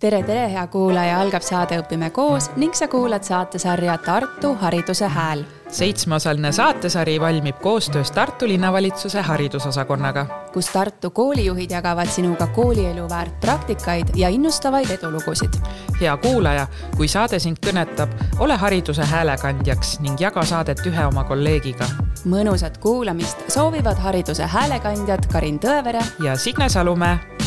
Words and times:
tere, 0.00 0.22
tere, 0.22 0.48
hea 0.48 0.66
kuulaja, 0.72 1.18
algab 1.20 1.44
saade 1.44 1.76
Õpime 1.82 2.08
koos 2.16 2.48
ning 2.56 2.72
sa 2.74 2.88
kuulad 2.88 3.24
saatesarja 3.26 3.98
Tartu 4.00 4.54
Hariduse 4.60 5.08
Hääl. 5.08 5.44
seitsmeosaline 5.70 6.52
saatesari 6.52 7.20
valmib 7.20 7.58
koostöös 7.60 8.10
Tartu 8.10 8.48
linnavalitsuse 8.48 9.20
haridusosakonnaga, 9.20 10.26
kus 10.52 10.70
Tartu 10.72 11.10
koolijuhid 11.10 11.70
jagavad 11.70 12.08
sinuga 12.08 12.46
koolielu 12.46 13.08
väärt 13.08 13.40
praktikaid 13.40 14.08
ja 14.14 14.28
innustavaid 14.28 14.90
edulugusid. 14.90 15.60
hea 16.00 16.16
kuulaja, 16.16 16.66
kui 16.96 17.08
saade 17.08 17.38
sind 17.38 17.60
kõnetab, 17.66 18.08
ole 18.38 18.56
hariduse 18.56 19.04
häälekandjaks 19.04 20.00
ning 20.00 20.20
jaga 20.20 20.44
saadet 20.44 20.80
ühe 20.86 21.06
oma 21.06 21.24
kolleegiga. 21.24 21.84
mõnusat 22.24 22.78
kuulamist 22.78 23.44
soovivad 23.48 23.98
hariduse 23.98 24.46
häälekandjad 24.46 25.28
Karin 25.32 25.60
Tõevere 25.60 26.04
ja 26.24 26.36
Signe 26.36 26.68
Salumäe 26.68 27.39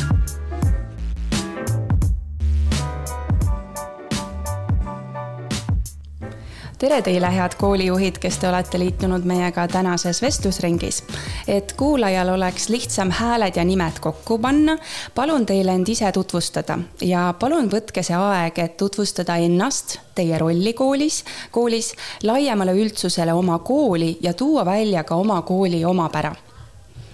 tere 6.83 7.01
teile, 7.01 7.29
head 7.31 7.53
koolijuhid, 7.55 8.17
kes 8.19 8.37
te 8.41 8.47
olete 8.49 8.79
liitunud 8.79 9.23
meiega 9.23 9.63
tänases 9.71 10.19
vestlusringis. 10.21 11.03
et 11.47 11.73
kuulajal 11.79 12.29
oleks 12.29 12.67
lihtsam 12.69 13.11
hääled 13.11 13.55
ja 13.55 13.63
nimed 13.63 14.01
kokku 14.01 14.37
panna, 14.37 14.75
palun 15.15 15.45
teil 15.45 15.67
end 15.67 15.87
ise 15.87 16.11
tutvustada 16.11 16.77
ja 17.01 17.33
palun 17.39 17.71
võtke 17.71 18.03
see 18.03 18.17
aeg, 18.19 18.59
et 18.59 18.75
tutvustada 18.77 19.37
ennast, 19.39 19.97
teie 20.15 20.37
rolli 20.37 20.73
koolis, 20.73 21.23
koolis, 21.51 21.93
laiemale 22.23 22.75
üldsusele 22.75 23.33
oma 23.33 23.59
kooli 23.59 24.17
ja 24.21 24.33
tuua 24.33 24.65
välja 24.65 25.03
ka 25.03 25.15
oma 25.15 25.41
kooli 25.41 25.85
omapära. 25.85 26.35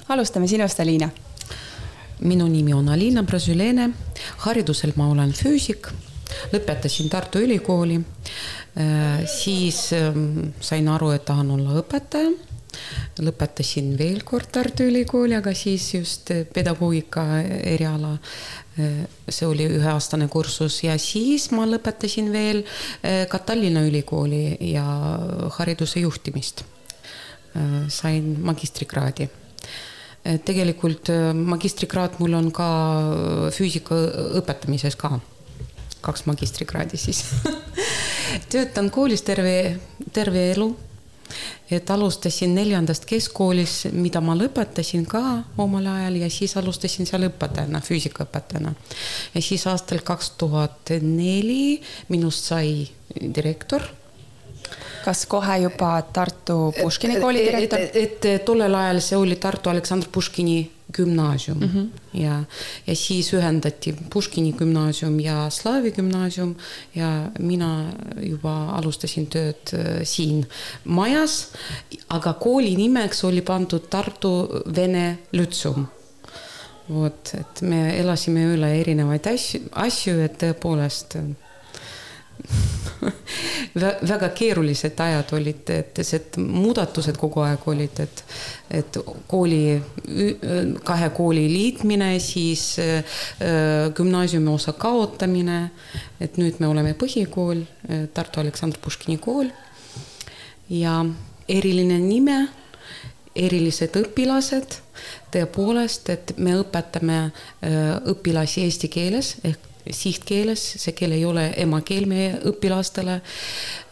alustame 0.10 0.48
sinust, 0.48 0.80
Aliina 0.80 1.10
minu 2.20 2.48
nimi 2.48 2.74
on 2.74 2.90
Alina 2.90 3.24
Brasileene, 3.24 3.90
hariduselt 4.38 4.96
ma 4.96 5.12
olen 5.12 5.32
füüsik, 5.32 5.94
lõpetasin 6.54 7.10
Tartu 7.10 7.40
Ülikooli 7.40 8.02
siis 9.28 9.94
ähm, 9.94 10.54
sain 10.62 10.88
aru, 10.88 11.12
et 11.16 11.26
tahan 11.28 11.52
olla 11.52 11.80
õpetaja. 11.82 12.32
lõpetasin 13.20 13.98
veel 13.98 14.22
kord 14.24 14.52
Tartu 14.54 14.86
Ülikooli, 14.88 15.34
aga 15.36 15.52
siis 15.58 15.90
just 15.94 16.30
pedagoogika 16.54 17.42
eriala. 17.44 18.14
Äh, 18.80 19.02
see 19.28 19.48
oli 19.48 19.68
üheaastane 19.68 20.30
kursus 20.32 20.84
ja 20.86 20.96
siis 21.02 21.50
ma 21.52 21.66
lõpetasin 21.68 22.32
veel 22.32 22.62
äh, 22.64 23.26
ka 23.28 23.42
Tallinna 23.44 23.84
Ülikooli 23.88 24.58
ja 24.72 24.86
hariduse 25.60 26.06
juhtimist. 26.06 26.66
sain 27.90 28.36
magistrikraadi 28.46 29.26
tegelikult 30.46 31.10
magistrikraad 31.34 32.20
mul 32.22 32.36
on 32.38 32.52
ka 32.54 32.68
füüsika 33.56 33.98
õpetamises 34.38 34.94
ka, 35.00 35.18
kaks 36.02 36.26
magistrikraadi 36.26 36.98
siis 36.98 37.24
töötan 38.52 38.92
koolis 38.92 39.22
terve, 39.22 39.78
terve 40.14 40.52
elu. 40.52 40.70
et 41.72 41.90
alustasin 41.90 42.56
neljandast 42.56 43.06
keskkoolis, 43.06 43.88
mida 43.94 44.22
ma 44.22 44.34
lõpetasin 44.38 45.06
ka 45.06 45.22
omal 45.58 45.86
ajal 45.86 46.16
ja 46.24 46.30
siis 46.34 46.56
alustasin 46.58 47.06
seal 47.06 47.28
õpetajana, 47.28 47.82
füüsikaõpetajana. 47.86 48.74
ja 49.36 49.42
siis 49.42 49.68
aastal 49.68 50.02
kaks 50.04 50.32
tuhat 50.42 50.96
neli 51.02 51.82
minust 52.10 52.50
sai 52.50 52.90
direktor 53.36 53.86
kas 55.04 55.26
kohe 55.26 55.58
juba 55.58 56.02
Tartu 56.14 56.74
Puškini 56.82 57.20
kooli 57.22 57.46
direktor? 57.46 57.80
et, 57.80 57.96
et, 57.96 58.26
et 58.26 58.46
tollel 58.46 58.76
ajal 58.76 59.00
see 59.02 59.18
oli 59.18 59.36
Tartu 59.36 59.70
Aleksandr 59.70 60.10
Puškini 60.12 60.60
gümnaasium. 60.94 61.58
Mm 61.58 61.70
-hmm. 61.70 62.20
ja, 62.22 62.44
ja 62.88 62.96
siis 62.96 63.34
ühendati 63.34 63.96
Puškini 64.14 64.54
gümnaasium 64.54 65.20
ja 65.20 65.50
Slaavi 65.50 65.92
gümnaasium 65.92 66.56
ja 66.96 67.32
mina 67.40 67.94
juba 68.22 68.70
alustasin 68.70 69.28
tööd 69.28 69.74
äh, 69.74 70.04
siin 70.04 70.46
majas, 70.84 71.54
aga 72.10 72.34
kooli 72.34 72.76
nimeks 72.76 73.24
oli 73.24 73.42
pandud 73.42 73.90
Tartu 73.90 74.50
Vene 74.76 75.18
Lütseum 75.34 75.88
vot, 76.90 77.34
et 77.38 77.62
me 77.62 78.00
elasime 78.00 78.46
üle 78.56 78.72
erinevaid 78.80 79.28
asju, 79.28 79.62
asju, 79.72 80.20
et 80.26 80.38
tõepoolest 80.42 81.18
väga 84.10 84.30
keerulised 84.36 85.00
ajad 85.00 85.34
olid, 85.38 85.70
et 85.72 86.02
see 86.04 86.42
muudatused 86.42 87.18
kogu 87.20 87.44
aeg 87.46 87.66
olid, 87.70 88.02
et, 88.04 88.24
et 88.82 89.00
kooli, 89.30 89.62
kahe 90.86 91.10
kooli 91.16 91.46
liitmine, 91.52 92.12
siis 92.24 92.64
äh, 92.84 93.20
gümnaasiumi 93.96 94.52
osa 94.54 94.74
kaotamine. 94.74 95.72
et 96.20 96.38
nüüd 96.38 96.60
me 96.60 96.68
oleme 96.68 96.94
põhikool, 96.94 97.64
äh, 97.90 98.08
Tartu 98.14 98.42
Aleksandr 98.42 98.80
Puškini 98.82 99.18
kool. 99.18 99.48
ja 100.70 101.06
eriline 101.50 102.00
nime, 102.00 102.48
erilised 103.36 103.96
õpilased 103.96 104.82
tõepoolest, 105.32 106.10
et 106.10 106.34
me 106.38 106.58
õpetame 106.60 107.20
äh, 107.24 107.96
õpilasi 108.12 108.66
eesti 108.68 108.90
keeles 108.92 109.38
ehk 109.44 109.69
sihtkeeles, 109.92 110.64
see 110.84 110.94
keel 110.98 111.16
ei 111.16 111.26
ole 111.26 111.46
emakeel 111.58 112.06
meie 112.10 112.36
õpilastele. 112.52 113.20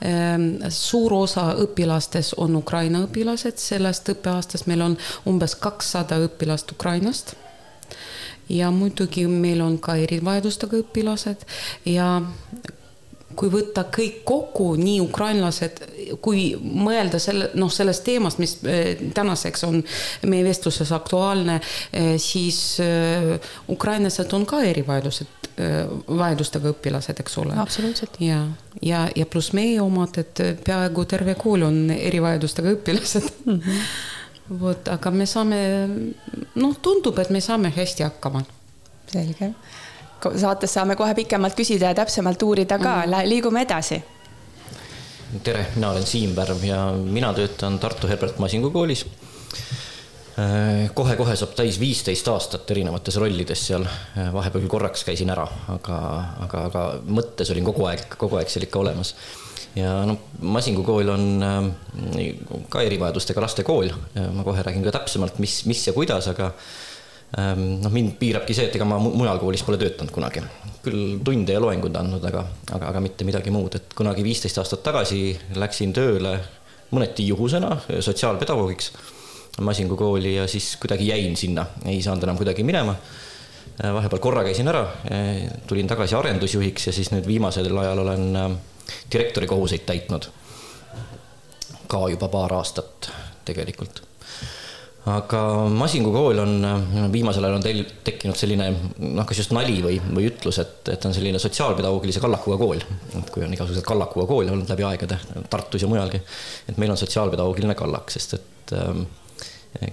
Ehm, 0.05 0.47
suur 0.73 1.13
osa 1.13 1.49
õpilastes 1.63 2.33
on 2.37 2.55
Ukraina 2.59 3.05
õpilased, 3.07 3.57
sellest 3.61 4.09
õppeaastast 4.13 4.67
meil 4.67 4.83
on 4.85 4.97
umbes 5.29 5.55
kakssada 5.55 6.19
õpilast 6.27 6.71
Ukrainast 6.75 7.35
ja 8.49 8.71
muidugi 8.71 9.27
meil 9.27 9.61
on 9.61 9.77
ka 9.83 9.97
erivajadustega 9.99 10.79
õpilased 10.83 11.43
ja 11.85 12.07
kui 13.37 13.51
võtta 13.53 13.83
kõik 13.93 14.21
kokku, 14.25 14.71
nii 14.79 15.01
ukrainlased, 15.03 15.81
kui 16.23 16.49
mõelda 16.57 17.19
selle, 17.21 17.51
noh, 17.59 17.69
sellest 17.73 18.05
teemast, 18.07 18.41
mis 18.41 18.55
eh, 18.65 19.03
tänaseks 19.13 19.65
on 19.67 19.81
meie 20.31 20.45
vestluses 20.47 20.91
aktuaalne, 20.95 21.59
eh, 21.91 22.15
siis 22.21 22.79
eh, 22.83 23.35
ukrainlased 23.69 24.33
on 24.33 24.47
ka 24.49 24.63
erivajadused, 24.65 25.36
vajadustega 26.07 26.69
õpilased, 26.69 27.19
eks 27.19 27.37
ole. 27.41 27.55
absoluutselt. 27.57 28.19
ja, 28.21 28.43
ja, 28.81 29.07
ja 29.15 29.25
pluss 29.25 29.53
meie 29.57 29.79
omad, 29.81 30.19
et 30.21 30.41
peaaegu 30.65 31.05
terve 31.09 31.33
kool 31.39 31.65
on 31.65 31.79
erivajadustega 31.95 32.75
õpilased 32.75 33.31
mm. 33.45 33.59
-hmm. 33.59 34.59
vot, 34.61 34.87
aga 34.93 35.11
me 35.11 35.25
saame, 35.25 35.59
noh, 36.55 36.77
tundub, 36.81 37.17
et 37.19 37.33
me 37.33 37.41
saame 37.41 37.73
hästi 37.75 38.05
hakkama. 38.05 38.43
selge 39.11 39.53
saates 40.37 40.73
saame 40.73 40.95
kohe 40.95 41.13
pikemalt 41.13 41.55
küsida 41.55 41.91
ja 41.91 41.95
täpsemalt 41.95 42.43
uurida 42.43 42.79
ka 42.79 42.95
mm., 43.05 43.29
liigume 43.29 43.61
edasi. 43.61 44.03
tere, 45.43 45.67
mina 45.75 45.89
olen 45.91 46.05
Siim 46.05 46.35
Pärv 46.35 46.63
ja 46.63 46.93
mina 46.93 47.33
töötan 47.33 47.79
Tartu 47.79 48.07
Herbert 48.07 48.39
Masingu 48.39 48.71
koolis 48.71 49.05
kohe-kohe 50.93 51.33
saab 51.39 51.55
täis 51.57 51.79
viisteist 51.81 52.27
aastat 52.29 52.69
erinevates 52.69 53.15
rollides 53.17 53.63
seal, 53.71 53.87
vahepeal 54.35 54.67
korraks 54.69 55.01
käisin 55.07 55.31
ära, 55.33 55.47
aga, 55.73 55.97
aga, 56.45 56.61
aga 56.69 56.83
mõttes 57.09 57.49
olin 57.53 57.65
kogu 57.65 57.87
aeg, 57.89 58.03
kogu 58.21 58.37
aeg 58.37 58.51
seal 58.53 58.67
ikka 58.67 58.83
olemas. 58.83 59.15
ja 59.73 59.95
noh, 60.05 60.27
Masingu 60.45 60.83
kool 60.85 61.09
on 61.09 61.25
ka 62.69 62.85
erivajadustega 62.85 63.41
laste 63.41 63.65
kool, 63.65 63.89
ma 64.13 64.45
kohe 64.45 64.61
räägin 64.61 64.85
ka 64.85 64.93
täpsemalt, 64.99 65.41
mis, 65.41 65.63
mis 65.65 65.81
ja 65.89 65.95
kuidas, 65.97 66.29
aga 66.29 66.51
Ehm, 67.35 67.81
noh, 67.83 67.91
mind 67.91 68.15
piirabki 68.21 68.55
see, 68.55 68.69
et 68.69 68.75
ega 68.77 68.85
ma 68.87 69.01
mujal 69.03 69.41
koolis 69.41 69.65
pole 69.67 69.79
töötanud 69.81 70.13
kunagi. 70.15 70.43
küll 70.87 71.17
tunde 71.19 71.51
ja 71.51 71.59
loenguid 71.59 71.97
andnud, 71.99 72.23
aga, 72.23 72.45
aga, 72.71 72.93
aga 72.93 72.99
mitte 73.03 73.25
midagi 73.27 73.51
muud, 73.51 73.73
et 73.75 73.91
kunagi 73.97 74.23
viisteist 74.23 74.55
aastat 74.61 74.85
tagasi 74.85 75.33
läksin 75.59 75.91
tööle 75.91 76.37
mõneti 76.95 77.25
juhusena 77.27 77.73
sotsiaalpedagoogiks 77.99 78.93
Masingu 79.61 79.97
kooli 79.97 80.35
ja 80.35 80.47
siis 80.47 80.75
kuidagi 80.81 81.07
jäin 81.07 81.37
sinna, 81.37 81.65
ei 81.85 82.01
saanud 82.01 82.23
enam 82.23 82.37
kuidagi 82.37 82.63
minema. 82.63 82.95
Ehm, 83.83 83.93
vahepeal 83.93 84.21
korra 84.21 84.43
käisin 84.47 84.67
ära, 84.69 84.83
ehm, 85.11 85.63
tulin 85.67 85.87
tagasi 85.87 86.15
arendusjuhiks 86.15 86.87
ja 86.87 86.93
siis 86.93 87.11
nüüd 87.13 87.27
viimasel 87.27 87.71
ajal 87.77 88.03
olen 88.05 88.57
direktori 89.11 89.47
kohuseid 89.47 89.85
täitnud. 89.85 90.29
ka 91.87 92.09
juba 92.11 92.27
paar 92.27 92.51
aastat 92.53 93.07
tegelikult 93.47 94.01
aga 95.07 95.41
Masingu 95.71 96.11
kool 96.11 96.39
on, 96.41 96.55
viimasel 97.13 97.45
ajal 97.47 97.57
on 97.59 97.63
teil 97.63 97.83
tekkinud 98.05 98.37
selline 98.37 98.67
noh, 98.71 99.25
kas 99.27 99.41
just 99.43 99.53
nali 99.55 99.77
või, 99.83 99.99
või 100.03 100.27
ütlus, 100.31 100.59
et, 100.63 100.81
et 100.91 101.07
on 101.07 101.15
selline 101.15 101.39
sotsiaalpedagoogilise 101.41 102.21
kallakuga 102.23 102.57
kool. 102.59 102.83
et 103.19 103.31
kui 103.33 103.45
on 103.45 103.53
igasuguseid 103.55 103.87
kallakuga 103.87 104.27
koole 104.29 104.51
olnud 104.51 104.71
läbi 104.73 104.87
aegade 104.87 105.19
Tartus 105.49 105.85
ja 105.85 105.91
mujalgi, 105.91 106.19
et 106.67 106.81
meil 106.81 106.91
on 106.91 106.99
sotsiaalpedagoogiline 106.99 107.77
kallak, 107.79 108.11
sest 108.11 108.35
et 108.39 108.75
ähm, 108.75 109.05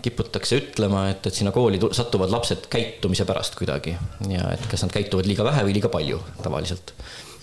kiputakse 0.02 0.58
ütlema, 0.60 1.08
et, 1.12 1.26
et 1.26 1.34
sinna 1.34 1.52
kooli 1.52 1.80
satuvad 1.92 2.32
lapsed 2.32 2.68
käitumise 2.72 3.26
pärast 3.28 3.58
kuidagi 3.58 3.96
ja 4.30 4.48
et 4.54 4.66
kas 4.70 4.86
nad 4.86 4.94
käituvad 4.94 5.28
liiga 5.28 5.44
vähe 5.44 5.66
või 5.66 5.76
liiga 5.76 5.90
palju 5.92 6.20
tavaliselt 6.42 6.94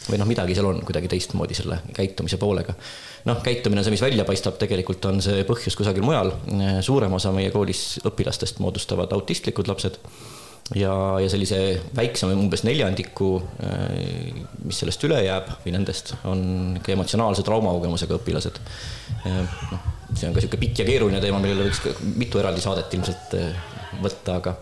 või 0.10 0.18
noh, 0.18 0.30
midagi 0.30 0.56
seal 0.58 0.70
on 0.70 0.82
kuidagi 0.86 1.10
teistmoodi 1.12 1.58
selle 1.58 1.78
käitumise 1.94 2.40
poolega. 2.42 2.74
noh, 3.30 3.42
käitumine 3.46 3.82
on 3.82 3.86
see, 3.86 3.94
mis 3.94 4.02
välja 4.02 4.26
paistab, 4.26 4.58
tegelikult 4.62 5.06
on 5.06 5.22
see 5.22 5.46
põhjus 5.48 5.78
kusagil 5.78 6.06
mujal. 6.06 6.34
suurem 6.82 7.14
osa 7.14 7.34
meie 7.36 7.52
koolis 7.54 8.00
õpilastest 8.08 8.62
moodustavad 8.64 9.14
autistlikud 9.14 9.70
lapsed 9.70 10.00
ja, 10.76 10.94
ja 11.22 11.30
sellise 11.30 11.62
väiksema, 11.96 12.34
umbes 12.34 12.66
neljandiku, 12.66 13.36
mis 14.66 14.82
sellest 14.82 15.06
üle 15.08 15.22
jääb 15.26 15.54
või 15.66 15.76
nendest, 15.78 16.16
on 16.26 16.80
ka 16.84 16.96
emotsionaalse 16.96 17.46
traumakogemusega 17.46 18.18
õpilased. 18.18 18.62
noh, 19.26 19.90
see 20.16 20.28
on 20.28 20.36
ka 20.36 20.42
niisugune 20.42 20.62
pikk 20.66 20.84
ja 20.84 20.88
keeruline 20.88 21.22
teema, 21.24 21.40
millele 21.44 21.70
võiks 21.70 22.04
mitu 22.20 22.42
eraldi 22.42 22.64
saadet 22.64 22.94
ilmselt 22.98 23.36
võtta, 24.02 24.38
aga 24.38 24.56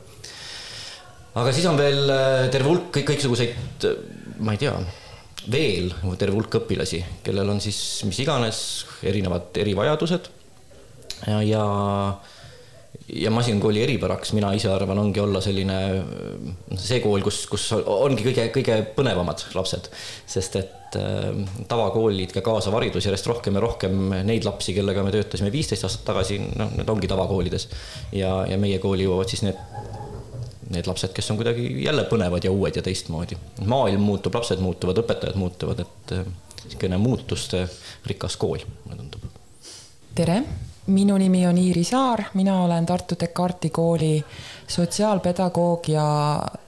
aga 1.40 1.54
siis 1.56 1.68
on 1.70 1.78
veel 1.80 2.10
terve 2.54 2.68
hulk 2.70 2.90
kõik, 2.96 3.08
kõiksuguseid, 3.12 3.88
ma 4.44 4.56
ei 4.56 4.62
tea, 4.62 4.74
veel 5.52 5.94
terve 6.20 6.36
hulk 6.38 6.60
õpilasi, 6.62 7.04
kellel 7.26 7.54
on 7.54 7.62
siis 7.64 7.80
mis 8.08 8.20
iganes 8.26 8.60
erinevad 9.08 9.56
erivajadused. 9.62 10.36
Ja, 11.28 11.40
ja 11.44 11.64
ja 13.10 13.32
masinkooli 13.34 13.82
eripäraks, 13.84 14.34
mina 14.38 14.52
ise 14.54 14.70
arvan, 14.70 15.00
ongi 15.02 15.22
olla 15.22 15.42
selline 15.42 15.78
see 16.78 17.00
kool, 17.02 17.24
kus, 17.26 17.42
kus 17.50 17.70
ongi 17.80 18.26
kõige, 18.28 18.50
kõige 18.54 18.76
põnevamad 18.96 19.48
lapsed, 19.58 19.90
sest 20.30 20.60
et 20.60 20.76
äh, 20.98 21.30
tavakoolid, 21.70 22.34
ka 22.36 22.44
kaasav 22.46 22.78
haridus 22.78 23.08
järjest 23.08 23.28
rohkem 23.30 23.58
ja 23.58 23.64
rohkem 23.64 24.14
neid 24.28 24.48
lapsi, 24.48 24.74
kellega 24.78 25.04
me 25.06 25.14
töötasime 25.14 25.52
viisteist 25.54 25.88
aastat 25.88 26.06
tagasi, 26.10 26.40
noh, 26.60 26.72
need 26.78 26.90
ongi 26.90 27.10
tavakoolides. 27.12 27.68
ja, 28.16 28.34
ja 28.50 28.58
meie 28.62 28.80
kooli 28.80 29.08
jõuavad 29.08 29.32
siis 29.32 29.44
need, 29.48 29.60
need 30.74 30.90
lapsed, 30.90 31.14
kes 31.16 31.32
on 31.34 31.40
kuidagi 31.42 31.68
jälle 31.84 32.06
põnevad 32.10 32.46
ja 32.46 32.54
uued 32.54 32.76
ja 32.76 32.86
teistmoodi. 32.86 33.38
maailm 33.66 34.02
muutub, 34.02 34.36
lapsed 34.36 34.64
muutuvad, 34.64 35.04
õpetajad 35.04 35.38
muutuvad, 35.40 35.86
et 35.86 36.16
niisugune 36.64 36.98
äh, 36.98 37.06
muutuste 37.06 37.68
rikas 38.10 38.38
kool, 38.38 38.66
mulle 38.86 39.04
tundub. 39.04 39.30
tere 40.16 40.42
minu 40.90 41.18
nimi 41.18 41.48
on 41.48 41.58
Iiri 41.58 41.84
Saar, 41.84 42.24
mina 42.34 42.64
olen 42.64 42.86
Tartu 42.86 43.16
Descartesi 43.20 43.70
kooli 43.70 44.26
sotsiaalpedagoog 44.68 45.88
ja 45.88 46.06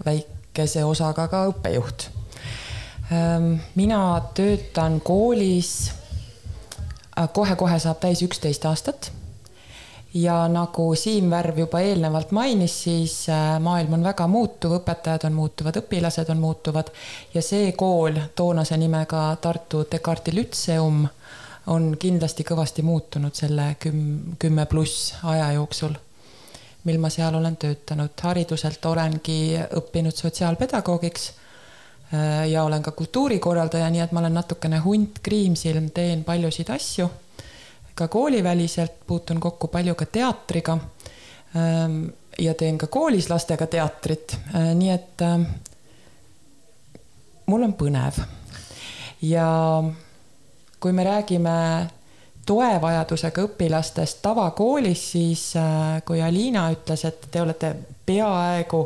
väikese 0.05 0.85
osaga 0.85 1.27
ka 1.27 1.45
õppejuht. 1.49 2.09
Mina 3.75 4.21
töötan 4.33 5.01
koolis, 5.01 5.91
äh, 7.19 7.29
kohe-kohe 7.33 7.79
saab 7.79 7.99
täis 7.99 8.21
üksteist 8.23 8.65
aastat. 8.65 9.11
ja 10.13 10.47
nagu 10.47 10.95
Siim 10.95 11.29
Värv 11.31 11.59
juba 11.59 11.79
eelnevalt 11.79 12.31
mainis, 12.31 12.83
siis 12.83 13.29
äh, 13.29 13.59
maailm 13.59 13.93
on 13.93 14.03
väga 14.03 14.27
muutuv, 14.27 14.73
õpetajad 14.79 15.25
on 15.27 15.33
muutuvad, 15.33 15.77
õpilased 15.79 16.31
on 16.31 16.37
muutuvad 16.37 16.91
ja 17.33 17.41
see 17.41 17.71
kool 17.71 18.19
toonase 18.35 18.77
nimega 18.77 19.37
Tartu 19.41 19.85
Descartesi 19.91 20.35
Lütseum 20.35 21.05
on 21.67 21.95
kindlasti 21.99 22.43
kõvasti 22.43 22.83
muutunud 22.83 23.35
selle 23.35 23.75
küm-, 23.79 24.35
kümme 24.39 24.65
pluss 24.65 25.13
aja 25.23 25.51
jooksul, 25.55 25.95
mil 26.83 26.99
ma 26.99 27.09
seal 27.09 27.35
olen 27.35 27.55
töötanud. 27.55 28.15
hariduselt 28.21 28.85
olengi 28.85 29.59
õppinud 29.79 30.15
sotsiaalpedagoogiks 30.15 31.31
ja 32.51 32.63
olen 32.63 32.83
ka 32.83 32.91
kultuurikorraldaja, 32.91 33.89
nii 33.89 34.01
et 34.03 34.11
ma 34.11 34.19
olen 34.19 34.33
natukene 34.35 34.81
hunt 34.83 35.19
kriimsilm, 35.23 35.89
teen 35.95 36.23
paljusid 36.23 36.69
asju. 36.69 37.09
ka 37.95 38.07
kooliväliselt 38.07 39.05
puutun 39.07 39.39
kokku 39.39 39.67
palju 39.67 39.95
ka 39.95 40.05
teatriga. 40.05 40.77
Ähm, 41.55 42.05
ja 42.39 42.53
teen 42.53 42.77
ka 42.77 42.87
koolis 42.87 43.29
lastega 43.29 43.67
teatrit, 43.67 44.37
äh, 44.55 44.73
nii 44.75 44.89
et 44.89 45.21
äh, 45.21 45.39
mul 47.45 47.63
on 47.63 47.73
põnev 47.73 48.21
ja 49.21 49.47
kui 50.79 50.93
me 50.93 51.03
räägime 51.03 51.55
toevajadusega 52.45 53.43
õpilastest 53.45 54.21
tavakoolis, 54.23 55.03
siis 55.11 55.43
äh, 55.59 56.01
kui 56.05 56.21
Aliina 56.21 56.69
ütles, 56.73 57.05
et 57.05 57.27
te 57.31 57.41
olete 57.41 57.75
peaaegu 58.05 58.81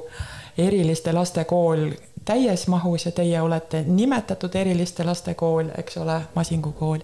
eriliste 0.57 1.13
laste 1.13 1.45
kool 1.47 1.89
täies 2.25 2.67
mahus 2.67 3.05
ja 3.05 3.11
teie 3.11 3.41
olete 3.41 3.83
nimetatud 3.87 4.55
eriliste 4.55 5.03
laste 5.03 5.33
kool, 5.33 5.69
eks 5.77 5.97
ole, 5.97 6.21
Masingu 6.35 6.71
kool, 6.71 6.99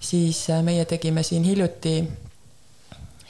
siis 0.00 0.50
äh, 0.50 0.62
meie 0.62 0.84
tegime 0.84 1.22
siin 1.22 1.44
hiljuti 1.44 2.04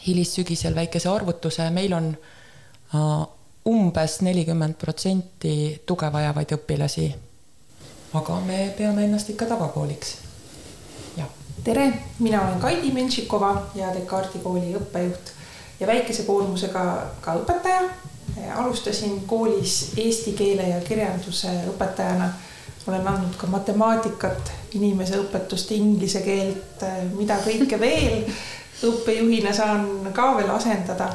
hilissügisel 0.06 0.75
väikese 0.75 1.08
arvutuse, 1.08 1.70
meil 1.70 1.93
on 1.93 2.12
äh, 2.94 3.26
umbes 3.67 4.20
nelikümmend 4.20 4.75
protsenti 4.75 5.82
tuge 5.87 6.12
vajavaid 6.12 6.53
õpilasi. 6.58 7.09
aga 8.14 8.41
me 8.41 8.75
peame 8.79 9.05
ennast 9.05 9.31
ikka 9.31 9.47
tavakooliks. 9.47 10.17
Tere, 11.64 11.93
mina 12.19 12.43
olen 12.43 12.61
Kaidi 12.61 12.93
Mentšikova 12.93 13.62
ja 13.75 13.88
Descartesi 13.94 14.38
kooli 14.38 14.75
õppejuht 14.79 15.31
ja 15.81 15.87
väikese 15.87 16.23
koormusega 16.23 16.82
ka 17.20 17.35
õpetaja. 17.41 17.88
Alustasin 18.56 19.23
koolis 19.26 19.93
eesti 19.96 20.32
keele 20.32 20.69
ja 20.69 20.81
kirjanduse 20.81 21.49
õpetajana. 21.73 22.28
olen 22.87 23.08
andnud 23.08 23.34
ka 23.34 23.46
matemaatikat, 23.50 24.52
inimeseõpetust, 24.78 25.73
inglise 25.75 26.20
keelt, 26.23 26.84
mida 27.19 27.38
kõike 27.43 27.81
veel. 27.81 28.25
õppejuhina 28.87 29.52
saan 29.52 30.12
ka 30.12 30.37
veel 30.37 30.50
asendada. 30.50 31.08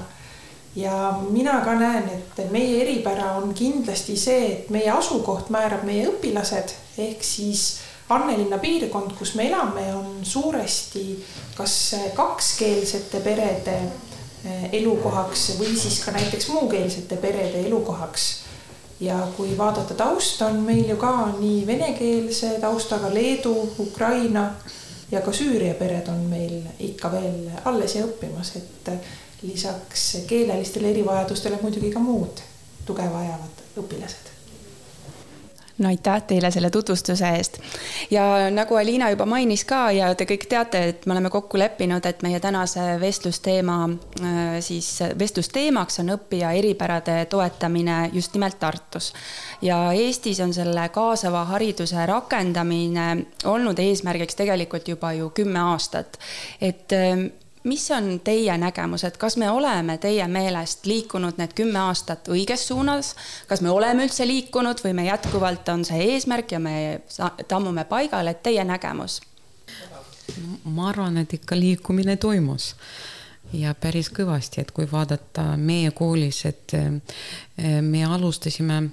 ja 0.76 1.20
mina 1.30 1.62
ka 1.66 1.76
näen, 1.76 2.10
et 2.10 2.52
meie 2.52 2.82
eripära 2.82 3.32
on 3.38 3.54
kindlasti 3.54 4.18
see, 4.18 4.52
et 4.52 4.70
meie 4.70 4.92
asukoht 4.92 5.50
määrab 5.50 5.84
meie 5.84 6.08
õpilased 6.08 6.76
ehk 6.98 7.24
siis 7.24 7.80
Annelinna 8.12 8.58
piirkond, 8.58 9.14
kus 9.16 9.36
me 9.36 9.48
elame, 9.48 9.86
on 9.96 10.20
suuresti 10.24 11.24
kas 11.56 11.96
kakskeelsete 12.16 13.20
perede 13.24 13.78
elukohaks 14.72 15.52
või 15.60 15.76
siis 15.78 16.00
ka 16.06 16.12
näiteks 16.12 16.48
muukeelsete 16.50 17.18
perede 17.18 17.66
elukohaks. 17.68 18.30
ja 19.02 19.28
kui 19.38 19.58
vaadata 19.58 19.94
tausta, 19.94 20.46
on 20.46 20.60
meil 20.62 20.90
ju 20.90 20.96
ka 20.98 21.34
nii 21.40 21.68
venekeelse 21.68 22.60
taustaga 22.62 23.14
Leedu, 23.14 23.74
Ukraina 23.80 24.52
ja 25.12 25.22
ka 25.22 25.32
Süüria 25.32 25.74
pered 25.74 26.08
on 26.08 26.20
meil 26.30 26.62
ikka 26.80 27.12
veel 27.12 27.50
alles 27.66 27.96
ja 27.96 28.06
õppimas, 28.06 28.56
et 28.56 28.92
lisaks 29.42 30.18
keelelistele 30.28 30.90
erivajadustele 30.90 31.58
muidugi 31.62 31.90
ka 31.92 32.00
muud 32.00 32.46
tuge 32.86 33.08
vajavad 33.14 33.66
õpilased 33.82 34.31
no 35.78 35.90
aitäh 35.90 36.24
teile 36.28 36.52
selle 36.52 36.70
tutvustuse 36.70 37.30
eest. 37.30 37.60
ja 38.12 38.52
nagu 38.52 38.76
Aliina 38.76 39.10
juba 39.10 39.26
mainis 39.26 39.66
ka 39.66 39.92
ja 39.92 40.14
te 40.16 40.26
kõik 40.30 40.48
teate, 40.50 40.84
et 40.90 41.06
me 41.06 41.16
oleme 41.16 41.30
kokku 41.30 41.60
leppinud, 41.60 42.06
et 42.06 42.22
meie 42.24 42.40
tänase 42.40 42.98
vestlusteema, 43.00 43.78
äh, 44.22 44.60
siis 44.60 45.00
vestlusteemaks 45.20 46.00
on 46.04 46.16
õppija 46.18 46.52
eripärade 46.52 47.26
toetamine 47.26 48.10
just 48.14 48.34
nimelt 48.34 48.60
Tartus. 48.60 49.14
ja 49.62 49.92
Eestis 49.92 50.40
on 50.40 50.54
selle 50.54 50.90
kaasava 50.90 51.46
hariduse 51.46 52.06
rakendamine 52.06 53.26
olnud 53.46 53.80
eesmärgiks 53.80 54.36
tegelikult 54.36 54.88
juba 54.88 55.14
ju 55.14 55.30
kümme 55.30 55.60
aastat. 55.60 56.20
et 56.62 56.92
äh, 56.94 57.32
mis 57.64 57.92
on 57.92 58.20
teie 58.24 58.58
nägemus, 58.58 59.04
et 59.04 59.18
kas 59.18 59.38
me 59.38 59.50
oleme 59.50 59.98
teie 59.98 60.28
meelest 60.28 60.86
liikunud 60.86 61.38
need 61.38 61.54
kümme 61.58 61.80
aastat 61.80 62.28
õiges 62.32 62.68
suunas, 62.68 63.16
kas 63.48 63.62
me 63.62 63.70
oleme 63.70 64.06
üldse 64.08 64.28
liikunud 64.28 64.82
või 64.84 64.94
me 64.98 65.06
jätkuvalt 65.06 65.70
on 65.70 65.86
see 65.86 66.14
eesmärk 66.14 66.52
ja 66.52 66.60
me 66.60 66.76
tammume 67.48 67.86
paigal, 67.86 68.28
et 68.28 68.44
teie 68.44 68.64
nägemus? 68.66 69.22
ma 70.64 70.90
arvan, 70.90 71.18
et 71.18 71.34
ikka 71.34 71.58
liikumine 71.60 72.16
toimus 72.16 72.76
ja 73.54 73.74
päris 73.76 74.08
kõvasti, 74.14 74.62
et 74.62 74.72
kui 74.72 74.88
vaadata 74.92 75.58
meie 75.58 75.92
koolis, 75.92 76.46
et 76.48 76.74
eh, 76.78 77.82
me 77.82 78.06
alustasime 78.06 78.84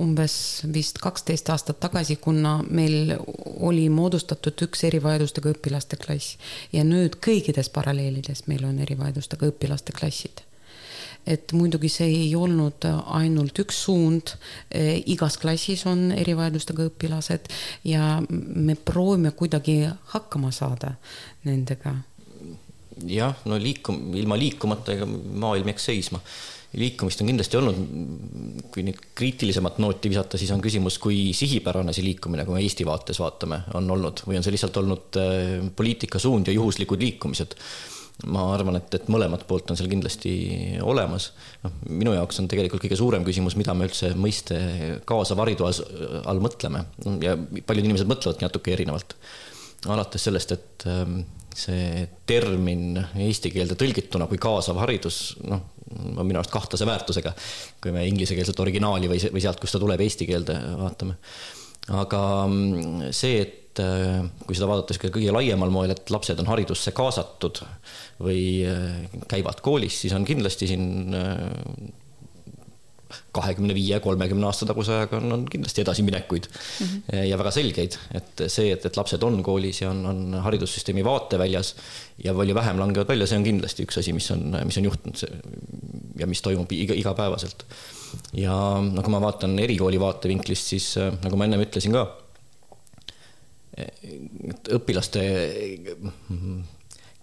umbes 0.00 0.62
vist 0.74 0.98
kaksteist 1.02 1.48
aastat 1.54 1.78
tagasi, 1.82 2.16
kuna 2.22 2.56
meil 2.66 3.14
oli 3.62 3.86
moodustatud 3.92 4.64
üks 4.66 4.82
erivajadustega 4.88 5.52
õpilaste 5.54 5.98
klass. 6.00 6.38
Ja 6.74 6.82
nüüd 6.86 7.20
kõikides 7.22 7.70
paralleelides 7.74 8.46
meil 8.50 8.64
on 8.66 8.80
erivajadustega 8.82 9.52
õpilaste 9.52 9.94
klassid. 9.94 10.42
Et 11.24 11.54
muidugi 11.56 11.88
see 11.88 12.10
ei 12.10 12.32
olnud 12.36 12.84
ainult 13.16 13.58
üks 13.62 13.78
suund, 13.86 14.34
e, 14.68 14.98
igas 15.14 15.38
klassis 15.40 15.86
on 15.88 16.10
erivajadustega 16.12 16.90
õpilased 16.90 17.48
ja 17.88 18.18
me 18.28 18.74
proovime 18.76 19.32
kuidagi 19.32 19.78
hakkama 20.12 20.52
saada 20.52 20.96
nendega. 21.44 21.94
jah, 23.06 23.38
no 23.44 23.56
liikum-, 23.58 24.12
ilma 24.14 24.36
liikumata 24.38 24.92
ega 24.92 25.06
maailm 25.06 25.72
jääks 25.72 25.88
seisma 25.88 26.20
liikumist 26.78 27.22
on 27.22 27.30
kindlasti 27.30 27.58
olnud, 27.58 27.80
kui 28.74 28.84
nüüd 28.86 29.00
kriitilisemat 29.16 29.80
nooti 29.82 30.10
visata, 30.12 30.38
siis 30.40 30.52
on 30.54 30.62
küsimus, 30.64 30.98
kui 31.02 31.32
sihipärane 31.36 31.94
see 31.94 32.06
liikumine, 32.06 32.46
kui 32.46 32.56
me 32.56 32.62
Eesti 32.64 32.86
vaates 32.88 33.20
vaatame, 33.22 33.62
on 33.78 33.90
olnud 33.94 34.24
või 34.28 34.38
on 34.38 34.46
see 34.46 34.54
lihtsalt 34.54 34.78
olnud 34.82 35.18
äh, 35.20 35.66
poliitika 35.76 36.20
suund 36.22 36.50
ja 36.50 36.56
juhuslikud 36.56 37.02
liikumised. 37.04 37.58
ma 38.30 38.44
arvan, 38.54 38.76
et, 38.78 38.92
et 38.94 39.08
mõlemat 39.10 39.42
poolt 39.46 39.72
on 39.72 39.76
seal 39.76 39.88
kindlasti 39.90 40.34
olemas. 40.82 41.32
noh, 41.64 41.72
minu 41.88 42.12
jaoks 42.14 42.38
on 42.40 42.48
tegelikult 42.50 42.84
kõige 42.84 42.98
suurem 42.98 43.24
küsimus, 43.26 43.56
mida 43.58 43.74
me 43.74 43.88
üldse 43.88 44.12
mõiste 44.14 44.58
kaasav 45.04 45.42
haridus 45.42 45.82
all 46.24 46.42
mõtleme 46.42 46.84
ja 47.24 47.34
paljud 47.66 47.84
inimesed 47.84 48.10
mõtlevadki 48.10 48.46
natuke 48.46 48.76
erinevalt. 48.76 49.16
alates 49.86 50.30
sellest, 50.30 50.52
et 50.52 50.86
ähm, 50.86 51.24
see 51.54 52.04
termin 52.26 52.98
eesti 53.26 53.52
keelde 53.54 53.76
tõlgituna 53.78 54.28
kui 54.30 54.40
kaasav 54.42 54.78
haridus, 54.82 55.36
noh, 55.46 55.62
on 55.94 56.26
minu 56.26 56.40
arust 56.40 56.52
kahtlase 56.54 56.86
väärtusega, 56.88 57.34
kui 57.82 57.92
me 57.94 58.06
inglisekeelset 58.08 58.60
originaali 58.60 59.10
või, 59.10 59.20
või 59.32 59.42
sealt, 59.44 59.60
kust 59.62 59.76
ta 59.76 59.82
tuleb, 59.82 60.02
eesti 60.04 60.26
keelde 60.28 60.56
vaatame. 60.80 61.18
aga 61.94 62.22
mm, 62.48 63.12
see, 63.14 63.42
et 63.44 63.82
äh, 63.82 64.22
kui 64.46 64.56
seda 64.56 64.70
vaadates 64.70 64.98
ka 65.00 65.12
kõige 65.14 65.34
laiemal 65.34 65.72
moel, 65.74 65.94
et 65.94 66.10
lapsed 66.10 66.40
on 66.42 66.50
haridusse 66.50 66.94
kaasatud 66.96 67.62
või 68.24 68.64
äh, 68.66 69.04
käivad 69.30 69.62
koolis, 69.64 70.00
siis 70.04 70.16
on 70.16 70.26
kindlasti 70.26 70.70
siin 70.70 70.88
kahekümne 73.34 73.74
viie, 73.74 73.98
kolmekümne 74.00 74.46
aasta 74.48 74.66
taguse 74.68 74.94
ajaga 74.96 75.18
on, 75.20 75.32
on 75.36 75.44
kindlasti 75.50 75.82
edasiminekuid 75.82 76.48
mm 76.48 76.86
-hmm. 76.86 77.22
ja 77.28 77.38
väga 77.38 77.50
selgeid, 77.50 77.98
et 78.14 78.44
see, 78.46 78.72
et, 78.72 78.86
et 78.86 78.96
lapsed 78.96 79.22
on 79.22 79.42
koolis 79.42 79.82
ja 79.82 79.90
on, 79.90 80.06
on 80.06 80.40
haridussüsteemi 80.46 81.04
vaateväljas 81.04 81.74
ja 82.24 82.34
palju 82.34 82.54
vähem 82.54 82.78
langevad 82.78 83.08
välja, 83.08 83.26
see 83.26 83.38
on 83.38 83.44
kindlasti 83.44 83.86
üks 83.86 83.98
asi, 83.98 84.12
mis 84.12 84.30
on, 84.30 84.56
mis 84.64 84.78
on 84.78 84.84
juhtunud 84.84 85.24
ja 86.18 86.26
mis 86.26 86.42
toimub 86.42 86.72
iga, 86.72 86.94
igapäevaselt. 86.94 87.64
ja 88.32 88.52
no 88.92 89.02
kui 89.02 89.10
ma 89.10 89.20
vaatan 89.20 89.58
erikooli 89.58 90.00
vaatevinklist, 90.00 90.66
siis 90.74 90.94
nagu 91.22 91.36
ma 91.36 91.48
ennem 91.48 91.64
ütlesin 91.66 91.92
ka, 91.92 92.06
et 93.76 94.70
õpilaste 94.76 95.22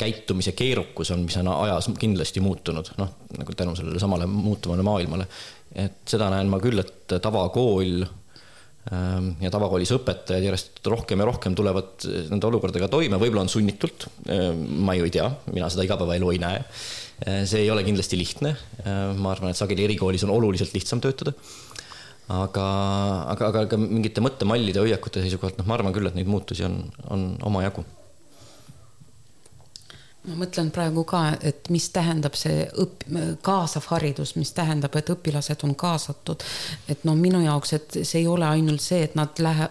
käitumise 0.02 0.52
keerukus 0.58 1.12
on, 1.14 1.26
mis 1.28 1.38
on 1.38 1.48
ajas 1.54 1.90
kindlasti 2.00 2.42
muutunud, 2.44 2.94
noh, 2.98 3.16
nagu 3.38 3.56
tänu 3.58 3.76
sellele 3.78 4.02
samale 4.02 4.26
muutuvale 4.26 4.86
maailmale 4.86 5.28
et 5.76 6.02
seda 6.10 6.30
näen 6.34 6.50
ma 6.52 6.60
küll, 6.62 6.82
et 6.82 7.16
tavakool 7.24 8.04
ähm, 8.04 9.32
ja 9.44 9.52
tavakoolis 9.54 9.94
õpetajad 9.96 10.48
järjest 10.48 10.82
rohkem 10.92 11.24
ja 11.24 11.28
rohkem 11.30 11.56
tulevad 11.58 12.08
nende 12.32 12.50
olukordadega 12.50 12.90
toime, 12.92 13.20
võib-olla 13.22 13.46
on 13.46 13.54
sunnitult, 13.54 14.08
ähm, 14.28 14.66
ma 14.86 14.98
ju 14.98 15.08
ei 15.08 15.16
tea, 15.16 15.30
mina 15.54 15.70
seda 15.72 15.88
igapäevaelu 15.88 16.34
ei 16.34 16.42
näe. 16.44 16.62
Äh, 17.22 17.44
see 17.50 17.64
ei 17.66 17.72
ole 17.74 17.86
kindlasti 17.88 18.20
lihtne, 18.20 18.56
äh, 18.84 19.04
ma 19.16 19.36
arvan, 19.36 19.54
et 19.54 19.60
sageli 19.60 19.88
erikoolis 19.88 20.26
on 20.28 20.36
oluliselt 20.36 20.76
lihtsam 20.78 21.04
töötada. 21.04 21.36
aga, 22.32 22.66
aga, 23.34 23.48
aga 23.50 23.66
ka 23.68 23.78
mingite 23.82 24.22
mõttemallide, 24.24 24.80
hoiakute 24.80 25.24
seisukohalt, 25.24 25.58
noh, 25.60 25.66
ma 25.68 25.76
arvan 25.76 25.92
küll, 25.92 26.08
et 26.08 26.16
neid 26.16 26.30
muutusi 26.32 26.64
on, 26.64 26.78
on 27.12 27.34
omajagu 27.50 27.84
ma 30.28 30.38
mõtlen 30.44 30.70
praegu 30.74 31.04
ka, 31.08 31.22
et 31.42 31.70
mis 31.74 31.88
tähendab 31.94 32.36
see 32.38 32.66
õp-, 32.84 33.06
kaasav 33.46 33.88
haridus, 33.90 34.36
mis 34.38 34.54
tähendab, 34.54 34.96
et 34.96 35.10
õpilased 35.10 35.66
on 35.66 35.76
kaasatud. 35.76 36.44
et 36.90 37.04
no 37.08 37.16
minu 37.16 37.42
jaoks, 37.42 37.74
et 37.74 38.00
see 38.04 38.22
ei 38.22 38.28
ole 38.28 38.46
ainult 38.46 38.82
see, 38.82 39.04
et 39.04 39.16
nad 39.16 39.40
lähe-, 39.40 39.70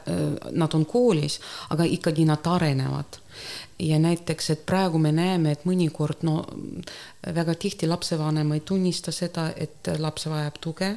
nad 0.50 0.75
on 0.75 0.87
koolis, 0.87 1.40
aga 1.71 1.87
ikkagi 1.87 2.26
nad 2.26 2.47
arenevad 2.47 3.21
ja 3.78 3.99
näiteks, 3.99 4.50
et 4.50 4.66
praegu 4.66 4.99
me 4.99 5.12
näeme, 5.12 5.54
et 5.54 5.64
mõnikord 5.64 6.25
no 6.26 6.42
väga 7.35 7.54
tihti 7.54 7.88
lapsevanem 7.88 8.52
ei 8.52 8.61
tunnista 8.61 9.12
seda, 9.14 9.50
et 9.57 9.88
laps 9.99 10.26
vajab 10.28 10.59
tuge 10.61 10.90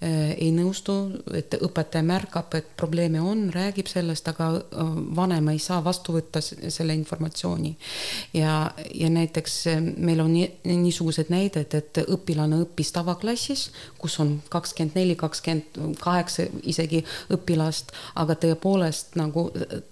ei 0.00 0.52
nõustu, 0.54 0.94
et 1.34 1.56
õpetaja 1.58 2.04
märkab, 2.06 2.52
et 2.54 2.68
probleeme 2.78 3.18
on, 3.18 3.48
räägib 3.50 3.88
sellest, 3.90 4.28
aga 4.30 4.50
äh, 4.54 4.92
vanem 5.16 5.50
ei 5.50 5.58
saa 5.58 5.80
vastu 5.84 6.14
võtta 6.14 6.42
selle 6.42 6.94
informatsiooni. 6.94 7.72
ja, 8.38 8.70
ja 8.94 9.10
näiteks 9.10 9.56
äh, 9.72 9.80
meil 9.82 10.22
on 10.22 10.36
niisugused 10.38 11.32
näited, 11.34 11.74
et 11.74 12.02
õpilane 12.04 12.60
õppis 12.62 12.94
tavaklassis, 12.94 13.68
kus 13.98 14.20
on 14.22 14.36
kakskümmend 14.48 14.94
neli, 14.94 15.16
kakskümmend 15.18 15.98
kaheksa 15.98 16.46
isegi 16.62 17.02
õpilast, 17.34 17.90
aga 18.14 18.38
tõepoolest 18.38 19.18
nagu 19.18 19.48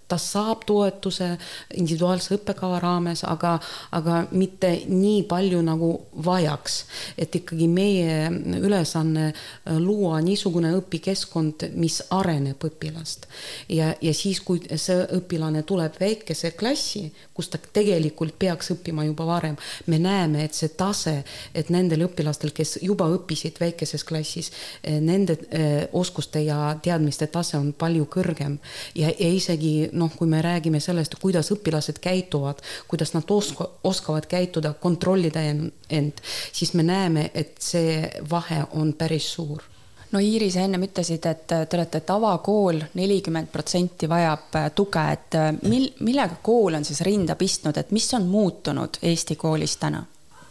ta 0.08 0.18
saab 0.18 0.62
toetuse 0.66 1.32
individuaalse 1.74 2.36
õppekava 2.36 2.78
raames, 2.82 3.24
aga, 3.26 3.56
aga 3.96 4.22
mitte 4.30 4.70
nii 4.88 5.24
palju 5.28 5.62
nagu 5.66 5.90
vajaks. 6.24 6.76
et 7.18 7.34
ikkagi 7.34 7.68
meie 7.68 8.30
ülesanne 8.60 9.32
luua 9.78 10.20
niisugune 10.20 10.72
õpikeskkond, 10.78 11.68
mis 11.74 12.02
areneb 12.10 12.62
õpilast. 12.64 13.26
ja, 13.68 13.94
ja 14.00 14.14
siis, 14.14 14.40
kui 14.40 14.62
see 14.76 15.02
õpilane 15.18 15.62
tuleb 15.66 15.98
väikese 16.00 16.50
klassi, 16.50 17.10
kus 17.34 17.50
ta 17.50 17.58
tegelikult 17.58 18.38
peaks 18.38 18.70
õppima 18.76 19.04
juba 19.06 19.26
varem, 19.26 19.56
me 19.86 19.98
näeme, 19.98 20.44
et 20.44 20.54
see 20.54 20.68
tase, 20.68 21.16
et 21.54 21.70
nendel 21.70 22.06
õpilastel, 22.06 22.52
kes 22.54 22.78
juba 22.82 23.08
õppisid 23.10 23.58
väikeses 23.60 24.04
klassis, 24.04 24.52
nende 24.82 25.38
eh, 25.50 25.88
oskuste 25.92 26.40
ja 26.44 26.76
teadmiste 26.82 27.26
tase 27.32 27.58
on 27.58 27.72
palju 27.76 28.06
kõrgem 28.12 28.58
ja, 28.94 29.10
ja 29.10 29.28
isegi 29.32 29.90
noh, 29.96 30.12
kui 30.16 30.28
me 30.30 30.42
räägime 30.44 30.80
sellest, 30.80 31.18
kuidas 31.20 31.50
õpilased 31.54 32.00
käituvad, 32.04 32.60
kuidas 32.88 33.14
nad 33.16 33.30
oska, 33.30 33.68
oskavad 33.84 34.28
käituda, 34.30 34.74
kontrollida 34.80 35.42
end, 35.42 36.20
siis 36.52 36.74
me 36.74 36.84
näeme, 36.86 37.30
et 37.34 37.56
see 37.62 38.04
vahe 38.30 38.64
on 38.76 38.92
päris 38.98 39.32
suur 39.34 39.64
no 40.12 40.20
Iiri, 40.22 40.50
sa 40.50 40.64
ennem 40.64 40.86
ütlesid, 40.86 41.26
et 41.28 41.46
te 41.46 41.78
olete 41.78 42.00
tavakool, 42.06 42.80
nelikümmend 42.98 43.50
protsenti 43.52 44.08
vajab 44.08 44.58
äh, 44.60 44.68
tuge, 44.76 45.02
et 45.12 45.36
äh, 45.38 45.50
mil, 45.68 45.88
millega 46.06 46.38
kool 46.42 46.78
on 46.78 46.86
siis 46.86 47.02
rinda 47.06 47.36
pistnud, 47.36 47.76
et 47.76 47.92
mis 47.96 48.06
on 48.14 48.28
muutunud 48.30 49.00
Eesti 49.02 49.36
koolis 49.36 49.76
täna? 49.82 50.04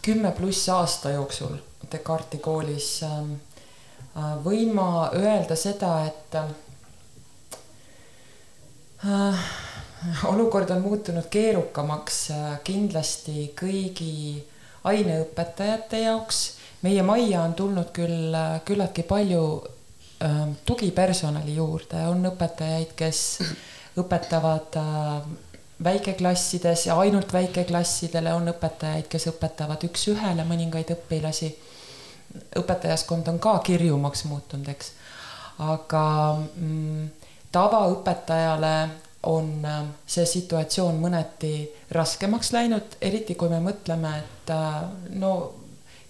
kümme 0.05 0.29
pluss 0.37 0.69
aasta 0.69 1.15
jooksul 1.15 1.55
Descartesi 1.91 2.41
koolis 2.43 2.89
ähm, 3.07 3.31
äh, 4.17 4.35
võin 4.43 4.73
ma 4.75 5.09
öelda 5.15 5.57
seda, 5.57 5.95
et 6.05 6.37
olukord 10.31 10.69
on 10.69 10.81
muutunud 10.81 11.27
keerukamaks 11.29 12.19
äh, 12.31 12.59
kindlasti 12.63 13.51
kõigi 13.59 14.43
aineõpetajate 14.83 15.99
jaoks. 16.05 16.57
meie 16.81 17.01
majja 17.03 17.41
on 17.41 17.53
tulnud 17.53 17.89
küll 17.93 18.33
äh, 18.33 18.61
küllaltki 18.65 19.03
palju 19.03 19.45
tugipersonali 20.65 21.55
juurde, 21.57 21.99
on 22.07 22.23
õpetajaid, 22.25 22.93
kes 22.95 23.19
õpetavad 23.99 24.77
väikeklassides 25.83 26.85
ja 26.85 26.97
ainult 26.99 27.33
väikeklassidele, 27.33 28.33
on 28.33 28.47
õpetajaid, 28.47 29.09
kes 29.11 29.27
õpetavad 29.33 29.83
üks-ühele 29.89 30.45
mõningaid 30.47 30.93
õpilasi. 30.95 31.51
õpetajaskond 32.59 33.27
on 33.27 33.39
ka 33.39 33.59
kirjumaks 33.59 34.23
muutunud, 34.25 34.67
eks. 34.71 34.91
aga 35.59 36.05
mm, 36.55 37.07
tavaõpetajale 37.55 38.75
on 39.25 39.65
äh, 39.65 39.83
see 40.07 40.25
situatsioon 40.29 40.99
mõneti 41.01 41.53
raskemaks 41.95 42.51
läinud, 42.53 42.97
eriti 43.01 43.35
kui 43.35 43.49
me 43.49 43.59
mõtleme, 43.63 44.11
et 44.19 44.51
äh, 44.53 44.81
no 45.17 45.31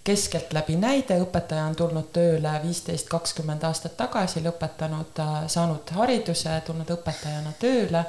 keskeltläbi 0.05 0.75
näide, 0.77 1.17
õpetaja 1.23 1.65
on 1.69 1.75
tulnud 1.79 2.11
tööle 2.13 2.51
viisteist, 2.63 3.09
kakskümmend 3.09 3.63
aastat 3.65 3.95
tagasi, 3.97 4.43
lõpetanud, 4.45 5.23
äh, 5.23 5.41
saanud 5.51 5.95
hariduse, 5.97 6.59
tulnud 6.67 6.95
õpetajana 6.97 7.55
tööle 7.61 8.05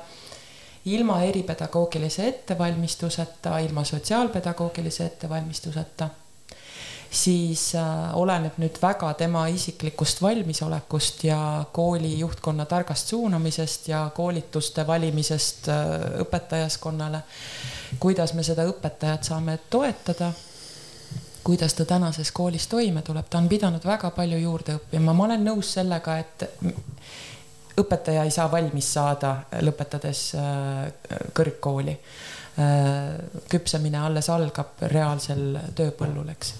ilma 0.86 1.20
eripedagoogilise 1.26 2.28
ettevalmistuseta, 2.28 3.58
ilma 3.58 3.84
sotsiaalpedagoogilise 3.84 5.06
ettevalmistuseta 5.06 6.08
siis 7.10 7.74
äh, 7.74 8.16
oleneb 8.16 8.58
nüüd 8.60 8.78
väga 8.82 9.12
tema 9.14 9.46
isiklikust 9.48 10.22
valmisolekust 10.22 11.24
ja 11.24 11.64
kooli 11.72 12.18
juhtkonna 12.18 12.66
targast 12.66 13.08
suunamisest 13.08 13.88
ja 13.88 14.10
koolituste 14.14 14.86
valimisest 14.86 15.68
äh, 15.68 15.86
õpetajaskonnale. 16.24 17.22
kuidas 18.00 18.34
me 18.34 18.42
seda 18.42 18.66
õpetajat 18.66 19.24
saame 19.24 19.58
toetada 19.70 20.32
kuidas 21.44 21.74
ta 21.74 21.84
tänases 21.84 22.32
koolis 22.32 22.66
toime 22.66 23.02
tuleb, 23.02 23.26
ta 23.30 23.38
on 23.38 23.48
pidanud 23.48 23.84
väga 23.84 24.10
palju 24.10 24.38
juurde 24.38 24.80
õppima, 24.80 25.14
ma 25.14 25.24
olen 25.24 25.44
nõus 25.46 25.72
sellega, 25.78 26.18
et 26.18 26.42
õpetaja 27.78 28.24
ei 28.24 28.30
saa 28.34 28.50
valmis 28.50 28.92
saada, 28.92 29.36
lõpetades 29.60 30.32
äh, 30.34 30.86
kõrgkooli. 31.32 31.98
küpsemine 33.52 33.98
alles 34.00 34.30
algab 34.32 34.80
reaalsel 34.88 35.58
tööpõllul, 35.76 36.30
eks 36.32 36.54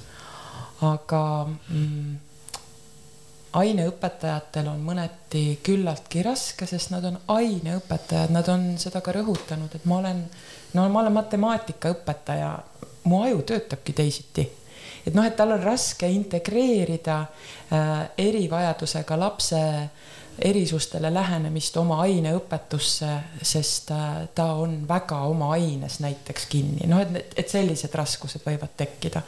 aga 0.85 1.23
mm, 1.47 2.17
aineõpetajatel 3.57 4.69
on 4.69 4.83
mõneti 4.85 5.45
küllaltki 5.65 6.25
raske, 6.27 6.69
sest 6.69 6.93
nad 6.93 7.05
on 7.09 7.17
aineõpetajad, 7.33 8.33
nad 8.35 8.49
on 8.53 8.69
seda 8.81 9.01
ka 9.05 9.15
rõhutanud, 9.17 9.73
et 9.75 9.87
ma 9.89 10.01
olen, 10.03 10.23
no 10.75 10.87
ma 10.93 11.03
olen 11.05 11.17
matemaatikaõpetaja, 11.17 12.51
mu 13.09 13.23
aju 13.25 13.43
töötabki 13.49 13.95
teisiti. 13.97 14.49
et 15.07 15.15
noh, 15.15 15.25
et 15.25 15.37
tal 15.37 15.55
on 15.55 15.63
raske 15.63 16.09
integreerida 16.11 17.21
äh, 17.21 18.09
erivajadusega 18.19 19.19
lapse 19.19 19.63
erisustele 20.39 21.15
lähenemist 21.15 21.77
oma 21.77 22.01
aineõpetusse, 22.03 23.13
sest 23.43 23.91
äh, 23.91 24.27
ta 24.35 24.53
on 24.61 24.83
väga 24.89 25.23
oma 25.31 25.53
aines 25.55 26.01
näiteks 26.01 26.47
kinni, 26.53 26.91
noh, 26.91 27.01
et, 27.01 27.33
et 27.37 27.49
sellised 27.49 27.95
raskused 27.95 28.45
võivad 28.45 28.77
tekkida 28.77 29.23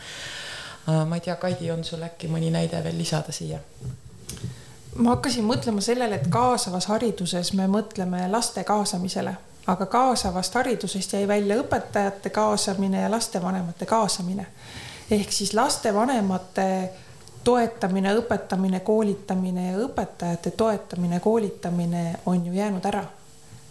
ma 0.89 1.15
ei 1.15 1.21
tea, 1.21 1.37
Kaidi, 1.37 1.71
on 1.71 1.85
sul 1.85 2.03
äkki 2.03 2.29
mõni 2.33 2.51
näide 2.51 2.81
veel 2.85 2.99
lisada 2.99 3.33
siia? 3.33 3.59
ma 4.99 5.11
hakkasin 5.15 5.45
mõtlema 5.47 5.83
sellele, 5.85 6.17
et 6.19 6.31
kaasavas 6.33 6.89
hariduses 6.91 7.53
me 7.55 7.69
mõtleme 7.71 8.25
laste 8.31 8.65
kaasamisele, 8.65 9.35
aga 9.67 9.87
kaasavast 9.87 10.55
haridusest 10.59 11.13
jäi 11.13 11.29
välja 11.29 11.59
õpetajate 11.61 12.33
kaasamine 12.35 13.03
ja 13.03 13.11
lastevanemate 13.11 13.87
kaasamine. 13.87 14.47
ehk 15.11 15.33
siis 15.33 15.55
lastevanemate 15.55 16.91
toetamine, 17.45 18.15
õpetamine, 18.15 18.81
koolitamine 18.81 19.71
ja 19.71 19.79
õpetajate 19.79 20.51
toetamine, 20.51 21.21
koolitamine 21.21 22.19
on 22.27 22.47
ju 22.47 22.53
jäänud 22.53 22.85
ära. 22.85 23.05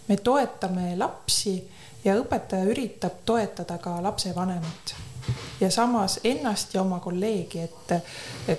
me 0.07 0.17
toetame 0.17 0.95
lapsi 0.97 1.71
ja 2.03 2.15
õpetaja 2.15 2.63
üritab 2.63 3.25
toetada 3.25 3.77
ka 3.77 4.03
lapsevanemat 4.03 5.06
ja 5.61 5.71
samas 5.71 6.19
ennast 6.23 6.73
ja 6.73 6.81
oma 6.81 6.99
kolleegi, 6.99 7.59
et, 7.59 7.93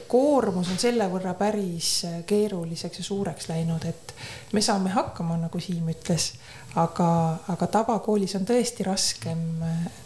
koormus 0.08 0.70
on 0.72 0.78
selle 0.78 1.06
võrra 1.10 1.34
päris 1.38 2.06
keeruliseks 2.26 2.98
ja 2.98 3.04
suureks 3.04 3.48
läinud, 3.48 3.84
et 3.88 4.14
me 4.52 4.62
saame 4.64 4.90
hakkama, 4.94 5.36
nagu 5.44 5.60
Siim 5.60 5.88
ütles, 5.92 6.32
aga, 6.76 7.10
aga 7.48 7.70
tavakoolis 7.78 8.34
on 8.38 8.48
tõesti 8.48 8.86
raskem 8.86 9.46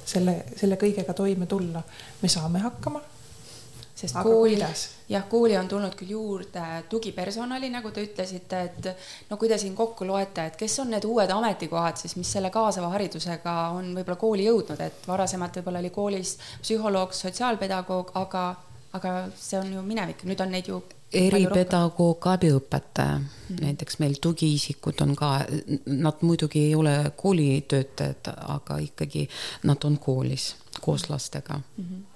selle, 0.04 0.42
selle 0.56 0.78
kõigega 0.80 1.14
toime 1.14 1.46
tulla. 1.46 1.82
me 2.22 2.28
saame 2.28 2.58
hakkama 2.62 3.00
sest 4.02 4.18
Aga 4.18 4.26
kooli, 4.26 4.56
jah, 5.08 5.26
kooli 5.30 5.56
on 5.58 5.68
tulnud 5.70 5.94
küll 5.98 6.14
juurde 6.16 6.64
tugipersonali, 6.90 7.70
nagu 7.72 7.92
te 7.94 8.02
ütlesite, 8.04 8.62
et 8.68 8.88
no 9.30 9.38
kui 9.38 9.50
te 9.50 9.58
siin 9.60 9.76
kokku 9.78 10.06
loete, 10.08 10.48
et 10.50 10.58
kes 10.58 10.78
on 10.82 10.90
need 10.94 11.06
uued 11.08 11.30
ametikohad 11.30 12.00
siis, 12.00 12.16
mis 12.18 12.32
selle 12.38 12.50
kaasava 12.54 12.90
haridusega 12.96 13.54
on 13.76 13.92
võib-olla 13.98 14.18
kooli 14.18 14.48
jõudnud, 14.48 14.82
et 14.82 15.06
varasemalt 15.08 15.60
võib-olla 15.60 15.84
oli 15.84 15.92
koolis 15.94 16.34
psühholoog, 16.64 17.14
sotsiaalpedagoog, 17.16 18.10
aga, 18.22 18.48
aga 18.98 19.14
see 19.38 19.60
on 19.60 19.72
ju 19.78 19.86
minevik, 19.86 20.26
nüüd 20.28 20.42
on 20.42 20.54
neid 20.56 20.72
ju 20.72 20.82
eripedagoog, 21.12 22.26
abiõpetaja. 22.32 23.18
Mm, 23.20 23.58
näiteks 23.60 23.98
meil 24.00 24.16
tugiisikud 24.22 25.02
on 25.04 25.12
ka, 25.16 25.34
nad 25.86 26.24
muidugi 26.24 26.66
ei 26.70 26.74
ole 26.74 26.96
koolitöötajad, 27.16 28.32
aga 28.56 28.78
ikkagi 28.82 29.28
nad 29.68 29.84
on 29.84 29.98
koolis 30.00 30.54
koos 30.80 31.10
lastega. 31.10 31.60
Mm. 31.76 31.84
-hmm 31.84 32.11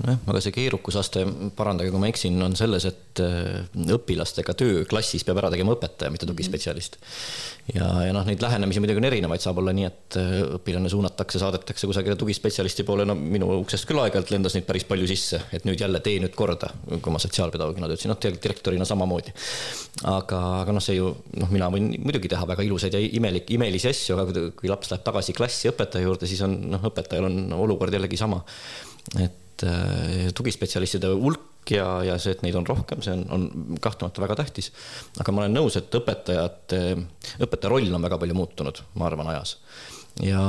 nojah, 0.00 0.18
aga 0.30 0.40
see 0.42 0.54
keerukusaste, 0.54 1.22
parandage, 1.56 1.92
kui 1.92 2.00
ma 2.02 2.08
eksin, 2.10 2.36
on 2.42 2.54
selles, 2.58 2.86
et 2.88 3.22
äh, 3.22 3.62
õpilastega 3.94 4.54
töö 4.58 4.82
klassis 4.90 5.24
peab 5.26 5.38
ära 5.42 5.50
tegema 5.52 5.74
õpetaja, 5.76 6.12
mitte 6.12 6.26
tugispetsialist. 6.28 6.98
ja, 7.74 7.86
ja 8.08 8.14
noh, 8.16 8.24
neid 8.26 8.42
lähenemisi 8.42 8.82
muidugi 8.82 9.02
on 9.02 9.08
erinevaid, 9.08 9.42
saab 9.44 9.60
olla 9.62 9.74
nii, 9.76 9.86
et 9.88 10.18
äh, 10.20 10.32
õpilane 10.58 10.90
suunatakse, 10.90 11.40
saadetakse 11.42 11.88
kusagile 11.90 12.16
tugispetsialisti 12.20 12.86
poole, 12.88 13.06
no 13.08 13.16
minu 13.18 13.50
uksest 13.60 13.86
küll 13.88 14.02
aeg-ajalt 14.02 14.32
lendas 14.34 14.56
neid 14.58 14.66
päris 14.68 14.86
palju 14.88 15.06
sisse, 15.10 15.44
et 15.54 15.68
nüüd 15.68 15.80
jälle 15.80 16.02
tee 16.04 16.18
nüüd 16.22 16.34
korda, 16.38 16.72
kui 16.96 17.14
ma 17.14 17.22
sotsiaalpedagoogina 17.22 17.90
töötasin, 17.90 18.14
noh, 18.14 18.20
direktorina 18.24 18.88
samamoodi. 18.88 19.36
aga, 20.10 20.40
aga 20.64 20.74
noh, 20.74 20.82
see 20.84 20.98
ju 20.98 21.12
noh, 21.38 21.54
mina 21.54 21.70
võin 21.72 21.92
muidugi 22.02 22.32
teha 22.32 22.48
väga 22.50 22.66
ilusaid 22.66 22.98
ja 22.98 23.04
imelik, 23.20 23.54
imelisi 23.54 23.92
asju, 23.92 24.18
aga 24.18 24.48
kui, 24.58 24.72
laps 24.72 24.90
läheb 24.90 25.06
tagasi 25.06 25.36
klassi 25.36 25.70
õpetaja 25.70 26.08
juurde, 26.08 26.28
siis 26.30 26.42
on 26.44 26.58
noh, 26.74 26.90
õpetajal 26.90 27.30
on 27.30 27.40
olukord 27.62 27.94
jällegi 27.94 28.18
sama. 28.18 28.42
et 29.20 29.43
tugispetsialistide 30.36 31.10
hulk 31.14 31.72
ja, 31.74 31.86
ja 32.04 32.18
see, 32.20 32.34
et 32.36 32.44
neid 32.44 32.56
on 32.58 32.66
rohkem, 32.68 33.02
see 33.04 33.14
on, 33.16 33.24
on 33.32 33.80
kahtlemata 33.82 34.22
väga 34.24 34.38
tähtis. 34.42 34.70
aga 35.20 35.32
ma 35.32 35.44
olen 35.44 35.56
nõus, 35.56 35.78
et 35.80 36.00
õpetajate, 36.00 36.80
õpetaja 37.40 37.72
roll 37.72 37.96
on 37.96 38.04
väga 38.04 38.20
palju 38.20 38.38
muutunud, 38.38 38.84
ma 39.00 39.08
arvan, 39.08 39.32
ajas 39.34 39.56
ja, 40.22 40.40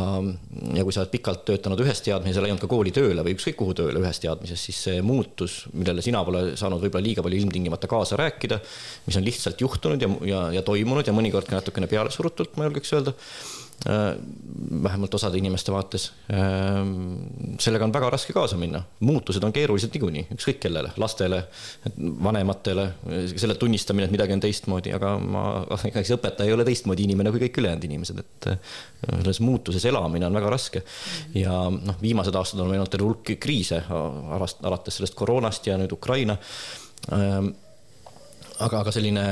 ja 0.77 0.83
kui 0.85 0.93
sa 0.93 1.01
oled 1.01 1.13
pikalt 1.13 1.41
töötanud 1.47 1.81
ühes 1.81 2.01
teadmises 2.05 2.37
ja 2.37 2.43
läinud 2.45 2.61
ka 2.61 2.69
kooli 2.69 2.93
tööle 2.93 3.23
või 3.25 3.33
ükskõik 3.37 3.57
kuhu 3.61 3.73
tööle 3.77 4.01
ühes 4.03 4.21
teadmises, 4.21 4.61
siis 4.61 4.81
see 4.87 5.01
muutus, 5.05 5.63
millele 5.73 6.03
sina 6.05 6.21
pole 6.27 6.43
saanud 6.59 6.83
võib-olla 6.83 7.07
liiga 7.07 7.25
palju 7.25 7.41
ilmtingimata 7.41 7.89
kaasa 7.89 8.19
rääkida, 8.21 8.59
mis 9.07 9.17
on 9.17 9.25
lihtsalt 9.25 9.61
juhtunud 9.65 10.05
ja, 10.05 10.11
ja, 10.29 10.41
ja 10.59 10.65
toimunud 10.65 11.07
ja 11.07 11.15
mõnikord 11.17 11.49
ka 11.49 11.57
natukene 11.57 11.89
pealesurutult, 11.89 12.59
ma 12.59 12.69
julgeks 12.69 12.93
öelda 12.97 13.15
Äh, 13.15 13.64
vähemalt 14.83 15.13
osade 15.13 15.37
inimeste 15.37 15.71
vaates. 15.71 16.07
Äh, 16.33 16.79
sellega 17.59 17.85
on 17.85 17.93
väga 17.93 18.09
raske 18.09 18.33
kaasa 18.33 18.57
minna, 18.57 18.81
muutused 19.05 19.43
on 19.43 19.53
keerulised 19.53 19.93
niikuinii, 19.93 20.25
ükskõik 20.35 20.59
kellele, 20.63 20.93
lastele, 21.01 21.43
vanematele, 21.99 22.87
selle 23.35 23.57
tunnistamine, 23.61 24.07
et 24.07 24.15
midagi 24.15 24.33
on 24.35 24.41
teistmoodi, 24.43 24.93
aga 24.95 25.15
ma, 25.21 25.43
siis 25.83 26.15
õpetaja 26.17 26.49
ei 26.49 26.55
ole 26.55 26.65
teistmoodi 26.67 27.05
inimene 27.05 27.33
kui 27.33 27.43
kõik 27.45 27.59
ülejäänud 27.61 27.89
inimesed, 27.89 28.23
et 28.23 28.49
äh, 28.53 28.79
selles 29.19 29.41
muutuses 29.45 29.85
elamine 29.85 30.29
on 30.29 30.39
väga 30.39 30.55
raske. 30.55 30.83
ja 31.35 31.65
noh, 31.69 31.99
viimased 32.01 32.35
aastad 32.35 32.63
on 32.63 32.71
meil 32.71 32.81
olnud 32.81 32.93
terve 32.93 33.09
hulk 33.09 33.35
kriise, 33.41 33.83
alates 33.89 34.97
sellest 34.97 35.15
koroonast 35.19 35.67
ja 35.67 35.77
nüüd 35.77 35.93
Ukraina 35.93 36.37
aga, 38.63 38.81
aga 38.81 38.91
selline 38.93 39.23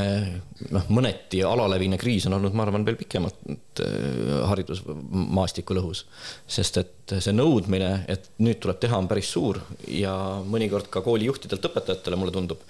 noh, 0.73 0.87
mõneti 0.93 1.41
alalevine 1.47 1.97
kriis 2.01 2.27
on 2.27 2.37
olnud, 2.37 2.55
ma 2.55 2.65
arvan, 2.65 2.85
veel 2.87 2.97
pikemalt 2.99 3.81
äh, 3.83 4.43
haridusmaastiku 4.49 5.77
lõhus. 5.77 6.03
sest 6.47 6.79
et 6.81 7.15
see 7.23 7.35
nõudmine, 7.35 7.91
et 8.11 8.29
nüüd 8.43 8.61
tuleb 8.63 8.79
teha, 8.83 8.99
on 8.99 9.09
päris 9.11 9.31
suur 9.33 9.59
ja 9.91 10.13
mõnikord 10.47 10.89
ka 10.93 11.03
koolijuhtidelt 11.05 11.67
õpetajatele, 11.69 12.19
mulle 12.19 12.35
tundub. 12.35 12.63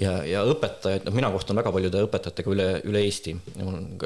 ja, 0.00 0.18
ja 0.24 0.44
õpetajaid, 0.48 1.08
noh, 1.08 1.16
mina 1.16 1.32
kohtun 1.34 1.60
väga 1.60 1.72
paljude 1.74 2.04
õpetajatega 2.08 2.54
üle, 2.54 2.68
üle 2.88 3.04
Eesti. 3.08 3.36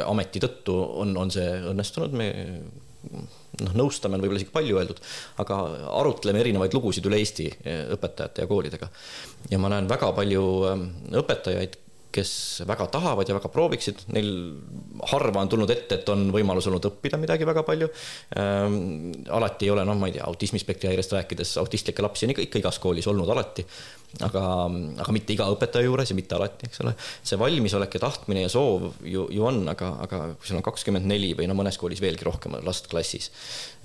ameti 0.07 0.43
tõttu 0.43 0.79
on, 1.03 1.17
on 1.19 1.31
see 1.35 1.51
õnnestunud, 1.73 2.17
me 2.19 2.33
noh, 3.61 3.77
nõustame 3.77 4.17
on 4.17 4.25
võib-olla 4.25 4.41
isegi 4.41 4.55
palju 4.55 4.79
öeldud, 4.81 5.01
aga 5.43 5.59
arutleme 6.01 6.41
erinevaid 6.43 6.75
lugusid 6.77 7.07
üle 7.09 7.21
Eesti 7.23 7.49
õpetajate 7.97 8.45
ja 8.45 8.51
koolidega. 8.51 8.89
ja 9.51 9.59
ma 9.63 9.71
näen 9.73 9.91
väga 9.91 10.13
palju 10.17 10.45
ähm, 10.71 10.87
õpetajaid, 11.23 11.79
kes 12.13 12.33
väga 12.69 12.87
tahavad 12.93 13.29
ja 13.29 13.37
väga 13.37 13.51
prooviksid, 13.53 14.05
neil 14.15 14.31
harva 15.13 15.43
on 15.43 15.51
tulnud 15.53 15.73
ette, 15.73 16.01
et 16.01 16.13
on 16.13 16.29
võimalus 16.35 16.69
olnud 16.71 16.91
õppida 16.91 17.21
midagi 17.21 17.49
väga 17.49 17.65
palju 17.67 17.89
ähm,. 18.39 18.79
alati 19.33 19.69
ei 19.69 19.75
ole, 19.75 19.87
noh, 19.89 19.99
ma 19.99 20.11
ei 20.11 20.19
tea, 20.19 20.27
autismispektri 20.29 20.93
häirest 20.93 21.17
rääkides, 21.17 21.57
autistlikke 21.63 22.05
lapsi 22.05 22.29
on 22.29 22.37
ikka, 22.37 22.47
ikka 22.49 22.63
igas 22.63 22.81
koolis 22.83 23.09
olnud 23.11 23.33
alati 23.33 23.67
aga, 24.21 24.43
aga 25.01 25.15
mitte 25.15 25.33
iga 25.33 25.47
õpetaja 25.55 25.87
juures 25.87 26.11
ja 26.13 26.17
mitte 26.17 26.37
alati, 26.37 26.69
eks 26.69 26.83
ole. 26.85 26.93
see 27.25 27.39
valmisolek 27.41 27.97
ja 27.97 28.03
tahtmine 28.05 28.45
ja 28.45 28.51
soov 28.53 28.89
ju, 29.09 29.25
ju 29.33 29.45
on, 29.49 29.63
aga, 29.73 29.93
aga 30.05 30.21
kui 30.35 30.51
sul 30.51 30.59
on 30.59 30.67
kakskümmend 30.67 31.09
neli 31.09 31.33
või 31.39 31.49
no 31.49 31.57
mõnes 31.57 31.79
koolis 31.81 32.03
veelgi 32.05 32.27
rohkem 32.29 32.59
last 32.67 32.91
klassis, 32.93 33.31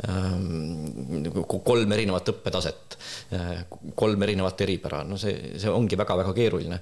ähm, 0.08 1.30
kolm 1.48 1.96
erinevat 1.96 2.34
õppetaset, 2.34 2.98
äh, 3.38 3.54
kolm 3.96 4.28
erinevat 4.28 4.66
eripära, 4.68 5.04
no 5.08 5.20
see, 5.22 5.56
see 5.62 5.72
ongi 5.72 6.00
väga-väga 6.00 6.36
keeruline. 6.36 6.82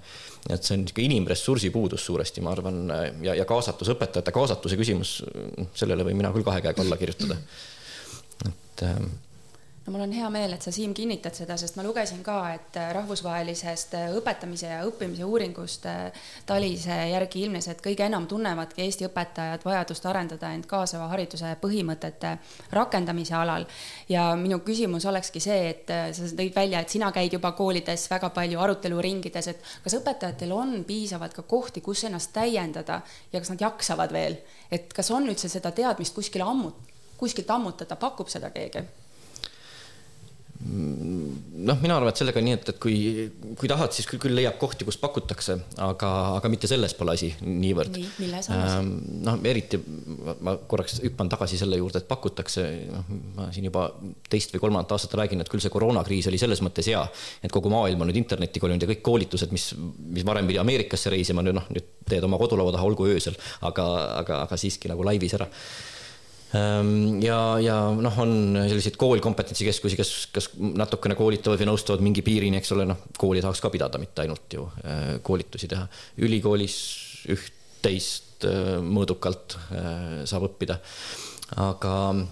et 0.49 0.63
see 0.63 0.75
on 0.75 0.83
niisugune 0.83 1.09
inimressursi 1.09 1.71
puudus 1.73 2.03
suuresti, 2.05 2.41
ma 2.45 2.51
arvan, 2.53 2.81
ja, 3.25 3.33
ja 3.33 3.45
kaasatus, 3.49 3.89
õpetajate 3.95 4.33
kaasatuse 4.33 4.77
küsimus, 4.77 5.17
sellele 5.73 6.05
võin 6.05 6.19
mina 6.21 6.33
küll 6.33 6.45
kahe 6.45 6.61
käega 6.61 6.85
alla 6.85 6.97
kirjutada. 7.01 7.37
et 8.45 8.83
ähm, 8.85 9.09
no 9.85 9.93
mul 9.93 10.01
on 10.01 10.11
hea 10.11 10.29
meel, 10.33 10.53
et 10.55 10.65
sa, 10.65 10.71
Siim, 10.73 10.93
kinnitad 10.97 11.35
seda, 11.37 11.55
sest 11.61 11.75
ma 11.77 11.83
lugesin 11.85 12.23
ka, 12.25 12.37
et 12.55 12.77
rahvusvahelisest 12.95 13.93
õpetamise 14.17 14.71
ja 14.71 14.79
õppimise 14.87 15.27
uuringust 15.29 15.85
Talise 16.49 16.97
järgi 17.11 17.43
ilmnes, 17.45 17.67
et 17.69 17.83
kõige 17.85 18.07
enam 18.07 18.25
tunnevadki 18.29 18.81
Eesti 18.81 19.05
õpetajad 19.05 19.65
vajadust 19.65 20.07
arendada 20.09 20.49
end 20.57 20.65
kaasava 20.69 21.11
hariduse 21.13 21.53
põhimõtete 21.61 22.33
rakendamise 22.73 23.37
alal. 23.37 23.67
ja 24.09 24.25
minu 24.39 24.59
küsimus 24.65 25.05
olekski 25.05 25.39
see, 25.39 25.69
et 25.69 25.93
sa 26.17 26.31
tõid 26.33 26.55
välja, 26.55 26.81
et 26.81 26.89
sina 26.89 27.11
käid 27.13 27.37
juba 27.37 27.51
koolides 27.51 28.09
väga 28.09 28.29
palju 28.33 28.59
aruteluringides, 28.65 29.47
et 29.53 29.71
kas 29.83 29.99
õpetajatel 30.01 30.51
on 30.51 30.83
piisavalt 30.83 31.33
ka 31.33 31.45
kohti, 31.45 31.81
kus 31.85 32.03
ennast 32.09 32.33
täiendada 32.33 33.01
ja 33.31 33.39
kas 33.39 33.53
nad 33.53 33.61
jaksavad 33.61 34.13
veel, 34.13 34.41
et 34.71 34.93
kas 34.93 35.11
on 35.11 35.29
üldse 35.29 35.49
seda 35.49 35.71
teadmist 35.71 36.15
kuskile 36.15 36.43
ammut-, 36.43 36.93
kuskilt 37.17 37.49
ammutada, 37.53 37.95
pakub 38.01 38.33
seda 38.33 38.49
keegi? 38.49 39.04
Noh, 40.63 41.77
mina 41.81 41.97
arvan, 41.97 42.09
et 42.09 42.19
sellega 42.19 42.39
on 42.39 42.45
nii, 42.47 42.55
et, 42.55 42.69
et 42.71 42.77
kui, 42.81 42.95
kui 43.59 43.69
tahad, 43.69 43.91
siis 43.95 44.07
küll, 44.09 44.21
küll 44.23 44.37
leiab 44.37 44.55
kohti, 44.61 44.85
kus 44.87 44.97
pakutakse, 45.01 45.57
aga, 45.83 46.11
aga 46.39 46.51
mitte 46.51 46.69
selles 46.69 46.95
pole 46.97 47.15
asi 47.17 47.29
niivõrd. 47.43 47.91
nii, 47.95 48.11
milles 48.23 48.49
on 48.49 48.61
asi? 48.61 48.77
Ähm, 48.79 48.91
noh, 49.27 49.39
eriti 49.51 49.79
ma 50.45 50.55
korraks 50.71 51.01
hüppan 51.03 51.29
tagasi 51.31 51.59
selle 51.59 51.79
juurde, 51.81 52.01
et 52.01 52.09
pakutakse, 52.09 52.65
noh, 52.91 53.09
ma 53.37 53.49
siin 53.55 53.67
juba 53.69 53.87
teist 54.31 54.55
või 54.55 54.63
kolmandat 54.67 54.95
aastat 54.95 55.17
räägin, 55.19 55.43
et 55.43 55.51
küll 55.51 55.63
see 55.63 55.73
koroonakriis 55.73 56.29
oli 56.31 56.39
selles 56.41 56.63
mõttes 56.65 56.87
hea, 56.91 57.03
et 57.43 57.53
kogu 57.53 57.71
maailm 57.73 58.05
on 58.05 58.11
nüüd 58.11 58.21
internetti 58.23 58.63
kolinud 58.63 58.85
ja 58.85 58.91
kõik 58.93 59.03
koolitused, 59.05 59.51
mis, 59.55 59.73
mis 60.15 60.27
varem 60.27 60.47
pidi 60.47 60.61
Ameerikasse 60.61 61.11
reisima, 61.13 61.43
nüüd 61.45 61.59
noh, 61.59 61.67
nüüd 61.75 61.91
teed 62.07 62.23
oma 62.25 62.39
kodulaua 62.41 62.73
taha, 62.75 62.87
olgu 62.87 63.09
öösel, 63.11 63.35
aga, 63.65 63.89
aga, 64.21 64.45
aga 64.47 64.59
siiski 64.61 64.91
nagu 64.91 65.05
laivis 65.05 65.35
ära 65.35 65.49
ja, 67.21 67.39
ja 67.59 67.75
noh, 67.97 68.19
on 68.21 68.33
selliseid 68.69 68.97
koolkompetentsikeskusi, 69.01 69.97
kes, 69.99 70.11
kes 70.35 70.49
natukene 70.77 71.17
koolitavad 71.17 71.61
või 71.61 71.69
nõustavad 71.71 72.03
mingi 72.05 72.23
piirini, 72.25 72.59
eks 72.61 72.73
ole, 72.75 72.87
noh, 72.89 73.05
kooli 73.17 73.43
tahaks 73.43 73.63
ka 73.63 73.71
pidada, 73.73 74.01
mitte 74.01 74.23
ainult 74.23 74.57
ju 74.57 74.67
eh, 74.83 75.03
koolitusi 75.25 75.69
teha. 75.71 75.87
ülikoolis 76.25 76.77
üht-teist 77.33 78.47
eh, 78.47 78.77
mõõdukalt 78.83 79.57
eh, 79.57 80.23
saab 80.29 80.49
õppida. 80.51 80.79
aga 81.61 81.91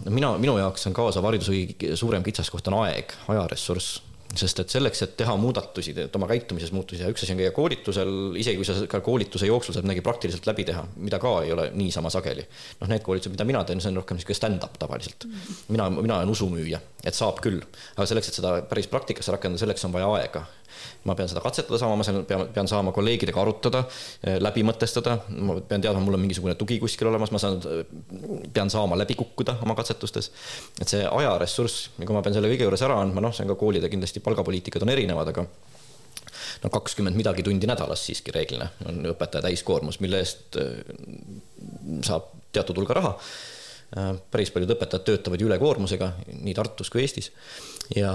mina, 0.09 0.33
minu 0.41 0.57
jaoks 0.57 0.87
on 0.89 0.97
kaasava 0.97 1.29
hariduse 1.29 1.95
suurem 1.99 2.23
kitsaskoht 2.25 2.67
on 2.71 2.79
aeg, 2.83 3.13
ajaressurss 3.29 4.01
sest 4.37 4.63
et 4.63 4.73
selleks, 4.73 5.01
et 5.05 5.15
teha 5.19 5.35
muudatusi, 5.37 5.93
et 6.05 6.15
oma 6.17 6.27
käitumises 6.29 6.71
muutusi 6.73 7.03
ja 7.03 7.09
üks 7.11 7.25
asi 7.25 7.35
on 7.35 7.41
käia 7.41 7.51
koolitusel, 7.55 8.13
isegi 8.39 8.59
kui 8.59 8.67
sa 8.67 8.75
ka 8.89 9.01
koolituse 9.05 9.49
jooksul 9.49 9.75
saad 9.75 9.85
midagi 9.85 10.03
praktiliselt 10.05 10.47
läbi 10.49 10.65
teha, 10.69 10.85
mida 10.97 11.19
ka 11.21 11.35
ei 11.43 11.53
ole 11.53 11.69
niisama 11.77 12.09
sageli. 12.13 12.45
noh, 12.81 12.89
need 12.89 13.05
koolitused, 13.05 13.33
mida 13.35 13.45
mina 13.47 13.63
teen, 13.67 13.81
see 13.83 13.91
on 13.93 14.01
rohkem 14.01 14.17
niisugune 14.17 14.39
stand-up 14.39 14.79
tavaliselt. 14.81 15.27
mina, 15.67 15.89
mina 15.93 16.17
olen 16.17 16.33
usumüüja, 16.33 16.81
et 17.03 17.17
saab 17.17 17.43
küll, 17.45 17.61
aga 17.95 18.09
selleks, 18.09 18.31
et 18.31 18.41
seda 18.41 18.57
päris 18.69 18.89
praktikasse 18.89 19.35
rakendada, 19.35 19.65
selleks 19.65 19.85
on 19.89 19.95
vaja 19.95 20.09
aega 20.17 20.45
ma 21.07 21.15
pean 21.17 21.29
seda 21.29 21.41
katsetada 21.43 21.79
saama, 21.79 21.97
ma 21.99 22.23
pean, 22.27 22.45
pean 22.53 22.69
saama 22.69 22.93
kolleegidega 22.95 23.41
arutada, 23.41 23.83
läbi 24.43 24.63
mõtestada, 24.67 25.17
ma 25.35 25.57
pean 25.67 25.83
teadma, 25.83 26.01
mul 26.03 26.17
on 26.17 26.23
mingisugune 26.23 26.55
tugi 26.59 26.79
kuskil 26.81 27.09
olemas, 27.11 27.33
ma 27.35 27.41
saan, 27.41 27.59
pean 28.55 28.71
saama 28.73 28.97
läbi 28.99 29.17
kukkuda 29.19 29.57
oma 29.65 29.75
katsetustes. 29.79 30.31
et 30.81 30.89
see 30.89 31.03
ajaressurss 31.05 31.89
ja 31.99 32.07
kui 32.07 32.15
ma 32.15 32.23
pean 32.25 32.35
selle 32.37 32.51
kõige 32.51 32.67
juures 32.67 32.85
ära 32.85 32.99
andma, 33.01 33.23
noh, 33.23 33.35
see 33.35 33.45
on 33.45 33.53
ka 33.53 33.59
koolide 33.59 33.91
kindlasti 33.91 34.22
palgapoliitikad 34.25 34.85
on 34.85 34.93
erinevad, 34.93 35.31
aga 35.33 35.45
no 36.63 36.71
kakskümmend 36.73 37.17
midagi 37.19 37.45
tundi 37.45 37.69
nädalas 37.69 38.05
siiski 38.07 38.33
reeglina 38.35 38.69
on 38.89 39.01
õpetaja 39.13 39.47
täiskoormus, 39.47 39.99
mille 40.03 40.21
eest 40.23 40.59
äh, 40.61 40.71
saab 42.05 42.31
teatud 42.53 42.79
hulga 42.79 42.97
raha. 42.99 43.13
Äh, 43.97 44.13
päris 44.31 44.51
paljud 44.53 44.73
õpetajad 44.75 45.05
töötavad 45.07 45.41
ju 45.41 45.49
ülekoormusega 45.49 46.13
nii 46.33 46.55
Tartus 46.57 46.89
kui 46.93 47.03
Eestis 47.03 47.31
ja, 47.95 48.13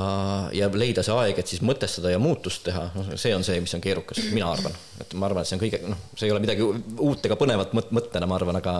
ja 0.54 0.68
leida 0.74 1.04
see 1.06 1.14
aeg, 1.14 1.38
et 1.38 1.50
siis 1.50 1.62
mõtestada 1.64 2.12
ja 2.12 2.20
muutust 2.22 2.64
teha, 2.66 2.88
noh, 2.96 3.12
see 3.20 3.34
on 3.36 3.44
see, 3.46 3.60
mis 3.62 3.74
on 3.76 3.84
keerukas, 3.84 4.20
mina 4.32 4.50
arvan, 4.52 4.74
et 5.02 5.14
ma 5.18 5.28
arvan, 5.28 5.44
et 5.44 5.50
see 5.50 5.58
on 5.58 5.62
kõige, 5.62 5.82
noh, 5.92 6.02
see 6.16 6.28
ei 6.28 6.34
ole 6.34 6.42
midagi 6.42 6.64
uut 6.64 7.28
ega 7.28 7.38
põnevat 7.38 7.74
mõt 7.76 7.92
mõttena, 7.94 8.28
ma 8.30 8.38
arvan, 8.38 8.58
aga, 8.60 8.74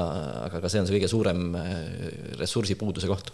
aga 0.48 0.62
ka 0.64 0.72
see 0.72 0.82
on 0.82 0.88
see 0.88 0.98
kõige 0.98 1.10
suurem 1.12 1.48
äh, 1.58 1.74
ressursipuuduse 2.40 3.10
koht. 3.10 3.32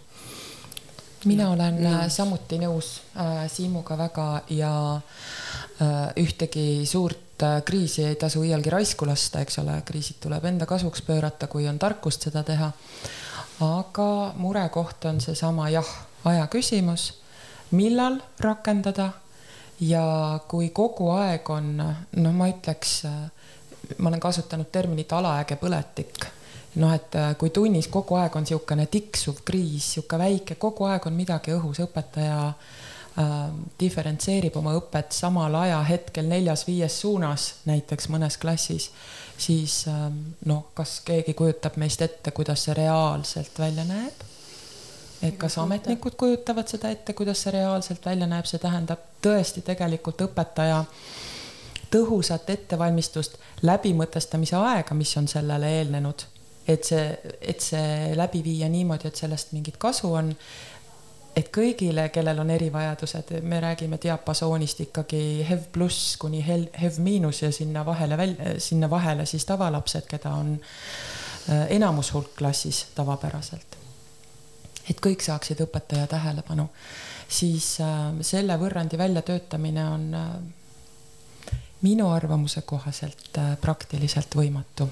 Mina 1.25 1.49
olen 1.49 1.83
ja. 1.83 1.91
Äh, 1.99 2.07
samuti 2.09 2.59
nõus 2.61 3.01
äh, 3.17 3.45
Siimuga 3.51 3.97
väga 3.97 4.27
ja 4.49 4.71
äh, 4.95 6.13
ühtegi 6.21 6.85
suurt 6.85 7.43
äh, 7.43 7.61
kriisi 7.65 8.05
ei 8.05 8.15
tasu 8.15 8.43
iialgi 8.43 8.69
raisku 8.69 9.07
lasta, 9.07 9.41
eks 9.41 9.59
ole, 9.63 9.79
kriisid 9.85 10.21
tuleb 10.23 10.45
enda 10.45 10.65
kasuks 10.65 11.01
pöörata, 11.01 11.47
kui 11.47 11.67
on 11.67 11.79
tarkust 11.79 12.27
seda 12.29 12.43
teha. 12.43 12.71
aga 13.61 14.33
murekoht 14.35 15.05
on 15.05 15.21
seesama 15.21 15.69
jah, 15.69 15.91
aja 16.25 16.47
küsimus 16.47 17.13
millal 17.71 18.19
rakendada 18.39 19.09
ja 19.79 20.39
kui 20.47 20.69
kogu 20.69 21.09
aeg 21.15 21.49
on, 21.49 21.75
noh, 21.77 22.33
ma 22.33 22.49
ütleks, 22.51 23.03
ma 23.97 24.09
olen 24.09 24.19
kasutanud 24.19 24.71
terminit 24.71 25.11
alaäge 25.13 25.55
põletik 25.59 26.27
noh, 26.81 26.93
et 26.95 27.17
kui 27.39 27.51
tunnis 27.55 27.87
kogu 27.91 28.17
aeg 28.19 28.35
on 28.35 28.45
niisugune 28.45 28.87
tiksuv 28.91 29.43
kriis, 29.47 29.93
niisugune 29.95 30.23
väike, 30.23 30.57
kogu 30.61 30.87
aeg 30.89 31.07
on 31.07 31.15
midagi 31.15 31.53
õhus, 31.55 31.79
õpetaja 31.85 32.39
äh, 32.49 33.33
diferentseerib 33.79 34.57
oma 34.59 34.75
õpet 34.79 35.15
samal 35.15 35.55
ajahetkel 35.61 36.27
neljas-viies 36.29 36.99
suunas, 37.01 37.49
näiteks 37.69 38.09
mõnes 38.13 38.39
klassis, 38.41 38.89
siis 39.37 39.83
äh, 39.91 40.07
noh, 40.45 40.69
kas 40.77 40.99
keegi 41.05 41.33
kujutab 41.37 41.79
meist 41.81 42.01
ette, 42.01 42.35
kuidas 42.35 42.67
see 42.67 42.77
reaalselt 42.77 43.59
välja 43.59 43.87
näeb? 43.87 44.25
Et 45.23 45.37
kas 45.39 45.57
ametnikud 45.57 46.17
kujutavad 46.19 46.67
seda 46.69 46.91
ette, 46.91 47.13
kuidas 47.17 47.39
see 47.41 47.55
reaalselt 47.55 48.05
välja 48.05 48.27
näeb, 48.29 48.45
see 48.45 48.59
tähendab 48.61 49.07
tõesti 49.23 49.63
tegelikult 49.65 50.21
õpetaja 50.27 50.83
tõhusat 51.91 52.49
ettevalmistust, 52.51 53.39
läbimõtestamise 53.65 54.57
aega, 54.59 54.97
mis 54.97 55.15
on 55.17 55.27
sellele 55.31 55.71
eelnenud. 55.79 56.25
Et 56.67 56.83
see, 56.83 57.35
et 57.41 57.61
see 57.61 58.15
läbi 58.17 58.43
viia 58.43 58.69
niimoodi, 58.69 59.07
et 59.07 59.15
sellest 59.15 59.53
mingit 59.53 59.77
kasu 59.77 60.13
on. 60.13 60.33
et 61.35 61.49
kõigile, 61.51 62.09
kellel 62.15 62.39
on 62.39 62.49
erivajadused, 62.49 63.33
me 63.43 63.59
räägime 63.59 63.97
diapasoonist 64.03 64.79
ikkagi 64.85 65.43
HEV 65.49 65.65
pluss 65.71 66.15
kuni 66.17 66.39
HEV 66.45 66.99
miinus 67.03 67.41
ja 67.41 67.51
sinna 67.51 67.85
vahele 67.85 68.17
välja, 68.17 68.59
sinna 68.59 68.89
vahele 68.89 69.25
siis 69.25 69.45
tavalapsed, 69.45 70.07
keda 70.07 70.31
on 70.31 70.53
äh, 71.49 71.65
enamus 71.75 72.13
hulk 72.13 72.37
klassis 72.39 72.85
tavapäraselt 72.95 73.75
et 74.89 75.01
kõik 75.01 75.23
saaksid 75.25 75.61
õpetaja 75.65 76.07
tähelepanu, 76.09 76.67
siis 77.27 77.75
äh, 77.83 78.13
selle 78.25 78.57
võrrandi 78.61 78.99
väljatöötamine 79.01 79.85
on 79.89 80.05
äh, 80.13 80.29
minu 81.85 82.09
arvamuse 82.11 82.63
kohaselt 82.65 83.37
äh, 83.37 83.53
praktiliselt 83.61 84.35
võimatu. 84.35 84.87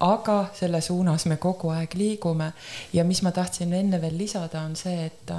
aga 0.00 0.38
selle 0.56 0.80
suunas 0.80 1.26
me 1.26 1.36
kogu 1.36 1.70
aeg 1.74 1.94
liigume 1.94 2.52
ja 2.92 3.04
mis 3.04 3.22
ma 3.22 3.32
tahtsin 3.36 3.72
enne 3.76 4.00
veel 4.00 4.16
lisada, 4.18 4.64
on 4.64 4.76
see, 4.76 5.10
et 5.10 5.34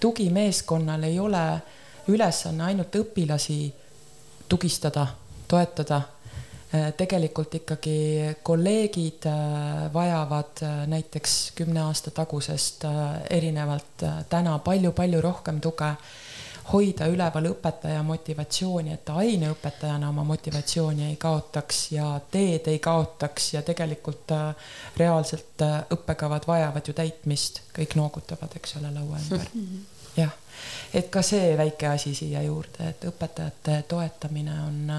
tugimeeskonnal 0.00 1.06
ei 1.06 1.20
ole 1.20 1.44
ülesanne 2.08 2.64
ainult 2.64 2.96
õpilasi 2.98 3.60
tugistada, 4.48 5.06
toetada 5.48 6.02
Äh, 6.72 6.94
tegelikult 6.96 7.52
ikkagi 7.54 8.32
kolleegid 8.42 9.26
äh, 9.28 9.92
vajavad 9.92 10.62
äh, 10.64 10.86
näiteks 10.88 11.52
kümne 11.54 11.82
aasta 11.84 12.10
tagusest 12.16 12.86
erinevalt 13.30 14.04
täna 14.32 14.54
palju-palju 14.64 15.20
rohkem 15.20 15.60
tuge 15.60 15.90
hoida 16.70 17.06
üleval 17.10 17.48
õpetaja 17.50 18.02
motivatsiooni, 18.06 18.92
et 18.94 19.04
ta 19.04 19.16
aineõpetajana 19.22 20.08
oma 20.08 20.24
motivatsiooni 20.24 21.08
ei 21.10 21.16
kaotaks 21.20 21.80
ja 21.96 22.08
teed 22.30 22.68
ei 22.70 22.78
kaotaks 22.78 23.54
ja 23.54 23.62
tegelikult 23.66 24.34
reaalselt 24.96 25.64
õppekavad 25.94 26.46
vajavad 26.46 26.88
ju 26.88 26.94
täitmist, 26.94 27.62
kõik 27.74 27.96
noogutavad, 27.98 28.54
eks 28.56 28.76
ole, 28.80 28.92
laua 28.94 29.18
ümber. 29.24 29.48
jah, 30.22 30.34
et 30.94 31.08
ka 31.10 31.22
see 31.26 31.56
väike 31.58 31.88
asi 31.88 32.14
siia 32.14 32.42
juurde, 32.46 32.92
et 32.92 33.06
õpetajate 33.10 33.82
toetamine 33.88 34.58
on 34.62 34.92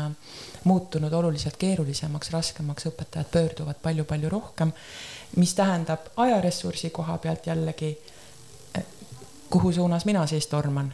muutunud 0.63 1.13
oluliselt 1.13 1.57
keerulisemaks, 1.61 2.31
raskemaks, 2.33 2.89
õpetajad 2.91 3.29
pöörduvad 3.31 3.79
palju-palju 3.83 4.31
rohkem, 4.31 4.73
mis 5.37 5.53
tähendab 5.55 6.11
ajaressursi 6.17 6.89
koha 6.89 7.17
pealt 7.17 7.47
jällegi, 7.47 7.95
kuhu 9.49 9.71
suunas 9.71 10.05
mina 10.05 10.27
siis 10.27 10.47
torman 10.47 10.93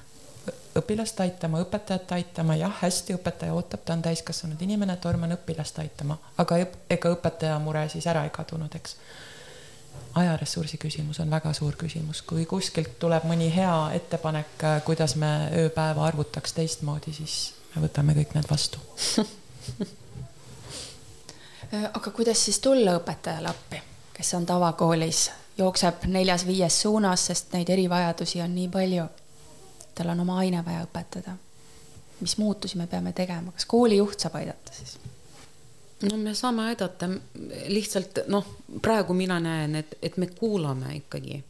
õpilast 0.80 1.20
aitama, 1.24 1.62
õpetajat 1.64 2.12
aitama, 2.18 2.56
jah, 2.60 2.76
hästi, 2.82 3.16
õpetaja 3.20 3.54
ootab, 3.54 3.84
ta 3.86 3.94
on 3.94 4.04
täiskasvanud 4.06 4.62
inimene, 4.62 4.96
torman 5.02 5.34
õpilast 5.36 5.80
aitama, 5.84 6.18
aga 6.38 6.62
ega 6.90 7.12
õpetaja 7.16 7.60
mure 7.64 7.86
siis 7.90 8.08
ära 8.08 8.24
ei 8.28 8.34
kadunud, 8.34 8.76
eks. 8.76 8.96
ajaressursi 10.20 10.78
küsimus 10.78 11.20
on 11.20 11.32
väga 11.32 11.54
suur 11.54 11.76
küsimus, 11.80 12.22
kui 12.22 12.46
kuskilt 12.46 13.00
tuleb 13.00 13.24
mõni 13.30 13.50
hea 13.56 13.78
ettepanek, 14.00 14.68
kuidas 14.86 15.16
me 15.16 15.32
ööpäeva 15.64 16.08
arvutaks 16.08 16.54
teistmoodi, 16.54 17.14
siis 17.14 17.54
me 17.76 17.88
võtame 17.88 18.18
kõik 18.18 18.36
need 18.38 18.50
vastu 18.50 18.82
aga 21.94 22.12
kuidas 22.12 22.46
siis 22.46 22.60
tulla 22.60 22.96
õpetajale 22.98 23.50
appi, 23.50 23.82
kes 24.14 24.34
on 24.34 24.46
tavakoolis, 24.46 25.30
jookseb 25.58 26.06
neljas-viies 26.10 26.82
suunas, 26.82 27.26
sest 27.30 27.54
neid 27.54 27.70
erivajadusi 27.70 28.42
on 28.42 28.56
nii 28.56 28.70
palju. 28.74 29.06
Tal 30.00 30.14
on 30.16 30.24
oma 30.24 30.40
aine 30.40 30.64
vaja 30.66 30.86
õpetada. 30.88 31.36
mis 32.20 32.38
muutusi 32.38 32.78
me 32.78 32.88
peame 32.88 33.12
tegema, 33.16 33.52
kas 33.52 33.66
koolijuht 33.66 34.20
saab 34.20 34.40
aidata 34.40 34.74
siis? 34.74 34.98
no 36.08 36.18
me 36.18 36.34
saame 36.36 36.70
aidata 36.72 37.10
lihtsalt 37.68 38.24
noh, 38.28 38.48
praegu 38.82 39.14
mina 39.14 39.40
näen, 39.44 39.76
et, 39.76 39.96
et 40.02 40.18
me 40.18 40.28
kuulame 40.28 40.96
ikkagi 41.02 41.44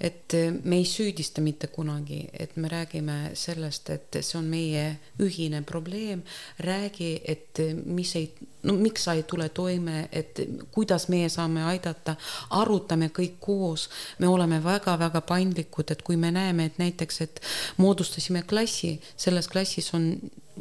et 0.00 0.32
me 0.64 0.76
ei 0.76 0.84
süüdista 0.84 1.42
mitte 1.44 1.66
kunagi, 1.66 2.28
et 2.32 2.56
me 2.56 2.68
räägime 2.68 3.30
sellest, 3.34 3.90
et 3.90 4.20
see 4.20 4.38
on 4.38 4.46
meie 4.48 4.84
ühine 5.20 5.62
probleem. 5.62 6.22
räägi, 6.58 7.20
et 7.24 7.58
mis 7.84 8.14
ei, 8.16 8.32
no 8.62 8.74
miks 8.74 9.04
sa 9.04 9.12
ei 9.12 9.22
tule 9.22 9.48
toime, 9.48 10.08
et 10.12 10.40
kuidas 10.72 11.08
meie 11.08 11.28
saame 11.28 11.64
aidata, 11.64 12.16
arutame 12.50 13.10
kõik 13.18 13.36
koos. 13.40 13.88
me 14.18 14.28
oleme 14.28 14.64
väga-väga 14.64 15.20
paindlikud, 15.20 15.90
et 15.90 16.02
kui 16.02 16.16
me 16.16 16.30
näeme, 16.30 16.64
et 16.64 16.78
näiteks, 16.78 17.20
et 17.20 17.40
moodustasime 17.76 18.42
klassi, 18.42 19.00
selles 19.16 19.48
klassis 19.48 19.94
on 19.94 20.16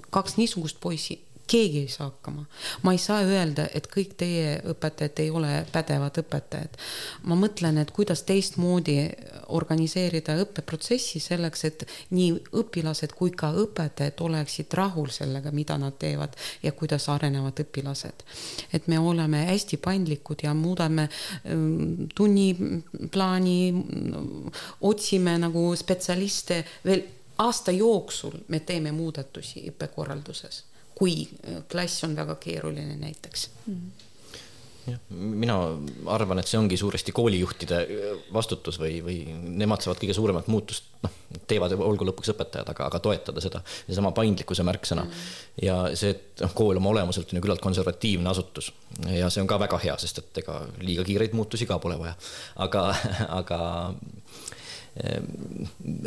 kaks 0.10 0.38
niisugust 0.38 0.80
poissi 0.80 1.29
keegi 1.50 1.80
ei 1.80 1.88
saa 1.88 2.10
hakkama. 2.10 2.46
ma 2.82 2.92
ei 2.92 2.98
saa 3.02 3.22
öelda, 3.26 3.66
et 3.74 3.88
kõik 3.90 4.14
teie 4.18 4.60
õpetajad 4.74 5.22
ei 5.24 5.30
ole 5.34 5.52
pädevad 5.72 6.20
õpetajad. 6.22 6.78
ma 7.24 7.38
mõtlen, 7.40 7.80
et 7.82 7.92
kuidas 7.92 8.24
teistmoodi 8.28 8.98
organiseerida 9.58 10.38
õppeprotsessi 10.44 11.22
selleks, 11.24 11.66
et 11.66 11.86
nii 12.14 12.32
õpilased 12.62 13.16
kui 13.18 13.32
ka 13.32 13.52
õpetajad 13.64 14.22
oleksid 14.30 14.74
rahul 14.78 15.10
sellega, 15.14 15.52
mida 15.52 15.78
nad 15.82 15.98
teevad 16.00 16.38
ja 16.64 16.72
kuidas 16.72 17.10
arenevad 17.10 17.60
õpilased. 17.66 18.26
et 18.74 18.88
me 18.88 19.00
oleme 19.00 19.46
hästi 19.50 19.78
paindlikud 19.78 20.44
ja 20.44 20.54
muudame 20.54 21.10
ähm, 21.10 22.10
tunniplaani, 22.16 23.60
otsime 24.82 25.38
nagu 25.38 25.70
spetsialiste 25.76 26.64
veel 26.86 27.08
aasta 27.40 27.72
jooksul 27.72 28.36
me 28.48 28.60
teeme 28.60 28.92
muudatusi 28.92 29.64
õppekorralduses 29.72 30.69
kui 31.00 31.24
äh, 31.24 31.64
klass 31.72 32.04
on 32.08 32.16
väga 32.20 32.36
keeruline 32.44 33.00
näiteks 33.00 33.50
mm. 33.66 33.74
-hmm 33.74 34.08
mina 35.10 35.56
arvan, 36.06 36.40
et 36.40 36.48
see 36.50 36.60
ongi 36.60 36.78
suuresti 36.78 37.14
koolijuhtide 37.16 37.80
vastutus 38.34 38.80
või, 38.82 39.00
või 39.06 39.18
nemad 39.62 39.84
saavad 39.84 40.00
kõige 40.02 40.16
suuremat 40.18 40.48
muutust, 40.52 40.88
noh, 41.04 41.16
teevad, 41.50 41.76
olgu 41.78 42.08
lõpuks 42.10 42.32
õpetajad, 42.34 42.72
aga, 42.74 42.88
aga 42.90 43.02
toetada 43.04 43.44
seda, 43.44 43.62
seesama 43.86 44.12
paindlikkuse 44.18 44.66
märksõna 44.68 45.06
mm. 45.06 45.12
-hmm. 45.12 45.66
ja 45.68 45.78
see, 46.00 46.16
et 46.16 46.44
noh, 46.46 46.54
kool 46.58 46.82
oma 46.82 46.94
olemuselt 46.94 47.34
on 47.34 47.40
ju 47.40 47.46
küllalt 47.46 47.64
konservatiivne 47.64 48.30
asutus 48.30 48.72
ja 49.14 49.30
see 49.30 49.44
on 49.44 49.52
ka 49.52 49.60
väga 49.60 49.82
hea, 49.84 49.98
sest 50.02 50.24
et 50.24 50.44
ega 50.44 50.62
liiga 50.82 51.06
kiireid 51.08 51.38
muutusi 51.38 51.70
ka 51.70 51.80
pole 51.80 52.00
vaja. 52.00 52.16
aga, 52.68 52.88
aga 53.42 53.60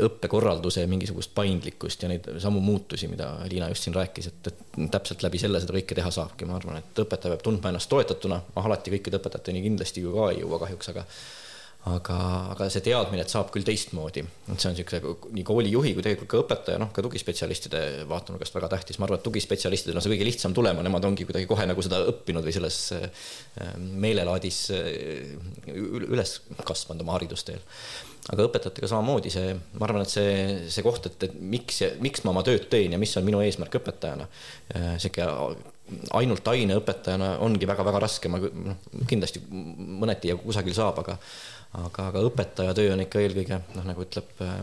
õppekorralduse 0.07 0.85
mingisugust 0.91 1.33
paindlikkust 1.35 2.03
ja 2.05 2.11
neid 2.13 2.27
samu 2.43 2.61
muutusi, 2.61 3.09
mida 3.09 3.31
Liina 3.49 3.71
just 3.73 3.87
siin 3.87 3.97
rääkis, 3.97 4.29
et, 4.29 4.51
et 4.53 4.91
täpselt 4.93 5.25
läbi 5.25 5.41
selle 5.41 5.61
seda 5.63 5.77
kõike 5.77 5.97
teha 5.97 6.11
saabki, 6.13 6.49
ma 6.49 6.59
arvan, 6.59 6.83
et 6.83 7.05
õpetaja 7.05 7.33
peab 7.33 7.47
tundma 7.47 7.73
ennast 7.73 7.91
toetatuna, 7.93 8.43
ma 8.57 8.67
alati 8.69 8.93
kõikide 8.93 9.21
õpetajateni 9.21 9.65
kindlasti 9.65 10.05
ju 10.05 10.13
ka 10.17 10.33
ei 10.33 10.43
jõua 10.43 10.61
kahjuks, 10.67 10.93
aga 10.93 11.07
aga, 11.91 12.17
aga 12.53 12.69
see 12.71 12.85
teadmine, 12.87 13.25
et 13.25 13.33
saab 13.33 13.49
küll 13.55 13.67
teistmoodi, 13.67 14.23
et 14.23 14.53
see 14.63 14.69
on 14.69 14.77
niisuguse 14.77 15.33
nii 15.35 15.47
koolijuhi 15.47 15.95
kui 15.97 16.05
tegelikult 16.05 16.31
ka 16.31 16.43
õpetaja, 16.45 16.79
noh, 16.79 16.93
ka 16.95 17.03
tugispetsialistide 17.03 17.81
vaatenurgast 18.11 18.55
väga 18.55 18.71
tähtis, 18.77 19.01
ma 19.01 19.09
arvan, 19.09 19.19
et 19.19 19.27
tugispetsialistidel 19.27 19.99
on 19.99 20.05
see 20.05 20.13
kõige 20.15 20.29
lihtsam 20.29 20.55
tulema, 20.55 20.85
nemad 20.87 21.09
ongi 21.09 21.27
kuidagi 21.27 21.49
kohe 21.51 21.67
nagu 21.67 21.83
seda 21.83 22.05
õppinud 22.13 22.47
või 22.47 22.55
selles 22.55 22.79
ehm, 23.01 23.91
meelelaadis 24.05 24.63
üles 25.73 26.39
kasvanud 26.63 27.03
oma 27.03 27.17
haridusteel 27.19 27.65
aga 28.31 28.47
õpetajatega 28.47 28.91
samamoodi 28.91 29.33
see, 29.35 29.55
ma 29.79 29.87
arvan, 29.89 30.05
et 30.05 30.13
see, 30.13 30.35
see 30.71 30.85
koht, 30.87 31.09
et, 31.11 31.25
et 31.27 31.39
miks, 31.55 31.81
miks 32.05 32.23
ma 32.23 32.31
oma 32.31 32.45
tööd 32.47 32.69
teen 32.71 32.95
ja 32.95 33.01
mis 33.03 33.15
on 33.19 33.27
minu 33.27 33.41
eesmärk 33.43 33.81
õpetajana. 33.81 34.29
Äh, 34.77 34.93
sihuke 35.03 35.27
ainult 36.17 36.47
aineõpetajana 36.49 37.35
ongi 37.43 37.67
väga-väga 37.69 38.05
raske, 38.05 38.31
ma 38.31 38.39
noh, 38.39 38.79
kindlasti 39.11 39.43
mõneti 39.51 40.31
ja 40.31 40.39
kusagil 40.39 40.77
saab, 40.77 41.03
aga, 41.03 41.19
aga, 41.81 42.07
aga 42.13 42.23
õpetaja 42.29 42.77
töö 42.79 42.95
on 42.95 43.03
ikka 43.03 43.25
eelkõige 43.25 43.59
noh, 43.75 43.91
nagu 43.91 44.07
ütleb 44.07 44.47
äh, 44.47 44.63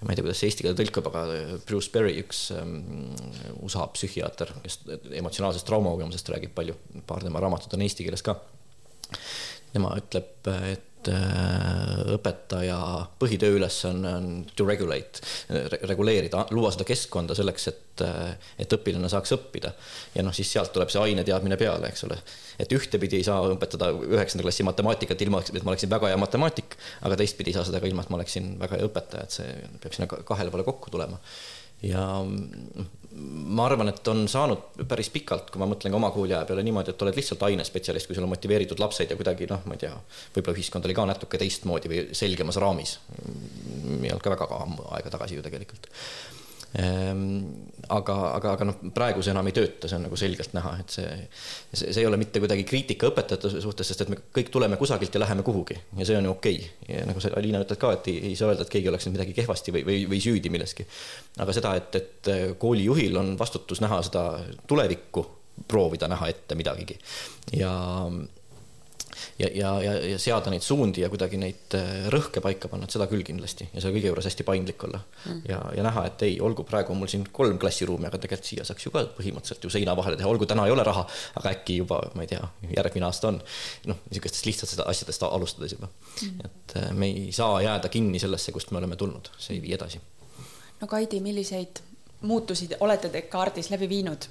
ma 0.00 0.12
ei 0.12 0.16
tea, 0.16 0.24
kuidas 0.24 0.40
see 0.40 0.48
eesti 0.48 0.64
keelde 0.64 0.80
tõlkub, 0.80 1.08
aga 1.10 1.22
Bruce 1.66 1.90
Berry, 1.92 2.14
üks 2.22 2.44
um, 2.54 2.76
USA 3.66 3.84
psühhiaater, 3.92 4.52
kes 4.62 4.80
emotsionaalsest 5.18 5.66
traumakogemusest 5.66 6.30
räägib 6.32 6.54
palju, 6.54 6.76
paar 7.08 7.24
tema 7.26 7.42
raamatut 7.42 7.74
on 7.74 7.82
eesti 7.84 8.06
keeles 8.06 8.22
ka. 8.26 8.36
tema 9.74 9.90
ütleb, 9.98 10.30
et 10.70 10.87
et 11.08 11.14
äh, 11.14 12.14
õpetaja 12.14 12.78
põhitööülesanne 13.20 14.12
on, 14.18 14.28
to 14.56 14.66
regulate, 14.68 15.22
reguleerida, 15.88 16.46
luua 16.54 16.70
seda 16.74 16.86
keskkonda 16.88 17.36
selleks, 17.38 17.68
et, 17.70 18.04
äh, 18.04 18.50
et 18.60 18.72
õpilane 18.76 19.10
saaks 19.10 19.34
õppida. 19.36 19.72
ja 20.14 20.24
noh, 20.26 20.34
siis 20.36 20.50
sealt 20.52 20.72
tuleb 20.74 20.92
see 20.92 21.02
aineteadmine 21.02 21.58
peale, 21.60 21.90
eks 21.90 22.04
ole. 22.08 22.18
et 22.58 22.72
ühtepidi 22.74 23.20
ei 23.20 23.26
saa 23.26 23.40
õpetada 23.54 23.90
üheksanda 23.92 24.46
klassi 24.46 24.66
matemaatikat 24.66 25.22
ilma, 25.26 25.42
et 25.42 25.62
ma 25.62 25.74
oleksin 25.74 25.90
väga 25.90 26.12
hea 26.12 26.20
matemaatik, 26.20 26.76
aga 27.02 27.20
teistpidi 27.20 27.52
ei 27.52 27.58
saa 27.58 27.68
seda 27.68 27.80
ka 27.80 27.90
ilma, 27.90 28.04
et 28.04 28.12
ma 28.12 28.20
oleksin 28.20 28.56
väga 28.60 28.78
hea 28.78 28.90
õpetaja, 28.90 29.24
et 29.24 29.38
see 29.40 29.56
peab 29.82 29.96
sinna 29.96 30.10
kahele 30.10 30.54
poole 30.54 30.66
kokku 30.68 30.92
tulema 30.94 31.20
ja 31.82 32.02
ma 33.18 33.66
arvan, 33.66 33.90
et 33.92 34.08
on 34.10 34.24
saanud 34.30 34.77
päris 34.88 35.10
pikalt, 35.14 35.52
kui 35.52 35.60
ma 35.62 35.68
mõtlen 35.70 35.94
ka 35.94 36.00
oma 36.00 36.10
kooliaja 36.14 36.46
peale 36.48 36.64
niimoodi, 36.66 36.94
et 36.94 37.04
oled 37.04 37.18
lihtsalt 37.18 37.44
ainespetsialist, 37.48 38.08
kui 38.08 38.16
sul 38.16 38.26
on 38.26 38.32
motiveeritud 38.32 38.80
lapsed 38.82 39.12
ja 39.12 39.18
kuidagi 39.18 39.48
noh, 39.50 39.62
ma 39.68 39.76
ei 39.76 39.84
tea, 39.84 39.92
võib-olla 40.36 40.58
ühiskond 40.58 40.88
oli 40.88 40.96
ka 40.96 41.06
natuke 41.12 41.40
teistmoodi 41.40 41.92
või 41.92 42.02
selgemas 42.16 42.60
raamis. 42.62 42.98
ei 44.02 44.10
olnud 44.10 44.24
ka 44.24 44.34
väga 44.34 44.50
aega 44.96 45.14
tagasi 45.18 45.38
ju 45.38 45.46
tegelikult 45.46 45.90
aga, 46.76 48.14
aga, 48.36 48.52
aga 48.52 48.66
noh, 48.68 48.76
praegu 48.94 49.22
see 49.24 49.32
enam 49.32 49.46
ei 49.48 49.54
tööta, 49.56 49.88
see 49.88 49.96
on 49.96 50.04
nagu 50.04 50.18
selgelt 50.20 50.52
näha, 50.56 50.74
et 50.82 50.96
see, 50.98 51.14
see, 51.72 51.86
see 51.86 52.02
ei 52.02 52.08
ole 52.08 52.18
mitte 52.20 52.42
kuidagi 52.42 52.66
kriitika 52.68 53.08
õpetajate 53.08 53.52
suhtes, 53.64 53.88
sest 53.88 54.04
et 54.04 54.12
me 54.12 54.18
kõik 54.36 54.52
tuleme 54.52 54.76
kusagilt 54.80 55.14
ja 55.16 55.22
läheme 55.22 55.46
kuhugi. 55.46 55.78
Ja 55.96 56.08
see 56.08 56.18
on 56.18 56.28
ju 56.28 56.34
okei. 56.36 56.60
Okay.. 56.84 57.06
nagu 57.08 57.24
sa, 57.24 57.32
Liina, 57.40 57.62
ütled 57.64 57.80
ka, 57.80 57.94
et 57.96 58.10
ei, 58.12 58.20
ei 58.30 58.36
saa 58.38 58.52
öelda, 58.52 58.66
et 58.66 58.74
keegi 58.74 58.92
oleks 58.92 59.08
nüüd 59.08 59.16
midagi 59.16 59.36
kehvasti 59.38 59.74
või, 59.78 59.86
või, 59.88 60.04
või 60.12 60.20
süüdi 60.22 60.52
milleski. 60.52 60.86
aga 61.40 61.56
seda, 61.56 61.74
et, 61.80 62.00
et 62.02 62.32
koolijuhil 62.60 63.16
on 63.16 63.34
vastutus 63.40 63.80
näha 63.84 64.02
seda 64.04 64.28
tulevikku, 64.68 65.24
proovida 65.68 66.06
näha 66.10 66.28
ette 66.30 66.54
midagigi. 66.58 66.98
Ja 67.56 67.72
ja, 69.38 69.48
ja, 69.54 69.72
ja, 69.82 69.92
ja 70.12 70.18
seada 70.18 70.52
neid 70.52 70.64
suundi 70.64 71.02
ja 71.02 71.10
kuidagi 71.12 71.40
neid 71.40 71.76
äh, 71.78 72.06
rõhke 72.12 72.42
paika 72.44 72.70
panna, 72.70 72.88
et 72.88 72.94
seda 72.94 73.08
küll 73.10 73.24
kindlasti 73.26 73.68
ja 73.72 73.82
selle 73.82 73.94
kõige 73.96 74.12
juures 74.12 74.28
hästi 74.28 74.46
paindlik 74.46 74.84
olla 74.88 75.00
mm. 75.00 75.40
ja, 75.48 75.60
ja 75.78 75.86
näha, 75.86 76.04
et 76.10 76.24
ei, 76.26 76.36
olgu, 76.44 76.66
praegu 76.68 76.94
on 76.94 77.02
mul 77.02 77.10
siin 77.10 77.26
kolm 77.32 77.58
klassiruumi, 77.60 78.08
aga 78.08 78.20
tegelikult 78.22 78.50
siia 78.50 78.66
saaks 78.68 78.86
ju 78.86 78.92
ka 78.94 79.04
põhimõtteliselt 79.18 79.66
ju 79.66 79.72
seina 79.72 79.96
vahele 79.98 80.18
teha, 80.20 80.30
olgu 80.30 80.48
täna 80.48 80.66
ei 80.68 80.74
ole 80.74 80.86
raha, 80.86 81.06
aga 81.40 81.54
äkki 81.56 81.80
juba, 81.82 82.00
ma 82.18 82.26
ei 82.26 82.32
tea, 82.34 82.44
järgmine 82.76 83.08
aasta 83.08 83.32
on. 83.32 83.40
noh, 83.90 84.04
niisugustest 84.10 84.48
lihtsatest 84.48 84.84
asjadest 84.84 85.26
alustades 85.28 85.74
juba 85.76 85.90
mm.. 85.90 86.46
et 86.46 86.78
äh, 86.82 86.92
me 86.92 87.10
ei 87.10 87.28
saa 87.32 87.60
jääda 87.64 87.90
kinni 87.92 88.22
sellesse, 88.22 88.54
kust 88.54 88.72
me 88.72 88.82
oleme 88.82 88.96
tulnud, 88.96 89.32
see 89.38 89.58
ei 89.58 89.62
vii 89.64 89.76
edasi. 89.78 90.00
no 90.80 90.86
Kaidi, 90.86 91.20
milliseid 91.24 91.82
muutusi 92.20 92.68
olete 92.80 93.08
te 93.08 93.22
kaardis 93.22 93.70
läbi 93.70 93.88
viinud? 93.88 94.28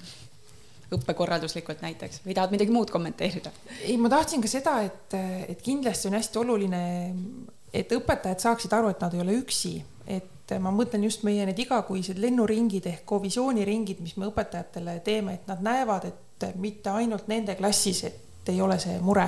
Õppekorralduslikult 0.94 1.82
näiteks 1.84 2.22
või 2.26 2.36
tahad 2.38 2.54
midagi 2.54 2.72
muud 2.72 2.92
kommenteerida? 2.94 3.52
ei, 3.84 3.98
ma 4.00 4.12
tahtsin 4.12 4.44
ka 4.44 4.52
seda, 4.52 4.78
et, 4.88 5.18
et 5.52 5.62
kindlasti 5.64 6.10
on 6.10 6.18
hästi 6.18 6.42
oluline, 6.44 6.82
et 7.76 7.92
õpetajad 7.98 8.46
saaksid 8.46 8.74
aru, 8.78 8.94
et 8.94 9.04
nad 9.04 9.16
ei 9.16 9.24
ole 9.24 9.36
üksi, 9.42 9.76
et 10.08 10.56
ma 10.64 10.72
mõtlen 10.72 11.04
just 11.04 11.26
meie 11.28 11.46
need 11.50 11.60
igakuised 11.60 12.20
lennuringid 12.24 12.88
ehk 12.88 13.04
kovisiooniringid, 13.10 14.00
mis 14.04 14.16
me 14.18 14.30
õpetajatele 14.32 15.00
teeme, 15.04 15.36
et 15.42 15.52
nad 15.52 15.64
näevad, 15.64 16.08
et 16.08 16.50
mitte 16.56 16.94
ainult 16.96 17.28
nende 17.28 17.58
klassis, 17.60 18.04
et 18.08 18.52
ei 18.54 18.62
ole 18.64 18.80
see 18.80 18.96
mure 19.04 19.28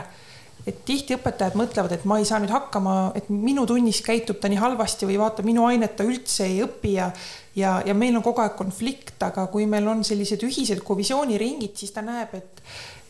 et 0.68 0.80
tihti 0.86 1.16
õpetajad 1.16 1.56
mõtlevad, 1.58 1.94
et 1.96 2.06
ma 2.10 2.20
ei 2.20 2.28
saa 2.28 2.40
nüüd 2.42 2.52
hakkama, 2.54 2.96
et 3.18 3.30
minu 3.32 3.66
tunnis 3.70 4.02
käitub 4.06 4.40
ta 4.42 4.52
nii 4.52 4.60
halvasti 4.60 5.08
või 5.10 5.20
vaata, 5.22 5.46
minu 5.46 5.66
ainet 5.70 5.96
ta 5.98 6.08
üldse 6.08 6.46
ei 6.46 6.60
õpi 6.66 6.96
ja 6.98 7.10
ja, 7.56 7.80
ja 7.86 7.94
meil 7.98 8.16
on 8.16 8.24
kogu 8.24 8.44
aeg 8.44 8.56
konflikt, 8.60 9.18
aga 9.26 9.48
kui 9.52 9.66
meil 9.70 9.88
on 9.90 10.04
sellised 10.08 10.44
ühised 10.48 10.84
kovisiooniringid, 10.86 11.76
siis 11.80 11.96
ta 11.96 12.06
näeb, 12.06 12.36
et 12.38 12.64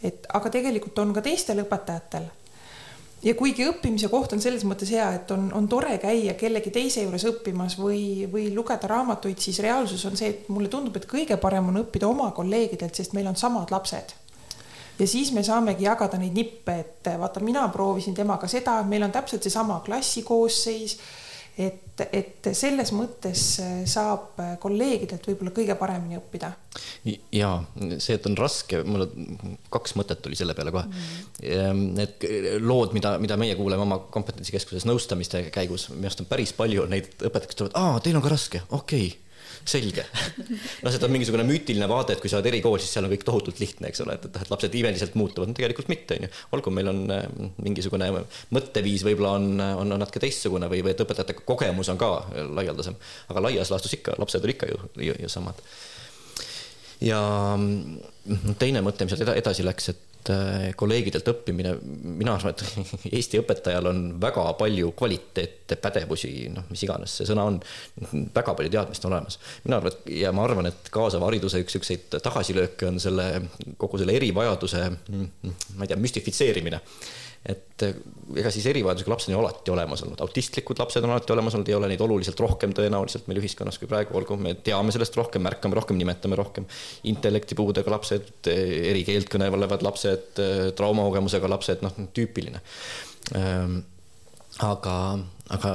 et 0.04 0.30
aga 0.32 0.48
tegelikult 0.48 1.00
on 1.04 1.10
ka 1.12 1.22
teistel 1.22 1.60
õpetajatel. 1.66 2.30
ja 3.24 3.34
kuigi 3.36 3.66
õppimise 3.68 4.08
koht 4.08 4.32
on 4.34 4.40
selles 4.40 4.64
mõttes 4.64 4.94
hea, 4.96 5.10
et 5.18 5.32
on, 5.36 5.50
on 5.54 5.68
tore 5.68 5.98
käia 6.00 6.38
kellegi 6.40 6.72
teise 6.72 7.04
juures 7.04 7.26
õppimas 7.34 7.76
või, 7.82 8.30
või 8.32 8.48
lugeda 8.56 8.88
raamatuid, 8.88 9.42
siis 9.44 9.60
reaalsus 9.60 10.06
on 10.08 10.16
see, 10.16 10.30
et 10.30 10.50
mulle 10.50 10.72
tundub, 10.72 10.96
et 10.96 11.10
kõige 11.10 11.36
parem 11.38 11.68
on 11.68 11.84
õppida 11.84 12.08
oma 12.08 12.32
kolleegidelt, 12.32 12.96
sest 12.96 13.14
meil 13.18 13.28
on 13.28 13.36
samad 13.36 13.76
lapsed 13.76 14.16
ja 15.00 15.08
siis 15.08 15.32
me 15.36 15.44
saamegi 15.46 15.88
jagada 15.88 16.20
neid 16.20 16.36
nippe, 16.36 16.76
et 16.84 17.10
vaata, 17.20 17.42
mina 17.44 17.68
proovisin 17.74 18.18
temaga 18.18 18.50
seda, 18.52 18.80
meil 18.88 19.08
on 19.08 19.16
täpselt 19.16 19.46
seesama 19.46 19.82
klassikoosseis. 19.86 21.00
et, 21.60 22.02
et 22.16 22.48
selles 22.56 22.94
mõttes 22.96 23.42
saab 23.92 24.38
kolleegidelt 24.64 25.26
võib-olla 25.28 25.52
kõige 25.52 25.76
paremini 25.76 26.16
õppida. 26.20 26.52
ja 27.36 27.50
see, 27.98 28.16
et 28.16 28.28
on 28.30 28.38
raske, 28.40 28.84
mul 28.84 29.08
kaks 29.70 29.96
mõtet 30.00 30.22
tuli 30.24 30.40
selle 30.40 30.56
peale 30.56 30.72
kohe 30.72 30.86
mm.. 30.88 31.82
Need 32.00 32.28
lood, 32.64 32.94
mida, 32.96 33.18
mida 33.20 33.38
meie 33.38 33.56
kuuleme 33.60 33.84
oma 33.84 34.00
kompetentsikeskuses 34.12 34.88
nõustamiste 34.88 35.46
käigus, 35.52 35.90
minu 35.92 36.08
arust 36.08 36.24
on 36.24 36.32
päris 36.32 36.56
palju 36.56 36.88
neid 36.92 37.12
õpetajaid, 37.18 37.52
kes 37.52 37.64
tulevad, 37.64 37.80
aa, 37.80 38.00
teil 38.04 38.20
on 38.20 38.24
ka 38.24 38.36
raske, 38.36 38.64
okei 38.70 39.08
okay 39.08 39.29
selge. 39.70 40.06
noh, 40.84 40.92
see 40.92 41.02
on 41.06 41.14
mingisugune 41.14 41.46
müütiline 41.48 41.88
vaade, 41.90 42.16
et 42.16 42.24
kui 42.24 42.32
sa 42.32 42.40
oled 42.40 42.50
erikool, 42.52 42.80
siis 42.82 42.94
seal 42.96 43.08
on 43.08 43.14
kõik 43.14 43.26
tohutult 43.28 43.62
lihtne, 43.62 43.92
eks 43.92 44.04
ole, 44.06 44.18
et, 44.18 44.28
et, 44.30 44.42
et 44.44 44.52
lapsed 44.54 44.76
imeliselt 44.82 45.16
muutuvad, 45.20 45.54
tegelikult 45.58 45.92
mitte, 45.92 46.18
on 46.18 46.28
ju. 46.28 46.32
olgu, 46.58 46.74
meil 46.76 46.92
on 46.92 47.04
äh, 47.16 47.24
mingisugune 47.62 48.10
mõtteviis 48.56 49.06
võib-olla 49.08 49.36
on, 49.40 49.48
on, 49.84 49.96
natuke 50.02 50.24
teistsugune 50.24 50.70
või, 50.72 50.84
või 50.86 50.96
et 50.96 51.06
õpetajate 51.06 51.38
kogemus 51.42 51.92
on 51.94 52.02
ka 52.02 52.12
laialdasem, 52.60 52.98
aga 53.32 53.46
laias 53.48 53.72
laastus 53.74 53.96
ikka, 54.00 54.18
lapsed 54.22 54.46
on 54.46 54.56
ikka 54.56 54.70
ju, 54.72 54.84
ju, 55.10 55.18
ju 55.24 55.32
samad. 55.32 55.62
ja 57.06 57.22
mm, 57.56 58.56
teine 58.62 58.84
mõte, 58.86 59.06
mis 59.06 59.18
sealt 59.18 59.36
edasi 59.38 59.66
läks, 59.68 59.92
et 59.94 60.06
äh, 60.06 60.09
kolleegidelt 60.80 61.28
õppimine, 61.32 61.72
mina 62.04 62.34
arvan, 62.36 62.54
et 62.54 62.64
Eesti 63.18 63.40
õpetajal 63.42 63.88
on 63.90 64.02
väga 64.22 64.44
palju 64.60 64.92
kvaliteete, 64.98 65.78
pädevusi, 65.80 66.34
noh, 66.54 66.68
mis 66.70 66.84
iganes 66.86 67.16
see 67.20 67.30
sõna 67.30 67.46
on, 67.50 67.62
väga 68.36 68.56
palju 68.58 68.74
teadmist 68.74 69.08
olemas. 69.10 69.40
mina 69.64 69.80
arvan, 69.80 69.96
et 69.96 70.12
ja 70.20 70.34
ma 70.36 70.44
arvan, 70.46 70.70
et 70.70 70.92
kaasava 70.94 71.30
hariduse 71.30 71.64
üks 71.64 71.78
siukseid 71.78 72.20
tagasilööke 72.20 72.90
on 72.90 73.00
selle 73.02 73.30
kogu 73.78 74.02
selle 74.02 74.18
erivajaduse, 74.20 74.84
ma 75.16 75.86
ei 75.86 75.94
tea, 75.94 76.00
müstifitseerimine 76.00 76.82
et 77.46 77.84
eh, 77.86 78.00
ega 78.42 78.52
siis 78.52 78.66
erivajadusega 78.68 79.12
lapsed 79.14 79.32
on 79.32 79.38
ju 79.38 79.42
alati 79.42 79.72
olemas 79.72 80.04
olnud, 80.04 80.20
autistlikud 80.26 80.82
lapsed 80.82 81.06
on 81.06 81.14
alati 81.14 81.34
olemas 81.36 81.56
olnud, 81.56 81.72
ei 81.72 81.78
ole 81.78 81.90
neid 81.92 82.04
oluliselt 82.04 82.40
rohkem 82.44 82.74
tõenäoliselt 82.76 83.30
meil 83.30 83.40
ühiskonnas 83.42 83.80
kui 83.80 83.88
praegu, 83.90 84.18
olgu, 84.20 84.36
me 84.42 84.56
teame 84.66 84.92
sellest 84.96 85.16
rohkem, 85.20 85.46
märkame 85.48 85.80
rohkem, 85.80 86.00
nimetame 86.00 86.40
rohkem. 86.40 86.68
intellektipuudega 87.10 87.96
lapsed, 87.96 88.52
eri 88.52 89.06
keelt 89.08 89.32
kõnelevad 89.32 89.86
lapsed, 89.86 90.44
traumakogemusega 90.76 91.52
lapsed, 91.56 91.86
noh, 91.86 91.96
tüüpiline. 92.16 92.62
Ehm, 93.40 93.80
aga, 94.66 94.96
aga 95.56 95.72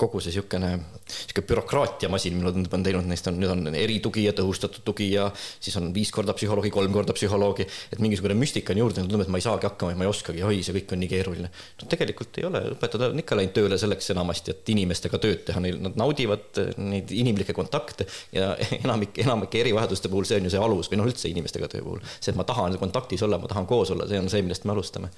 kogu 0.00 0.20
see 0.24 0.32
niisugune, 0.32 0.70
niisugune 0.78 1.46
bürokraatiamasin, 1.50 2.36
mulle 2.38 2.52
tundub, 2.54 2.76
on 2.76 2.84
teinud 2.86 3.08
neist 3.08 3.28
on, 3.28 3.36
nüüd 3.40 3.52
on 3.52 3.76
eritugi 3.76 4.24
ja 4.24 4.32
tõhustatud 4.36 4.84
tugi 4.86 5.10
ja 5.12 5.26
siis 5.36 5.76
on 5.80 5.90
viis 5.94 6.12
korda 6.14 6.32
psühholoogi, 6.36 6.72
kolm 6.72 6.94
korda 6.94 7.16
psühholoogi, 7.16 7.66
et 7.92 8.00
mingisugune 8.00 8.36
müstika 8.38 8.72
on 8.72 8.80
juurde, 8.80 9.02
tundub, 9.02 9.24
et 9.24 9.32
ma 9.32 9.40
ei 9.40 9.44
saagi 9.44 9.68
hakkama 9.68 9.92
ja 9.92 10.00
ma 10.00 10.06
ei 10.06 10.12
oskagi, 10.12 10.44
oi, 10.48 10.62
see 10.64 10.76
kõik 10.78 10.94
on 10.96 11.02
nii 11.04 11.10
keeruline. 11.12 11.50
no 11.82 11.90
tegelikult 11.92 12.40
ei 12.40 12.48
ole, 12.48 12.64
õpetajad 12.72 13.10
on 13.10 13.24
ikka 13.24 13.38
läinud 13.40 13.54
tööle 13.58 13.80
selleks 13.80 14.10
enamasti, 14.16 14.56
et 14.56 14.72
inimestega 14.74 15.20
tööd 15.20 15.44
teha, 15.50 15.60
neil, 15.64 15.78
nad 15.84 16.00
naudivad 16.00 16.62
neid 16.80 17.12
inimlikke 17.12 17.56
kontakte 17.56 18.08
ja 18.32 18.54
enamik, 18.84 19.20
enamike 19.26 19.60
erivajaduste 19.60 20.08
puhul 20.12 20.24
see 20.28 20.40
on 20.40 20.48
ju 20.48 20.56
see 20.56 20.64
alus 20.64 20.88
või 20.88 21.02
noh, 21.02 21.12
üldse 21.12 21.28
inimestega 21.28 21.68
töö 21.68 21.84
puhul, 21.84 22.02
see, 22.16 22.32
et 22.32 22.40
ma 22.40 22.48
tahan 22.48 22.80
kontaktis 22.80 23.22
olla, 23.28 23.36
ma 23.42 23.50
tahan 23.50 23.68
koos 23.68 23.92
olla, 23.92 24.08
see 24.08 24.24
on 24.24 24.32
see, 24.32 24.42
millest 24.46 24.64
me 24.64 24.72
alustame. 24.72 25.12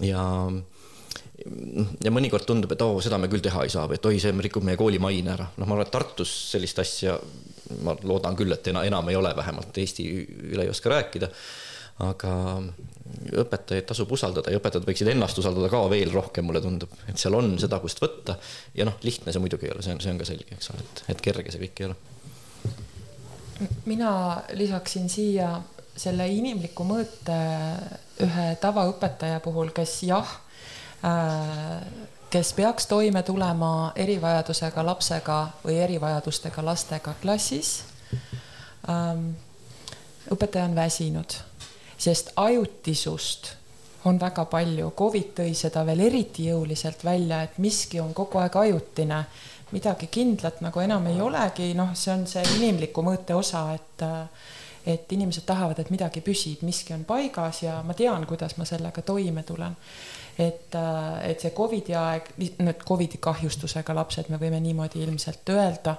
ja 0.00 0.24
ja 1.38 2.10
mõnikord 2.14 2.46
tundub, 2.48 2.72
et 2.74 2.82
oo 2.82 2.96
oh,, 2.96 3.02
seda 3.04 3.18
me 3.20 3.28
küll 3.30 3.42
teha 3.44 3.62
ei 3.66 3.72
saa 3.72 3.86
või 3.90 3.98
et 3.98 4.10
oi, 4.10 4.18
see 4.22 4.34
rikub 4.48 4.64
meie 4.66 4.78
kooli 4.80 4.98
maine 5.02 5.34
ära. 5.36 5.46
noh, 5.56 5.68
ma 5.68 5.76
arvan, 5.76 5.86
et 5.86 5.94
Tartus 5.94 6.32
sellist 6.52 6.80
asja, 6.82 7.14
ma 7.86 7.94
loodan 8.02 8.36
küll, 8.38 8.52
et 8.54 8.70
enam, 8.72 8.86
enam 8.88 9.10
ei 9.12 9.18
ole, 9.18 9.30
vähemalt 9.38 9.78
Eesti 9.78 10.06
üle 10.52 10.66
ei 10.66 10.72
oska 10.72 10.90
rääkida. 10.92 11.30
aga 12.06 12.32
õpetajaid 13.42 13.86
tasub 13.88 14.10
usaldada 14.14 14.52
ja 14.52 14.58
õpetajad 14.60 14.84
võiksid 14.86 15.08
ennast 15.10 15.38
usaldada 15.40 15.70
ka 15.72 15.80
veel 15.90 16.12
rohkem, 16.14 16.46
mulle 16.46 16.60
tundub, 16.62 16.92
et 17.10 17.18
seal 17.18 17.34
on 17.38 17.54
seda, 17.58 17.78
kust 17.82 18.02
võtta. 18.02 18.38
ja 18.74 18.86
noh, 18.88 18.98
lihtne 19.06 19.34
see 19.34 19.42
muidugi 19.42 19.70
ei 19.70 19.74
ole, 19.74 19.86
see 19.86 19.94
on, 19.94 20.02
see 20.02 20.14
on 20.14 20.20
ka 20.20 20.28
selge, 20.28 20.58
eks 20.58 20.72
ole, 20.74 20.84
et, 20.84 21.04
et 21.14 21.24
kerge 21.30 21.54
see 21.54 21.62
kõik 21.62 21.82
ei 21.82 21.88
ole. 21.90 21.96
mina 23.86 24.10
lisaksin 24.58 25.08
siia 25.10 25.54
selle 25.98 26.28
inimliku 26.30 26.84
mõõte 26.86 27.38
ühe 28.26 28.50
tavaõpetaja 28.62 29.40
puhul, 29.42 29.70
kes 29.74 30.02
jah 30.06 30.36
kes 32.30 32.52
peaks 32.52 32.86
toime 32.86 33.22
tulema 33.22 33.92
erivajadusega 33.96 34.86
lapsega 34.86 35.38
või 35.64 35.78
erivajadustega 35.84 36.64
lastega 36.64 37.14
klassis. 37.22 37.82
Ähm, 38.88 39.30
õpetaja 40.32 40.64
on 40.68 40.74
väsinud, 40.76 41.36
sest 41.98 42.32
ajutisust 42.36 43.54
on 44.04 44.20
väga 44.20 44.44
palju, 44.44 44.92
Covid 44.96 45.32
tõi 45.40 45.54
seda 45.56 45.84
veel 45.86 46.04
eriti 46.06 46.48
jõuliselt 46.48 47.04
välja, 47.04 47.42
et 47.42 47.58
miski 47.58 48.00
on 48.00 48.14
kogu 48.14 48.38
aeg 48.38 48.56
ajutine, 48.56 49.24
midagi 49.72 50.06
kindlat 50.12 50.62
nagu 50.64 50.80
enam 50.80 51.06
ei 51.10 51.20
olegi, 51.20 51.72
noh, 51.76 51.92
see 51.98 52.12
on 52.14 52.24
see 52.28 52.44
inimliku 52.56 53.04
mõõte 53.04 53.36
osa, 53.36 53.68
et 53.74 54.08
et 54.88 55.10
inimesed 55.12 55.44
tahavad, 55.44 55.76
et 55.82 55.90
midagi 55.92 56.22
püsib, 56.24 56.62
miski 56.64 56.94
on 56.94 57.02
paigas 57.04 57.58
ja 57.62 57.82
ma 57.84 57.92
tean, 57.92 58.22
kuidas 58.26 58.54
ma 58.56 58.64
sellega 58.64 59.02
toime 59.04 59.42
tulen 59.44 59.74
et, 60.38 60.74
äh, 60.74 61.30
et 61.30 61.40
see 61.40 61.50
Covidi 61.50 61.94
aeg, 61.98 62.32
nüüd 62.38 62.82
Covidi 62.86 63.18
kahjustusega 63.22 63.94
lapsed, 63.96 64.30
me 64.30 64.38
võime 64.40 64.60
niimoodi 64.62 65.02
ilmselt 65.02 65.50
öelda, 65.50 65.96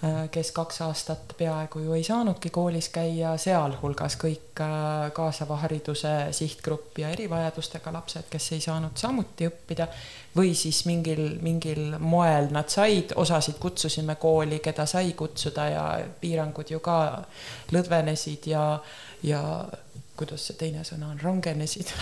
äh, 0.00 0.22
kes 0.32 0.52
kaks 0.56 0.80
aastat 0.86 1.34
peaaegu 1.36 1.84
ju 1.84 1.96
ei 1.96 2.04
saanudki 2.06 2.50
koolis 2.54 2.88
käia, 2.94 3.34
sealhulgas 3.40 4.16
kõik 4.22 4.62
äh, 4.64 5.10
kaasava 5.16 5.60
hariduse 5.66 6.14
sihtgrupp 6.36 7.02
ja 7.02 7.12
erivajadustega 7.12 7.92
lapsed, 7.92 8.30
kes 8.32 8.52
ei 8.56 8.64
saanud 8.64 8.96
samuti 8.96 9.50
õppida 9.50 9.90
või 10.36 10.54
siis 10.56 10.84
mingil, 10.88 11.36
mingil 11.44 11.98
moel 12.00 12.48
nad 12.52 12.72
said, 12.72 13.12
osasid 13.16 13.60
kutsusime 13.60 14.16
kooli, 14.20 14.62
keda 14.64 14.88
sai 14.88 15.12
kutsuda 15.16 15.68
ja 15.68 15.88
piirangud 16.20 16.72
ju 16.72 16.80
ka 16.84 16.98
lõdvenesid 17.76 18.48
ja, 18.52 18.68
ja 19.24 19.42
kuidas 20.16 20.46
see 20.48 20.56
teine 20.58 20.84
sõna 20.84 21.10
on, 21.12 21.20
rangenesid 21.20 21.92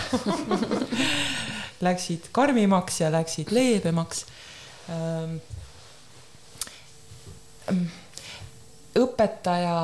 läksid 1.85 2.29
karmimaks 2.35 3.01
ja 3.01 3.11
läksid 3.13 3.51
leebemaks. 3.55 4.25
Ähm, 4.89 5.37
õpetaja 8.95 9.77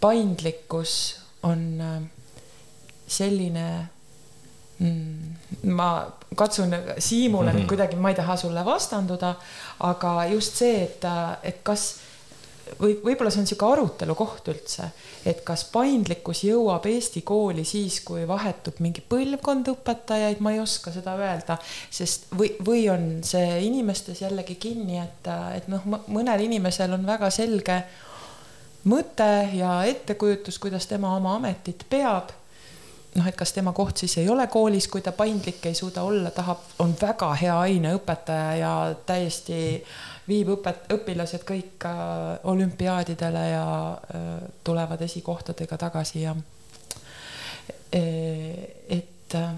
paindlikkus 0.00 0.96
on 1.42 1.64
ähm, 1.80 2.04
selline 3.06 3.66
mm, 4.78 5.66
ma 5.74 5.88
katsun 6.36 6.74
Siimule 6.98 7.52
mm 7.52 7.58
-hmm. 7.58 7.68
kuidagi, 7.68 7.96
ma 7.96 8.08
ei 8.08 8.14
taha 8.14 8.36
sulle 8.36 8.64
vastanduda, 8.64 9.34
aga 9.80 10.24
just 10.24 10.56
see, 10.56 10.82
et, 10.84 11.04
et 11.42 11.58
kas 11.62 11.94
või 12.80 12.94
võib-olla 13.02 13.30
see 13.32 13.42
on 13.42 13.46
niisugune 13.46 13.76
arutelu 13.76 14.14
koht 14.18 14.48
üldse, 14.52 14.88
et 15.28 15.42
kas 15.46 15.64
paindlikkus 15.72 16.44
jõuab 16.46 16.86
Eesti 16.90 17.22
kooli 17.26 17.64
siis, 17.68 18.00
kui 18.06 18.26
vahetub 18.28 18.80
mingi 18.84 19.04
põlvkond 19.08 19.72
õpetajaid, 19.74 20.42
ma 20.44 20.54
ei 20.54 20.62
oska 20.62 20.92
seda 20.94 21.16
öelda, 21.18 21.58
sest 21.90 22.30
või, 22.36 22.52
või 22.64 22.86
on 22.92 23.08
see 23.26 23.62
inimestes 23.66 24.22
jällegi 24.24 24.56
kinni, 24.62 25.00
et, 25.02 25.32
et 25.56 25.68
noh, 25.72 25.84
mõnel 26.06 26.46
inimesel 26.46 26.94
on 26.96 27.06
väga 27.08 27.30
selge 27.34 27.82
mõte 28.88 29.32
ja 29.54 29.82
ettekujutus, 29.88 30.58
kuidas 30.62 30.86
tema 30.90 31.16
oma 31.16 31.36
ametit 31.38 31.84
peab. 31.90 32.32
Noh, 33.12 33.26
et 33.28 33.36
kas 33.36 33.52
tema 33.52 33.74
koht 33.76 34.00
siis 34.00 34.14
ei 34.22 34.28
ole 34.32 34.46
koolis, 34.48 34.86
kui 34.88 35.02
ta 35.04 35.12
paindlik 35.12 35.66
ei 35.68 35.74
suuda 35.76 36.00
olla, 36.08 36.30
tahab, 36.32 36.62
on 36.80 36.94
väga 36.96 37.28
hea 37.42 37.58
aineõpetaja 37.60 38.54
ja 38.56 38.72
täiesti 39.06 39.58
viib 40.28 40.52
õpet-, 40.56 40.88
õpilased 40.94 41.46
kõik 41.48 41.86
äh, 41.88 41.96
olümpiaadidele 42.50 43.46
ja 43.50 43.66
äh, 43.92 44.28
tulevad 44.64 45.02
esikohtadega 45.02 45.78
tagasi 45.80 46.22
ja 46.22 46.36
e, 47.92 48.02
et 48.88 49.36
äh, 49.38 49.50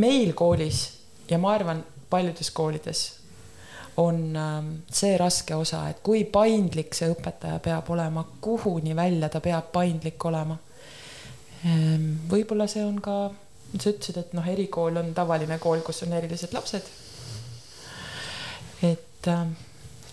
meil 0.00 0.32
koolis 0.32 0.86
ja 1.30 1.38
ma 1.38 1.54
arvan, 1.54 1.84
paljudes 2.10 2.50
koolides 2.50 3.04
on 3.96 4.36
ähm, 4.36 4.70
see 4.90 5.14
raske 5.18 5.54
osa, 5.54 5.84
et 5.90 6.00
kui 6.02 6.24
paindlik 6.26 6.96
see 6.98 7.06
õpetaja 7.12 7.60
peab 7.62 7.90
olema, 7.94 8.24
kuhuni 8.42 8.96
välja 8.96 9.28
ta 9.30 9.38
peab 9.40 9.70
paindlik 9.72 10.24
olema 10.26 10.56
Ehm, 11.64 12.10
võib-olla 12.28 12.66
see 12.68 12.84
on 12.84 12.98
ka, 13.02 13.16
sa 13.78 13.88
ütlesid, 13.88 14.18
et 14.20 14.34
noh, 14.36 14.44
erikool 14.52 15.00
on 15.00 15.12
tavaline 15.16 15.56
kool, 15.62 15.80
kus 15.86 16.02
on 16.04 16.12
erilised 16.16 16.52
lapsed. 16.56 16.90
Et 18.84 19.28
äh, 19.32 19.46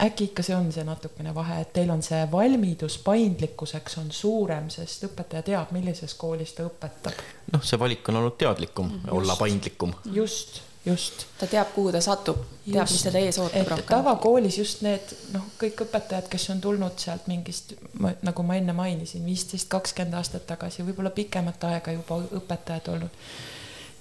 äkki 0.08 0.30
ikka 0.32 0.44
see 0.46 0.56
on 0.56 0.72
see 0.74 0.86
natukene 0.88 1.36
vahe, 1.36 1.62
et 1.62 1.74
teil 1.74 1.92
on 1.94 2.02
see 2.06 2.24
valmidus 2.32 2.98
paindlikkuseks 3.06 4.00
on 4.02 4.10
suurem, 4.16 4.70
sest 4.74 5.06
õpetaja 5.10 5.46
teab, 5.52 5.72
millises 5.76 6.16
koolis 6.18 6.56
ta 6.58 6.66
õpetab. 6.70 7.24
noh, 7.54 7.64
see 7.64 7.80
valik 7.80 8.10
on 8.10 8.22
olnud 8.24 8.38
teadlikum 8.42 8.90
mm, 8.90 9.00
-hmm. 9.00 9.16
olla 9.20 9.36
paindlikum. 9.40 9.94
just 10.12 10.62
just. 10.86 11.26
ta 11.40 11.48
teab, 11.48 11.74
kuhu 11.76 11.92
ta 11.92 12.02
satub, 12.02 12.42
teab, 12.66 12.90
mis 12.90 13.04
teda 13.06 13.22
ees 13.22 13.40
ootab 13.42 13.68
rohkem. 13.74 13.88
tavakoolis 13.90 14.58
just 14.58 14.82
need 14.86 15.14
noh, 15.34 15.46
kõik 15.62 15.86
õpetajad, 15.86 16.30
kes 16.32 16.50
on 16.54 16.62
tulnud 16.62 16.98
sealt 17.02 17.28
mingist, 17.32 17.76
nagu 18.22 18.46
ma 18.48 18.58
enne 18.58 18.74
mainisin, 18.78 19.26
viisteist, 19.26 19.70
kakskümmend 19.72 20.18
aastat 20.18 20.48
tagasi, 20.50 20.86
võib-olla 20.88 21.14
pikemat 21.16 21.64
aega 21.70 21.94
juba 21.96 22.22
õpetajad 22.42 22.94
olnud, 22.96 23.22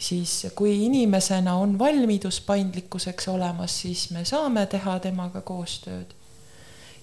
siis 0.01 0.47
kui 0.57 0.73
inimesena 0.87 1.55
on 1.61 1.79
valmidus 1.79 2.41
paindlikkuseks 2.47 3.29
olemas, 3.29 3.81
siis 3.83 4.09
me 4.11 4.25
saame 4.25 4.67
teha 4.67 4.99
temaga 4.99 5.41
koostööd. 5.41 6.17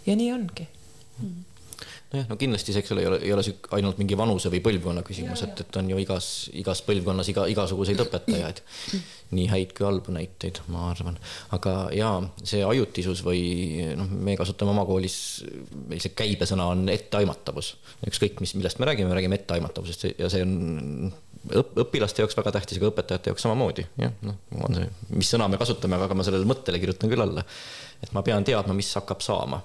ja 0.06 0.16
nii 0.16 0.32
ongi 0.34 0.68
mm 1.22 1.48
nojah, 2.14 2.28
no 2.30 2.38
kindlasti 2.40 2.74
see, 2.74 2.82
eks 2.84 2.94
ole, 2.96 3.04
ei 3.04 3.10
ole, 3.10 3.18
ei 3.26 3.34
ole 3.36 3.44
ainult 3.78 4.00
mingi 4.00 4.18
vanuse 4.20 4.52
või 4.52 4.62
põlvkonna 4.64 5.04
küsimus, 5.06 5.44
et, 5.44 5.60
et 5.64 5.80
on 5.80 5.90
ju 5.92 6.00
igas, 6.00 6.30
igas 6.56 6.82
põlvkonnas 6.88 7.32
iga, 7.34 7.48
igasuguseid 7.52 8.04
õpetajaid. 8.06 8.62
nii 9.36 9.50
häid 9.52 9.74
kui 9.76 9.84
halbu 9.84 10.14
näiteid, 10.16 10.62
ma 10.72 10.88
arvan. 10.94 11.18
aga 11.56 11.76
jaa, 11.96 12.22
see 12.48 12.64
ajutisus 12.64 13.24
või 13.28 13.42
noh, 14.00 14.08
me 14.08 14.38
kasutame 14.40 14.72
oma 14.72 14.86
koolis, 14.88 15.18
meil 15.90 16.04
see 16.04 16.16
käibesõna 16.16 16.70
on 16.72 16.88
etteaimatavus. 16.94 17.74
ükskõik, 18.08 18.40
mis, 18.44 18.56
millest 18.56 18.80
me 18.80 18.88
räägime, 18.88 19.12
me 19.12 19.20
räägime 19.20 19.42
etteaimatavusest 19.42 20.08
ja 20.16 20.32
see 20.32 20.48
on 20.48 21.12
õp-, 21.48 21.74
õpilaste 21.86 22.24
jaoks 22.24 22.38
väga 22.38 22.56
tähtis, 22.58 22.80
aga 22.80 22.92
õpetajate 22.92 23.32
jaoks 23.32 23.46
samamoodi, 23.46 23.88
jah, 24.02 24.14
noh, 24.28 24.40
on 24.68 24.80
see, 24.80 24.88
mis 25.16 25.34
sõna 25.34 25.50
me 25.52 25.60
kasutame, 25.62 26.00
aga 26.00 26.18
ma 26.18 26.26
sellele 26.28 26.48
mõttele 26.50 26.82
kirjutan 26.82 27.12
küll 27.12 27.26
alla 27.26 27.46
et 28.04 28.14
ma 28.14 28.24
pean 28.26 28.46
teadma, 28.46 28.76
mis 28.78 28.90
hakkab 28.98 29.24
saama. 29.26 29.60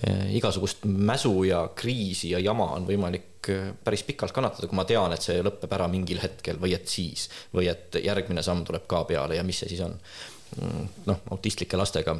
Eh, 0.00 0.36
igasugust 0.38 0.84
mäsu 0.86 1.44
ja 1.44 1.66
kriisi 1.74 2.30
ja 2.32 2.40
jama 2.40 2.68
on 2.76 2.86
võimalik 2.88 3.50
eh, 3.52 3.72
päris 3.84 4.04
pikalt 4.06 4.34
kannatada, 4.36 4.68
kui 4.68 4.78
ma 4.78 4.86
tean, 4.88 5.12
et 5.12 5.24
see 5.24 5.42
lõpeb 5.44 5.72
ära 5.76 5.88
mingil 5.90 6.22
hetkel 6.22 6.60
või 6.62 6.76
et 6.76 6.88
siis 6.88 7.28
või 7.54 7.68
et 7.72 7.98
järgmine 8.02 8.44
samm 8.46 8.64
tuleb 8.66 8.86
ka 8.88 9.04
peale 9.08 9.38
ja 9.38 9.44
mis 9.46 9.62
see 9.62 9.74
siis 9.74 9.84
on. 9.86 9.98
Mm, 10.56 10.88
noh, 11.10 11.24
autistlike 11.34 11.76
lastega 11.76 12.14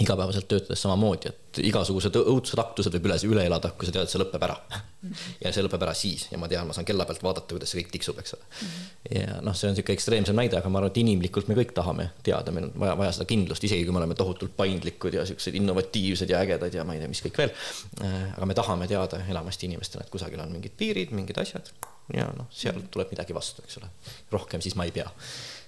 igapäevaselt 0.00 0.48
töötades 0.48 0.82
samamoodi, 0.82 1.30
et 1.30 1.58
igasugused 1.64 2.16
õudused 2.20 2.60
aktused 2.60 2.92
võib 2.96 3.06
üle, 3.08 3.16
üle 3.30 3.44
elada, 3.48 3.70
kui 3.78 3.88
sa 3.88 3.94
tead, 3.94 4.04
et 4.04 4.12
see 4.12 4.20
lõpeb 4.20 4.42
ära. 4.44 4.56
ja 5.40 5.52
see 5.54 5.64
lõpeb 5.64 5.82
ära 5.86 5.94
siis 5.96 6.26
ja 6.32 6.38
ma 6.40 6.48
tean, 6.50 6.66
ma 6.68 6.74
saan 6.76 6.86
kella 6.88 7.06
pealt 7.08 7.22
vaadata, 7.24 7.54
kuidas 7.54 7.72
see 7.72 7.80
kõik 7.80 7.92
tiksub, 7.94 8.18
eks 8.20 8.36
ole. 8.36 8.60
ja 9.14 9.38
noh, 9.44 9.56
see 9.56 9.70
on 9.70 9.76
niisugune 9.76 9.96
ekstreemsem 9.96 10.36
näide, 10.36 10.58
aga 10.60 10.72
ma 10.72 10.82
arvan, 10.82 10.92
et 10.92 11.00
inimlikult 11.00 11.48
me 11.48 11.56
kõik 11.56 11.72
tahame 11.76 12.10
teada, 12.26 12.52
meil 12.52 12.68
on 12.68 12.76
vaja, 12.84 12.98
vaja 13.00 13.16
seda 13.18 13.28
kindlust, 13.30 13.64
isegi 13.68 13.88
kui 13.88 13.96
me 13.96 14.02
oleme 14.02 14.18
tohutult 14.18 14.56
paindlikud 14.58 15.16
ja 15.16 15.24
siuksed 15.28 15.56
innovatiivsed 15.62 16.32
ja 16.32 16.42
ägedad 16.44 16.76
ja 16.76 16.84
ma 16.84 16.96
ei 16.96 17.02
tea, 17.04 17.12
mis 17.12 17.24
kõik 17.24 17.40
veel. 17.44 17.56
aga 18.04 18.50
me 18.50 18.58
tahame 18.58 18.90
teada 18.90 19.22
enamasti 19.24 19.70
inimestena, 19.70 20.04
et 20.04 20.12
kusagil 20.12 20.42
on 20.44 20.52
mingid 20.52 20.76
piirid, 20.76 21.14
mingid 21.16 21.40
asjad 21.40 21.72
ja 22.12 22.28
noh, 22.36 22.50
seal 22.52 22.84
tuleb 22.92 23.16
midagi 23.16 23.36
vastu, 23.36 23.64
eks 23.64 23.80
ole. 23.80 23.92
rohkem 24.34 24.64
siis 24.64 24.76
ma 24.76 24.84
ei 24.84 24.94
pea 24.94 25.08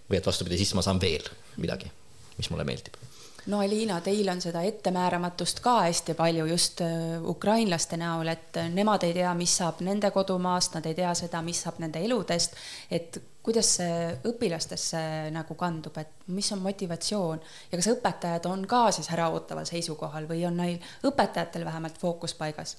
või 0.08 0.20
et 0.20 0.26
vastupidi, 0.26 0.60
siis 0.60 0.74
ma 0.76 0.84
saan 0.84 1.00
veel 1.00 1.24
midagi, 1.56 1.90
mis 2.36 2.52
mulle 2.52 2.68
meeldib 2.68 3.07
no 3.48 3.60
Aliina, 3.60 4.00
teil 4.04 4.28
on 4.28 4.40
seda 4.44 4.62
ettemääramatust 4.66 5.60
ka 5.64 5.80
hästi 5.86 6.14
palju 6.14 6.46
just 6.46 6.80
äh, 6.84 7.16
ukrainlaste 7.24 7.96
näol, 7.96 8.28
et 8.28 8.56
äh, 8.60 8.68
nemad 8.72 9.04
ei 9.06 9.14
tea, 9.16 9.32
mis 9.34 9.56
saab 9.60 9.80
nende 9.86 10.10
kodumaast, 10.14 10.76
nad 10.76 10.86
ei 10.86 10.96
tea 10.98 11.14
seda, 11.16 11.42
mis 11.42 11.62
saab 11.64 11.80
nende 11.82 12.02
eludest, 12.04 12.56
et 12.90 13.20
kuidas 13.42 13.70
see 13.78 14.10
õpilastesse 14.28 15.00
nagu 15.32 15.56
kandub, 15.56 15.96
et 16.00 16.28
mis 16.36 16.52
on 16.52 16.60
motivatsioon 16.60 17.40
ja 17.72 17.78
kas 17.78 17.88
õpetajad 17.94 18.50
on 18.50 18.66
ka 18.68 18.88
siis 18.92 19.08
äraootaval 19.16 19.68
seisukohal 19.68 20.28
või 20.28 20.44
on 20.48 20.58
neil 20.60 20.76
õpetajatel 21.08 21.64
vähemalt 21.64 21.98
fookus 22.00 22.36
paigas? 22.36 22.76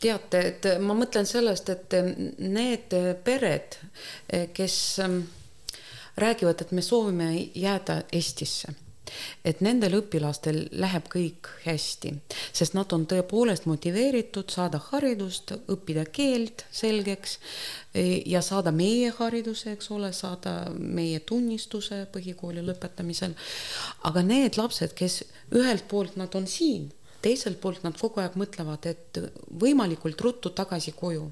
teate, 0.00 0.40
et 0.40 0.66
ma 0.80 0.94
mõtlen 0.96 1.26
sellest, 1.28 1.68
et 1.68 1.94
need 2.38 2.94
pered, 3.26 3.76
kes 4.56 4.76
ähm, 5.04 5.18
räägivad, 6.18 6.60
et 6.60 6.72
me 6.72 6.82
soovime 6.82 7.32
jääda 7.54 8.02
Eestisse 8.12 8.74
et 9.44 9.60
nendel 9.64 9.98
õpilastel 9.98 10.60
läheb 10.80 11.08
kõik 11.12 11.50
hästi, 11.64 12.12
sest 12.52 12.76
nad 12.76 12.92
on 12.94 13.06
tõepoolest 13.08 13.68
motiveeritud 13.70 14.50
saada 14.52 14.80
haridust, 14.90 15.54
õppida 15.72 16.04
keelt 16.12 16.66
selgeks 16.74 17.38
e, 17.92 18.04
ja 18.28 18.42
saada 18.44 18.72
meie 18.74 19.12
hariduse, 19.18 19.74
eks 19.76 19.90
ole, 19.94 20.12
saada 20.16 20.54
meie 20.78 21.20
tunnistuse 21.20 22.04
põhikooli 22.12 22.64
lõpetamisel. 22.66 23.34
aga 24.08 24.22
need 24.22 24.60
lapsed, 24.60 24.94
kes 24.94 25.22
ühelt 25.56 25.88
poolt 25.88 26.16
nad 26.20 26.34
on 26.34 26.46
siin 26.46 26.90
teiselt 27.22 27.58
poolt 27.60 27.82
nad 27.82 27.96
kogu 27.98 28.20
aeg 28.22 28.36
mõtlevad, 28.38 28.86
et 28.86 29.18
võimalikult 29.60 30.20
ruttu 30.22 30.52
tagasi 30.54 30.92
koju 30.94 31.24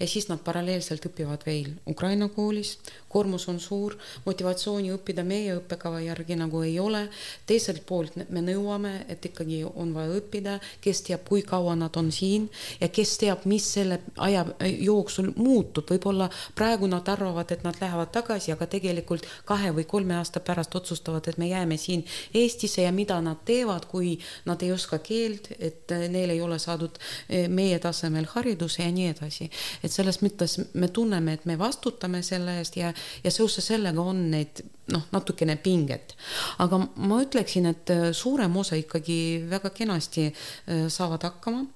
ja 0.00 0.06
siis 0.06 0.28
nad 0.28 0.40
paralleelselt 0.44 1.06
õpivad 1.08 1.44
veel 1.46 1.72
Ukraina 1.88 2.28
koolis, 2.28 2.76
koormus 3.08 3.48
on 3.48 3.60
suur, 3.60 3.96
motivatsiooni 4.24 4.92
õppida 4.94 5.24
meie 5.26 5.56
õppekava 5.58 6.00
järgi 6.04 6.36
nagu 6.38 6.62
ei 6.62 6.78
ole. 6.80 7.08
teiselt 7.46 7.84
poolt 7.86 8.16
me 8.28 8.42
nõuame, 8.44 9.04
et 9.08 9.24
ikkagi 9.24 9.62
on 9.64 9.94
vaja 9.94 10.18
õppida, 10.18 10.58
kes 10.80 11.02
teab, 11.06 11.24
kui 11.28 11.42
kaua 11.42 11.74
nad 11.76 11.96
on 11.96 12.10
siin 12.12 12.48
ja 12.80 12.88
kes 12.88 13.16
teab, 13.18 13.44
mis 13.44 13.66
selle 13.72 14.00
aja 14.16 14.44
jooksul 14.68 15.32
muutub, 15.36 15.88
võib-olla 15.90 16.28
praegu 16.54 16.86
nad 16.86 17.08
arvavad, 17.08 17.50
et 17.52 17.64
nad 17.64 17.76
lähevad 17.80 18.12
tagasi, 18.12 18.52
aga 18.52 18.66
tegelikult 18.66 19.26
kahe 19.48 19.72
või 19.76 19.86
kolme 19.88 20.16
aasta 20.18 20.40
pärast 20.40 20.74
otsustavad, 20.74 21.28
et 21.28 21.38
me 21.38 21.48
jääme 21.48 21.76
siin 21.76 22.04
Eestisse 22.34 22.82
ja 22.82 22.92
mida 22.92 23.20
nad 23.24 23.40
teevad, 23.44 23.86
kui 23.88 24.18
nad 24.46 24.62
ei 24.62 24.72
oska 24.72 24.98
keelt, 24.98 25.50
et 25.58 25.90
neil 26.10 26.30
ei 26.30 26.40
ole 26.40 26.58
saadud 26.58 26.98
eh, 27.28 27.48
meie 27.48 27.78
tasemel 27.78 28.28
hariduse 28.34 28.82
ja 28.82 28.92
nii 28.92 29.08
edasi 29.14 29.47
et 29.82 29.92
selles 29.92 30.20
mõttes 30.24 30.58
me 30.74 30.88
tunneme, 30.88 31.36
et 31.38 31.46
me 31.48 31.58
vastutame 31.58 32.22
selle 32.26 32.58
eest 32.60 32.78
ja, 32.80 32.92
ja 33.24 33.32
seoses 33.34 33.70
sellega 33.72 34.02
on 34.02 34.28
neid 34.32 34.62
noh, 34.92 35.04
natukene 35.12 35.58
pinget. 35.62 36.16
aga 36.58 36.80
ma 36.96 37.20
ütleksin, 37.24 37.68
et 37.72 37.90
äh, 37.94 38.08
suurem 38.12 38.56
osa 38.56 38.78
ikkagi 38.78 39.20
väga 39.50 39.70
kenasti 39.74 40.28
äh, 40.30 40.88
saavad 40.92 41.28
hakkama. 41.28 41.66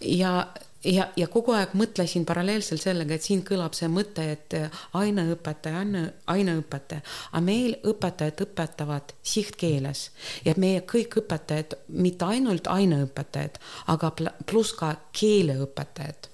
Ja 0.00 0.46
ja, 0.86 1.06
ja 1.16 1.26
kogu 1.30 1.54
aeg 1.56 1.74
mõtlesin 1.78 2.26
paralleelselt 2.28 2.82
sellega, 2.82 3.16
et 3.16 3.26
siin 3.26 3.42
kõlab 3.46 3.74
see 3.78 3.88
mõte, 3.90 4.24
et 4.36 4.56
äh, 4.58 4.84
aineõpetaja, 4.98 5.82
aine, 5.82 6.04
aineõpetaja, 6.30 7.02
aga 7.32 7.42
meil 7.44 7.76
õpetajad 7.86 8.44
õpetavad 8.46 9.16
sihtkeeles. 9.26 10.10
Ja 10.46 10.54
meie 10.60 10.84
kõik 10.88 11.18
õpetajad, 11.22 11.78
mitte 11.88 12.30
ainult 12.30 12.70
aineõpetajad, 12.70 13.60
aga 13.92 14.12
pluss 14.46 14.76
ka 14.78 14.94
keeleõpetajad 15.16 16.30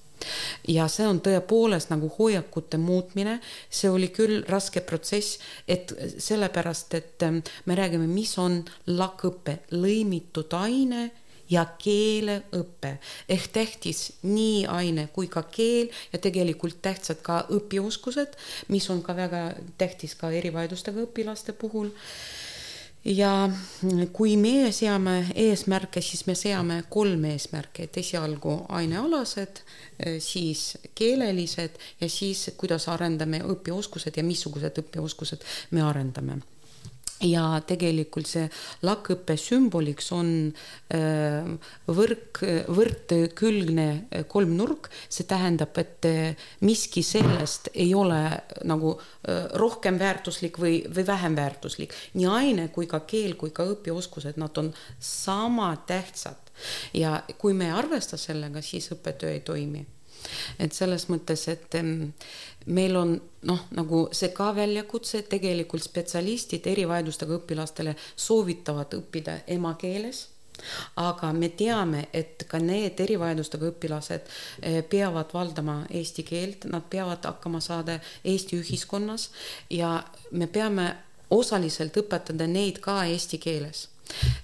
ja 0.68 0.88
see 0.92 1.06
on 1.08 1.20
tõepoolest 1.24 1.92
nagu 1.92 2.10
hoiakute 2.18 2.80
muutmine, 2.80 3.38
see 3.70 3.90
oli 3.90 4.10
küll 4.14 4.42
raske 4.48 4.82
protsess, 4.86 5.40
et 5.68 5.94
sellepärast, 6.18 6.94
et 6.94 7.26
ähm, 7.26 7.42
me 7.66 7.78
räägime, 7.78 8.06
mis 8.10 8.36
on 8.38 8.62
LAK-õpe, 8.86 9.58
lõimitud 9.74 10.54
aine 10.58 11.10
ja 11.52 11.64
keeleõpe 11.78 12.96
ehk 13.30 13.48
tähtis 13.52 14.04
nii 14.24 14.64
aine 14.70 15.08
kui 15.12 15.28
ka 15.32 15.44
keel 15.52 15.90
ja 16.12 16.20
tegelikult 16.22 16.80
tähtsad 16.84 17.20
ka 17.24 17.42
õpioskused, 17.52 18.38
mis 18.72 18.88
on 18.92 19.02
ka 19.04 19.16
väga 19.16 19.42
tähtis 19.80 20.14
ka 20.18 20.32
erivajadustega 20.32 21.04
õpilaste 21.08 21.56
puhul 21.58 21.92
ja 23.04 23.50
kui 24.12 24.36
meie 24.36 24.70
seame 24.72 25.16
eesmärke, 25.34 26.00
siis 26.00 26.26
me 26.26 26.36
seame 26.38 26.82
kolm 26.90 27.24
eesmärki, 27.32 27.88
et 27.88 27.98
esialgu 27.98 28.60
ainealased, 28.68 29.62
siis 30.22 30.78
keelelised 30.94 31.78
ja 32.00 32.08
siis 32.08 32.50
kuidas 32.56 32.88
arendame 32.88 33.42
õpioskused 33.42 34.16
ja 34.16 34.24
missugused 34.26 34.78
õpioskused 34.84 35.46
me 35.70 35.82
arendame 35.82 36.40
ja 37.26 37.44
tegelikult 37.66 38.28
see 38.28 38.48
lakkõppe 38.86 39.36
sümboliks 39.40 40.10
on 40.14 40.32
äh, 40.94 41.46
võrk, 41.86 42.42
võrdkülgne 42.72 43.86
kolmnurk, 44.32 44.90
see 45.08 45.26
tähendab, 45.30 45.76
et 45.80 46.08
äh, 46.08 46.44
miski 46.66 47.04
sellest 47.06 47.72
ei 47.74 47.92
ole 47.94 48.20
nagu 48.68 48.94
äh, 48.96 49.46
rohkem 49.60 50.00
väärtuslik 50.02 50.58
või, 50.62 50.82
või 50.88 51.06
vähem 51.06 51.38
väärtuslik. 51.38 51.94
nii 52.14 52.28
aine 52.28 52.68
kui 52.74 52.90
ka 52.90 53.04
keel 53.06 53.36
kui 53.40 53.54
ka 53.54 53.66
õpioskused, 53.74 54.38
nad 54.40 54.58
on 54.58 54.72
sama 54.98 55.74
tähtsad. 55.86 56.52
Ja 56.94 57.22
kui 57.38 57.54
me 57.56 57.70
ei 57.70 57.74
arvesta 57.74 58.18
sellega, 58.20 58.62
siis 58.62 58.90
õppetöö 58.92 59.32
ei 59.32 59.40
toimi 59.40 59.86
et 60.58 60.72
selles 60.74 61.08
mõttes, 61.10 61.46
et 61.48 61.78
meil 62.66 62.96
on 62.96 63.16
noh, 63.48 63.64
nagu 63.74 64.04
see 64.14 64.32
ka 64.34 64.52
väljakutse, 64.56 65.24
tegelikult 65.30 65.82
spetsialistid 65.84 66.66
erivajadustega 66.70 67.40
õpilastele 67.40 67.96
soovitavad 68.16 68.94
õppida 69.00 69.40
emakeeles 69.56 70.28
aga 70.96 71.32
me 71.32 71.48
teame, 71.48 72.06
et 72.12 72.44
ka 72.48 72.60
need 72.62 73.00
erivajadustega 73.00 73.70
õpilased 73.72 74.28
eh, 74.62 74.82
peavad 74.84 75.32
valdama 75.34 75.78
eesti 75.90 76.24
keelt, 76.28 76.66
nad 76.70 76.86
peavad 76.90 77.24
hakkama 77.26 77.60
saada 77.60 77.98
Eesti 78.24 78.60
ühiskonnas 78.60 79.30
ja 79.70 79.96
me 80.30 80.46
peame 80.46 80.90
osaliselt 81.32 81.96
õpetada 81.96 82.46
neid 82.46 82.82
ka 82.84 83.02
eesti 83.08 83.40
keeles 83.42 83.88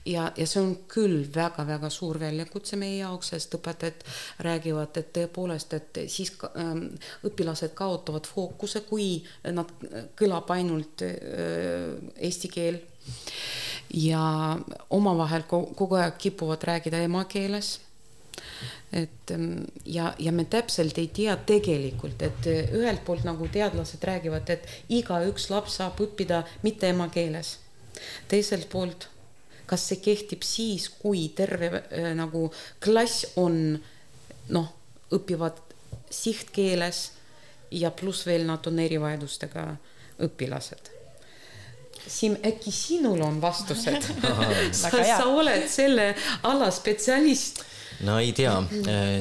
ja, 0.04 0.28
ja 0.36 0.46
see 0.46 0.60
on 0.62 0.74
küll 0.90 1.22
väga-väga 1.34 1.90
suur 1.92 2.18
väljakutse 2.20 2.78
meie 2.80 2.98
jaoks, 3.00 3.32
sest 3.34 3.56
õpetajad 3.58 4.04
räägivad, 4.46 4.96
et 5.00 5.10
tõepoolest, 5.16 5.74
et 5.78 6.00
siis 6.10 6.32
ähm, 6.56 6.84
õpilased 7.26 7.74
kaotavad 7.78 8.28
fookuse, 8.28 8.84
kui 8.88 9.10
nad 9.52 9.72
kõlab 10.18 10.50
ainult 10.54 11.04
äh, 11.06 11.98
eesti 12.16 12.52
keel. 12.52 12.80
ja 13.94 14.22
omavahel 14.90 15.46
kogu 15.48 15.94
aeg 15.96 16.18
kipuvad 16.20 16.64
rääkida 16.64 16.98
emakeeles 17.06 17.78
et 18.92 19.30
ähm, 19.30 19.64
ja, 19.84 20.14
ja 20.18 20.32
me 20.32 20.44
täpselt 20.44 20.98
ei 20.98 21.08
tea 21.08 21.36
tegelikult, 21.36 22.22
et 22.22 22.46
ühelt 22.48 23.04
poolt 23.04 23.24
nagu 23.24 23.48
teadlased 23.52 24.04
räägivad, 24.04 24.48
et 24.50 24.68
igaüks 24.88 25.48
laps 25.50 25.80
saab 25.80 26.00
õppida 26.00 26.42
mitte 26.62 26.88
emakeeles. 26.88 27.58
teiselt 28.28 28.68
poolt 28.68 29.08
kas 29.68 29.86
see 29.90 30.00
kehtib 30.02 30.44
siis, 30.46 30.88
kui 31.00 31.28
terve 31.36 31.70
äh, 31.76 32.10
nagu 32.16 32.48
klass 32.84 33.26
on 33.36 33.78
noh, 34.54 34.68
õpivad 35.14 35.60
sihtkeeles 36.10 37.02
ja 37.76 37.90
pluss 37.92 38.26
veel 38.26 38.46
nad 38.48 38.64
on 38.68 38.78
erivajadustega 38.80 39.66
õpilased. 40.24 40.94
Siim, 42.08 42.38
äkki 42.46 42.72
sinul 42.72 43.20
on 43.24 43.40
vastused? 43.42 44.06
sa, 44.72 44.90
sa 44.90 45.24
oled 45.28 45.66
selle 45.68 46.14
ala 46.48 46.70
spetsialist 46.72 47.60
no 48.06 48.18
ei 48.22 48.32
tea, 48.36 48.52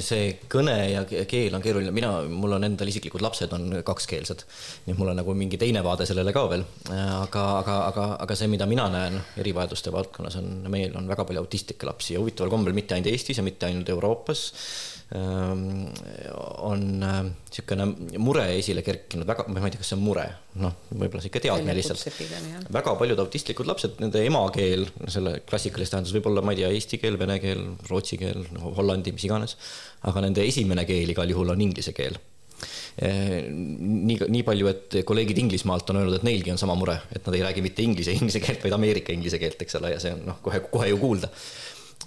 see 0.04 0.34
kõne 0.52 0.76
ja 0.92 1.04
keel 1.08 1.56
on 1.58 1.64
keeruline, 1.64 1.94
mina, 1.96 2.12
mul 2.30 2.58
on 2.58 2.68
endal 2.68 2.92
isiklikud 2.92 3.24
lapsed 3.26 3.54
on 3.58 3.80
kakskeelsed. 3.86 4.44
nii 4.86 4.94
et 4.94 5.00
mul 5.00 5.14
on 5.14 5.20
nagu 5.22 5.38
mingi 5.38 5.60
teine 5.62 5.82
vaade 5.86 6.06
sellele 6.10 6.34
ka 6.36 6.46
veel. 6.52 6.66
aga, 6.92 7.46
aga, 7.62 7.80
aga, 7.88 8.10
aga 8.26 8.38
see, 8.38 8.52
mida 8.52 8.70
mina 8.70 8.88
näen 8.94 9.18
erivajaduste 9.38 9.94
valdkonnas 9.94 10.38
on, 10.42 10.52
meil 10.74 10.96
on 11.00 11.10
väga 11.10 11.26
palju 11.26 11.46
autistlikke 11.46 11.90
lapsi 11.90 12.16
ja 12.16 12.22
huvitaval 12.22 12.54
kombel 12.54 12.78
mitte 12.78 12.98
ainult 12.98 13.12
Eestis 13.14 13.42
ja 13.42 13.46
mitte 13.46 13.70
ainult 13.70 13.90
Euroopas 13.90 14.52
on 15.16 16.82
niisugune 17.00 17.86
äh, 17.88 18.18
mure 18.20 18.44
esile 18.58 18.84
kerkinud, 18.84 19.24
väga, 19.28 19.46
ma 19.48 19.62
ei 19.64 19.72
tea, 19.72 19.80
kas 19.80 19.94
see 19.94 19.96
on 19.96 20.04
mure, 20.04 20.26
noh, 20.60 20.74
võib-olla 20.92 21.24
sihuke 21.24 21.40
teadmine 21.46 21.76
lihtsalt. 21.78 22.04
väga 22.76 22.96
paljud 23.00 23.22
autistlikud 23.24 23.70
lapsed, 23.70 23.96
nende 24.04 24.26
emakeel, 24.28 24.84
selle 25.08 25.38
klassikalises 25.48 25.94
tähenduses 25.94 26.18
võib 26.18 26.28
olla, 26.34 26.44
ma 26.44 26.52
ei 26.52 26.60
tea, 26.64 26.72
eesti 26.76 27.00
keel, 27.00 27.20
vene 27.22 27.38
keel, 27.44 27.64
rootsi 27.88 28.20
keel, 28.20 28.44
hollandi, 28.66 29.16
mis 29.16 29.28
iganes. 29.30 29.56
aga 30.12 30.26
nende 30.28 30.44
esimene 30.44 30.84
keel 30.90 31.16
igal 31.16 31.32
juhul 31.32 31.56
on 31.56 31.64
inglise 31.64 31.96
keel 31.96 32.20
nii, 32.98 34.18
nii 34.34 34.44
palju, 34.44 34.68
et 34.72 34.96
kolleegid 35.06 35.38
Inglismaalt 35.38 35.92
on 35.94 36.00
öelnud, 36.02 36.16
et 36.18 36.26
neilgi 36.26 36.50
on 36.50 36.58
sama 36.58 36.74
mure, 36.76 36.96
et 37.14 37.22
nad 37.28 37.36
ei 37.38 37.44
räägi 37.46 37.62
mitte 37.62 37.86
inglise 37.86 38.16
inglise 38.18 38.42
keelt, 38.42 38.64
vaid 38.64 38.74
Ameerika 38.74 39.14
inglise 39.14 39.38
keelt, 39.42 39.62
eks 39.62 39.78
ole, 39.78 39.94
ja 39.94 40.00
see 40.02 40.16
on 40.16 40.24
noh, 40.32 40.40
kohe, 40.42 40.64
kohe 40.72 40.90
ju 40.90 40.98
kuulda 41.02 41.30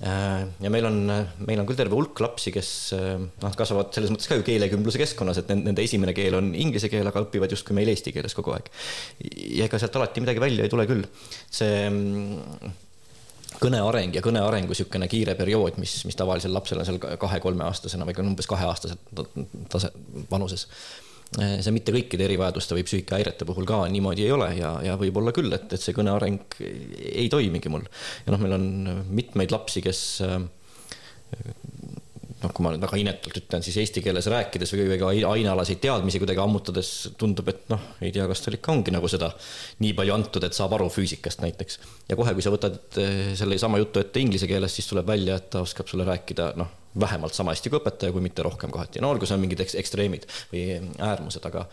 ja 0.00 0.70
meil 0.72 0.86
on, 0.88 0.98
meil 1.44 1.60
on 1.60 1.66
küll 1.68 1.76
terve 1.76 1.96
hulk 1.96 2.20
lapsi, 2.24 2.52
kes 2.54 2.70
noh, 2.96 3.56
kasvavad 3.56 3.92
selles 3.92 4.12
mõttes 4.12 4.30
ka 4.30 4.38
ju 4.38 4.44
keelekümbluse 4.46 5.00
keskkonnas, 5.02 5.42
et 5.42 5.50
nende 5.52 5.84
esimene 5.84 6.14
keel 6.16 6.38
on 6.38 6.54
inglise 6.56 6.88
keel, 6.92 7.08
aga 7.10 7.24
õpivad 7.26 7.52
justkui 7.52 7.76
meil 7.76 7.90
eesti 7.92 8.14
keeles 8.16 8.36
kogu 8.36 8.54
aeg. 8.56 8.70
ja 9.58 9.66
ega 9.68 9.80
sealt 9.80 9.98
alati 10.00 10.24
midagi 10.24 10.40
välja 10.40 10.64
ei 10.64 10.72
tule 10.72 10.88
küll. 10.88 11.04
see 11.52 11.82
mm, 11.90 12.72
kõne 13.60 13.82
areng 13.84 14.16
ja 14.16 14.24
kõne 14.24 14.40
arengu 14.44 14.72
niisugune 14.72 15.08
kiire 15.10 15.36
periood, 15.36 15.76
mis, 15.82 15.98
mis 16.08 16.16
tavalisel 16.16 16.54
lapsel 16.54 16.80
on 16.80 16.88
seal 16.88 17.00
kahe-kolmeaastasena 17.00 18.08
või 18.08 18.16
ka 18.16 18.24
umbes 18.24 18.48
kaheaastase 18.48 18.96
tase, 19.72 19.92
vanuses 20.32 20.64
see 21.38 21.70
mitte 21.74 21.94
kõikide 21.94 22.26
erivajaduste 22.26 22.74
või 22.74 22.84
psüühikahäirete 22.86 23.46
puhul 23.46 23.68
ka 23.68 23.84
niimoodi 23.92 24.24
ei 24.26 24.32
ole 24.34 24.48
ja, 24.58 24.72
ja 24.82 24.96
võib-olla 24.98 25.30
küll, 25.34 25.52
et, 25.54 25.68
et 25.70 25.82
see 25.82 25.94
kõne 25.94 26.10
areng 26.16 26.56
ei 26.58 27.28
toimigi 27.30 27.70
mul. 27.70 27.84
ja 28.26 28.34
noh, 28.34 28.42
meil 28.42 28.56
on 28.56 28.64
mitmeid 29.14 29.54
lapsi, 29.54 29.82
kes 29.84 30.00
eh, 30.26 30.40
noh, 32.40 32.50
kui 32.50 32.64
ma 32.64 32.72
nüüd 32.74 32.82
väga 32.82 32.98
inetult 32.98 33.38
ütlen, 33.42 33.62
siis 33.62 33.78
eesti 33.78 34.02
keeles 34.02 34.26
rääkides 34.32 34.74
või, 34.74 34.98
ka 34.98 35.12
ainealaseid 35.30 35.78
teadmisi 35.84 36.18
kuidagi 36.18 36.42
ammutades 36.42 36.90
tundub, 37.20 37.52
et 37.52 37.62
noh, 37.70 37.86
ei 38.02 38.10
tea, 38.16 38.26
kas 38.30 38.42
tal 38.42 38.58
ikka 38.58 38.74
ongi 38.74 38.94
nagu 38.94 39.10
seda 39.12 39.30
nii 39.84 39.94
palju 40.02 40.16
antud, 40.16 40.48
et 40.48 40.56
saab 40.56 40.74
aru 40.74 40.90
füüsikast 40.90 41.44
näiteks. 41.44 41.78
ja 42.10 42.18
kohe, 42.18 42.34
kui 42.34 42.42
sa 42.42 42.50
võtad 42.54 42.80
eh, 42.98 43.32
selle 43.38 43.60
sama 43.60 43.78
jutu 43.78 44.02
ette 44.02 44.18
inglise 44.18 44.50
keeles, 44.50 44.74
siis 44.74 44.90
tuleb 44.90 45.06
välja, 45.14 45.38
et 45.38 45.50
ta 45.54 45.62
oskab 45.62 45.86
sulle 45.90 46.08
rääkida 46.10 46.54
noh, 46.58 46.79
vähemalt 46.98 47.34
sama 47.34 47.54
hästi 47.54 47.70
kui 47.70 47.80
õpetaja, 47.80 48.12
kui 48.12 48.22
mitte 48.24 48.42
rohkem 48.42 48.70
kohati. 48.70 49.00
no 49.00 49.10
olgu, 49.10 49.26
see 49.26 49.36
on 49.36 49.44
mingid 49.44 49.62
ekstreemid 49.62 50.26
või 50.52 50.64
äärmused, 50.98 51.44
aga 51.46 51.66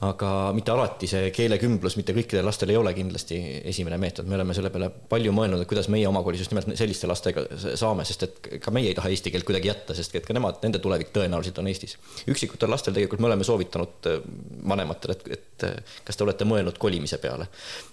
aga 0.00 0.28
mitte 0.56 0.72
alati 0.72 1.08
see 1.10 1.26
keelekümblus 1.36 1.98
mitte 1.98 2.14
kõikidel 2.16 2.46
lastel 2.48 2.70
ei 2.72 2.78
ole 2.80 2.92
kindlasti 2.96 3.36
esimene 3.68 3.98
meetod, 4.00 4.28
me 4.30 4.38
oleme 4.38 4.54
selle 4.56 4.70
peale 4.72 4.88
palju 5.10 5.32
mõelnud, 5.36 5.60
et 5.60 5.68
kuidas 5.68 5.90
meie 5.92 6.06
oma 6.08 6.22
koolis 6.24 6.40
just 6.40 6.54
nimelt 6.54 6.70
selliste 6.78 7.08
lastega 7.10 7.44
saame, 7.76 8.06
sest 8.08 8.24
et 8.24 8.48
ka 8.64 8.72
meie 8.72 8.88
ei 8.88 8.96
taha 8.96 9.10
eesti 9.12 9.32
keelt 9.34 9.44
kuidagi 9.48 9.68
jätta, 9.68 9.96
sest 9.98 10.16
et 10.16 10.24
ka 10.24 10.36
nemad, 10.36 10.56
nende 10.64 10.80
tulevik 10.80 11.12
tõenäoliselt 11.12 11.60
on 11.60 11.68
Eestis. 11.68 11.98
üksikutel 12.32 12.72
lastel 12.72 12.96
tegelikult 12.96 13.20
me 13.20 13.28
oleme 13.28 13.44
soovitanud 13.44 14.08
äh, 14.08 14.24
vanematele, 14.72 15.18
et, 15.18 15.28
et 15.36 15.68
äh, 15.68 15.92
kas 16.08 16.16
te 16.16 16.24
olete 16.24 16.48
mõelnud 16.48 16.80
kolimise 16.80 17.20
peale 17.20 17.50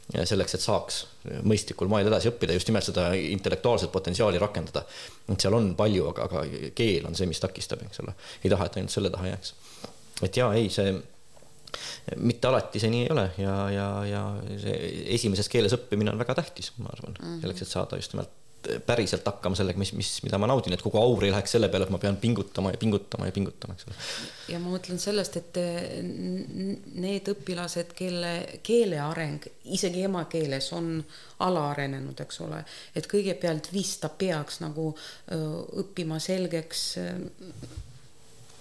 selleks, 0.08 0.56
et 0.56 0.64
saaks 0.64 1.02
mõistlikul 1.44 1.92
moel 1.92 2.08
edasi 2.08 2.32
õppida, 2.32 2.56
just 2.56 2.72
nimelt 2.72 2.88
seda 2.88 3.10
intellektuaalset 3.20 3.92
potentsiaali 3.92 4.40
rakendada. 4.40 4.86
et 5.28 5.44
seal 5.44 5.60
on 5.60 5.74
palju, 5.76 6.08
aga, 6.14 6.32
aga 6.32 6.72
keel 6.72 7.12
on 7.12 7.20
see, 7.20 7.28
mis 7.28 7.44
takistab, 7.44 7.84
eks 7.84 8.00
ole, 8.06 8.16
ei 8.46 8.56
taha, 8.56 8.72
et 8.72 8.80
ainult 8.80 8.96
selle 8.96 9.12
taha 9.12 9.34
jääks. 9.34 9.54
et 10.24 10.40
jaa, 10.40 10.54
ei, 10.56 10.72
see 10.72 10.96
mitte 12.18 12.48
alati 12.48 12.80
see 12.82 12.92
nii 12.94 13.06
ei 13.06 13.14
ole 13.14 13.30
ja, 13.42 13.56
ja, 13.74 13.88
ja 14.08 14.24
see 14.62 14.76
esimeses 15.18 15.50
keeles 15.52 15.76
õppimine 15.78 16.14
on 16.14 16.20
väga 16.22 16.38
tähtis, 16.42 16.74
ma 16.78 16.92
arvan 16.94 17.16
mm, 17.18 17.24
-hmm. 17.24 17.40
selleks, 17.44 17.66
et 17.66 17.74
saada 17.76 18.00
just 18.00 18.16
nimelt 18.16 18.36
päriselt 18.86 19.26
hakkama 19.26 19.56
sellega, 19.56 19.80
mis, 19.80 19.92
mis, 19.96 20.10
mida 20.26 20.40
ma 20.42 20.48
naudin, 20.50 20.74
et 20.76 20.82
kogu 20.84 21.00
aur 21.00 21.24
ei 21.24 21.32
läheks 21.32 21.54
selle 21.56 21.70
peale, 21.72 21.86
et 21.88 21.94
ma 21.94 22.00
pean 22.02 22.18
pingutama 22.20 22.74
ja 22.74 22.80
pingutama 22.82 23.30
ja 23.30 23.36
pingutama, 23.36 23.76
eks 23.78 23.88
ole. 23.88 23.96
ja 24.52 24.60
ma 24.60 24.74
mõtlen 24.74 25.00
sellest, 25.00 25.38
et 25.40 25.60
need 27.06 27.32
õpilased, 27.32 27.94
kelle 27.98 28.34
keele 28.66 29.00
areng 29.04 29.48
isegi 29.78 30.04
emakeeles 30.08 30.72
on 30.76 30.92
alaarenenud, 31.46 32.20
eks 32.26 32.42
ole, 32.44 32.64
et 32.98 33.08
kõigepealt 33.10 33.72
vist 33.74 34.02
ta 34.04 34.10
peaks 34.10 34.62
nagu 34.66 34.90
õppima 35.84 36.20
selgeks 36.24 36.88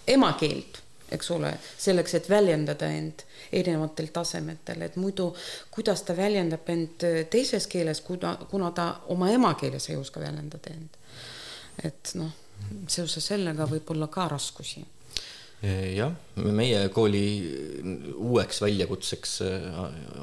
emakeelt 0.06 0.85
eks 1.12 1.30
ole, 1.30 1.52
selleks, 1.78 2.14
et 2.18 2.30
väljendada 2.30 2.88
end 2.90 3.22
erinevatel 3.52 4.10
tasemetel, 4.12 4.82
et 4.82 4.96
muidu 4.96 5.28
kuidas 5.70 6.02
ta 6.02 6.16
väljendab 6.16 6.68
end 6.72 7.06
teises 7.30 7.66
keeles, 7.70 8.00
kuna, 8.06 8.36
kuna 8.50 8.72
ta 8.74 8.88
oma 9.14 9.30
emakeeles 9.30 9.90
ei 9.90 9.96
oska 9.96 10.20
väljendada 10.20 10.74
end. 10.74 10.98
et 11.84 12.12
noh, 12.14 12.32
seoses 12.88 13.26
sellega 13.26 13.66
võib 13.70 13.90
olla 13.94 14.08
ka 14.08 14.28
raskusi 14.32 14.84
jah, 15.96 16.12
meie 16.36 16.80
kooli 16.92 17.22
uueks 18.14 18.60
väljakutseks 18.60 19.32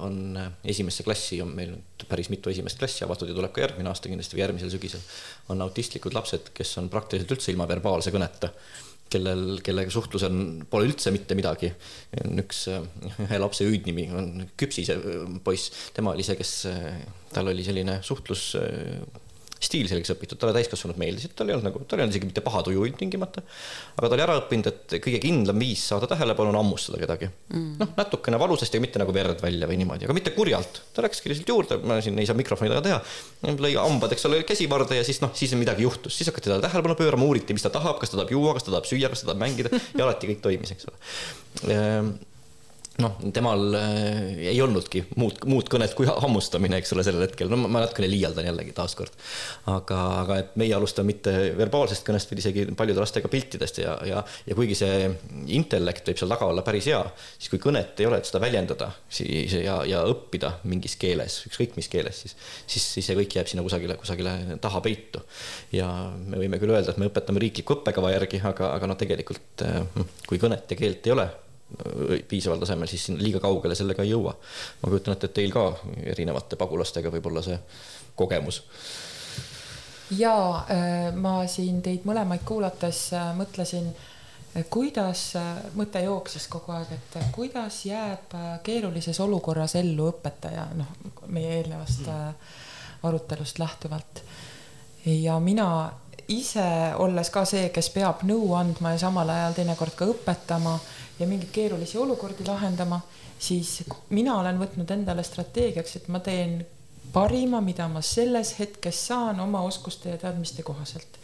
on 0.06 0.38
esimesse 0.64 1.04
klassi 1.04 1.42
on 1.42 1.54
meil 1.58 1.74
nüüd 1.74 2.06
päris 2.10 2.30
mitu 2.30 2.52
esimest 2.52 2.78
klassi 2.78 3.06
avatud 3.06 3.32
ja 3.32 3.36
tuleb 3.38 3.54
ka 3.56 3.64
järgmine 3.64 3.90
aasta 3.90 4.12
kindlasti 4.12 4.38
või 4.38 4.44
järgmisel 4.44 4.74
sügisel. 4.76 5.02
on 5.50 5.62
autistlikud 5.66 6.14
lapsed, 6.14 6.54
kes 6.54 6.78
on 6.78 6.90
praktiliselt 6.94 7.34
üldse 7.34 7.52
ilma 7.52 7.68
verbaalse 7.68 8.14
kõneta 8.14 8.52
kellel, 9.14 9.58
kellega 9.66 9.94
suhtlusel 9.94 10.38
pole 10.70 10.90
üldse 10.90 11.14
mitte 11.16 11.38
midagi. 11.38 11.74
üks, 12.44 12.66
ühe 13.26 13.42
lapse 13.42 13.68
hüüdnimi 13.68 14.08
on 14.14 14.32
Küpsise 14.60 14.98
poiss, 15.46 15.90
tema 15.96 16.14
oli 16.14 16.26
see, 16.26 16.38
kes, 16.40 16.56
tal 17.34 17.52
oli 17.54 17.66
selline 17.66 18.00
suhtlus 18.06 18.52
stiil 19.64 19.88
selgeks 19.90 20.14
õpitud, 20.14 20.40
talle 20.40 20.54
täiskasvanud 20.58 21.00
meeldisid, 21.00 21.34
tal 21.38 21.50
ei 21.50 21.56
olnud 21.56 21.68
nagu, 21.70 21.82
tal 21.88 22.00
ei 22.00 22.06
olnud 22.06 22.16
isegi 22.16 22.30
mitte 22.30 22.44
paha 22.46 22.64
tuju 22.68 22.86
ilmtingimata. 22.90 23.44
aga 23.98 24.10
ta 24.10 24.18
oli 24.18 24.26
ära 24.26 24.38
õppinud, 24.42 24.70
et 24.72 24.96
kõige 25.04 25.22
kindlam 25.24 25.62
viis 25.62 25.86
saada 25.92 26.10
tähelepanu 26.12 26.52
on 26.54 26.60
hammustada 26.60 27.00
kedagi 27.02 27.30
mm.. 27.30 27.70
noh, 27.82 27.94
natukene 27.98 28.40
valusasti, 28.42 28.80
aga 28.80 28.86
mitte 28.88 29.02
nagu 29.04 29.16
verd 29.16 29.44
välja 29.44 29.70
või 29.70 29.80
niimoodi, 29.82 30.08
aga 30.08 30.18
mitte 30.18 30.36
kurjalt. 30.36 30.82
ta 30.96 31.06
läkski 31.06 31.32
lihtsalt 31.32 31.54
juurde, 31.54 31.80
ma 31.88 32.00
siin 32.04 32.20
ei 32.20 32.30
saa 32.30 32.38
mikrofoni 32.40 32.74
taga 32.74 32.84
teha. 32.90 33.00
lõi 33.64 33.74
hambad, 33.80 34.16
eks 34.16 34.28
ole, 34.30 34.44
käsivarde 34.48 35.00
ja 35.00 35.08
siis 35.08 35.22
noh, 35.24 35.34
siis 35.38 35.56
midagi 35.60 35.88
juhtus, 35.88 36.18
siis 36.18 36.30
hakati 36.32 36.52
talle 36.52 36.66
tähelepanu 36.66 36.98
pöörama, 37.00 37.30
uuriti, 37.30 37.56
mis 37.56 37.66
ta 37.66 37.72
tahab, 37.74 38.00
kas 38.02 38.14
ta 38.14 38.20
tahab 38.20 38.36
juua, 38.36 38.58
kas 38.58 38.68
ta 38.68 38.76
tahab 38.76 38.90
süüa, 38.90 39.12
kas 39.14 39.24
ta 39.24 39.32
tahab 39.32 39.44
mängida 39.46 39.74
ja 39.74 40.06
alati 40.06 40.34
kõik 40.34 40.44
toimis, 40.44 40.76
eks 40.76 40.90
ole 40.90 41.76
ehm, 41.76 42.14
noh, 43.02 43.16
temal 43.34 43.74
äh, 43.74 44.50
ei 44.52 44.60
olnudki 44.62 45.02
muud, 45.18 45.40
muud 45.50 45.70
kõnet 45.72 45.96
kui 45.98 46.06
hammustamine, 46.06 46.78
eks 46.78 46.94
ole, 46.94 47.06
sellel 47.06 47.26
hetkel, 47.26 47.50
no 47.50 47.58
ma 47.64 47.82
natukene 47.82 48.10
liialdan 48.12 48.46
jällegi 48.46 48.74
taaskord. 48.78 49.16
aga, 49.72 50.00
aga 50.22 50.38
et 50.44 50.52
meie 50.62 50.76
alustame 50.78 51.14
mitte 51.14 51.34
verbaalsest 51.58 52.06
kõnest, 52.06 52.30
vaid 52.30 52.44
isegi 52.44 52.66
paljude 52.78 53.02
lastega 53.02 53.32
piltidest 53.34 53.82
ja, 53.82 53.96
ja, 54.06 54.22
ja 54.46 54.58
kuigi 54.58 54.78
see 54.78 55.10
intellekt 55.58 56.12
võib 56.12 56.22
seal 56.22 56.34
taga 56.36 56.50
olla 56.54 56.66
päris 56.66 56.90
hea, 56.92 57.02
siis 57.40 57.50
kui 57.54 57.62
kõnet 57.64 57.98
ei 57.98 58.10
ole, 58.10 58.20
et 58.22 58.30
seda 58.30 58.44
väljendada, 58.44 58.92
siis 59.10 59.58
ja, 59.58 59.80
ja 59.90 60.04
õppida 60.10 60.60
mingis 60.70 60.98
keeles, 61.02 61.40
ükskõik 61.50 61.78
mis 61.80 61.90
keeles, 61.90 62.24
siis, 62.26 62.38
siis, 62.68 62.86
siis 63.00 63.10
see 63.10 63.18
kõik 63.18 63.40
jääb 63.40 63.50
sinna 63.50 63.66
kusagile, 63.66 63.98
kusagile 63.98 64.36
taha 64.62 64.84
peitu. 64.86 65.24
ja 65.74 65.90
me 66.28 66.38
võime 66.38 66.62
küll 66.62 66.76
öelda, 66.76 66.94
et 66.94 67.02
me 67.02 67.10
õpetame 67.10 67.42
riikliku 67.42 67.80
õppekava 67.80 68.14
järgi, 68.14 68.44
aga, 68.46 68.76
aga 68.78 68.92
noh, 68.92 69.00
tegelikult 69.00 69.66
äh, 69.66 69.82
kui 70.30 70.38
kõnet 70.38 70.70
ja 70.70 70.78
keelt 70.78 71.10
ei 71.10 71.18
ole 71.18 71.32
piisaval 72.28 72.62
tasemel, 72.62 72.88
siis 72.88 73.10
liiga 73.18 73.40
kaugele 73.44 73.76
sellega 73.76 74.04
ei 74.04 74.12
jõua. 74.14 74.36
ma 74.82 74.90
kujutan 74.90 75.16
ette, 75.16 75.30
et 75.32 75.34
teil 75.34 75.52
ka 75.52 75.66
erinevate 76.14 76.60
pagulastega 76.60 77.12
võib 77.14 77.32
olla 77.32 77.42
see 77.42 77.60
kogemus. 78.16 78.64
ja 80.18 80.36
äh, 80.70 81.14
ma 81.16 81.42
siin 81.48 81.82
teid 81.82 82.06
mõlemaid 82.06 82.44
kuulates 82.46 83.06
äh, 83.14 83.32
mõtlesin, 83.38 83.90
kuidas, 84.70 85.32
äh, 85.40 85.64
mõte 85.80 86.04
jooksis 86.04 86.48
kogu 86.48 86.76
aeg, 86.76 86.92
et 86.94 87.18
kuidas 87.32 87.86
jääb 87.86 88.38
keerulises 88.64 89.20
olukorras 89.20 89.76
ellu 89.76 90.12
õpetaja, 90.12 90.68
noh, 90.78 90.94
meie 91.28 91.58
eelnevast 91.60 92.10
arutelust 93.04 93.60
lähtuvalt. 93.60 94.24
ja 95.06 95.40
mina 95.40 95.92
ise, 96.28 96.94
olles 96.98 97.30
ka 97.30 97.44
see, 97.48 97.70
kes 97.74 97.90
peab 97.94 98.24
nõu 98.28 98.54
andma 98.58 98.94
ja 98.94 99.02
samal 99.06 99.30
ajal 99.30 99.58
teinekord 99.58 99.96
ka 99.98 100.08
õpetama 100.12 100.78
ja 101.20 101.28
mingeid 101.28 101.52
keerulisi 101.54 101.98
olukordi 101.98 102.46
lahendama, 102.48 103.02
siis 103.40 103.84
mina 104.10 104.38
olen 104.40 104.60
võtnud 104.60 104.92
endale 104.92 105.24
strateegiaks, 105.24 105.96
et 106.00 106.08
ma 106.08 106.20
teen 106.24 106.62
parima, 107.14 107.62
mida 107.62 107.88
ma 107.88 108.02
selles 108.02 108.56
hetkes 108.60 109.08
saan 109.08 109.40
oma 109.44 109.62
oskuste 109.68 110.10
ja 110.10 110.18
teadmiste 110.18 110.64
kohaselt. 110.64 111.20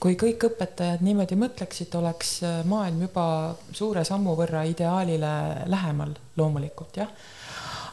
kui 0.00 0.14
kõik 0.14 0.44
õpetajad 0.46 1.00
niimoodi 1.02 1.34
mõtleksid, 1.34 1.94
oleks 1.98 2.36
äh, 2.46 2.60
maailm 2.64 3.00
juba 3.08 3.24
suure 3.74 4.04
sammu 4.06 4.36
võrra 4.38 4.62
ideaalile 4.66 5.30
lähemal 5.66 6.14
loomulikult 6.38 7.00
jah. 7.02 7.10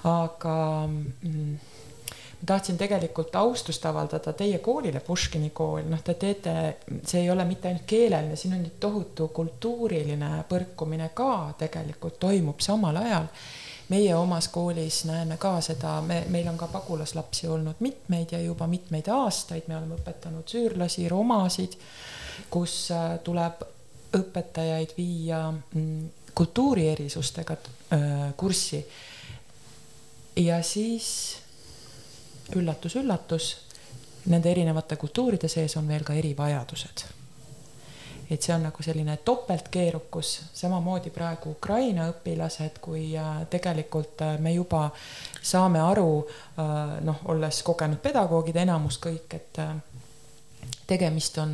aga 0.05 0.57
mm, 0.87 1.55
tahtsin 2.45 2.77
tegelikult 2.77 3.35
austust 3.35 3.85
avaldada 3.85 4.33
teie 4.33 4.59
koolile, 4.59 4.99
Puškini 4.99 5.49
kool, 5.49 5.83
noh, 5.89 6.01
te 6.03 6.13
teete, 6.19 6.55
see 7.05 7.21
ei 7.21 7.29
ole 7.29 7.45
mitte 7.45 7.69
ainult 7.69 7.85
keeleline, 7.87 8.35
siin 8.35 8.53
on 8.57 8.65
tohutu 8.79 9.27
kultuuriline 9.27 10.31
põrkumine 10.49 11.09
ka 11.13 11.53
tegelikult 11.57 12.19
toimub 12.19 12.59
samal 12.59 13.01
ajal. 13.03 13.29
meie 13.89 14.15
omas 14.15 14.47
koolis 14.47 15.03
näeme 15.05 15.37
ka 15.37 15.59
seda, 15.61 15.99
me, 16.01 16.23
meil 16.33 16.47
on 16.49 16.57
ka 16.57 16.67
pagulaslapsi 16.67 17.47
olnud 17.47 17.75
mitmeid 17.79 18.31
ja 18.31 18.39
juba 18.41 18.67
mitmeid 18.67 19.07
aastaid, 19.13 19.67
me 19.67 19.77
oleme 19.77 19.99
õpetanud 19.99 20.49
süürlasi, 20.49 21.05
romasid, 21.09 21.77
kus 22.49 22.89
äh, 22.91 23.19
tuleb 23.23 23.61
õpetajaid 24.15 24.95
viia 24.97 25.51
mm, 25.51 26.09
kultuurierisustega 26.35 27.57
äh, 27.93 28.33
kurssi. 28.37 28.85
ja 30.35 30.63
siis 30.63 31.44
üllatus-üllatus, 32.53 33.57
nende 34.25 34.51
erinevate 34.51 34.95
kultuuride 34.95 35.47
sees 35.47 35.77
on 35.77 35.87
veel 35.87 36.03
ka 36.03 36.13
erivajadused. 36.13 37.05
et 38.29 38.41
see 38.41 38.55
on 38.55 38.63
nagu 38.65 38.81
selline 38.81 39.19
topeltkeerukus, 39.21 40.29
samamoodi 40.57 41.11
praegu 41.13 41.51
Ukraina 41.51 42.07
õpilased, 42.09 42.79
kui 42.81 43.11
äh, 43.13 43.43
tegelikult 43.49 44.21
äh, 44.25 44.39
me 44.41 44.53
juba 44.53 44.87
saame 45.45 45.77
aru, 45.77 46.25
äh, 46.57 46.79
noh, 47.05 47.19
olles 47.29 47.59
kogenud 47.63 48.01
pedagoogid, 48.01 48.57
enamus 48.63 48.97
kõik, 49.03 49.35
et 49.37 49.61
tegemist 50.87 51.37
on 51.37 51.53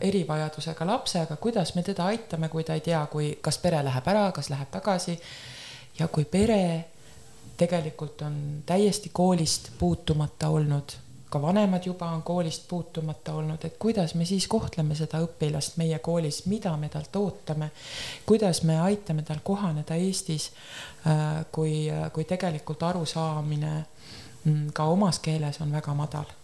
erivajadusega 0.00 0.86
lapsega, 0.86 1.36
kuidas 1.40 1.72
me 1.74 1.82
teda 1.82 2.10
aitame, 2.12 2.48
kui 2.52 2.64
ta 2.64 2.76
ei 2.76 2.84
tea, 2.84 3.00
kui, 3.12 3.30
kas 3.40 3.56
pere 3.58 3.80
läheb 3.84 4.12
ära, 4.12 4.26
kas 4.36 4.50
läheb 4.52 4.68
tagasi. 4.72 5.16
ja 5.98 6.08
kui 6.12 6.24
pere 6.24 6.84
tegelikult 7.56 8.22
on 8.22 8.62
täiesti 8.66 9.10
koolist 9.12 9.70
puutumata 9.78 10.48
olnud, 10.48 10.96
ka 11.30 11.42
vanemad 11.42 11.86
juba 11.86 12.08
on 12.10 12.22
koolist 12.22 12.68
puutumata 12.68 13.34
olnud, 13.34 13.64
et 13.64 13.76
kuidas 13.78 14.14
me 14.14 14.24
siis 14.24 14.48
kohtleme 14.48 14.94
seda 14.94 15.20
õpilast 15.24 15.76
meie 15.76 15.98
koolis, 15.98 16.44
mida 16.46 16.76
me 16.76 16.88
talt 16.88 17.16
ootame, 17.16 17.70
kuidas 18.26 18.62
me 18.62 18.80
aitame 18.80 19.22
tal 19.22 19.42
kohaneda 19.42 19.94
Eestis, 19.94 20.50
äh, 21.06 21.44
kui, 21.52 21.86
kui 22.12 22.24
tegelikult 22.24 22.82
arusaamine 22.82 23.74
mm, 24.44 24.72
ka 24.72 24.84
omas 24.84 25.18
keeles 25.18 25.60
on 25.60 25.72
väga 25.72 25.94
madal 25.94 26.35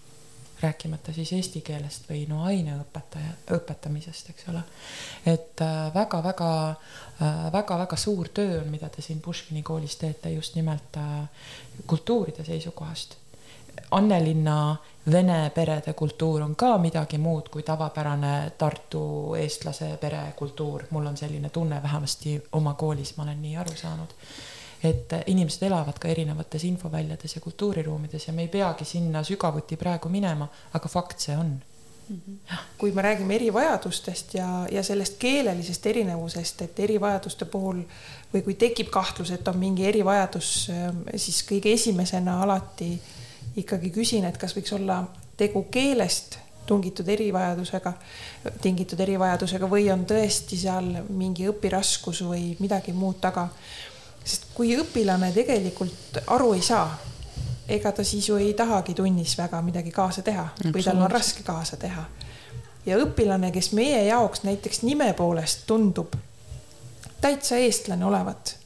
rääkimata 0.62 1.12
siis 1.12 1.32
eesti 1.32 1.60
keelest 1.60 2.10
või 2.10 2.26
no 2.28 2.44
aineõpetaja, 2.46 3.32
õpetamisest, 3.56 4.30
eks 4.30 4.48
ole. 4.52 4.62
et 5.26 5.60
väga-väga-väga-väga 5.94 7.96
äh, 7.96 8.02
suur 8.04 8.28
töö 8.28 8.60
on, 8.60 8.68
mida 8.70 8.88
te 8.88 9.02
siin 9.02 9.20
Puškini 9.20 9.62
koolis 9.62 9.96
teete 9.96 10.30
just 10.30 10.54
nimelt 10.54 10.96
äh, 10.96 11.28
kultuuride 11.86 12.44
seisukohast. 12.44 13.16
Annelinna 13.90 14.76
vene 15.12 15.50
perede 15.54 15.92
kultuur 15.92 16.42
on 16.42 16.56
ka 16.56 16.78
midagi 16.78 17.18
muud 17.18 17.48
kui 17.48 17.62
tavapärane 17.62 18.52
Tartu 18.58 19.34
eestlase 19.34 19.96
perekultuur, 20.00 20.82
mul 20.90 21.06
on 21.06 21.16
selline 21.16 21.48
tunne 21.48 21.82
vähemasti 21.82 22.42
oma 22.52 22.74
koolis, 22.74 23.16
ma 23.16 23.22
olen 23.22 23.42
nii 23.42 23.56
aru 23.56 23.76
saanud 23.76 24.14
et 24.82 25.12
inimesed 25.26 25.62
elavad 25.62 25.98
ka 26.02 26.08
erinevates 26.08 26.64
infoväljades 26.64 27.36
ja 27.36 27.40
kultuuriruumides 27.40 28.26
ja 28.26 28.32
me 28.32 28.42
ei 28.42 28.48
peagi 28.48 28.84
sinna 28.84 29.22
sügavuti 29.22 29.76
praegu 29.76 30.08
minema, 30.08 30.48
aga 30.72 30.88
fakt 30.88 31.20
see 31.20 31.36
on. 31.36 31.60
-hmm. 32.12 32.56
kui 32.78 32.92
me 32.92 33.02
räägime 33.02 33.34
erivajadustest 33.34 34.34
ja, 34.34 34.66
ja 34.70 34.82
sellest 34.82 35.16
keelelisest 35.18 35.86
erinevusest, 35.86 36.62
et 36.62 36.80
erivajaduste 36.80 37.44
puhul 37.44 37.82
või 38.34 38.42
kui 38.42 38.54
tekib 38.54 38.90
kahtlus, 38.90 39.30
et 39.30 39.48
on 39.48 39.58
mingi 39.58 39.86
erivajadus, 39.86 40.70
siis 41.16 41.42
kõige 41.48 41.72
esimesena 41.72 42.42
alati 42.42 42.94
ikkagi 43.56 43.90
küsin, 43.90 44.24
et 44.24 44.38
kas 44.38 44.56
võiks 44.56 44.72
olla 44.74 45.02
tegu 45.36 45.66
keelest 45.70 46.38
tungitud 46.66 47.08
erivajadusega, 47.08 47.92
tingitud 48.62 49.00
erivajadusega 49.00 49.68
või 49.68 49.88
on 49.92 50.04
tõesti 50.08 50.56
seal 50.56 50.92
mingi 51.08 51.48
õpiraskus 51.50 52.22
või 52.24 52.52
midagi 52.62 52.94
muud 52.96 53.18
taga 53.20 53.48
sest 54.24 54.50
kui 54.54 54.76
õpilane 54.78 55.32
tegelikult 55.34 56.22
aru 56.26 56.52
ei 56.56 56.62
saa, 56.62 56.88
ega 57.68 57.92
ta 57.92 58.04
siis 58.04 58.28
ju 58.28 58.36
ei 58.36 58.52
tahagi 58.54 58.94
tunnis 58.94 59.36
väga 59.38 59.62
midagi 59.62 59.90
kaasa 59.90 60.22
teha 60.22 60.48
või 60.64 60.84
tal 60.84 61.00
on 61.02 61.10
raske 61.10 61.42
kaasa 61.46 61.76
teha. 61.76 62.04
ja 62.86 62.98
õpilane, 62.98 63.52
kes 63.52 63.72
meie 63.72 64.04
jaoks 64.04 64.42
näiteks 64.42 64.82
nime 64.82 65.12
poolest 65.18 65.66
tundub 65.66 66.14
täitsa 67.22 67.56
eestlane 67.62 68.04
olevat, 68.04 68.56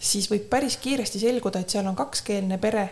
siis 0.00 0.26
võib 0.30 0.48
päris 0.50 0.76
kiiresti 0.82 1.20
selguda, 1.22 1.60
et 1.62 1.70
seal 1.70 1.86
on 1.86 1.96
kakskeelne 1.96 2.58
pere 2.58 2.88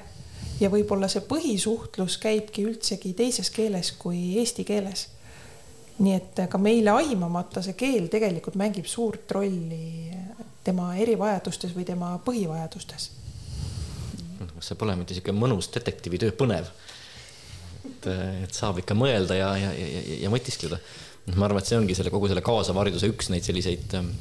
ja 0.60 0.70
võib-olla 0.72 1.08
see 1.10 1.24
põhisuhtlus 1.26 2.18
käibki 2.22 2.64
üldsegi 2.68 3.12
teises 3.18 3.50
keeles 3.50 3.92
kui 3.98 4.38
eesti 4.40 4.64
keeles. 4.64 5.08
nii 5.98 6.12
et 6.12 6.40
ka 6.52 6.58
meile 6.60 6.92
aimamata 6.92 7.62
see 7.64 7.72
keel 7.72 8.08
tegelikult 8.12 8.56
mängib 8.60 8.86
suurt 8.86 9.30
rolli 9.32 10.12
tema 10.66 10.90
erivajadustes 10.98 11.74
või 11.76 11.86
tema 11.88 12.14
põhivajadustes. 12.26 13.10
kas 14.56 14.70
see 14.70 14.78
pole 14.78 14.94
mitte 14.98 15.14
niisugune 15.14 15.38
mõnus 15.38 15.68
detektiivitöö, 15.74 16.34
põnev? 16.38 16.70
et, 17.86 18.08
et 18.46 18.56
saab 18.56 18.80
ikka 18.82 18.96
mõelda 18.98 19.36
ja, 19.38 19.50
ja, 19.60 19.72
ja, 19.72 20.16
ja 20.24 20.32
mõtiskleda. 20.32 20.80
ma 21.34 21.46
arvan, 21.48 21.62
et 21.62 21.70
see 21.70 21.78
ongi 21.78 21.96
selle 21.98 22.12
kogu 22.14 22.30
selle 22.30 22.44
kaasava 22.46 22.82
hariduse 22.82 23.10
üks 23.12 23.30
neid 23.32 23.46
selliseid 23.46 23.94
ähm, 23.98 24.12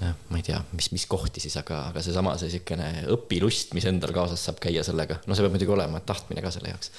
ma 0.00 0.38
ei 0.38 0.44
tea, 0.46 0.60
mis, 0.78 0.92
mis 0.94 1.08
kohti 1.10 1.42
siis, 1.42 1.56
aga, 1.58 1.88
aga 1.90 2.02
seesama, 2.04 2.36
see 2.38 2.52
niisugune 2.52 3.08
õpilust, 3.16 3.74
mis 3.74 3.88
endal 3.90 4.14
kaasas 4.14 4.44
saab 4.46 4.60
käia 4.62 4.84
sellega, 4.86 5.18
no 5.26 5.34
see 5.34 5.44
peab 5.44 5.56
muidugi 5.56 5.74
olema, 5.74 6.00
tahtmine 6.06 6.44
ka 6.44 6.52
selle 6.54 6.70
jaoks. 6.70 6.92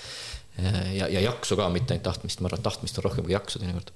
ja, 0.59 1.07
ja 1.07 1.23
jaksu 1.23 1.55
ka, 1.59 1.69
mitte 1.71 1.95
ainult 1.95 2.09
tahtmist, 2.09 2.43
ma 2.43 2.51
arvan, 2.51 2.59
et 2.59 2.67
tahtmist 2.67 2.99
on 2.99 3.07
rohkem 3.07 3.27
kui 3.27 3.37
jaksu 3.37 3.61
teinekord 3.61 3.93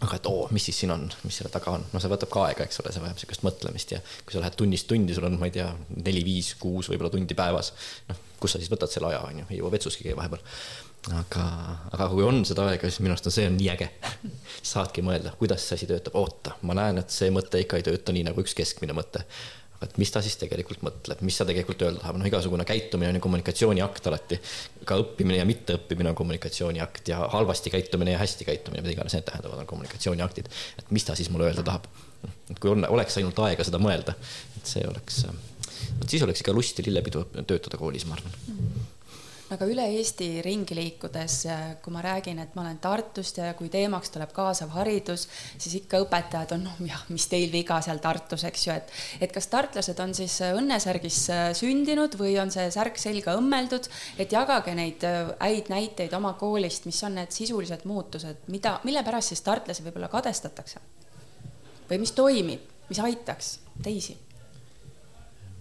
aga 0.00 0.16
et 0.16 0.26
oo, 0.30 0.46
mis 0.54 0.64
siis 0.64 0.78
siin 0.82 0.92
on, 0.94 1.04
mis 1.26 1.36
selle 1.40 1.52
taga 1.52 1.74
on, 1.76 1.84
no 1.92 2.00
see 2.00 2.10
võtab 2.10 2.30
ka 2.32 2.44
aega, 2.48 2.64
eks 2.64 2.80
ole, 2.82 2.92
see 2.94 3.02
vajab 3.02 3.18
niisugust 3.18 3.44
mõtlemist 3.44 3.94
ja 3.94 4.00
kui 4.24 4.34
sa 4.34 4.42
lähed 4.42 4.56
tunnist 4.56 4.88
tundi, 4.88 5.16
sul 5.16 5.28
on, 5.28 5.36
ma 5.40 5.50
ei 5.50 5.56
tea, 5.58 5.68
neli, 5.96 6.22
viis, 6.24 6.54
kuus 6.60 6.88
võib-olla 6.88 7.12
tundi 7.12 7.36
päevas. 7.36 7.72
noh, 8.08 8.22
kus 8.40 8.56
sa 8.56 8.62
siis 8.62 8.72
võtad 8.72 8.92
selle 8.92 9.10
aja, 9.10 9.20
on 9.28 9.42
ju, 9.42 9.48
ei 9.50 9.60
jõua 9.60 9.74
vetsuski 9.76 10.06
käia 10.06 10.16
vahepeal. 10.16 10.40
aga, 11.20 11.44
aga 11.92 12.08
kui 12.14 12.24
on 12.24 12.42
seda 12.48 12.64
aega, 12.70 12.88
siis 12.88 13.04
minu 13.04 13.12
arust 13.12 13.28
on 13.28 13.36
see 13.36 13.48
on 13.50 13.60
nii 13.60 13.70
äge. 13.74 13.90
saadki 14.72 15.04
mõelda, 15.04 15.34
kuidas 15.40 15.68
see 15.68 15.76
asi 15.76 15.90
töötab, 15.90 16.16
oota, 16.20 16.56
ma 16.64 16.76
näen, 16.80 17.02
et 17.04 17.12
see 17.12 17.28
mõte 17.34 17.60
ikka 17.60 17.80
ei 17.80 17.88
tööta 17.90 18.16
nii 18.16 18.30
nagu 18.30 18.44
üks 18.44 18.56
keskmine 18.56 18.96
mõte 18.96 19.26
et 19.82 19.96
mis 19.98 20.10
ta 20.12 20.20
siis 20.24 20.36
tegelikult 20.40 20.82
mõtleb, 20.84 21.22
mis 21.24 21.38
ta 21.38 21.46
tegelikult 21.48 21.82
öelda 21.86 22.02
tahab, 22.02 22.18
noh, 22.20 22.28
igasugune 22.28 22.66
käitumine 22.68 23.12
on 23.12 23.18
ju 23.18 23.22
kommunikatsiooniakt 23.24 24.10
alati. 24.10 24.40
ka 24.84 24.98
õppimine 25.00 25.40
ja 25.40 25.46
mitteõppimine 25.48 26.12
on 26.12 26.18
kommunikatsiooniakt 26.18 27.08
ja 27.08 27.22
halvasti 27.32 27.72
käitumine 27.72 28.14
ja 28.16 28.20
hästi 28.20 28.44
käitumine, 28.44 28.84
mida 28.84 28.94
iganes 28.96 29.16
need 29.16 29.24
tähendavad, 29.28 29.64
on 29.64 29.70
kommunikatsiooniaktid. 29.72 30.52
et 30.78 30.90
mis 30.90 31.04
ta 31.04 31.16
siis 31.16 31.30
mulle 31.30 31.48
öelda 31.48 31.62
tahab. 31.62 31.88
et 32.50 32.58
kui 32.58 32.70
on, 32.70 32.84
oleks 32.88 33.16
ainult 33.16 33.38
aega 33.46 33.64
seda 33.64 33.80
mõelda, 33.80 34.14
et 34.56 34.66
see 34.74 34.84
oleks, 34.88 35.24
vot 35.98 36.08
siis 36.08 36.22
oleks 36.22 36.44
ikka 36.44 36.52
lust 36.52 36.78
ja 36.78 36.84
lillepidu 36.86 37.24
töötada 37.46 37.80
koolis, 37.80 38.06
ma 38.06 38.18
arvan 38.18 38.89
aga 39.50 39.66
üle 39.66 39.84
Eesti 39.96 40.28
ringi 40.46 40.76
liikudes, 40.78 41.40
kui 41.82 41.94
ma 41.94 42.02
räägin, 42.04 42.38
et 42.42 42.54
ma 42.54 42.62
olen 42.62 42.78
Tartust 42.82 43.40
ja 43.40 43.50
kui 43.58 43.70
teemaks 43.72 44.12
tuleb 44.14 44.30
kaasav 44.34 44.70
haridus, 44.76 45.26
siis 45.56 45.74
ikka 45.80 46.02
õpetajad 46.04 46.54
on, 46.54 46.68
noh 46.68 46.78
jah, 46.86 47.02
mis 47.10 47.26
teil 47.30 47.50
viga 47.52 47.80
seal 47.82 47.98
Tartus, 48.02 48.44
eks 48.46 48.66
ju, 48.68 48.76
et, 48.76 48.94
et 49.26 49.34
kas 49.34 49.50
tartlased 49.50 49.98
on 50.02 50.14
siis 50.16 50.38
õnnesärgis 50.46 51.18
sündinud 51.58 52.14
või 52.20 52.36
on 52.42 52.52
see 52.54 52.68
särk 52.74 53.00
selga 53.02 53.34
õmmeldud, 53.40 53.90
et 54.22 54.32
jagage 54.34 54.74
neid 54.78 55.04
häid 55.40 55.70
näiteid 55.72 56.14
oma 56.16 56.36
koolist, 56.38 56.86
mis 56.86 57.02
on 57.06 57.18
need 57.18 57.34
sisulised 57.34 57.86
muutused, 57.90 58.46
mida, 58.54 58.78
mille 58.86 59.02
pärast 59.06 59.34
siis 59.34 59.44
tartlasi 59.46 59.86
võib-olla 59.86 60.10
kadestatakse? 60.12 60.82
või 61.90 61.98
mis 62.04 62.12
toimib, 62.14 62.66
mis 62.86 63.00
aitaks 63.02 63.56
teisi? 63.82 64.14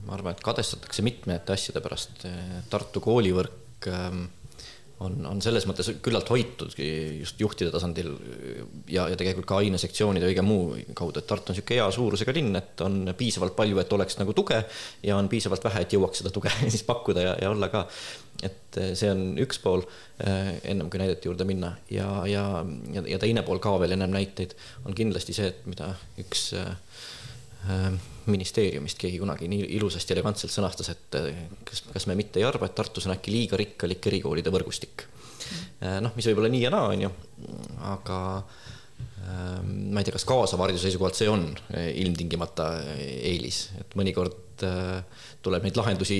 ma 0.06 0.14
arvan, 0.16 0.38
et 0.38 0.44
kadestatakse 0.46 1.04
mitmete 1.06 1.54
asjade 1.54 1.82
pärast. 1.84 2.24
Tartu 2.70 3.02
koolivõrk 3.04 3.59
Ähm, 3.88 4.26
on, 5.00 5.16
on 5.30 5.42
selles 5.44 5.64
mõttes 5.68 5.90
küllalt 6.04 6.30
hoitud 6.32 6.74
just 6.76 7.40
juhtide 7.40 7.72
tasandil 7.72 8.12
ja, 8.92 9.06
ja 9.08 9.18
tegelikult 9.20 9.48
ka 9.48 9.60
ainesektsioonide 9.64 10.28
ja 10.28 10.34
kõige 10.34 10.46
muu 10.46 10.66
kaudu, 10.98 11.22
et 11.22 11.28
Tartu 11.30 11.54
on 11.54 11.56
niisugune 11.56 11.80
hea 11.80 11.86
suurusega 11.96 12.36
linn, 12.36 12.60
et 12.60 12.84
on 12.84 13.14
piisavalt 13.18 13.56
palju, 13.58 13.80
et 13.80 13.96
oleks 13.96 14.20
nagu 14.20 14.36
tuge 14.36 14.60
ja 15.06 15.18
on 15.18 15.30
piisavalt 15.32 15.64
vähe, 15.70 15.86
et 15.86 15.96
jõuaks 15.96 16.24
seda 16.24 16.34
tuge 16.36 16.52
siis 16.74 16.84
pakkuda 16.88 17.26
ja, 17.30 17.38
ja 17.42 17.54
olla 17.54 17.72
ka. 17.72 17.86
et 18.44 18.80
äh, 18.82 18.92
see 19.00 19.12
on 19.14 19.24
üks 19.40 19.62
pool, 19.64 19.86
äh, 20.26 20.54
ennem 20.64 20.92
kui 20.92 21.02
näidete 21.02 21.32
juurde 21.32 21.48
minna 21.48 21.74
ja, 21.92 22.10
ja, 22.28 22.46
ja, 22.94 23.08
ja 23.16 23.20
teine 23.24 23.44
pool 23.48 23.64
ka 23.64 23.78
veel 23.80 23.96
ennem 23.96 24.12
näiteid 24.16 24.56
on 24.86 24.96
kindlasti 24.96 25.36
see, 25.36 25.54
et 25.54 25.66
mida 25.70 25.94
üks 26.20 26.50
äh, 26.60 26.76
äh 27.70 27.94
ministeeriumist 28.32 29.00
keegi 29.00 29.20
kunagi 29.22 29.50
nii 29.52 29.68
ilusasti 29.78 30.16
elegantselt 30.16 30.54
sõnastas, 30.54 30.92
et 30.94 31.20
eh, 31.20 31.46
kas, 31.68 31.84
kas 31.94 32.08
me 32.10 32.18
mitte 32.20 32.42
ei 32.42 32.48
arva, 32.48 32.70
et 32.70 32.76
Tartus 32.78 33.08
on 33.10 33.16
äkki 33.16 33.34
liiga 33.34 33.60
rikkalik 33.60 34.10
erikoolide 34.12 34.54
võrgustik. 34.54 35.06
Eh, 35.82 36.00
noh, 36.04 36.16
mis 36.18 36.28
võib-olla 36.30 36.52
nii 36.52 36.66
ja 36.66 36.74
naa, 36.74 36.90
on 36.94 37.06
ju, 37.06 37.12
aga 37.92 38.20
eh, 38.40 39.56
ma 39.64 40.02
ei 40.02 40.08
tea, 40.08 40.16
kas 40.18 40.28
kaasava 40.30 40.68
hariduse 40.68 40.88
seisukohalt 40.90 41.20
see 41.20 41.32
on 41.32 41.48
ilmtingimata 41.74 42.72
eelis, 43.00 43.68
et 43.80 43.98
mõnikord 44.00 44.46
tuleb 45.40 45.64
neid 45.64 45.78
lahendusi, 45.80 46.18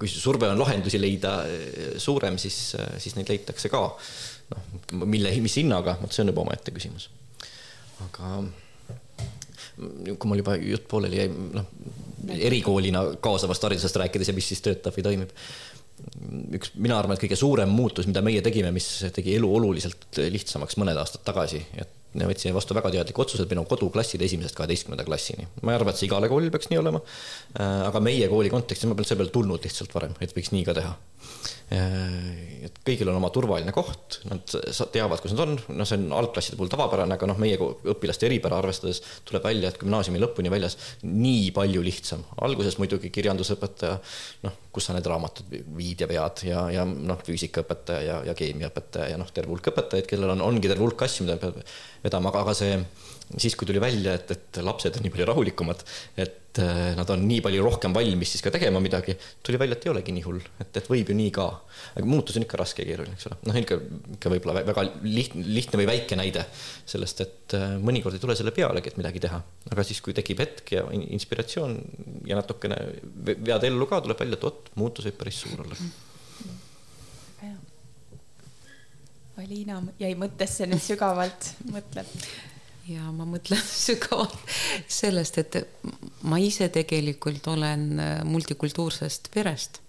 kui 0.00 0.08
surve 0.08 0.48
on 0.48 0.56
lahendusi 0.56 0.96
leida 0.96 1.34
suurem, 2.00 2.38
siis, 2.40 2.56
siis 3.02 3.18
neid 3.18 3.28
leitakse 3.28 3.68
ka. 3.68 3.82
noh, 4.54 4.70
mille, 5.04 5.34
mis 5.44 5.58
hinnaga, 5.60 5.98
vot 6.00 6.14
see 6.14 6.24
on 6.24 6.32
juba 6.32 6.46
omaette 6.46 6.72
küsimus. 6.72 7.10
aga 8.06 8.38
kui 9.76 10.30
mul 10.30 10.42
juba 10.42 10.56
jutt 10.60 10.88
pooleli 10.90 11.20
jäi, 11.22 11.28
noh, 11.56 11.68
erikoolina 12.38 13.04
kaasavast 13.24 13.64
haridusest 13.66 13.98
rääkides 14.02 14.30
ja 14.30 14.36
mis 14.36 14.50
siis 14.52 14.62
töötab 14.64 14.96
või 14.96 15.06
toimib. 15.08 15.32
üks, 16.58 16.72
mina 16.74 16.98
arvan, 16.98 17.16
et 17.16 17.22
kõige 17.22 17.38
suurem 17.38 17.70
muutus, 17.70 18.08
mida 18.10 18.22
meie 18.24 18.42
tegime, 18.42 18.72
mis 18.74 18.88
tegi 19.14 19.36
elu 19.38 19.48
oluliselt 19.56 20.22
lihtsamaks 20.32 20.78
mõned 20.80 20.98
aastad 20.98 21.22
tagasi, 21.26 21.62
et 21.78 21.98
me 22.18 22.28
võtsime 22.28 22.52
vastu 22.56 22.76
väga 22.76 22.90
teadliku 22.92 23.24
otsuse, 23.24 23.44
et 23.44 23.52
meil 23.52 23.62
on 23.62 23.68
koduklassid 23.70 24.22
esimesest 24.22 24.56
kaheteistkümnenda 24.58 25.04
klassini. 25.06 25.46
ma 25.62 25.72
ei 25.72 25.78
arva, 25.78 25.92
et 25.92 26.00
see 26.00 26.08
igale 26.08 26.28
koolil 26.28 26.52
peaks 26.52 26.68
nii 26.70 26.80
olema. 26.80 27.00
aga 27.88 28.02
meie 28.04 28.28
kooli 28.28 28.50
kontekstis 28.52 28.88
ma 28.88 28.96
polnud 28.96 29.08
selle 29.08 29.22
peale 29.22 29.34
tulnud 29.36 29.68
lihtsalt 29.68 29.94
varem, 29.94 30.16
et 30.20 30.34
võiks 30.36 30.52
nii 30.52 30.66
ka 30.68 30.76
teha. 30.80 30.92
Et 31.72 32.78
kõigil 32.84 33.08
on 33.08 33.16
oma 33.16 33.30
turvaline 33.32 33.72
koht, 33.74 34.18
nad 34.28 34.54
teavad, 34.92 35.20
kus 35.22 35.34
nad 35.34 35.42
on, 35.44 35.54
noh, 35.72 35.88
see 35.88 35.98
on 35.98 36.14
algklasside 36.18 36.58
puhul 36.58 36.70
tavapärane, 36.72 37.16
aga 37.16 37.28
noh, 37.30 37.38
meie 37.40 37.58
õpilaste 37.58 38.26
eripära 38.28 38.58
arvestades 38.60 39.00
tuleb 39.28 39.46
välja, 39.46 39.70
et 39.70 39.78
gümnaasiumi 39.80 40.20
lõpuni 40.20 40.52
väljas 40.52 40.76
nii 41.06 41.50
palju 41.56 41.84
lihtsam. 41.84 42.24
alguses 42.44 42.78
muidugi 42.82 43.12
kirjandusõpetaja, 43.14 43.96
noh, 44.46 44.58
kus 44.74 44.88
sa 44.88 44.96
need 44.96 45.08
raamatud 45.08 45.54
viid 45.78 46.04
ja 46.04 46.10
vead 46.10 46.44
ja, 46.48 46.66
ja 46.74 46.84
noh, 46.88 47.20
füüsikaõpetaja 47.26 48.02
ja, 48.06 48.18
ja 48.30 48.36
keemiaõpetaja 48.38 49.14
ja 49.14 49.20
noh, 49.20 49.30
terve 49.34 49.54
hulk 49.54 49.72
õpetajaid, 49.72 50.10
kellel 50.10 50.36
on, 50.36 50.44
ongi 50.44 50.68
terve 50.68 50.84
hulk 50.84 51.06
asju, 51.08 51.26
mida 51.26 51.38
peab 51.40 51.62
vedama, 52.04 52.32
aga, 52.32 52.44
aga 52.46 52.58
see 52.58 52.76
siis, 53.38 53.56
kui 53.56 53.68
tuli 53.68 53.80
välja, 53.82 54.14
et, 54.18 54.30
et 54.34 54.62
lapsed 54.64 54.96
on 54.98 55.04
nii 55.04 55.12
palju 55.14 55.26
rahulikumad, 55.28 55.82
et 56.20 56.60
äh, 56.60 56.92
nad 56.98 57.08
on 57.14 57.24
nii 57.26 57.40
palju 57.44 57.64
rohkem 57.64 57.94
valmis 57.96 58.34
siis 58.34 58.44
ka 58.44 58.52
tegema 58.54 58.80
midagi, 58.82 59.14
tuli 59.44 59.60
välja, 59.60 59.78
et 59.78 59.86
ei 59.86 59.92
olegi 59.92 60.14
nii 60.16 60.24
hull, 60.26 60.42
et, 60.62 60.70
et 60.80 60.90
võib 60.90 61.12
ju 61.12 61.16
nii 61.16 61.32
ka. 61.34 61.46
aga 61.96 62.08
muutus 62.08 62.38
on 62.38 62.46
ikka 62.46 62.60
raske 62.60 62.84
ja 62.84 62.90
keeruline, 62.90 63.16
eks 63.16 63.30
ole. 63.30 63.40
noh, 63.48 63.58
ikka, 63.62 63.80
ikka 64.18 64.34
võib-olla 64.34 64.64
väga 64.68 64.86
lihtne, 65.06 65.46
lihtne 65.48 65.82
või 65.82 65.88
väike 65.94 66.18
näide 66.20 66.44
sellest, 66.52 67.24
et 67.24 67.58
äh, 67.58 67.76
mõnikord 67.80 68.18
ei 68.18 68.22
tule 68.22 68.36
selle 68.38 68.54
pealegi, 68.56 68.92
et 68.92 69.00
midagi 69.00 69.24
teha. 69.24 69.42
aga 69.72 69.88
siis, 69.88 70.04
kui 70.04 70.16
tekib 70.16 70.44
hetk 70.44 70.76
ja 70.76 70.86
inspiratsioon 70.92 71.76
ja 72.28 72.38
natukene 72.40 72.78
vead 73.32 73.68
ellu 73.68 73.88
ka, 73.90 74.02
tuleb 74.04 74.24
välja, 74.24 74.40
et 74.40 74.48
vot, 74.48 74.72
muutus 74.80 75.08
võib 75.08 75.20
päris 75.24 75.42
suur 75.44 75.64
olla. 75.66 75.78
Aliina 79.42 79.78
jäi 79.98 80.12
mõttesse 80.14 80.66
nüüd 80.68 80.82
sügavalt, 80.84 81.54
mõtleb 81.72 82.10
ja 82.88 83.12
ma 83.14 83.26
mõtlen 83.28 83.62
sügavalt 83.84 84.34
sellest, 84.90 85.38
et 85.38 85.58
ma 86.26 86.40
ise 86.42 86.68
tegelikult 86.72 87.46
olen 87.52 87.88
äh, 88.00 88.12
multikultuursest 88.26 89.30
perest 89.34 89.82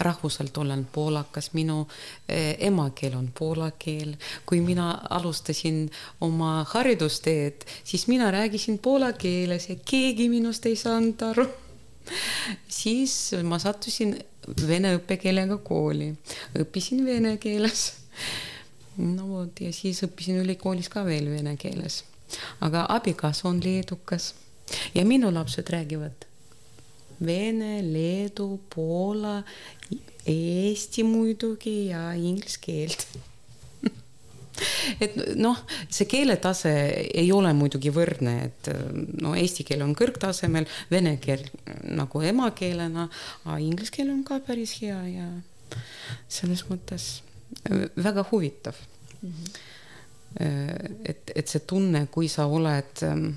rahvuselt 0.00 0.56
olen 0.56 0.86
poolakas, 0.92 1.50
minu 1.52 1.82
äh, 1.84 2.56
emakeel 2.58 3.16
on 3.18 3.30
poola 3.38 3.70
keel. 3.78 4.14
kui 4.46 4.60
mina 4.60 4.90
alustasin 5.10 5.90
oma 6.20 6.64
haridusteed, 6.70 7.66
siis 7.84 8.06
mina 8.08 8.30
rääkisin 8.30 8.78
poola 8.78 9.12
keeles 9.12 9.68
ja 9.68 9.76
keegi 9.84 10.28
minust 10.28 10.66
ei 10.66 10.76
saanud 10.76 11.22
aru. 11.22 11.46
siis 12.68 13.34
ma 13.44 13.58
sattusin 13.58 14.18
vene 14.68 14.94
õppekeelega 14.96 15.58
kooli, 15.58 16.14
õppisin 16.58 17.04
vene 17.04 17.36
keeles. 17.36 17.92
no 18.96 19.28
vot 19.28 19.60
ja 19.60 19.72
siis 19.72 20.00
õppisin 20.02 20.40
ülikoolis 20.40 20.88
ka 20.88 21.04
veel 21.04 21.28
vene 21.30 21.56
keeles 21.56 22.04
aga 22.60 22.86
abikaasa 22.88 23.48
on 23.48 23.60
leedukas. 23.64 24.34
Ja 24.94 25.04
minu 25.04 25.30
lapsed 25.32 25.70
räägivad 25.72 26.28
vene, 27.24 27.80
leedu, 27.82 28.58
poola, 28.74 29.40
eesti 30.28 31.04
muidugi 31.06 31.88
ja 31.88 32.12
inglise 32.14 32.60
keelt. 32.62 33.06
Et 35.04 35.14
noh, 35.38 35.58
see 35.86 36.08
keeletase 36.10 36.72
ei 37.14 37.30
ole 37.32 37.52
muidugi 37.54 37.92
võrdne, 37.94 38.32
et 38.48 38.70
no 39.22 39.36
eesti 39.38 39.62
keel 39.66 39.84
on 39.84 39.92
kõrgtasemel, 39.98 40.66
vene 40.90 41.14
keel 41.22 41.44
nagu 41.94 42.22
emakeelena, 42.26 43.06
aga 43.44 43.58
inglise 43.62 43.94
keel 43.94 44.10
on 44.10 44.24
ka 44.26 44.40
päris 44.42 44.74
hea 44.82 44.98
ja 45.12 45.28
selles 46.26 46.64
mõttes 46.66 47.08
väga 47.94 48.26
huvitav. 48.32 48.78
Mm. 49.22 49.30
-hmm 49.30 49.66
et, 51.04 51.30
et 51.34 51.48
see 51.48 51.60
tunne, 51.66 52.06
kui 52.10 52.28
sa 52.30 52.46
oled 52.46 53.02
ähm, 53.02 53.30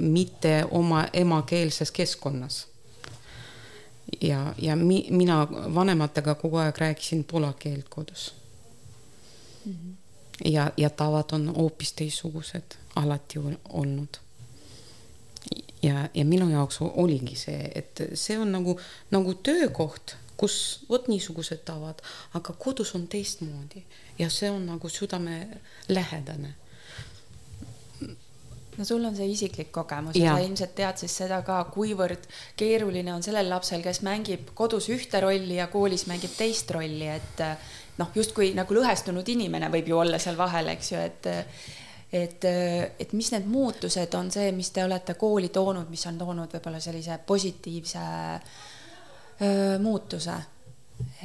mitte 0.00 0.64
oma 0.70 1.04
emakeelses 1.12 1.90
keskkonnas. 1.92 2.66
ja, 4.20 4.54
ja 4.58 4.76
mi, 4.76 5.06
mina 5.10 5.46
vanematega 5.74 6.34
kogu 6.34 6.56
aeg 6.56 6.78
rääkisin 6.78 7.24
poola 7.24 7.52
keelt 7.52 7.88
kodus 7.88 8.34
mm. 9.64 9.72
-hmm. 9.72 9.94
ja, 10.50 10.72
ja 10.76 10.90
tavad 10.90 11.32
on 11.32 11.54
hoopis 11.56 11.92
teistsugused 11.92 12.76
alati 12.96 13.38
olnud. 13.68 14.16
ja, 15.82 16.08
ja 16.14 16.24
minu 16.24 16.50
jaoks 16.50 16.80
oligi 16.80 17.36
see, 17.36 17.72
et 17.74 18.02
see 18.14 18.38
on 18.38 18.52
nagu, 18.52 18.80
nagu 19.10 19.34
töökoht 19.34 20.16
kus 20.40 20.84
vot 20.88 21.08
niisugused 21.08 21.64
tavad, 21.64 22.00
aga 22.34 22.52
kodus 22.52 22.94
on 22.94 23.06
teistmoodi 23.12 23.82
ja 24.20 24.28
see 24.32 24.50
on 24.52 24.66
nagu 24.68 24.88
südamelähedane. 24.88 26.54
No 28.78 28.86
sul 28.86 29.04
on 29.04 29.16
see 29.16 29.26
isiklik 29.28 29.68
kogemus 29.74 30.16
ja 30.16 30.36
sa 30.36 30.44
ilmselt 30.44 30.72
tead 30.78 31.00
siis 31.02 31.12
seda 31.22 31.40
ka, 31.44 31.58
kuivõrd 31.74 32.24
keeruline 32.56 33.12
on 33.12 33.24
sellel 33.24 33.50
lapsel, 33.50 33.82
kes 33.84 34.00
mängib 34.06 34.54
kodus 34.56 34.88
ühte 34.92 35.20
rolli 35.20 35.58
ja 35.58 35.66
koolis 35.72 36.06
mängib 36.08 36.32
teist 36.38 36.70
rolli, 36.72 37.08
et 37.10 37.42
noh, 38.00 38.08
justkui 38.16 38.54
nagu 38.56 38.76
lõhestunud 38.76 39.28
inimene 39.34 39.68
võib 39.74 39.90
ju 39.90 40.00
olla 40.00 40.20
seal 40.22 40.38
vahel, 40.40 40.72
eks 40.76 40.92
ju, 40.94 41.04
et 41.10 41.30
et, 42.10 42.44
et 42.98 43.12
mis 43.14 43.28
need 43.34 43.46
muutused 43.46 44.14
on 44.18 44.32
see, 44.34 44.48
mis 44.56 44.72
te 44.74 44.82
olete 44.82 45.14
kooli 45.18 45.52
toonud, 45.54 45.86
mis 45.92 46.06
on 46.10 46.16
toonud 46.18 46.56
võib-olla 46.56 46.80
sellise 46.82 47.20
positiivse 47.26 48.02
äh, 48.02 49.76
muutuse, 49.82 50.34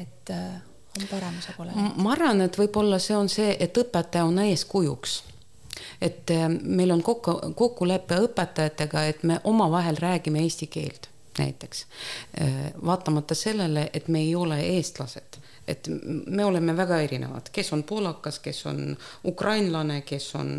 et 0.02 0.36
on 1.02 1.08
paremuse 1.12 1.54
poole 1.58 1.72
läinud? 1.76 1.98
ma 2.04 2.12
arvan, 2.12 2.42
et 2.46 2.60
võib-olla 2.60 3.00
see 3.00 3.18
on 3.18 3.30
see, 3.30 3.56
et 3.60 3.78
õpetaja 3.78 4.26
on 4.26 4.40
eeskujuks 4.40 5.24
et 6.02 6.32
meil 6.62 6.92
on 6.92 7.02
kokku, 7.04 7.36
kokkulepe 7.56 8.20
õpetajatega, 8.28 9.04
et 9.10 9.24
me 9.24 9.40
omavahel 9.44 9.98
räägime 10.00 10.44
eesti 10.44 10.68
keelt 10.68 11.10
näiteks. 11.38 11.86
vaatamata 12.86 13.36
sellele, 13.36 13.90
et 13.94 14.08
me 14.08 14.20
ei 14.20 14.36
ole 14.36 14.60
eestlased 14.60 15.40
et 15.68 15.88
me 16.28 16.46
oleme 16.46 16.78
väga 16.78 17.00
erinevad, 17.02 17.50
kes 17.52 17.74
on 17.74 17.84
poolakas, 17.84 18.40
kes 18.40 18.66
on 18.70 18.98
ukrainlane, 19.26 20.02
kes 20.02 20.36
on, 20.36 20.52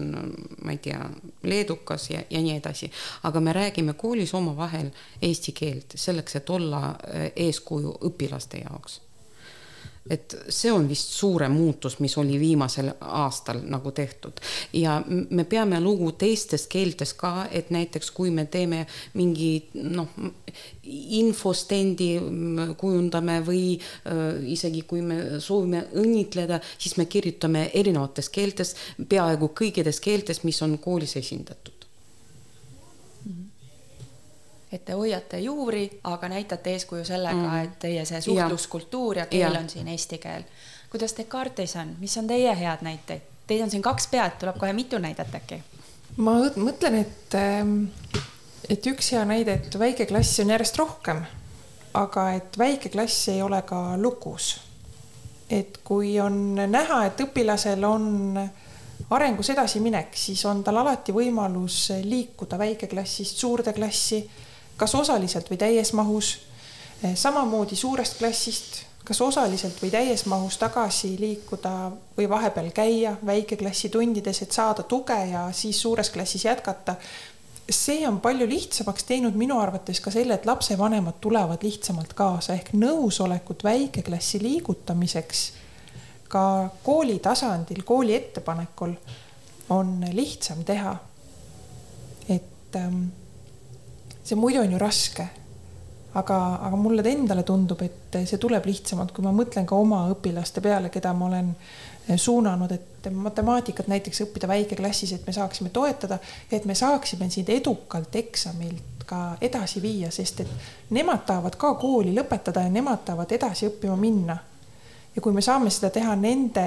ma 0.64 0.74
ei 0.74 0.80
tea, 0.82 0.98
leedukas 1.42 2.10
ja, 2.10 2.22
ja 2.30 2.42
nii 2.42 2.56
edasi. 2.56 2.90
aga 3.22 3.40
me 3.40 3.52
räägime 3.52 3.94
koolis 3.94 4.34
omavahel 4.34 4.90
eesti 5.22 5.52
keelt 5.52 5.94
selleks, 5.94 6.36
et 6.36 6.50
olla 6.50 6.96
eh, 7.06 7.32
eeskuju 7.46 7.98
õpilaste 8.10 8.64
jaoks 8.64 9.00
et 10.10 10.36
see 10.48 10.72
on 10.72 10.86
vist 10.88 11.14
suurem 11.16 11.52
muutus, 11.56 11.98
mis 12.02 12.16
oli 12.18 12.38
viimasel 12.40 12.92
aastal 13.00 13.60
nagu 13.66 13.92
tehtud. 13.92 14.40
Ja 14.72 15.00
me 15.06 15.44
peame 15.44 15.80
lugu 15.80 16.12
teistes 16.18 16.66
keeltes 16.70 17.14
ka, 17.18 17.46
et 17.50 17.70
näiteks 17.74 18.10
kui 18.14 18.30
me 18.30 18.46
teeme 18.50 18.84
mingi 19.14 19.68
noh, 19.82 20.08
infostendi 21.20 22.10
kujundame 22.78 23.40
või 23.46 23.76
äh, 23.76 24.24
isegi 24.56 24.82
kui 24.88 25.02
me 25.02 25.40
soovime 25.40 25.86
õnnitleda, 25.94 26.60
siis 26.78 26.96
me 27.00 27.08
kirjutame 27.10 27.70
erinevates 27.74 28.30
keeltes, 28.32 28.76
peaaegu 29.08 29.50
kõikides 29.56 30.00
keeltes, 30.00 30.44
mis 30.46 30.62
on 30.62 30.78
koolis 30.82 31.16
esindatud 31.18 31.75
et 34.76 34.84
te 34.84 34.96
hoiate 34.96 35.38
juuri, 35.40 35.86
aga 36.04 36.28
näitate 36.28 36.74
eeskuju 36.76 37.04
sellega 37.04 37.36
mm., 37.36 37.62
et 37.64 37.78
teie 37.86 38.04
see 38.08 38.20
suhtluskultuur 38.28 39.22
ja 39.22 39.26
keel 39.30 39.54
ja. 39.54 39.60
on 39.60 39.70
siin 39.72 39.88
eesti 39.88 40.18
keel. 40.22 40.44
kuidas 40.90 41.16
Descartes 41.16 41.76
on, 41.80 41.96
mis 42.00 42.16
on 42.20 42.28
teie 42.28 42.52
head 42.60 42.84
näiteid? 42.84 43.32
Teid 43.46 43.62
on 43.62 43.70
siin 43.70 43.82
kaks 43.82 44.08
pead, 44.10 44.38
tuleb 44.40 44.58
kohe 44.58 44.72
mitu 44.76 44.98
näidet 44.98 45.34
äkki? 45.40 45.62
ma 46.16 46.36
mõtlen, 46.56 47.00
et, 47.02 47.34
ähm, 47.34 47.88
et 48.68 48.86
üks 48.86 49.12
hea 49.12 49.24
näide, 49.28 49.58
et 49.60 49.78
väikeklassi 49.78 50.44
on 50.44 50.54
järjest 50.54 50.78
rohkem, 50.80 51.24
aga 51.96 52.30
et 52.36 52.58
väikeklass 52.58 53.28
ei 53.32 53.42
ole 53.42 53.62
ka 53.62 53.96
lukus. 53.96 54.60
et 55.50 55.78
kui 55.84 56.16
on 56.20 56.56
näha, 56.58 57.04
et 57.06 57.20
õpilasel 57.22 57.84
on 57.86 58.40
arengus 59.10 59.50
edasiminek, 59.50 60.16
siis 60.18 60.42
on 60.50 60.64
tal 60.66 60.80
alati 60.80 61.14
võimalus 61.14 61.92
liikuda 62.02 62.58
väikeklassist 62.58 63.38
suurde 63.38 63.72
klassi 63.72 64.24
kas 64.76 64.94
osaliselt 64.94 65.50
või 65.50 65.58
täies 65.60 65.92
mahus. 65.92 66.38
Eh, 67.04 67.14
samamoodi 67.14 67.76
suurest 67.76 68.18
klassist, 68.18 68.82
kas 69.04 69.20
osaliselt 69.20 69.78
või 69.82 69.90
täies 69.90 70.26
mahus 70.26 70.58
tagasi 70.58 71.14
liikuda 71.20 71.72
või 72.18 72.28
vahepeal 72.28 72.70
käia 72.74 73.16
väikeklassi 73.26 73.88
tundides, 73.88 74.42
et 74.42 74.52
saada 74.52 74.82
tuge 74.82 75.18
ja 75.30 75.48
siis 75.52 75.80
suures 75.80 76.10
klassis 76.10 76.44
jätkata. 76.44 76.96
see 77.70 78.08
on 78.08 78.20
palju 78.20 78.46
lihtsamaks 78.48 79.04
teinud 79.04 79.34
minu 79.34 79.58
arvates 79.58 80.00
ka 80.00 80.10
selle, 80.10 80.34
et 80.34 80.46
lapsevanemad 80.46 81.14
tulevad 81.20 81.62
lihtsamalt 81.62 82.12
kaasa 82.14 82.54
ehk 82.54 82.72
nõusolekut 82.72 83.64
väikeklassi 83.64 84.42
liigutamiseks 84.42 85.52
ka 86.28 86.70
kooli 86.82 87.18
tasandil, 87.18 87.82
kooli 87.82 88.14
ettepanekul 88.14 88.94
on 89.68 90.06
lihtsam 90.12 90.64
teha. 90.64 90.96
et 92.28 92.76
ähm, 92.76 93.04
see 94.26 94.38
muidu 94.38 94.60
on 94.60 94.72
ju 94.72 94.78
raske. 94.78 95.28
aga, 96.16 96.36
aga 96.64 96.76
mulle 96.80 97.02
endale 97.10 97.42
tundub, 97.44 97.82
et 97.84 98.16
see 98.24 98.38
tuleb 98.40 98.64
lihtsamalt, 98.64 99.10
kui 99.12 99.24
ma 99.24 99.34
mõtlen 99.36 99.66
ka 99.68 99.76
oma 99.76 100.06
õpilaste 100.14 100.62
peale, 100.64 100.88
keda 100.88 101.12
ma 101.12 101.26
olen 101.26 101.50
eh, 101.52 102.16
suunanud, 102.16 102.72
et 102.72 103.08
matemaatikat 103.12 103.90
näiteks 103.92 104.22
õppida 104.24 104.48
väikeklassis, 104.48 105.12
et 105.12 105.26
me 105.26 105.34
saaksime 105.36 105.68
toetada 105.74 106.16
ja 106.50 106.56
et 106.56 106.64
me 106.64 106.74
saaksime 106.74 107.28
sind 107.30 107.52
edukalt 107.52 108.16
eksamilt 108.16 109.04
ka 109.06 109.36
edasi 109.44 109.82
viia, 109.82 110.10
sest 110.10 110.40
et 110.40 110.48
nemad 110.96 111.26
tahavad 111.26 111.56
ka 111.60 111.74
kooli 111.78 112.14
lõpetada 112.16 112.64
ja 112.64 112.72
nemad 112.72 113.04
tahavad 113.04 113.36
edasi 113.36 113.68
õppima 113.68 113.96
minna. 114.00 114.38
ja 115.16 115.22
kui 115.22 115.32
me 115.32 115.44
saame 115.44 115.70
seda 115.70 115.90
teha 115.90 116.16
nende 116.16 116.66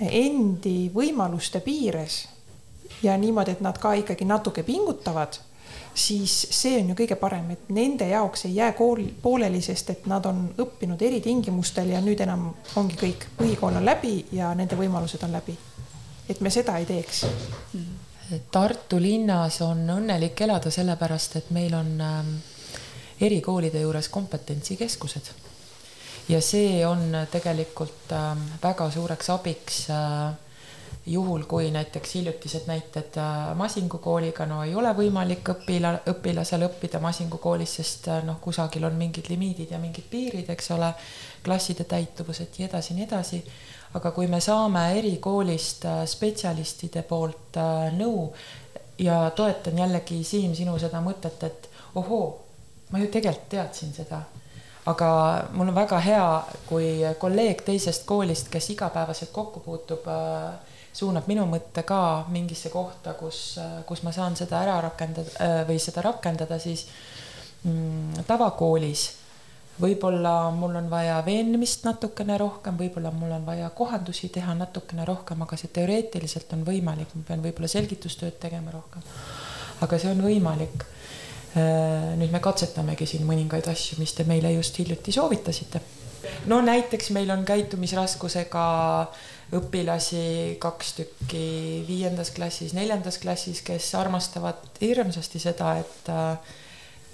endi 0.00 0.90
võimaluste 0.94 1.60
piires 1.60 2.26
ja 3.02 3.16
niimoodi, 3.18 3.56
et 3.56 3.60
nad 3.60 3.78
ka 3.78 3.92
ikkagi 3.98 4.24
natuke 4.24 4.62
pingutavad, 4.62 5.38
siis 5.96 6.34
see 6.50 6.76
on 6.80 6.90
ju 6.92 6.96
kõige 6.98 7.16
parem, 7.20 7.50
et 7.54 7.70
nende 7.72 8.08
jaoks 8.10 8.44
ei 8.48 8.56
jää 8.58 8.72
kool 8.76 9.02
pooleli, 9.22 9.60
sest 9.64 9.90
et 9.94 10.06
nad 10.10 10.26
on 10.28 10.42
õppinud 10.60 11.02
eritingimustel 11.02 11.94
ja 11.94 12.02
nüüd 12.04 12.20
enam 12.20 12.50
ongi 12.76 12.98
kõik, 13.00 13.28
põhikool 13.38 13.80
on 13.80 13.86
läbi 13.86 14.18
ja 14.36 14.52
nende 14.54 14.76
võimalused 14.76 15.24
on 15.24 15.32
läbi. 15.32 15.56
et 16.28 16.40
me 16.40 16.50
seda 16.50 16.76
ei 16.78 16.86
teeks. 16.86 17.24
Tartu 18.50 18.98
linnas 19.00 19.60
on 19.62 19.84
õnnelik 19.90 20.40
elada 20.42 20.70
sellepärast, 20.70 21.36
et 21.36 21.50
meil 21.50 21.74
on 21.74 22.00
ähm, 22.00 22.32
erikoolide 23.20 23.80
juures 23.80 24.08
kompetentsikeskused 24.08 25.30
ja 26.28 26.40
see 26.42 26.86
on 26.86 27.14
tegelikult 27.30 28.12
ähm, 28.12 28.42
väga 28.62 28.90
suureks 28.90 29.30
abiks 29.30 29.84
äh, 29.90 30.34
juhul, 31.06 31.44
kui 31.48 31.70
näiteks 31.70 32.14
hiljutised 32.14 32.66
näited 32.66 33.16
äh, 33.16 33.54
Masingu 33.54 33.98
kooliga, 33.98 34.46
no 34.46 34.62
ei 34.64 34.74
ole 34.74 34.90
võimalik 34.96 35.48
õpila, 35.54 35.92
õpilasel 36.10 36.66
õppida 36.66 37.00
Masingu 37.00 37.38
koolis, 37.42 37.76
sest 37.78 38.08
äh, 38.10 38.22
noh, 38.26 38.40
kusagil 38.42 38.84
on 38.88 38.98
mingid 38.98 39.30
limiidid 39.30 39.70
ja 39.70 39.78
mingid 39.78 40.08
piirid, 40.10 40.50
eks 40.50 40.70
ole, 40.74 40.92
klasside 41.44 41.86
täituvused 41.86 42.48
ja 42.58 42.58
nii 42.58 42.68
edasi, 42.68 42.94
nii 42.94 43.06
edasi. 43.06 43.42
aga 43.94 44.10
kui 44.10 44.26
me 44.26 44.40
saame 44.40 44.82
erikoolist 44.98 45.86
spetsialistide 46.10 47.02
poolt 47.02 47.56
nõu 47.96 48.32
ja 48.98 49.30
toetan 49.30 49.78
jällegi, 49.78 50.24
Siim, 50.24 50.54
sinu 50.54 50.78
seda 50.78 51.00
mõtet, 51.00 51.46
et 51.46 51.68
ohoo, 51.94 52.26
ma 52.90 52.98
ju 52.98 53.06
tegelikult 53.06 53.48
teadsin 53.48 53.94
seda 53.94 54.24
aga 54.86 55.08
mul 55.52 55.68
on 55.68 55.74
väga 55.74 55.98
hea, 56.02 56.26
kui 56.68 56.88
kolleeg 57.18 57.62
teisest 57.66 58.06
koolist, 58.06 58.50
kes 58.50 58.70
igapäevaselt 58.74 59.32
kokku 59.34 59.60
puutub, 59.60 60.06
äh, 60.06 60.75
suunab 60.96 61.28
minu 61.28 61.44
mõtte 61.50 61.84
ka 61.86 62.00
mingisse 62.32 62.72
kohta, 62.72 63.14
kus, 63.18 63.58
äh, 63.60 63.78
kus 63.88 64.02
ma 64.06 64.14
saan 64.16 64.36
seda 64.38 64.62
ära 64.64 64.80
rakendada 64.88 65.36
äh, 65.42 65.60
või 65.68 65.78
seda 65.82 66.04
rakendada 66.06 66.58
siis 66.62 66.86
mm, 67.64 68.26
tavakoolis. 68.26 69.06
võib-olla 69.80 70.50
mul 70.56 70.76
on 70.80 70.90
vaja 70.90 71.20
veenmist 71.24 71.84
natukene 71.84 72.38
rohkem, 72.40 72.78
võib-olla 72.80 73.10
mul 73.12 73.32
on 73.36 73.44
vaja 73.46 73.70
kohandusi 73.70 74.28
teha 74.32 74.54
natukene 74.54 75.04
rohkem, 75.04 75.42
aga 75.42 75.56
see 75.56 75.68
teoreetiliselt 75.68 76.52
on 76.56 76.64
võimalik, 76.64 77.12
ma 77.14 77.28
pean 77.28 77.44
võib-olla 77.44 77.68
selgitustööd 77.68 78.40
tegema 78.40 78.72
rohkem. 78.72 79.02
aga 79.84 79.98
see 80.00 80.10
on 80.10 80.24
võimalik 80.24 80.86
Äh, 81.56 82.16
nüüd 82.20 82.34
me 82.34 82.40
katsetamegi 82.44 83.06
siin 83.08 83.22
mõningaid 83.24 83.64
asju, 83.70 83.96
mis 83.96 84.12
te 84.12 84.26
meile 84.28 84.50
just 84.52 84.76
hiljuti 84.76 85.12
soovitasite. 85.14 85.80
no 86.52 86.58
näiteks 86.60 87.10
meil 87.16 87.30
on 87.32 87.44
käitumisraskusega 87.48 88.64
õpilasi 89.54 90.56
kaks 90.58 90.94
tükki 90.98 91.46
viiendas 91.86 92.32
klassis, 92.34 92.74
neljandas 92.74 93.20
klassis, 93.22 93.62
kes 93.62 93.92
armastavad 93.94 94.80
hirmsasti 94.80 95.38
seda, 95.42 95.76
et 95.82 96.10
äh, 96.10 96.56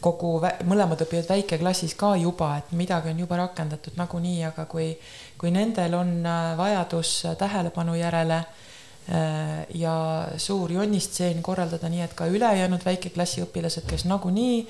kogu, 0.01 0.39
mõlemad 0.69 1.05
õpivad 1.05 1.29
väikeklassis 1.35 1.95
ka 1.99 2.15
juba, 2.17 2.55
et 2.63 2.73
midagi 2.77 3.13
on 3.13 3.21
juba 3.25 3.39
rakendatud 3.45 4.01
nagunii, 4.01 4.41
aga 4.49 4.65
kui, 4.71 4.91
kui 5.39 5.53
nendel 5.55 5.99
on 6.01 6.19
äh, 6.25 6.53
vajadus 6.59 7.21
tähelepanu 7.39 7.99
järele 8.01 8.43
Äh, 9.11 9.67
ja 9.75 10.29
suur 10.39 10.71
jonnistseen 10.71 11.41
korraldada 11.43 11.89
nii, 11.91 12.05
et 12.05 12.13
ka 12.15 12.29
ülejäänud 12.31 12.85
väikeklassi 12.87 13.43
õpilased, 13.43 13.83
kes 13.91 14.05
nagunii 14.07 14.61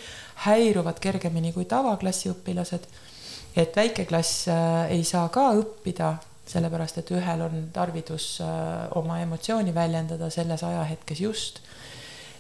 häiruvad 0.47 0.97
kergemini 1.05 1.53
kui 1.53 1.67
tavaklassi 1.69 2.31
õpilased, 2.33 2.87
et 3.61 3.77
väikeklass 3.77 4.47
ei 4.89 5.05
saa 5.05 5.27
ka 5.29 5.51
õppida, 5.59 6.15
sellepärast 6.47 6.99
et 6.99 7.13
ühel 7.15 7.45
on 7.45 7.69
tarvidus 7.73 8.41
äh, 8.43 8.89
oma 8.99 9.21
emotsiooni 9.23 9.75
väljendada 9.75 10.31
selles 10.31 10.65
ajahetkes 10.67 11.21
just, 11.21 11.61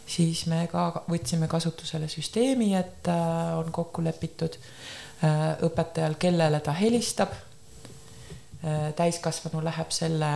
siis 0.07 0.46
me 0.50 0.66
ka 0.70 1.05
võtsime 1.09 1.48
kasutusele 1.48 2.09
süsteemi, 2.11 2.74
et 2.76 3.09
on 3.57 3.70
kokku 3.72 4.03
lepitud 4.05 4.59
õpetajal, 5.62 6.16
kellele 6.18 6.59
ta 6.61 6.72
helistab. 6.74 7.30
täiskasvanu 8.96 9.62
läheb 9.64 9.90
selle 9.94 10.30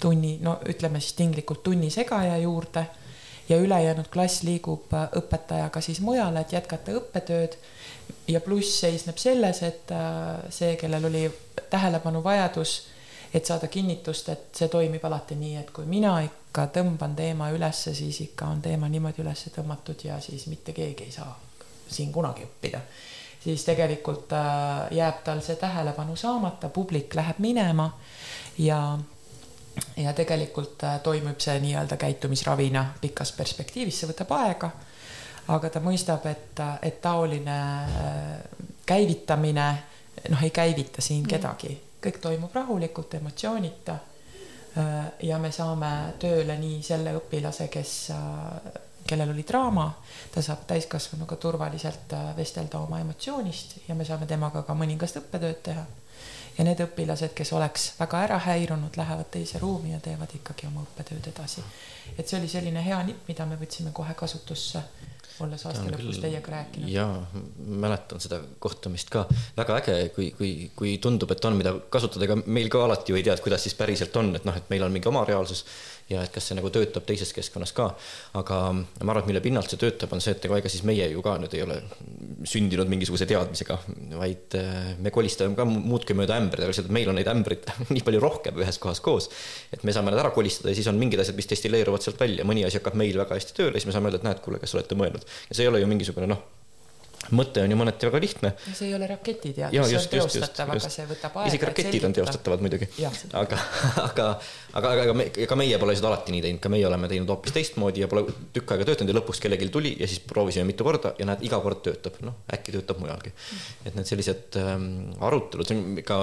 tunni, 0.00 0.38
no 0.42 0.60
ütleme 0.70 1.00
siis 1.00 1.16
tinglikult 1.18 1.62
tunni 1.62 1.90
segaja 1.90 2.38
juurde 2.38 2.86
ja 3.48 3.56
ülejäänud 3.56 4.08
klass 4.12 4.42
liigub 4.42 4.92
äh, 4.94 5.08
õpetajaga 5.16 5.80
siis 5.80 6.00
mujale, 6.00 6.40
et 6.40 6.52
jätkata 6.52 6.94
õppetööd. 6.98 7.56
Ja 8.28 8.40
pluss 8.40 8.80
seisneb 8.80 9.18
selles, 9.18 9.62
et 9.62 9.90
äh, 9.94 10.50
see, 10.50 10.76
kellel 10.76 11.08
oli 11.08 11.24
tähelepanu 11.70 12.22
vajadus, 12.24 12.76
et 13.34 13.44
saada 13.44 13.68
kinnitust, 13.68 14.28
et 14.28 14.46
see 14.56 14.68
toimib 14.72 15.04
alati 15.04 15.36
nii, 15.38 15.56
et 15.60 15.70
kui 15.74 15.86
mina 15.86 16.18
ikka 16.24 16.68
tõmban 16.78 17.16
teema 17.18 17.50
ülesse, 17.54 17.94
siis 17.94 18.20
ikka 18.24 18.48
on 18.54 18.62
teema 18.64 18.88
niimoodi 18.88 19.22
üles 19.24 19.48
tõmmatud 19.54 20.06
ja 20.08 20.20
siis 20.20 20.46
mitte 20.46 20.72
keegi 20.72 21.08
ei 21.08 21.12
saa 21.12 21.34
siin 21.88 22.12
kunagi 22.12 22.46
õppida 22.46 22.80
siis 23.46 23.64
tegelikult 23.64 24.32
äh, 24.32 24.88
jääb 24.90 25.20
tal 25.24 25.40
see 25.44 25.54
tähelepanu 25.60 26.16
saamata, 26.18 26.68
publik 26.68 27.14
läheb 27.14 27.38
minema 27.38 27.90
ja 28.58 28.98
ja 29.96 30.12
tegelikult 30.12 30.82
äh, 30.84 31.00
toimub 31.04 31.40
see 31.40 31.60
nii-öelda 31.60 31.96
käitumisravina 32.00 32.86
pikas 33.00 33.32
perspektiivis, 33.36 34.00
see 34.00 34.10
võtab 34.10 34.32
aega. 34.38 34.70
Aga 35.54 35.70
ta 35.70 35.82
mõistab, 35.84 36.26
et, 36.30 36.62
et 36.82 37.00
taoline 37.02 37.56
äh, 37.56 38.40
käivitamine 38.86 39.66
noh, 40.30 40.42
ei 40.42 40.50
käivita 40.50 41.02
siin 41.02 41.22
mm. 41.22 41.30
kedagi, 41.30 41.72
kõik 42.02 42.20
toimub 42.22 42.54
rahulikult, 42.54 43.14
emotsioonita. 43.20 43.98
Äh, 44.78 44.96
ja 45.28 45.38
me 45.42 45.52
saame 45.52 45.92
tööle 46.22 46.58
nii 46.60 46.82
selle 46.82 47.14
õpilase, 47.18 47.68
kes, 47.72 47.92
kellel 49.06 49.30
oli 49.30 49.44
draama, 49.46 49.86
ta 50.34 50.42
saab 50.42 50.66
täiskasvanuga 50.66 51.38
turvaliselt 51.40 52.16
vestelda 52.36 52.82
oma 52.82 53.00
emotsioonist 53.04 53.78
ja 53.88 53.94
me 53.94 54.04
saame 54.04 54.26
temaga 54.26 54.66
ka 54.66 54.74
mõningast 54.74 55.22
õppetööd 55.22 55.62
teha 55.70 55.86
ja 56.58 56.64
need 56.64 56.80
õpilased, 56.80 57.34
kes 57.36 57.52
oleks 57.56 57.90
väga 57.98 58.22
ära 58.26 58.38
häirunud, 58.46 58.96
lähevad 58.96 59.28
teise 59.32 59.60
ruumi 59.60 59.92
ja 59.92 60.00
teevad 60.00 60.32
ikkagi 60.38 60.68
oma 60.70 60.84
õppetööd 60.86 61.28
edasi. 61.32 61.64
et 62.18 62.28
see 62.28 62.38
oli 62.38 62.48
selline 62.48 62.84
hea 62.84 63.02
nipp, 63.04 63.28
mida 63.28 63.46
me 63.46 63.58
võtsime 63.60 63.92
kohe 63.92 64.14
kasutusse, 64.14 64.82
olles 65.44 65.66
aasta 65.68 65.84
lõpus 65.92 66.20
teiega 66.22 66.52
rääkinud. 66.52 66.88
jaa, 66.90 67.18
mäletan 67.84 68.22
seda 68.22 68.40
kohtumist 68.62 69.10
ka, 69.12 69.26
väga 69.56 69.80
äge, 69.82 69.96
kui, 70.16 70.30
kui, 70.38 70.52
kui 70.76 70.96
tundub, 71.02 71.32
et 71.34 71.44
on, 71.48 71.58
mida 71.58 71.74
kasutada, 71.92 72.26
ega 72.28 72.38
meil 72.46 72.70
ka 72.72 72.84
alati 72.86 73.12
ju 73.12 73.20
ei 73.20 73.26
tea, 73.26 73.36
et 73.36 73.44
kuidas 73.44 73.66
siis 73.66 73.76
päriselt 73.78 74.16
on, 74.16 74.34
et 74.38 74.48
noh, 74.48 74.56
et 74.56 74.72
meil 74.72 74.86
on 74.86 74.94
mingi 74.94 75.10
oma 75.10 75.24
reaalsus 75.28 75.64
ja 76.10 76.22
et 76.22 76.30
kas 76.34 76.46
see 76.48 76.56
nagu 76.58 76.70
töötab 76.70 77.06
teises 77.06 77.32
keskkonnas 77.34 77.72
ka. 77.76 77.88
aga 78.38 78.58
ma 78.76 79.12
arvan, 79.12 79.24
et 79.24 79.30
mille 79.32 79.42
pinnalt 79.42 79.70
see 79.70 79.80
töötab, 79.80 80.12
on 80.14 80.22
see, 80.22 80.36
et 80.36 80.44
ega, 80.46 80.60
ega 80.62 80.70
siis 80.70 80.84
meie 80.86 81.08
ju 81.10 81.22
ka 81.24 81.36
nüüd 81.42 81.54
ei 81.58 81.64
ole 81.66 81.80
sündinud 82.46 82.90
mingisuguse 82.90 83.26
teadmisega, 83.26 83.78
vaid 84.14 84.58
äh, 84.58 84.92
me 85.02 85.10
kolistame 85.14 85.58
ka 85.58 85.66
muudkui 85.68 86.16
mööda 86.18 86.38
ämbreid, 86.38 86.62
aga 86.62 86.72
lihtsalt 86.72 86.92
meil 86.94 87.10
on 87.10 87.18
neid 87.18 87.30
ämbreid 87.32 87.66
nii 87.94 88.04
palju 88.06 88.22
rohkem 88.22 88.62
ühes 88.62 88.78
kohas 88.82 89.02
koos. 89.04 89.30
et 89.74 89.82
me 89.82 89.94
saame 89.94 90.14
nad 90.14 90.22
ära 90.22 90.34
kolistada 90.34 90.70
ja 90.70 90.78
siis 90.78 90.90
on 90.92 91.00
mingid 91.00 91.22
asjad, 91.22 91.38
mis 91.38 91.50
destilleeruvad 91.50 92.06
sealt 92.06 92.20
välja, 92.22 92.46
mõni 92.46 92.66
asi 92.66 92.78
hakkab 92.80 92.98
meil 92.98 93.18
väga 93.18 93.40
hästi 93.40 93.58
tööle, 93.58 93.80
siis 93.80 93.90
me 93.90 93.96
saame 93.96 94.12
öelda, 94.12 94.22
et 94.22 94.30
näed, 94.30 94.44
kuule, 94.44 94.62
kas 94.62 94.78
olete 94.78 94.98
mõelnud. 94.98 95.26
ja 95.50 95.58
see 95.58 95.66
ei 95.66 95.72
ole 95.72 95.82
ju 95.82 95.90
mingisugune 95.90 96.30
noh 96.30 96.55
mõte 97.34 97.62
on 97.64 97.72
ju 97.72 97.78
mõneti 97.78 98.08
väga 98.08 98.20
lihtne. 98.22 98.52
see 98.66 98.88
ei 98.88 98.94
ole 98.94 99.06
raketiteadus, 99.10 99.88
see 99.90 99.98
on 99.98 100.08
teostatav, 100.12 100.72
aga 100.74 100.90
see 100.92 101.06
võtab 101.08 101.38
aega. 101.40 101.50
isegi 101.50 101.68
raketid 101.70 102.06
on 102.08 102.14
teostatavad 102.16 102.64
muidugi. 102.64 102.88
aga, 103.32 103.58
aga, 104.02 104.26
aga, 104.78 104.92
aga 105.06 105.14
me, 105.16 105.28
ega 105.46 105.58
meie 105.58 105.78
pole 105.82 105.96
seda 105.98 106.10
alati 106.12 106.34
nii 106.34 106.44
teinud, 106.44 106.62
ka 106.62 106.72
meie 106.72 106.86
oleme 106.88 107.10
teinud 107.10 107.32
hoopis 107.32 107.56
teistmoodi 107.56 108.04
ja 108.04 108.10
pole 108.12 108.26
tükk 108.56 108.74
aega 108.76 108.88
töötanud 108.90 109.12
ja 109.12 109.18
lõpuks 109.18 109.42
kellelgi 109.42 109.70
tuli 109.74 109.94
ja 110.00 110.10
siis 110.10 110.22
proovisime 110.26 110.68
mitu 110.70 110.86
korda 110.86 111.14
ja 111.18 111.28
näed, 111.28 111.42
iga 111.48 111.60
kord 111.64 111.82
töötab, 111.86 112.20
noh, 112.26 112.38
äkki 112.52 112.76
töötab 112.76 113.00
mujalgi. 113.02 113.32
et 113.84 113.98
need 113.98 114.08
sellised 114.08 114.60
ähm, 114.60 114.86
arutelud, 115.24 115.66
see 115.66 115.80
on 115.80 115.98
ka 116.06 116.20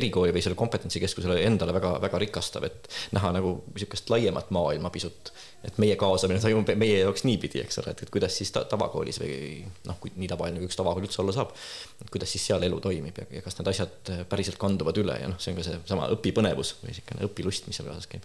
erikooli 0.00 0.34
või 0.34 0.44
selle 0.44 0.58
kompetentsikeskusele 0.58 1.40
endale 1.46 1.76
väga-väga 1.76 2.24
rikastav, 2.26 2.66
et 2.66 2.90
näha 3.16 3.34
nagu 3.38 3.60
niisugust 3.74 4.10
laiemat 4.12 4.50
maailma 4.54 4.90
pisut 4.94 5.32
et 5.64 5.76
meie 5.82 5.96
kaasamine 6.00 6.40
toimub 6.40 6.70
meie 6.80 7.02
jaoks 7.02 7.24
niipidi, 7.28 7.60
eks 7.60 7.80
ole, 7.82 7.92
et, 7.92 8.02
et 8.04 8.12
kuidas 8.12 8.36
siis 8.40 8.52
ta, 8.54 8.62
tavakoolis 8.68 9.20
või 9.20 9.34
noh, 9.88 9.98
kui 10.00 10.12
nii 10.16 10.28
tavaline 10.30 10.60
kui 10.60 10.70
üks 10.70 10.78
tavakool 10.78 11.04
üldse 11.04 11.20
olla 11.20 11.34
saab, 11.36 11.52
et 12.00 12.12
kuidas 12.12 12.32
siis 12.32 12.46
seal 12.48 12.64
elu 12.64 12.80
toimib 12.80 13.20
ja, 13.20 13.26
ja 13.36 13.44
kas 13.44 13.58
need 13.58 13.68
asjad 13.72 14.12
päriselt 14.30 14.56
kanduvad 14.60 15.00
üle 15.02 15.18
ja 15.20 15.28
noh, 15.28 15.40
see 15.42 15.52
on 15.52 15.60
ka 15.60 15.66
seesama 15.66 16.08
õpipõnevus 16.16 16.74
või 16.80 16.94
niisugune 16.94 17.28
õpilust, 17.28 17.68
mis 17.68 17.80
seal 17.80 17.90
kaasas 17.90 18.08
käib. 18.10 18.24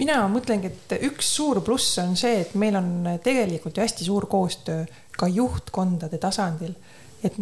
mina 0.00 0.22
mõtlengi, 0.32 0.72
et 0.72 0.96
üks 1.10 1.34
suur 1.36 1.60
pluss 1.66 2.00
on 2.02 2.16
see, 2.18 2.40
et 2.46 2.56
meil 2.60 2.80
on 2.80 2.90
tegelikult 3.24 3.76
ju 3.76 3.84
hästi 3.84 4.08
suur 4.08 4.28
koostöö 4.30 4.88
ka 5.20 5.28
juhtkondade 5.28 6.18
tasandil, 6.22 6.72
et 7.24 7.36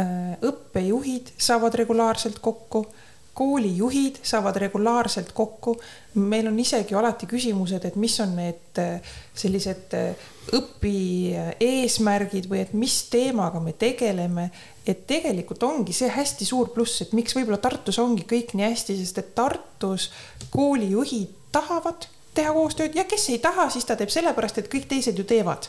äh, 0.00 0.34
õppejuhid 0.48 1.34
saavad 1.36 1.76
regulaarselt 1.82 2.40
kokku 2.40 2.86
koolijuhid 3.34 4.20
saavad 4.22 4.56
regulaarselt 4.56 5.32
kokku. 5.32 5.80
meil 6.14 6.46
on 6.46 6.58
isegi 6.60 6.94
alati 6.94 7.26
küsimused, 7.26 7.84
et 7.84 7.96
mis 7.96 8.18
on 8.20 8.34
need 8.36 8.78
äh, 8.78 9.14
sellised 9.34 9.94
äh, 9.96 10.30
õpi 10.52 11.32
eesmärgid 11.60 12.48
või 12.50 12.60
et 12.64 12.72
mis 12.76 12.98
teemaga 13.10 13.60
me 13.60 13.72
tegeleme. 13.72 14.50
et 14.86 15.06
tegelikult 15.06 15.62
ongi 15.62 15.92
see 15.92 16.10
hästi 16.10 16.44
suur 16.44 16.72
pluss, 16.74 17.02
et 17.02 17.12
miks 17.12 17.36
võib-olla 17.36 17.60
Tartus 17.62 17.98
ongi 18.02 18.26
kõik 18.28 18.56
nii 18.58 18.66
hästi, 18.72 18.98
sest 18.98 19.18
et 19.22 19.34
Tartus 19.34 20.10
koolijuhid 20.50 21.30
tahavad 21.52 22.08
teha 22.34 22.52
koostööd 22.56 22.96
ja 22.96 23.04
kes 23.08 23.28
ei 23.32 23.40
taha, 23.42 23.68
siis 23.72 23.84
ta 23.88 23.96
teeb 23.98 24.12
sellepärast, 24.12 24.62
et 24.62 24.70
kõik 24.72 24.88
teised 24.90 25.18
ju 25.18 25.24
teevad. 25.28 25.68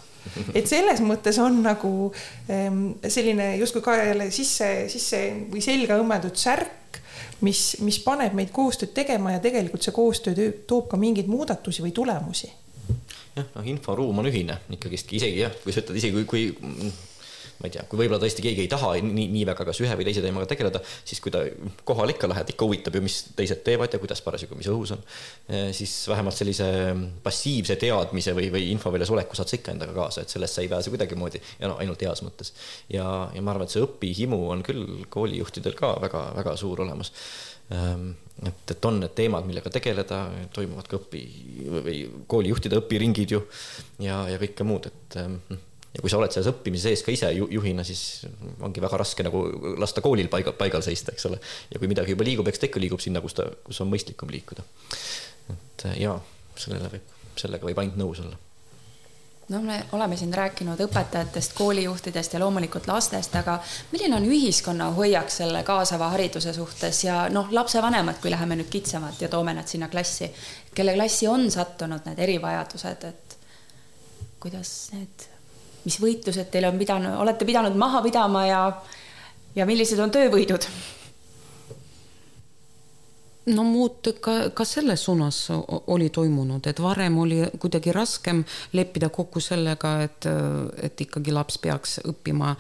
et 0.55 0.67
selles 0.67 1.01
mõttes 1.03 1.39
on 1.43 1.59
nagu 1.63 1.91
ähm, 2.49 2.93
selline 3.03 3.57
justkui 3.59 3.83
ka 3.83 3.97
jälle 3.99 4.29
sisse, 4.31 4.69
sisse 4.91 5.19
või 5.51 5.63
selga 5.63 5.99
õmmeldud 5.99 6.39
särk, 6.39 6.82
mis, 7.41 7.63
mis 7.83 7.99
paneb 8.03 8.35
meid 8.37 8.51
koostööd 8.55 8.93
tegema 8.95 9.35
ja 9.35 9.41
tegelikult 9.43 9.85
see 9.85 9.95
koostöö 9.95 10.51
toob 10.67 10.89
ka 10.91 10.99
mingeid 10.99 11.31
muudatusi 11.31 11.85
või 11.85 11.93
tulemusi. 11.95 12.51
Jah, 13.33 13.47
noh, 13.55 13.65
inforuum 13.65 14.19
on 14.21 14.29
ühine 14.29 14.59
ikkagist, 14.75 15.09
isegi 15.15 15.41
jah, 15.41 15.53
kui 15.63 15.73
sa 15.73 15.81
ütled, 15.81 15.97
isegi 15.97 16.21
kui, 16.21 16.25
kui 16.29 16.91
ma 17.59 17.69
ei 17.69 17.73
tea, 17.75 17.83
kui 17.89 17.99
võib-olla 17.99 18.19
tõesti 18.21 18.43
keegi 18.43 18.65
ei 18.65 18.69
taha 18.71 18.93
nii, 19.03 19.27
nii 19.33 19.43
väga 19.47 19.65
kas 19.67 19.79
ühe 19.83 19.95
või 19.99 20.07
teise 20.07 20.23
teemaga 20.23 20.47
tegeleda, 20.49 20.81
siis 21.05 21.21
kui 21.23 21.33
ta 21.33 21.43
kohale 21.87 22.15
ikka 22.15 22.29
lähed, 22.31 22.49
ikka 22.53 22.67
huvitab 22.67 22.97
ju, 22.97 23.03
mis 23.05 23.19
teised 23.37 23.63
teevad 23.65 23.93
ja 23.93 24.01
kuidas 24.01 24.23
parasjagu, 24.25 24.57
mis 24.59 24.69
õhus 24.71 24.95
on, 24.95 25.03
eh, 25.47 25.69
siis 25.75 25.93
vähemalt 26.11 26.37
sellise 26.37 26.67
passiivse 27.23 27.77
teadmise 27.81 28.35
või, 28.37 28.49
või 28.53 28.67
infoväljas 28.73 29.13
oleku 29.13 29.37
saad 29.39 29.51
sa 29.51 29.59
ikka 29.59 29.75
endaga 29.75 29.95
kaasa, 29.97 30.23
et 30.23 30.33
sellest 30.33 30.57
sa 30.57 30.65
ei 30.65 30.71
pääse 30.71 30.93
kuidagimoodi 30.93 31.41
ja 31.59 31.71
no 31.71 31.77
ainult 31.81 32.01
heas 32.03 32.23
mõttes. 32.25 32.53
ja, 32.89 33.07
ja 33.33 33.41
ma 33.41 33.53
arvan, 33.53 33.69
et 33.69 33.75
see 33.75 33.85
õpihimu 33.85 34.39
on 34.53 34.63
küll 34.65 35.05
koolijuhtidel 35.13 35.77
ka 35.77 35.95
väga-väga 36.03 36.55
suur 36.59 36.81
olemas 36.83 37.13
ehm, 37.71 38.11
et, 38.41 38.71
et 38.75 38.85
on 38.89 38.97
need 38.99 39.13
teemad, 39.15 39.45
millega 39.47 39.71
tegeleda, 39.73 40.23
toimuvad 40.55 40.89
ka 40.89 40.97
õpi 40.99 41.21
või 41.69 41.99
koolijuhtide 42.27 42.79
õpiringid 42.81 43.35
ju 43.37 43.43
ja, 44.03 44.23
ja 44.31 44.41
kõike 44.41 44.67
muud, 44.67 44.89
et 44.89 45.21
ehm, 45.21 45.37
ja 45.93 46.01
kui 46.01 46.09
sa 46.09 46.17
oled 46.17 46.33
selles 46.33 46.49
õppimise 46.49 46.89
sees 46.89 47.03
ka 47.05 47.13
ise 47.13 47.29
juhina, 47.33 47.85
siis 47.85 48.23
ongi 48.65 48.81
väga 48.81 48.97
raske 49.03 49.25
nagu 49.25 49.43
lasta 49.81 50.01
koolil 50.05 50.29
paigal, 50.31 50.55
paigal 50.57 50.85
seista, 50.85 51.13
eks 51.13 51.27
ole. 51.29 51.41
ja 51.73 51.81
kui 51.81 51.91
midagi 51.91 52.15
juba 52.15 52.25
liigub, 52.27 52.49
eks 52.49 52.63
ta 52.63 52.69
ikka 52.69 52.81
liigub 52.81 53.03
sinna, 53.03 53.21
kus 53.21 53.37
ta, 53.37 53.45
kus 53.67 53.81
on 53.83 53.91
mõistlikum 53.91 54.31
liikuda. 54.33 54.65
et 55.53 55.85
jaa, 56.01 56.17
sellele 56.57 56.89
võib, 56.95 57.13
sellega 57.37 57.69
võib 57.69 57.83
ainult 57.83 58.01
nõus 58.01 58.23
olla 58.25 58.39
no 59.49 59.61
me 59.61 59.85
oleme 59.91 60.17
siin 60.17 60.33
rääkinud 60.33 60.79
õpetajatest, 60.85 61.53
koolijuhtidest 61.57 62.33
ja 62.33 62.39
loomulikult 62.39 62.87
lastest, 62.87 63.35
aga 63.35 63.57
milline 63.91 64.15
on 64.15 64.25
ühiskonna 64.25 64.89
hoiak 64.95 65.29
selle 65.29 65.63
kaasava 65.67 66.09
hariduse 66.15 66.53
suhtes 66.53 67.03
ja 67.03 67.27
noh, 67.29 67.51
lapsevanemad, 67.51 68.21
kui 68.21 68.31
läheme 68.31 68.57
nüüd 68.59 68.71
kitsamalt 68.71 69.21
ja 69.21 69.29
toome 69.29 69.53
nad 69.53 69.67
sinna 69.67 69.91
klassi, 69.91 70.31
kelle 70.73 70.95
klassi 70.95 71.27
on 71.27 71.51
sattunud 71.51 72.07
need 72.07 72.23
erivajadused, 72.23 73.05
et 73.09 73.37
kuidas 74.39 74.73
need 74.95 75.27
mis 75.85 75.99
võitlused 76.01 76.49
teil 76.51 76.67
on 76.69 76.79
pidanud, 76.79 77.19
olete 77.23 77.45
pidanud 77.47 77.75
maha 77.79 78.01
pidama 78.05 78.45
ja, 78.47 78.61
ja 79.55 79.67
millised 79.69 79.99
on 79.99 80.13
töövõidud? 80.13 80.67
No 83.51 83.63
muud 83.67 84.07
ka, 84.23 84.33
ka 84.55 84.65
selles 84.67 85.03
suunas 85.03 85.37
oli 85.91 86.07
toimunud, 86.13 86.63
et 86.67 86.79
varem 86.79 87.17
oli 87.19 87.41
kuidagi 87.59 87.91
raskem 87.95 88.43
leppida 88.73 89.09
kokku 89.11 89.41
sellega, 89.43 89.93
et, 90.05 90.27
et 90.83 91.01
ikkagi 91.03 91.33
laps 91.35 91.57
peaks 91.63 91.97
õppima 92.07 92.53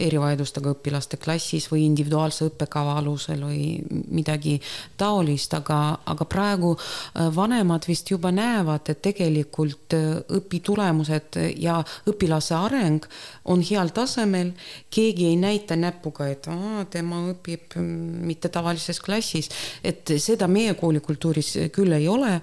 erivajadustega 0.00 0.72
õpilaste 0.72 1.18
klassis 1.20 1.68
või 1.72 1.84
individuaalse 1.88 2.48
õppekava 2.48 2.96
alusel 3.02 3.44
või 3.44 3.66
midagi 4.08 4.56
taolist, 5.00 5.54
aga, 5.58 5.80
aga 6.08 6.28
praegu 6.28 6.72
äh, 6.76 7.28
vanemad 7.36 7.84
vist 7.88 8.10
juba 8.10 8.32
näevad, 8.32 8.88
et 8.88 9.02
tegelikult 9.04 9.96
äh, 9.98 10.08
õpitulemused 10.40 11.36
ja 11.60 11.80
õpilase 12.08 12.56
areng 12.56 13.04
on 13.44 13.60
heal 13.66 13.92
tasemel. 13.92 14.54
keegi 14.90 15.26
ei 15.26 15.36
näita 15.36 15.76
näpuga, 15.76 16.26
et 16.30 16.46
tema 16.90 17.20
õpib 17.30 17.76
mm, 17.76 18.24
mitte 18.26 18.48
tavalises 18.48 19.00
klassis, 19.04 19.50
et 19.84 20.08
see 20.16 20.29
seda 20.30 20.48
meie 20.50 20.74
koolikultuuris 20.78 21.52
küll 21.74 21.92
ei 21.96 22.08
ole 22.10 22.36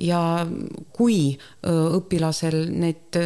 ja 0.00 0.20
kui 0.94 1.34
õpilasel 1.64 2.58
need 2.72 3.18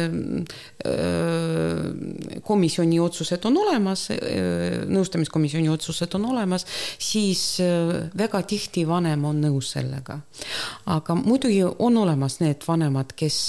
komisjoni 2.45 2.99
otsused 3.03 3.45
on 3.49 3.59
olemas, 3.63 4.07
nõustamiskomisjoni 4.89 5.69
otsused 5.71 6.15
on 6.19 6.29
olemas, 6.33 6.65
siis 6.99 7.43
väga 8.17 8.43
tihti 8.47 8.85
vanem 8.87 9.25
on 9.29 9.43
nõus 9.43 9.73
sellega. 9.75 10.19
aga 10.85 11.15
muidugi 11.15 11.63
on 11.63 11.97
olemas 11.97 12.39
need 12.43 12.65
vanemad, 12.67 13.13
kes 13.15 13.39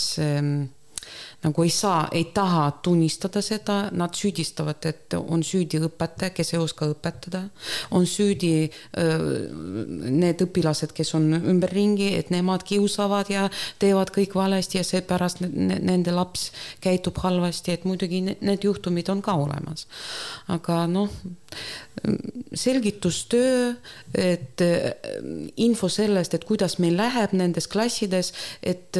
nagu 1.44 1.64
ei 1.64 1.70
saa, 1.72 2.08
ei 2.12 2.24
taha 2.34 2.66
tunnistada 2.84 3.40
seda, 3.42 3.76
nad 3.96 4.14
süüdistavad, 4.16 4.84
et 4.88 5.16
on 5.20 5.42
süüdi 5.46 5.80
õpetaja, 5.80 6.34
kes 6.36 6.54
ei 6.54 6.60
oska 6.60 6.90
õpetada, 6.92 7.46
on 7.96 8.06
süüdi 8.08 8.52
need 10.20 10.44
õpilased, 10.44 10.92
kes 10.96 11.14
on 11.16 11.30
ümberringi, 11.38 12.12
et 12.18 12.32
nemad 12.34 12.64
kiusavad 12.68 13.32
ja 13.32 13.48
teevad 13.80 14.12
kõik 14.14 14.36
valesti 14.36 14.80
ja 14.80 14.84
seepärast 14.86 15.40
nende 15.40 16.14
laps 16.14 16.50
käitub 16.84 17.18
halvasti, 17.24 17.72
et 17.72 17.88
muidugi 17.88 18.22
need 18.28 18.66
juhtumid 18.66 19.08
on 19.08 19.24
ka 19.24 19.38
olemas. 19.40 19.86
aga 20.48 20.84
noh, 20.90 21.08
selgitustöö, 22.54 23.72
et 24.14 24.62
info 25.56 25.88
sellest, 25.88 26.34
et 26.34 26.44
kuidas 26.48 26.78
meil 26.80 26.96
läheb 26.96 27.34
nendes 27.36 27.66
klassides, 27.68 28.32
et 28.62 28.96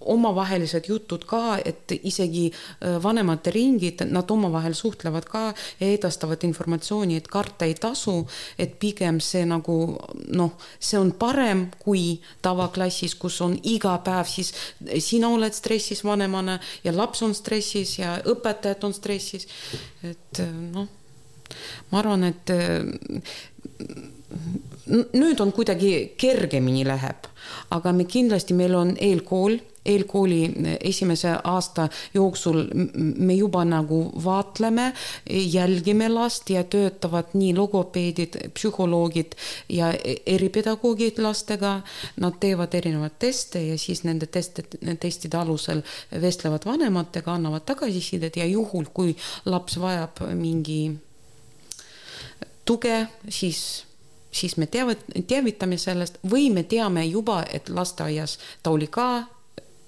omavahelised 0.00 0.88
jutud 0.88 1.26
ka, 1.28 1.58
et 1.64 1.92
isegi 1.98 2.46
äh, 2.48 2.96
vanemate 3.02 3.52
ringid, 3.54 4.04
nad 4.08 4.30
omavahel 4.30 4.74
suhtlevad 4.74 5.28
ka 5.28 5.42
ja 5.80 5.90
edastavad 5.92 6.44
informatsiooni, 6.48 7.18
et 7.18 7.28
karta 7.28 7.68
ei 7.68 7.76
tasu, 7.78 8.20
et 8.58 8.78
pigem 8.80 9.20
see 9.24 9.44
nagu 9.48 9.78
noh, 10.34 10.54
see 10.80 10.98
on 11.00 11.12
parem 11.18 11.66
kui 11.78 12.18
tavaklassis, 12.44 13.16
kus 13.20 13.40
on 13.44 13.58
iga 13.68 13.96
päev 14.04 14.28
siis 14.28 14.52
sina 15.04 15.30
oled 15.34 15.54
stressis 15.56 16.04
vanemana 16.04 16.58
ja 16.84 16.94
laps 16.94 17.22
on 17.26 17.34
stressis 17.36 17.98
ja 18.00 18.18
õpetajad 18.24 18.88
on 18.88 18.96
stressis. 18.96 19.48
et 20.02 20.40
äh, 20.40 20.54
noh, 20.72 20.88
ma 21.90 22.02
arvan, 22.02 22.24
et 22.28 22.50
äh, 22.54 22.84
nüüd 25.12 25.40
on 25.40 25.52
kuidagi 25.52 26.14
kergemini 26.20 26.84
läheb, 26.88 27.28
aga 27.74 27.92
me 27.92 28.04
kindlasti, 28.08 28.56
meil 28.56 28.74
on 28.76 28.94
eelkool 29.00 29.58
eelkooli 29.88 30.52
esimese 30.80 31.30
aasta 31.44 31.88
jooksul 32.14 32.64
me 33.16 33.34
juba 33.34 33.64
nagu 33.64 34.00
vaatleme, 34.24 34.92
jälgime 35.30 36.08
last 36.12 36.50
ja 36.50 36.64
töötavad 36.64 37.32
nii 37.32 37.54
logopeedid, 37.56 38.36
psühholoogid 38.54 39.36
ja 39.68 39.92
eripedagoogid 40.26 41.22
lastega. 41.24 41.80
Nad 42.20 42.38
teevad 42.40 42.74
erinevaid 42.74 43.18
teste 43.18 43.62
ja 43.62 43.78
siis 43.78 44.04
nende 44.04 44.26
teste, 44.26 44.64
testide 45.00 45.38
alusel 45.40 45.82
vestlevad 46.20 46.66
vanematega, 46.66 47.34
annavad 47.34 47.64
tagasisidet 47.66 48.36
ja 48.36 48.46
juhul, 48.46 48.90
kui 48.94 49.16
laps 49.46 49.78
vajab 49.80 50.24
mingi 50.34 51.07
tuge, 52.68 53.06
siis 53.28 53.88
siis 54.30 54.56
me 54.56 54.66
teavat-, 54.66 55.08
teavitame 55.26 55.78
sellest 55.80 56.18
või 56.30 56.50
me 56.52 56.62
teame 56.62 57.04
juba, 57.06 57.42
et 57.52 57.68
lasteaias 57.68 58.38
ta 58.62 58.70
oli 58.70 58.86
ka 58.86 59.08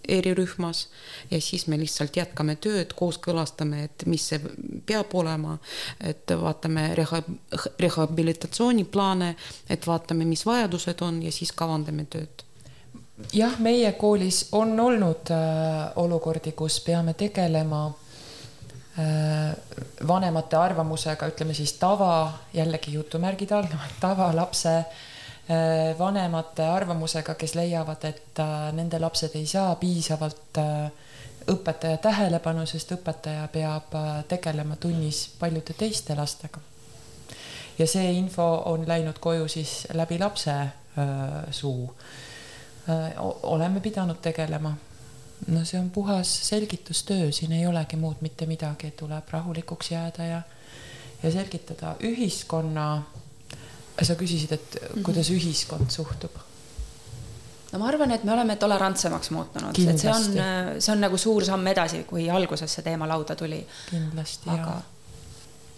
erirühmas 0.09 0.89
ja 1.31 1.41
siis 1.41 1.66
me 1.68 1.78
lihtsalt 1.78 2.16
jätkame 2.16 2.57
tööd, 2.57 2.95
kooskõlastame, 2.97 3.85
et 3.85 4.07
mis 4.11 4.24
see 4.33 4.41
peab 4.87 5.12
olema, 5.14 5.59
et 6.01 6.33
vaatame 6.41 6.89
reha-, 6.99 7.22
rehabilitatsiooniplaane, 7.78 9.35
et 9.70 9.87
vaatame, 9.87 10.24
mis 10.24 10.47
vajadused 10.47 11.05
on 11.07 11.22
ja 11.22 11.33
siis 11.33 11.53
kavandame 11.53 12.09
tööd. 12.11 12.47
Jah, 13.37 13.59
meie 13.61 13.93
koolis 14.01 14.47
on 14.57 14.72
olnud 14.81 15.28
äh, 15.37 15.91
olukordi, 16.01 16.55
kus 16.57 16.78
peame 16.81 17.12
tegelema 17.14 17.85
äh, 17.91 18.09
vanemate 20.09 20.57
arvamusega, 20.57 21.28
ütleme 21.30 21.55
siis 21.55 21.72
tava, 21.80 22.32
jällegi 22.53 22.92
jutumärgid 22.98 23.53
all, 23.57 23.68
tavalapse 24.01 24.74
äh, 24.76 24.98
Äh, 25.51 25.98
vanemate 25.98 26.62
arvamusega, 26.62 27.34
kes 27.34 27.57
leiavad, 27.59 28.05
et 28.07 28.38
äh, 28.38 28.68
nende 28.72 29.01
lapsed 29.03 29.32
ei 29.34 29.46
saa 29.51 29.72
piisavalt 29.80 30.59
äh, 30.62 30.92
õpetaja 31.51 31.98
tähelepanu, 31.98 32.62
sest 32.70 32.92
õpetaja 32.94 33.48
peab 33.51 33.96
tegelema 34.30 34.76
tunnis 34.78 35.24
paljude 35.40 35.74
teiste 35.74 36.14
lastega. 36.14 36.61
ja 37.78 37.86
see 37.86 38.12
info 38.12 38.46
on 38.70 38.86
läinud 38.86 39.18
koju 39.18 39.48
siis 39.48 39.88
läbi 39.96 40.18
lapse 40.18 40.55
suu. 41.51 41.94
oleme 43.42 43.80
pidanud 43.80 44.20
tegelema. 44.22 44.74
No 45.47 45.64
see 45.64 45.80
on 45.80 45.91
puhas 45.91 46.49
selgitustöö, 46.49 47.32
siin 47.32 47.53
ei 47.53 47.66
olegi 47.66 47.97
muud 47.97 48.20
mitte 48.20 48.47
midagi, 48.47 48.91
tuleb 48.91 49.28
rahulikuks 49.30 49.91
jääda 49.91 50.24
ja, 50.24 50.43
ja 51.22 51.32
selgitada 51.32 51.97
ühiskonna 52.05 53.03
sa 54.03 54.14
küsisid, 54.16 54.53
et 54.53 54.78
kuidas 55.05 55.30
mm 55.30 55.34
-hmm. 55.34 55.41
ühiskond 55.41 55.91
suhtub? 55.91 56.30
no 57.72 57.78
ma 57.78 57.88
arvan, 57.88 58.11
et 58.11 58.24
me 58.24 58.32
oleme 58.32 58.57
tolerantsemaks 58.57 59.30
muutunud, 59.30 59.78
et 59.88 59.99
see 59.99 60.11
on, 60.11 60.24
see 60.78 60.93
on 60.93 61.01
nagu 61.01 61.16
suur 61.16 61.45
samm 61.45 61.66
edasi, 61.66 62.03
kui 62.05 62.30
alguses 62.30 62.74
see 62.74 62.82
teema 62.82 63.09
lauda 63.09 63.36
tuli. 63.36 63.66
kindlasti 63.91 64.51
aga, 64.51 64.80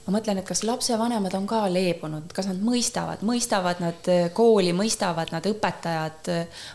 ma 0.07 0.17
mõtlen, 0.17 0.41
et 0.43 0.49
kas 0.49 0.65
lapsevanemad 0.67 1.35
on 1.39 1.47
ka 1.47 1.63
leebunud, 1.71 2.33
kas 2.35 2.49
nad 2.51 2.59
mõistavad, 2.65 3.23
mõistavad 3.27 3.83
nad 3.83 4.11
kooli, 4.35 4.73
mõistavad 4.77 5.31
nad 5.35 5.47
õpetajad, 5.47 6.33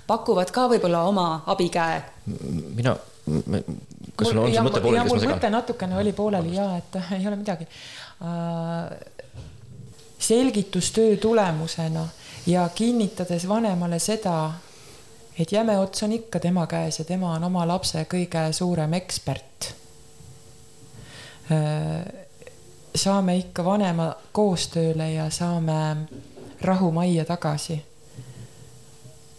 pakuvad 0.08 0.54
ka 0.56 0.68
võib-olla 0.72 1.04
oma 1.10 1.28
abikäe? 1.52 2.02
mina, 2.78 2.96
kas 4.16 4.32
sul 4.32 4.42
on 4.44 4.52
see 4.52 4.64
mõte 4.64 4.82
pooleli, 4.84 5.20
segan? 5.20 5.36
mõte 5.36 5.52
natukene 5.52 6.00
oli 6.00 6.14
pooleli 6.16 6.56
ja 6.56 6.70
et 6.80 7.00
ei 7.18 7.28
ole 7.28 7.40
midagi 7.40 7.68
uh, 7.68 8.96
selgitustöö 10.20 11.18
tulemusena 11.18 12.08
ja 12.48 12.70
kinnitades 12.76 13.48
vanemale 13.48 14.00
seda, 14.00 14.52
et 15.40 15.52
jäme 15.52 15.78
ots 15.80 16.04
on 16.04 16.16
ikka 16.16 16.40
tema 16.40 16.68
käes 16.68 17.00
ja 17.00 17.06
tema 17.06 17.34
on 17.36 17.44
oma 17.44 17.68
lapse 17.68 18.06
kõige 18.10 18.48
suurem 18.52 18.94
ekspert. 18.98 19.74
Saame 22.98 23.38
ikka 23.38 23.66
vanema 23.66 24.12
koostööle 24.32 25.12
ja 25.14 25.30
saame 25.30 26.08
rahu 26.62 26.92
majja 26.92 27.26
tagasi. 27.26 27.84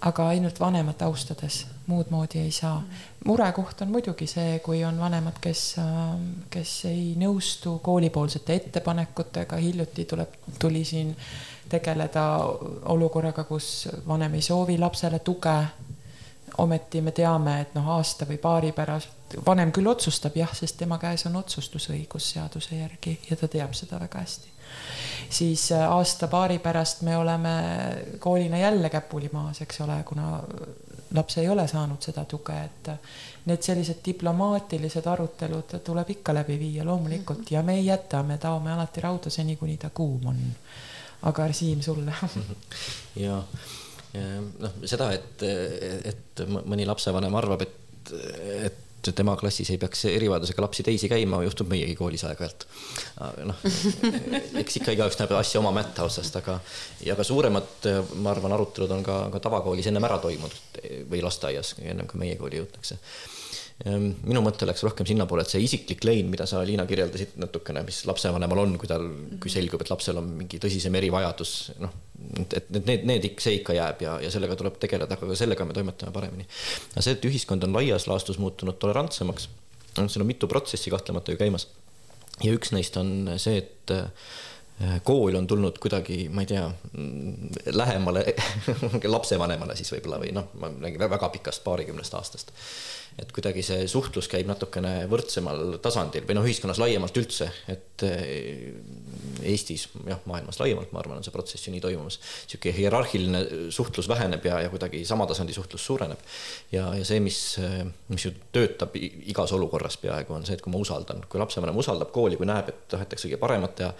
aga 0.00 0.28
ainult 0.28 0.60
vanemat 0.60 1.00
austades, 1.02 1.66
muud 1.86 2.06
moodi 2.10 2.38
ei 2.38 2.50
saa. 2.50 2.82
murekoht 3.24 3.80
on 3.82 3.90
muidugi 3.90 4.26
see, 4.26 4.58
kui 4.58 4.84
on 4.84 5.00
vanemad, 5.00 5.40
kes, 5.40 5.76
kes 6.50 6.84
ei 6.84 7.14
nõustu 7.18 7.78
koolipoolsete 7.82 8.54
ettepanekutega, 8.54 9.56
hiljuti 9.56 10.04
tuleb, 10.04 10.38
tuli 10.58 10.84
siin 10.84 11.16
tegeleda 11.68 12.24
olukorraga, 12.84 13.44
kus 13.44 13.88
vanem 14.06 14.34
ei 14.34 14.42
soovi 14.42 14.78
lapsele 14.78 15.18
tuge. 15.18 15.58
Ometi 16.58 17.00
me 17.00 17.12
teame, 17.12 17.60
et 17.60 17.74
noh, 17.74 17.88
aasta 17.96 18.26
või 18.28 18.38
paari 18.42 18.72
pärast 18.72 19.36
vanem 19.46 19.72
küll 19.72 19.88
otsustab 19.90 20.36
jah, 20.36 20.52
sest 20.54 20.78
tema 20.80 20.98
käes 20.98 21.26
on 21.28 21.36
otsustusõigus 21.36 22.30
seaduse 22.32 22.78
järgi 22.78 23.18
ja 23.30 23.36
ta 23.36 23.48
teab 23.48 23.74
seda 23.76 24.00
väga 24.00 24.22
hästi. 24.24 24.48
siis 25.30 25.72
äh, 25.72 25.90
aasta-paari 25.92 26.58
pärast 26.58 27.02
me 27.02 27.16
oleme 27.16 27.50
koolina 28.18 28.58
jälle 28.58 28.90
käpuli 28.90 29.30
maas, 29.32 29.60
eks 29.60 29.80
ole, 29.80 30.02
kuna 30.04 30.42
laps 31.14 31.38
ei 31.38 31.48
ole 31.48 31.68
saanud 31.68 32.02
seda 32.02 32.24
tuge, 32.24 32.56
et 32.64 32.90
need 33.48 33.62
sellised 33.62 34.00
diplomaatilised 34.04 35.06
arutelud 35.06 35.78
tuleb 35.84 36.10
ikka 36.10 36.34
läbi 36.34 36.58
viia 36.58 36.84
loomulikult 36.84 37.50
ja 37.50 37.62
me 37.62 37.74
ei 37.74 37.86
jäta, 37.86 38.22
me 38.22 38.38
taome 38.38 38.72
alati 38.72 39.00
rauda 39.00 39.30
seni, 39.30 39.56
kuni 39.56 39.76
ta 39.76 39.90
kuum 39.90 40.26
on. 40.26 40.40
Aga 41.22 41.52
Siim, 41.52 41.80
sulle. 41.82 42.12
Ja, 43.16 43.26
ja 43.26 43.42
noh, 44.14 44.76
seda, 44.88 45.12
et, 45.16 45.46
et 46.08 46.44
mõni 46.48 46.86
lapsevanem 46.88 47.34
arvab, 47.38 47.64
et, 47.66 48.12
et 48.68 48.84
tema 49.14 49.36
klassis 49.38 49.70
ei 49.70 49.78
peaks 49.80 50.04
erivajadusega 50.10 50.62
lapsi 50.64 50.84
teisi 50.84 51.08
käima, 51.08 51.40
juhtub 51.46 51.70
meiegi 51.70 51.94
koolis 51.96 52.24
aeg-ajalt. 52.28 52.66
noh, 53.48 53.62
eks 54.62 54.80
ikka 54.80 54.94
igaüks 54.96 55.20
näeb 55.20 55.32
asja 55.38 55.62
oma 55.62 55.72
mätta 55.76 56.04
otsast, 56.08 56.36
aga 56.40 56.58
ja 57.06 57.16
ka 57.16 57.26
suuremad, 57.26 57.88
ma 58.18 58.34
arvan, 58.34 58.56
arutelud 58.56 58.96
on 58.98 59.06
ka, 59.06 59.20
ka 59.34 59.42
tavakoolis 59.48 59.88
ennem 59.90 60.08
ära 60.08 60.18
toimunud 60.22 60.82
või 61.10 61.22
lasteaias, 61.24 61.76
ennem 61.84 62.10
kui 62.10 62.24
meie 62.24 62.40
kooli 62.40 62.62
jõutakse 62.62 62.98
minu 63.86 64.40
mõte 64.42 64.66
läks 64.66 64.82
rohkem 64.82 65.06
sinnapoole, 65.06 65.44
et 65.46 65.52
see 65.52 65.62
isiklik 65.62 66.02
lein, 66.06 66.26
mida 66.32 66.48
sa, 66.50 66.64
Liina, 66.66 66.82
kirjeldasid 66.88 67.36
natukene, 67.38 67.84
mis 67.86 68.00
lapsevanemal 68.08 68.64
on, 68.64 68.74
kui 68.80 68.90
tal, 68.90 69.06
kui 69.38 69.52
selgub, 69.52 69.84
et 69.84 69.92
lapsel 69.92 70.18
on 70.18 70.32
mingi 70.40 70.58
tõsisem 70.62 70.96
erivajadus, 70.98 71.52
noh, 71.84 71.94
et 72.42 72.72
need, 72.74 72.88
need, 72.88 73.06
need, 73.06 73.28
see 73.38 73.60
ikka 73.60 73.76
jääb 73.78 74.02
ja, 74.02 74.16
ja 74.24 74.32
sellega 74.34 74.58
tuleb 74.58 74.80
tegeleda, 74.82 75.14
aga 75.14 75.30
ka 75.30 75.38
sellega 75.38 75.68
me 75.68 75.78
toimetame 75.78 76.14
paremini. 76.14 76.48
aga 76.90 77.06
see, 77.06 77.14
et 77.14 77.30
ühiskond 77.30 77.68
on 77.68 77.78
laias 77.78 78.08
laastus 78.10 78.42
muutunud 78.42 78.80
tolerantsemaks, 78.82 79.46
seal 79.94 80.26
on 80.26 80.30
mitu 80.30 80.50
protsessi 80.50 80.90
kahtlemata 80.90 81.34
ju 81.34 81.38
käimas. 81.38 81.68
ja 82.42 82.50
üks 82.54 82.74
neist 82.74 82.98
on 82.98 83.30
see, 83.38 83.62
et 83.62 83.94
äh, 83.94 84.98
kool 85.06 85.38
on 85.38 85.46
tulnud 85.46 85.78
kuidagi, 85.78 86.24
ma 86.34 86.42
ei 86.42 86.50
tea, 86.50 86.66
lähemale 87.78 88.26
lapsevanemale 89.16 89.78
siis 89.78 89.94
võib-olla 89.94 90.18
või 90.26 90.34
noh, 90.34 90.50
ma 90.58 90.74
räägin 90.74 91.06
väga 91.14 91.30
pikast 91.38 91.62
paarikümnest 91.62 92.18
aastast 92.18 92.54
et 93.18 93.32
kuidagi 93.34 93.64
see 93.66 93.86
suhtlus 93.90 94.28
käib 94.30 94.46
natukene 94.46 95.02
võrdsemal 95.10 95.78
tasandil 95.82 96.26
või 96.28 96.36
noh, 96.38 96.46
ühiskonnas 96.46 96.78
laiemalt 96.78 97.16
üldse, 97.18 97.48
et 97.70 98.04
eh, 98.06 98.68
Eestis, 99.48 99.86
jah, 100.06 100.18
maailmas 100.26 100.58
laiemalt, 100.58 100.90
ma 100.92 101.00
arvan, 101.02 101.20
on 101.20 101.26
see 101.26 101.34
protsess 101.34 101.66
ju 101.66 101.72
nii 101.72 101.82
toimumas. 101.82 102.18
niisugune 102.18 102.74
hierarhiline 102.74 103.70
suhtlus 103.74 104.08
väheneb 104.10 104.44
ja, 104.46 104.58
ja 104.64 104.70
kuidagi 104.70 105.04
sama 105.06 105.26
tasandi 105.30 105.54
suhtlus 105.54 105.84
suureneb. 105.86 106.18
ja, 106.72 106.88
ja 106.94 107.06
see, 107.06 107.20
mis, 107.22 107.38
mis 108.10 108.26
ju 108.26 108.32
töötab 108.54 108.94
igas 108.98 109.54
olukorras 109.54 109.98
peaaegu, 110.02 110.34
on 110.34 110.46
see, 110.46 110.58
et 110.58 110.62
kui 110.62 110.74
ma 110.74 110.82
usaldan, 110.82 111.24
kui 111.30 111.42
lapsevanem 111.42 111.78
usaldab 111.78 112.12
kooli, 112.14 112.38
kui 112.38 112.50
näeb, 112.50 112.70
et 112.70 112.84
tahetakse 112.94 113.28
kõige 113.28 113.40
paremat 113.42 113.74
teha, 113.78 113.92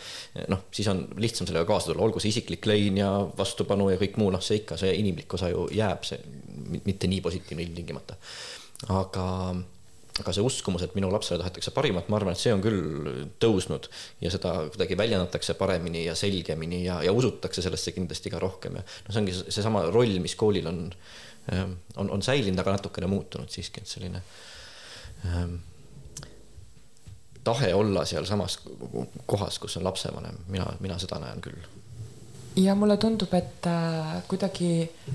noh, 0.53 0.67
siis 0.75 0.91
on 0.91 1.07
lihtsam 1.23 1.49
sellega 1.49 1.67
kaasa 1.71 1.93
tulla, 1.93 2.07
olgu 2.07 2.23
see 2.23 2.35
isiklik 2.35 2.67
lein 2.71 2.99
ja 3.03 3.11
vastupanu 3.39 3.91
ja 3.95 3.99
kõik 4.03 4.19
muu, 4.21 4.31
noh, 4.35 4.43
see 4.43 4.63
ikka, 4.63 4.79
see 4.79 4.95
inimlik 4.99 5.39
osa 5.39 5.51
ju 5.55 5.69
jääb, 5.75 6.07
see 6.07 6.23
mitte 6.85 7.11
nii 7.11 7.23
positiivne 7.25 7.65
ilmtingimata 7.65 8.19
aga, 8.87 9.27
aga 10.21 10.35
see 10.35 10.45
uskumus, 10.45 10.85
et 10.87 10.95
minu 10.99 11.11
lapsele 11.13 11.41
tahetakse 11.43 11.73
parimat, 11.75 12.09
ma 12.11 12.19
arvan, 12.21 12.37
et 12.37 12.43
see 12.43 12.53
on 12.55 12.63
küll 12.63 13.09
tõusnud 13.43 13.89
ja 14.23 14.33
seda 14.35 14.55
kuidagi 14.71 14.99
väljendatakse 14.99 15.57
paremini 15.59 16.05
ja 16.07 16.15
selgemini 16.19 16.85
ja, 16.85 17.01
ja 17.07 17.15
usutakse 17.15 17.65
sellesse 17.65 17.95
kindlasti 17.97 18.33
ka 18.35 18.43
rohkem 18.43 18.79
ja 18.79 18.85
noh, 18.85 19.11
see 19.11 19.23
ongi 19.23 19.39
seesama 19.41 19.89
roll, 19.95 20.21
mis 20.23 20.37
koolil 20.39 20.71
on, 20.71 20.85
ähm, 21.55 21.79
on, 21.97 22.13
on 22.19 22.23
säilinud, 22.23 22.61
aga 22.63 22.77
natukene 22.79 23.11
muutunud 23.11 23.51
siiski, 23.51 23.83
et 23.83 23.91
selline 23.91 24.23
ähm, 25.27 25.59
tahe 27.49 27.73
olla 27.75 28.05
sealsamas 28.07 28.61
kohas, 29.27 29.59
kus 29.59 29.79
on 29.81 29.87
lapsevanem, 29.89 30.45
mina, 30.53 30.71
mina 30.85 30.99
seda 31.03 31.19
näen 31.23 31.43
küll 31.43 31.78
ja 32.59 32.75
mulle 32.75 32.97
tundub, 32.97 33.33
et 33.39 33.67
äh, 33.71 34.19
kuidagi 34.29 34.71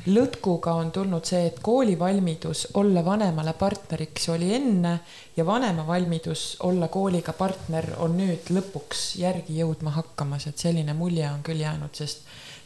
lõtkuga 0.08 0.76
on 0.80 0.92
tulnud 0.96 1.26
see, 1.28 1.48
et 1.50 1.60
kooli 1.64 1.98
valmidus 2.00 2.68
olla 2.80 3.04
vanemale 3.06 3.54
partneriks 3.60 4.30
oli 4.34 4.54
enne 4.56 4.94
ja 5.38 5.46
vanema 5.46 5.88
valmidus 5.88 6.46
olla 6.64 6.88
kooliga 6.88 7.34
partner 7.34 7.90
on 8.06 8.16
nüüd 8.18 8.52
lõpuks 8.54 9.04
järgi 9.20 9.60
jõudma 9.60 9.96
hakkamas, 9.98 10.48
et 10.48 10.58
selline 10.58 10.96
mulje 10.98 11.28
on 11.32 11.44
küll 11.44 11.66
jäänud, 11.66 11.92
sest 11.98 12.24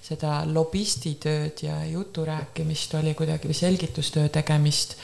seda 0.07 0.41
lobistitööd 0.45 1.65
ja 1.65 1.81
jutu 1.89 2.25
rääkimist 2.25 2.93
oli 2.99 3.15
kuidagi 3.17 3.49
või 3.49 3.57
selgitustöö 3.57 4.29
tegemist. 4.29 4.95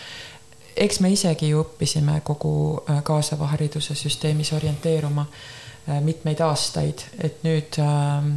eks 0.75 0.99
me 0.99 1.11
isegi 1.11 1.49
ju 1.49 1.61
õppisime 1.63 2.21
kogu 2.23 2.53
äh, 2.89 3.03
kaasava 3.03 3.47
hariduse 3.47 3.95
süsteemis 3.95 4.53
orienteeruma 4.53 5.25
äh, 5.25 6.01
mitmeid 6.01 6.39
aastaid, 6.41 7.03
et 7.19 7.43
nüüd 7.43 7.79
äh, 7.79 8.33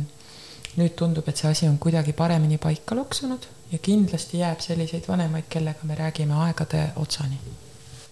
nüüd 0.76 0.96
tundub, 0.96 1.28
et 1.28 1.36
see 1.36 1.50
asi 1.50 1.68
on 1.68 1.78
kuidagi 1.78 2.12
paremini 2.12 2.58
paika 2.58 2.96
loksunud 2.96 3.46
ja 3.72 3.78
kindlasti 3.78 4.42
jääb 4.42 4.60
selliseid 4.60 5.08
vanemaid, 5.08 5.48
kellega 5.48 5.88
me 5.88 5.94
räägime 5.94 6.34
aegade 6.46 6.88
otsani 6.96 7.38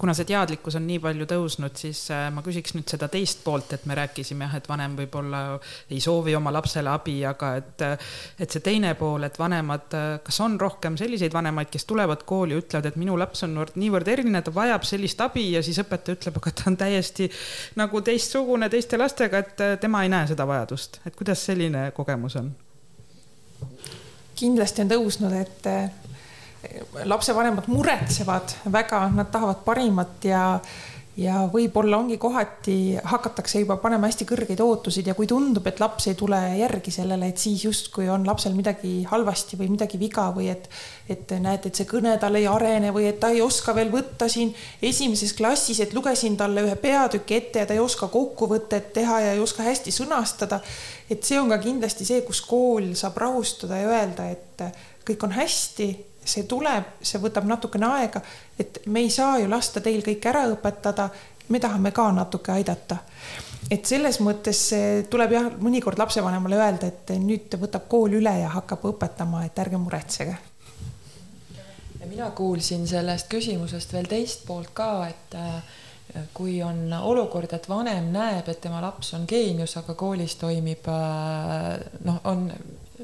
kuna 0.04 0.12
see 0.12 0.26
teadlikkus 0.28 0.74
on 0.76 0.84
nii 0.84 0.98
palju 1.00 1.24
tõusnud, 1.24 1.72
siis 1.80 2.02
äh, 2.12 2.26
ma 2.28 2.42
küsiks 2.44 2.74
nüüd 2.76 2.90
seda 2.92 3.06
teist 3.08 3.40
poolt, 3.40 3.70
et 3.72 3.86
me 3.88 3.96
rääkisime 3.96 4.44
jah, 4.44 4.58
et 4.58 4.66
vanem 4.68 4.98
võib-olla 4.98 5.38
ei 5.88 6.00
soovi 6.04 6.34
oma 6.36 6.52
lapsele 6.52 6.92
abi, 6.92 7.14
aga 7.24 7.54
et, 7.56 7.84
et 8.36 8.52
see 8.52 8.60
teine 8.66 8.90
pool, 9.00 9.24
et 9.24 9.38
vanemad, 9.40 9.96
kas 10.26 10.40
on 10.44 10.58
rohkem 10.60 10.98
selliseid 11.00 11.32
vanemaid, 11.32 11.72
kes 11.72 11.88
tulevad 11.88 12.26
kooli 12.28 12.58
ütlevad, 12.60 12.90
et 12.90 13.00
minu 13.00 13.16
laps 13.16 13.46
on 13.48 13.56
niivõrd 13.80 14.12
eriline, 14.12 14.44
ta 14.44 14.52
vajab 14.52 14.84
sellist 14.84 15.24
abi 15.24 15.46
ja 15.54 15.64
siis 15.64 15.80
õpetaja 15.80 16.20
ütleb, 16.20 16.36
aga 16.42 16.52
ta 16.52 16.68
on 16.68 16.76
täiesti 16.84 17.30
nagu 17.80 18.04
teistsugune 18.04 18.68
teiste 18.68 19.00
lastega, 19.00 19.40
et 19.40 19.66
tema 19.80 20.04
ei 20.04 20.12
näe 20.12 20.28
seda 20.28 20.44
vajadust, 20.48 21.00
et 21.08 21.16
kuidas 21.16 21.48
selline 21.48 21.88
kogemus 21.96 22.36
on? 22.42 22.52
kindlasti 24.36 24.82
on 24.84 24.90
tõusnud, 24.90 25.32
et 25.38 26.03
lapsevanemad 27.04 27.68
muretsevad 27.68 28.56
väga, 28.72 29.08
nad 29.14 29.30
tahavad 29.32 29.64
parimat 29.64 30.24
ja 30.24 30.44
ja 31.16 31.44
võib-olla 31.50 31.98
ongi 32.02 32.16
kohati 32.18 32.96
hakatakse 33.06 33.60
juba 33.62 33.76
panema 33.78 34.08
hästi 34.10 34.26
kõrgeid 34.26 34.58
ootusid 34.64 35.06
ja 35.06 35.14
kui 35.14 35.28
tundub, 35.30 35.66
et 35.70 35.78
laps 35.78 36.08
ei 36.10 36.16
tule 36.18 36.38
järgi 36.58 36.90
sellele, 36.94 37.28
et 37.30 37.38
siis 37.38 37.62
justkui 37.64 38.08
on 38.10 38.26
lapsel 38.26 38.56
midagi 38.56 39.04
halvasti 39.10 39.58
või 39.60 39.70
midagi 39.76 40.00
viga 40.00 40.26
või 40.34 40.48
et, 40.50 40.66
et 41.10 41.34
näed, 41.38 41.68
et 41.68 41.78
see 41.78 41.86
kõne 41.90 42.16
tal 42.20 42.34
ei 42.38 42.48
arene 42.50 42.90
või 42.94 43.06
et 43.12 43.20
ta 43.22 43.30
ei 43.30 43.42
oska 43.44 43.76
veel 43.76 43.92
võtta 43.94 44.28
siin 44.30 44.50
esimeses 44.82 45.36
klassis, 45.38 45.80
et 45.84 45.94
lugesin 45.94 46.38
talle 46.40 46.66
ühe 46.66 46.74
peatüki 46.82 47.38
ette 47.38 47.62
ja 47.62 47.70
ta 47.70 47.78
ei 47.78 47.84
oska 47.84 48.10
kokkuvõtet 48.10 48.90
teha 48.98 49.20
ja 49.22 49.36
ei 49.36 49.42
oska 49.42 49.62
hästi 49.62 49.94
sõnastada. 49.94 50.60
et 51.10 51.22
see 51.22 51.38
on 51.38 51.48
ka 51.52 51.60
kindlasti 51.62 52.04
see, 52.04 52.24
kus 52.26 52.40
kool 52.42 52.94
saab 52.98 53.16
rahustada 53.22 53.78
ja 53.78 53.92
öelda, 53.92 54.26
et 54.34 54.66
kõik 55.06 55.28
on 55.28 55.38
hästi 55.38 55.88
see 56.24 56.46
tuleb, 56.48 56.96
see 57.04 57.20
võtab 57.22 57.46
natukene 57.48 57.88
aega, 57.98 58.22
et 58.58 58.82
me 58.86 59.04
ei 59.04 59.10
saa 59.12 59.38
ju 59.40 59.48
lasta 59.50 59.82
teil 59.84 60.02
kõik 60.04 60.26
ära 60.30 60.46
õpetada. 60.52 61.08
me 61.48 61.60
tahame 61.60 61.90
ka 61.92 62.12
natuke 62.12 62.52
aidata. 62.52 62.96
et 63.70 63.86
selles 63.86 64.20
mõttes 64.20 64.60
tuleb 65.10 65.32
jah, 65.32 65.50
mõnikord 65.60 65.98
lapsevanemale 65.98 66.56
öelda, 66.56 66.86
et 66.86 67.14
nüüd 67.18 67.56
võtab 67.60 67.88
kool 67.88 68.12
üle 68.12 68.38
ja 68.40 68.48
hakkab 68.48 68.84
õpetama, 68.84 69.44
et 69.44 69.58
ärge 69.58 69.76
muretsege. 69.76 70.36
ja 72.00 72.06
mina 72.06 72.30
kuulsin 72.30 72.86
sellest 72.88 73.28
küsimusest 73.28 73.92
veel 73.92 74.06
teist 74.06 74.46
poolt 74.46 74.70
ka, 74.74 75.08
et 75.08 75.36
kui 76.34 76.62
on 76.62 76.92
olukord, 76.92 77.52
et 77.52 77.68
vanem 77.68 78.12
näeb, 78.12 78.48
et 78.48 78.60
tema 78.60 78.80
laps 78.80 79.14
on 79.14 79.24
geenius, 79.28 79.76
aga 79.76 79.94
koolis 79.94 80.36
toimib 80.36 80.86
noh, 82.04 82.20
on 82.24 82.50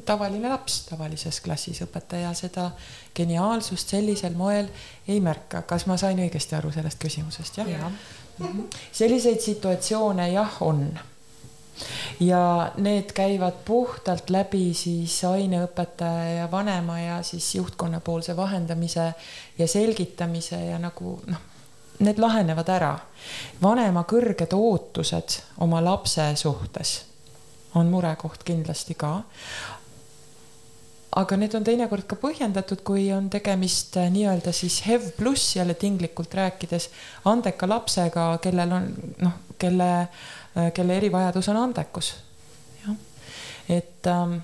tavaline 0.05 0.49
laps 0.49 0.85
tavalises 0.91 1.41
klassis, 1.41 1.83
õpetaja 1.83 2.33
seda 2.35 2.71
geniaalsust 3.17 3.89
sellisel 3.97 4.35
moel 4.39 4.69
ei 5.09 5.21
märka. 5.21 5.63
kas 5.63 5.87
ma 5.87 5.97
sain 5.97 6.19
õigesti 6.19 6.57
aru 6.57 6.73
sellest 6.73 6.99
küsimusest, 6.99 7.59
jah 7.59 7.71
ja.? 7.71 7.93
Mhm. 8.39 8.61
selliseid 8.93 9.41
situatsioone 9.41 10.31
jah, 10.33 10.63
on 10.63 10.99
ja 12.21 12.73
need 12.77 13.13
käivad 13.13 13.61
puhtalt 13.65 14.31
läbi 14.31 14.75
siis 14.75 15.25
aineõpetaja 15.25 16.35
ja 16.35 16.51
vanema 16.51 17.01
ja 17.01 17.23
siis 17.23 17.55
juhtkonna 17.55 18.01
poolse 18.01 18.37
vahendamise 18.37 19.13
ja 19.59 19.69
selgitamise 19.69 20.65
ja 20.65 20.79
nagu 20.79 21.21
noh, 21.27 21.39
need 21.99 22.19
lahenevad 22.19 22.69
ära. 22.69 22.99
vanema 23.63 24.05
kõrged 24.09 24.57
ootused 24.57 25.41
oma 25.61 25.85
lapse 25.85 26.33
suhtes 26.37 27.11
on 27.75 27.87
murekoht 27.87 28.43
kindlasti 28.45 28.95
ka. 28.95 29.23
Aga 31.19 31.37
need 31.37 31.55
on 31.59 31.65
teinekord 31.67 32.07
ka 32.07 32.17
põhjendatud, 32.21 32.85
kui 32.87 33.09
on 33.15 33.27
tegemist 33.33 33.97
äh, 33.99 34.11
nii-öelda 34.15 34.53
siis 34.55 34.81
HEV 34.87 35.11
pluss 35.17 35.57
jälle 35.57 35.75
tinglikult 35.75 36.35
rääkides 36.39 36.89
andeka 37.31 37.69
lapsega, 37.69 38.31
kellel 38.43 38.77
on 38.77 38.89
noh, 39.25 39.39
kelle 39.59 39.91
äh, 40.01 40.71
kelle 40.75 40.97
erivajadus 41.01 41.51
on 41.51 41.59
andekus. 41.65 42.15
jah, 42.85 42.97
et 43.69 44.07
ähm, 44.07 44.39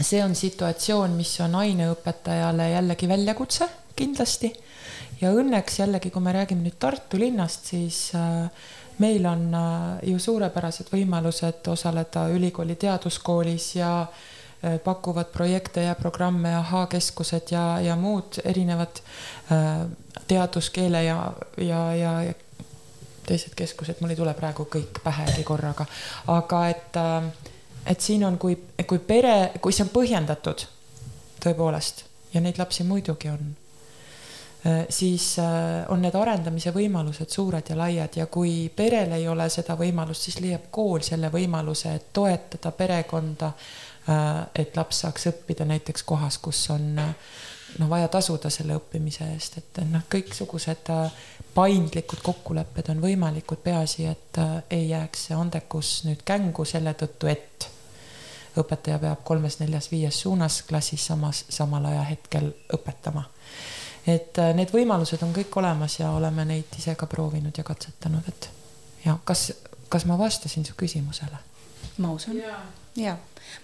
see 0.00 0.22
on 0.24 0.34
situatsioon, 0.34 1.14
mis 1.16 1.38
on 1.40 1.54
aineõpetajale 1.62 2.70
jällegi 2.72 3.08
väljakutse 3.08 3.68
kindlasti 3.96 4.50
ja 5.20 5.30
õnneks 5.32 5.78
jällegi, 5.80 6.10
kui 6.10 6.22
me 6.22 6.34
räägime 6.34 6.66
nüüd 6.66 6.80
Tartu 6.82 7.22
linnast, 7.22 7.70
siis 7.70 8.10
äh, 8.18 8.50
meil 8.98 9.26
on 9.30 9.46
äh, 9.54 10.08
ju 10.10 10.18
suurepärased 10.18 10.90
võimalused 10.90 11.70
osaleda 11.70 12.26
ülikooli 12.34 12.74
teaduskoolis 12.82 13.76
ja 13.78 13.92
äh, 14.02 14.24
pakuvad 14.84 15.28
projekte 15.32 15.82
ja 15.82 15.94
programme 15.94 16.54
ahhaa-keskused 16.56 17.52
ja, 17.52 17.80
ja 17.80 17.96
muud 17.96 18.40
erinevad 18.44 19.02
äh, 19.52 19.86
teaduskeele 20.26 21.04
ja, 21.04 21.32
ja, 21.56 21.82
ja, 21.94 22.12
ja 22.22 22.34
teised 23.26 23.54
keskused, 23.58 24.00
mul 24.00 24.14
ei 24.14 24.18
tule 24.18 24.34
praegu 24.38 24.66
kõik 24.70 25.02
pähegi 25.04 25.44
korraga, 25.46 25.86
aga 26.32 26.62
et, 26.70 26.98
äh, 27.00 27.28
et 27.86 28.00
siin 28.00 28.24
on, 28.26 28.38
kui, 28.38 28.56
kui 28.86 28.98
pere, 28.98 29.52
kui 29.60 29.74
see 29.74 29.86
on 29.86 29.92
põhjendatud 29.94 30.66
tõepoolest 31.42 32.04
ja 32.34 32.42
neid 32.42 32.58
lapsi 32.60 32.86
muidugi 32.86 33.30
on, 33.32 33.50
äh, 34.66 34.84
siis 34.88 35.32
äh, 35.42 35.84
on 35.92 36.02
need 36.04 36.14
arendamise 36.14 36.72
võimalused 36.74 37.32
suured 37.32 37.70
ja 37.70 37.78
laiad 37.78 38.20
ja 38.20 38.28
kui 38.30 38.68
perel 38.76 39.16
ei 39.18 39.28
ole 39.28 39.48
seda 39.52 39.76
võimalust, 39.78 40.28
siis 40.28 40.40
leiab 40.44 40.70
kool 40.70 41.02
selle 41.06 41.30
võimaluse, 41.32 41.96
et 41.98 42.12
toetada 42.12 42.72
perekonda. 42.72 43.52
Et 44.54 44.76
laps 44.76 45.00
saaks 45.02 45.26
õppida 45.32 45.64
näiteks 45.66 46.04
kohas, 46.06 46.38
kus 46.38 46.60
on 46.70 46.94
noh, 46.94 47.88
vaja 47.90 48.08
tasuda 48.08 48.50
selle 48.50 48.76
õppimise 48.78 49.26
eest, 49.34 49.58
et 49.58 49.80
noh, 49.90 50.04
kõiksugused 50.12 50.92
paindlikud 51.56 52.20
kokkulepped 52.22 52.90
on 52.92 53.00
võimalikud, 53.00 53.60
peaasi, 53.64 54.06
et 54.10 54.38
äh, 54.38 54.58
ei 54.70 54.88
jääks 54.90 55.28
see 55.28 55.36
andekus 55.36 55.92
nüüd 56.08 56.20
kängu 56.28 56.66
selle 56.68 56.92
tõttu, 56.98 57.30
et 57.32 57.68
õpetaja 58.60 58.98
peab 59.00 59.22
kolmes-neljas-viies 59.24 60.20
suunas 60.24 60.62
klassis 60.68 61.06
samas, 61.08 61.44
samal 61.48 61.84
ajahetkel 61.92 62.50
õpetama. 62.76 63.24
et 64.06 64.38
äh, 64.38 64.52
need 64.54 64.72
võimalused 64.72 65.22
on 65.24 65.32
kõik 65.36 65.56
olemas 65.56 65.98
ja 66.00 66.10
oleme 66.10 66.44
neid 66.44 66.78
ise 66.78 66.94
ka 66.94 67.06
proovinud 67.06 67.58
ja 67.58 67.64
katsetanud, 67.64 68.28
et 68.28 68.50
ja 69.04 69.18
kas, 69.24 69.52
kas 69.88 70.04
ma 70.04 70.18
vastasin 70.18 70.64
su 70.64 70.74
küsimusele? 70.76 71.40
ma 71.98 72.12
usun 72.12 72.36
ja, 72.36 72.60
ja 72.96 73.16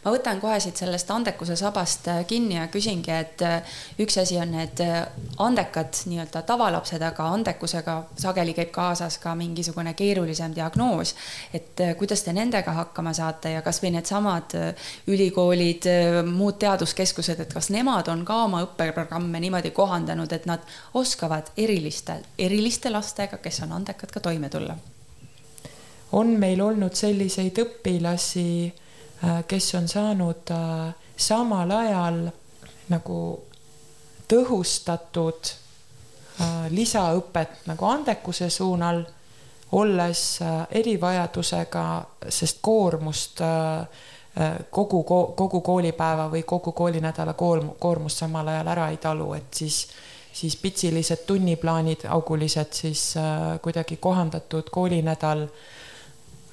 ma 0.05 0.13
võtan 0.15 0.41
kohe 0.41 0.59
siit 0.63 0.79
sellest 0.79 1.11
andekuse 1.11 1.57
sabast 1.59 2.09
äh, 2.11 2.23
kinni 2.29 2.57
ja 2.57 2.67
küsingi, 2.73 3.13
et 3.15 3.43
äh, 3.47 3.79
üks 4.03 4.19
asi 4.23 4.39
on 4.41 4.53
need 4.55 4.83
äh, 4.85 5.03
andekad 5.43 5.97
nii-öelda 6.11 6.43
tavalapsed, 6.49 7.03
aga 7.07 7.29
andekusega 7.37 7.97
sageli 8.19 8.55
käib 8.57 8.73
kaasas 8.75 9.19
ka 9.23 9.35
mingisugune 9.39 9.95
keerulisem 9.99 10.55
diagnoos. 10.57 11.15
et 11.55 11.81
kuidas 11.99 12.23
te 12.23 12.33
nendega 12.33 12.73
hakkama 12.73 13.13
saate 13.15 13.53
ja 13.57 13.63
kasvõi 13.63 13.91
needsamad 13.97 14.55
ülikoolid, 15.07 15.89
muud 16.27 16.59
teaduskeskused, 16.63 17.41
et 17.41 17.53
kas 17.53 17.71
nemad 17.71 18.09
on 18.09 18.25
ka 18.25 18.43
oma 18.45 18.63
õppeprogramme 18.67 19.41
niimoodi 19.41 19.71
kohandanud, 19.71 20.33
et 20.33 20.47
nad 20.47 20.65
oskavad 20.95 21.53
erilistel, 21.57 22.25
eriliste 22.39 22.91
lastega, 22.91 23.39
kes 23.43 23.63
on 23.67 23.73
andekad, 23.81 24.11
ka 24.11 24.21
toime 24.21 24.49
tulla? 24.49 24.77
on 26.13 26.35
meil 26.37 26.61
olnud 26.61 26.93
selliseid 26.93 27.57
õpilasi 27.63 28.73
kes 29.49 29.75
on 29.75 29.89
saanud 29.89 30.51
äh, 30.51 30.95
samal 31.17 31.71
ajal 31.71 32.25
nagu 32.91 33.19
tõhustatud 34.29 35.51
äh, 36.41 36.71
lisaõpet 36.71 37.67
nagu 37.71 37.87
andekuse 37.87 38.51
suunal, 38.51 39.05
olles 39.73 40.23
erivajadusega, 40.71 41.83
sest 42.29 42.59
koormust 42.61 43.39
kogu, 44.71 44.99
kogu 45.37 45.61
koolipäeva 45.65 46.27
või 46.29 46.43
kogu 46.45 46.75
koolinädala 46.77 47.33
koorm-, 47.33 47.71
koormust 47.81 48.21
samal 48.21 48.51
ajal 48.53 48.69
ära 48.69 48.91
ei 48.93 48.99
talu, 49.01 49.31
et 49.33 49.49
siis, 49.57 49.87
siis 50.33 50.59
pitsilised 50.61 51.25
tunniplaanid, 51.25 52.05
augulised, 52.05 52.69
siis 52.77 53.15
kuidagi 53.65 53.97
kohandatud 53.97 54.69
koolinädal 54.69 55.47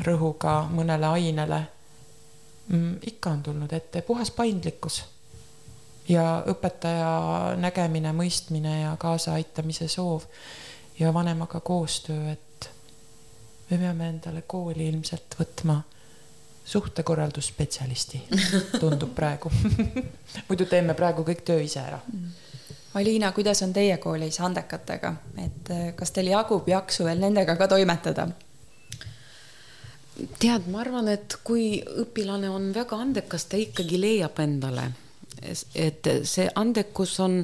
rõhuga 0.08 0.56
mõnele 0.72 1.12
ainele? 1.12 1.60
Ikka 3.06 3.30
on 3.30 3.44
tulnud 3.44 3.74
ette 3.74 4.02
puhas 4.02 4.32
paindlikkus 4.32 5.04
ja 6.10 6.44
õpetaja 6.48 7.56
nägemine, 7.58 8.14
mõistmine 8.14 8.82
ja 8.82 8.96
kaasaaitamise 9.00 9.88
soov 9.88 10.26
ja 11.00 11.14
vanemaga 11.14 11.60
koostöö, 11.60 12.32
et 12.32 12.70
me 13.70 13.78
peame 13.78 14.10
endale 14.10 14.44
kooli 14.48 14.90
ilmselt 14.90 15.38
võtma 15.40 15.80
suhtekorraldusspetsialisti, 16.66 18.22
tundub 18.80 19.16
praegu 19.16 19.50
muidu 20.50 20.66
teeme 20.70 20.94
praegu 20.94 21.26
kõik 21.26 21.41
töö 21.46 21.62
ise 21.66 21.82
ära. 21.82 22.02
Aliina, 22.94 23.32
kuidas 23.32 23.62
on 23.62 23.74
teie 23.74 23.98
koolis 24.02 24.40
andekatega, 24.41 25.14
et 25.38 25.74
eh, 25.74 25.90
kas 25.96 26.12
teil 26.12 26.32
jagub 26.32 26.68
jaksu 26.70 27.06
veel 27.06 27.22
nendega 27.22 27.56
ka 27.58 27.68
toimetada? 27.70 28.28
Tead, 30.40 30.68
ma 30.72 30.84
arvan, 30.84 31.10
et 31.12 31.38
kui 31.44 31.80
õpilane 32.04 32.50
on 32.52 32.72
väga 32.76 33.00
andekas, 33.00 33.48
ta 33.50 33.60
ikkagi 33.60 34.00
leiab 34.02 34.40
endale, 34.44 34.90
et 35.41 36.08
see 36.28 36.50
andekus 36.60 37.18
on 37.24 37.41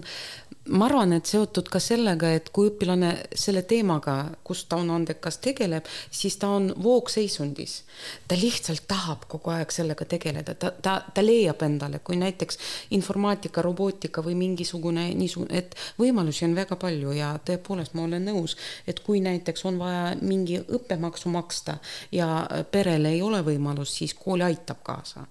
ma 0.69 0.87
arvan, 0.87 1.13
et 1.13 1.29
seotud 1.29 1.67
ka 1.69 1.79
sellega, 1.83 2.31
et 2.33 2.49
kui 2.53 2.71
õpilane 2.71 3.11
selle 3.37 3.61
teemaga, 3.69 4.15
kus 4.45 4.63
ta 4.69 4.79
on 4.81 4.89
andekas, 4.95 5.37
tegeleb, 5.43 5.85
siis 6.09 6.37
ta 6.41 6.49
on 6.57 6.71
voogseisundis. 6.83 7.83
ta 8.27 8.35
lihtsalt 8.35 8.87
tahab 8.87 9.25
kogu 9.29 9.51
aeg 9.53 9.71
sellega 9.71 10.05
tegeleda, 10.05 10.55
ta, 10.55 10.71
ta, 10.71 10.95
ta 11.13 11.23
leiab 11.23 11.61
endale, 11.63 11.99
kui 11.99 12.17
näiteks 12.19 12.57
informaatika, 12.97 13.61
robootika 13.61 14.23
või 14.25 14.35
mingisugune 14.39 15.07
niisugune, 15.15 15.57
et 15.57 15.75
võimalusi 15.99 16.45
on 16.45 16.55
väga 16.55 16.75
palju 16.81 17.13
ja 17.15 17.35
tõepoolest 17.45 17.93
ma 17.93 18.07
olen 18.07 18.25
nõus, 18.25 18.57
et 18.87 18.99
kui 19.05 19.21
näiteks 19.21 19.65
on 19.69 19.79
vaja 19.79 20.15
mingi 20.21 20.59
õppemaksu 20.59 21.29
maksta 21.29 21.77
ja 22.11 22.47
perel 22.71 23.05
ei 23.05 23.21
ole 23.21 23.43
võimalust, 23.45 24.01
siis 24.01 24.17
kool 24.17 24.41
aitab 24.45 24.81
kaasa 24.83 25.27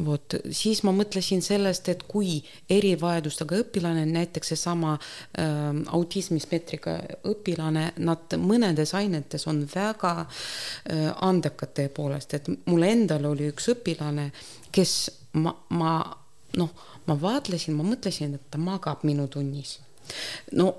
vot 0.00 0.36
siis 0.50 0.82
ma 0.86 0.92
mõtlesin 0.96 1.42
sellest, 1.44 1.88
et 1.92 2.04
kui 2.08 2.38
erivajadustega 2.72 3.58
õpilane, 3.60 4.04
näiteks 4.08 4.52
seesama 4.54 4.94
äh, 4.96 5.50
autismispektriga 5.92 6.96
õpilane, 7.28 7.90
nad 8.04 8.36
mõnedes 8.40 8.94
ainetes 8.96 9.46
on 9.50 9.64
väga 9.74 10.14
äh, 10.22 11.10
andekad 11.20 11.74
tõepoolest, 11.76 12.38
et 12.38 12.48
mul 12.66 12.86
endal 12.88 13.28
oli 13.32 13.50
üks 13.52 13.68
õpilane, 13.74 14.30
kes 14.72 14.96
ma, 15.40 15.54
ma 15.76 15.98
noh, 16.56 16.88
ma 17.06 17.18
vaatlesin, 17.20 17.76
ma 17.76 17.84
mõtlesin, 17.92 18.38
et 18.38 18.48
ta 18.50 18.60
magab 18.60 19.04
minu 19.08 19.28
tunnis. 19.28 19.78
no 20.56 20.72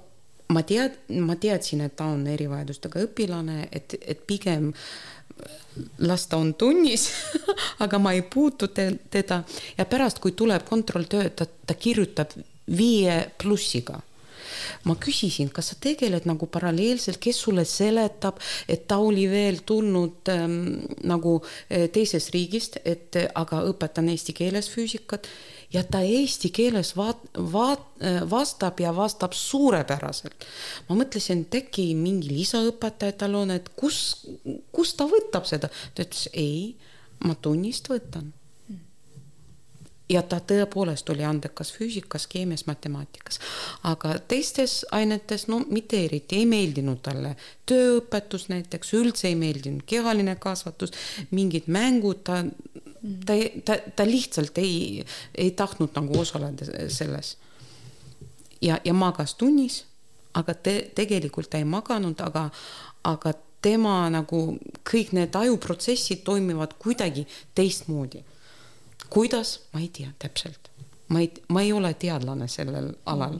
ma 0.53 0.61
tead, 0.67 0.97
ma 1.23 1.37
teadsin, 1.39 1.81
et 1.85 1.95
ta 1.97 2.09
on 2.13 2.25
erivajadustega 2.27 3.01
õpilane, 3.07 3.67
et, 3.71 3.95
et 4.01 4.25
pigem 4.27 4.71
äh, 4.73 5.12
las 5.97 6.27
ta 6.27 6.37
on 6.37 6.53
tunnis 6.53 7.09
aga 7.83 7.99
ma 7.99 8.13
ei 8.13 8.21
puutu 8.21 8.67
te, 8.67 8.91
teda. 9.09 9.43
Ja 9.77 9.85
pärast, 9.85 10.21
kui 10.21 10.35
tuleb 10.37 10.65
kontrolltöö, 10.69 11.29
ta, 11.29 11.45
ta 11.45 11.73
kirjutab 11.73 12.35
viie 12.77 13.23
plussiga. 13.41 13.99
Ma 14.87 14.95
küsisin, 14.99 15.49
kas 15.51 15.71
sa 15.71 15.75
tegeled 15.81 16.27
nagu 16.29 16.47
paralleelselt, 16.51 17.17
kes 17.23 17.39
sulle 17.45 17.65
seletab, 17.67 18.37
et 18.69 18.85
ta 18.87 18.99
oli 19.01 19.25
veel 19.31 19.63
tulnud 19.65 20.29
ähm, 20.31 20.59
nagu 21.09 21.39
äh, 21.41 21.89
teisest 21.91 22.31
riigist, 22.35 22.77
et 22.85 23.17
aga 23.33 23.63
õpetan 23.71 24.11
eesti 24.13 24.35
keeles 24.37 24.69
füüsikat 24.71 25.27
ja 25.73 25.83
ta 25.83 26.03
eesti 26.05 26.51
keeles 26.53 26.93
vaat-, 26.97 27.25
vaat-, 27.53 27.87
äh, 28.03 28.21
vastab 28.29 28.79
ja 28.79 28.93
vastab 28.95 29.33
suurepäraselt. 29.37 30.45
ma 30.89 30.99
mõtlesin, 31.01 31.45
et 31.47 31.59
äkki 31.63 31.89
mingi 31.97 32.31
lisaõpetaja 32.33 33.17
tal 33.23 33.35
on, 33.41 33.51
et 33.55 33.69
kus, 33.79 34.27
kus 34.71 34.93
ta 34.99 35.09
võtab 35.09 35.49
seda, 35.49 35.71
ta 35.95 36.05
ütles 36.05 36.29
ei, 36.33 36.75
ma 37.25 37.35
tunnist 37.35 37.89
võtan 37.91 38.31
ja 40.09 40.21
ta 40.27 40.39
tõepoolest 40.43 41.09
oli 41.13 41.23
andekas 41.25 41.71
füüsikas, 41.75 42.25
keemias, 42.31 42.65
matemaatikas, 42.67 43.39
aga 43.87 44.17
teistes 44.27 44.81
ainetes 44.91 45.47
no 45.47 45.61
mitte 45.69 46.03
eriti 46.05 46.41
ei 46.41 46.47
meeldinud 46.49 47.01
talle 47.05 47.35
tööõpetus 47.69 48.49
näiteks, 48.51 48.93
üldse 48.99 49.29
ei 49.31 49.37
meeldinud 49.39 49.85
kehaline 49.87 50.35
kasvatus, 50.43 50.91
mingid 51.31 51.69
mängud, 51.71 52.23
ta, 52.27 52.41
ta, 53.25 53.37
ta, 53.65 53.79
ta 53.95 54.07
lihtsalt 54.07 54.59
ei, 54.61 55.05
ei 55.35 55.51
tahtnud 55.51 55.95
nagu 55.95 56.19
osaleda 56.19 56.67
selles. 56.91 57.37
ja, 58.61 58.79
ja 58.83 58.93
magas 58.93 59.35
tunnis, 59.39 59.85
aga 60.33 60.53
te, 60.53 60.75
tegelikult 60.95 61.49
ta 61.49 61.61
ei 61.61 61.67
maganud, 61.67 62.19
aga, 62.19 62.49
aga 63.07 63.33
tema 63.63 64.09
nagu 64.11 64.43
kõik 64.83 65.13
need 65.15 65.35
ajuprotsessid 65.39 66.25
toimivad 66.27 66.75
kuidagi 66.83 67.23
teistmoodi 67.55 68.25
kuidas, 69.13 69.55
ma 69.73 69.79
ei 69.79 69.89
tea 69.93 70.09
täpselt, 70.19 70.69
ma 71.07 71.21
ei, 71.21 71.31
ma 71.49 71.61
ei 71.61 71.73
ole 71.73 71.93
teadlane 71.93 72.47
sellel 72.47 72.93
alal 73.05 73.39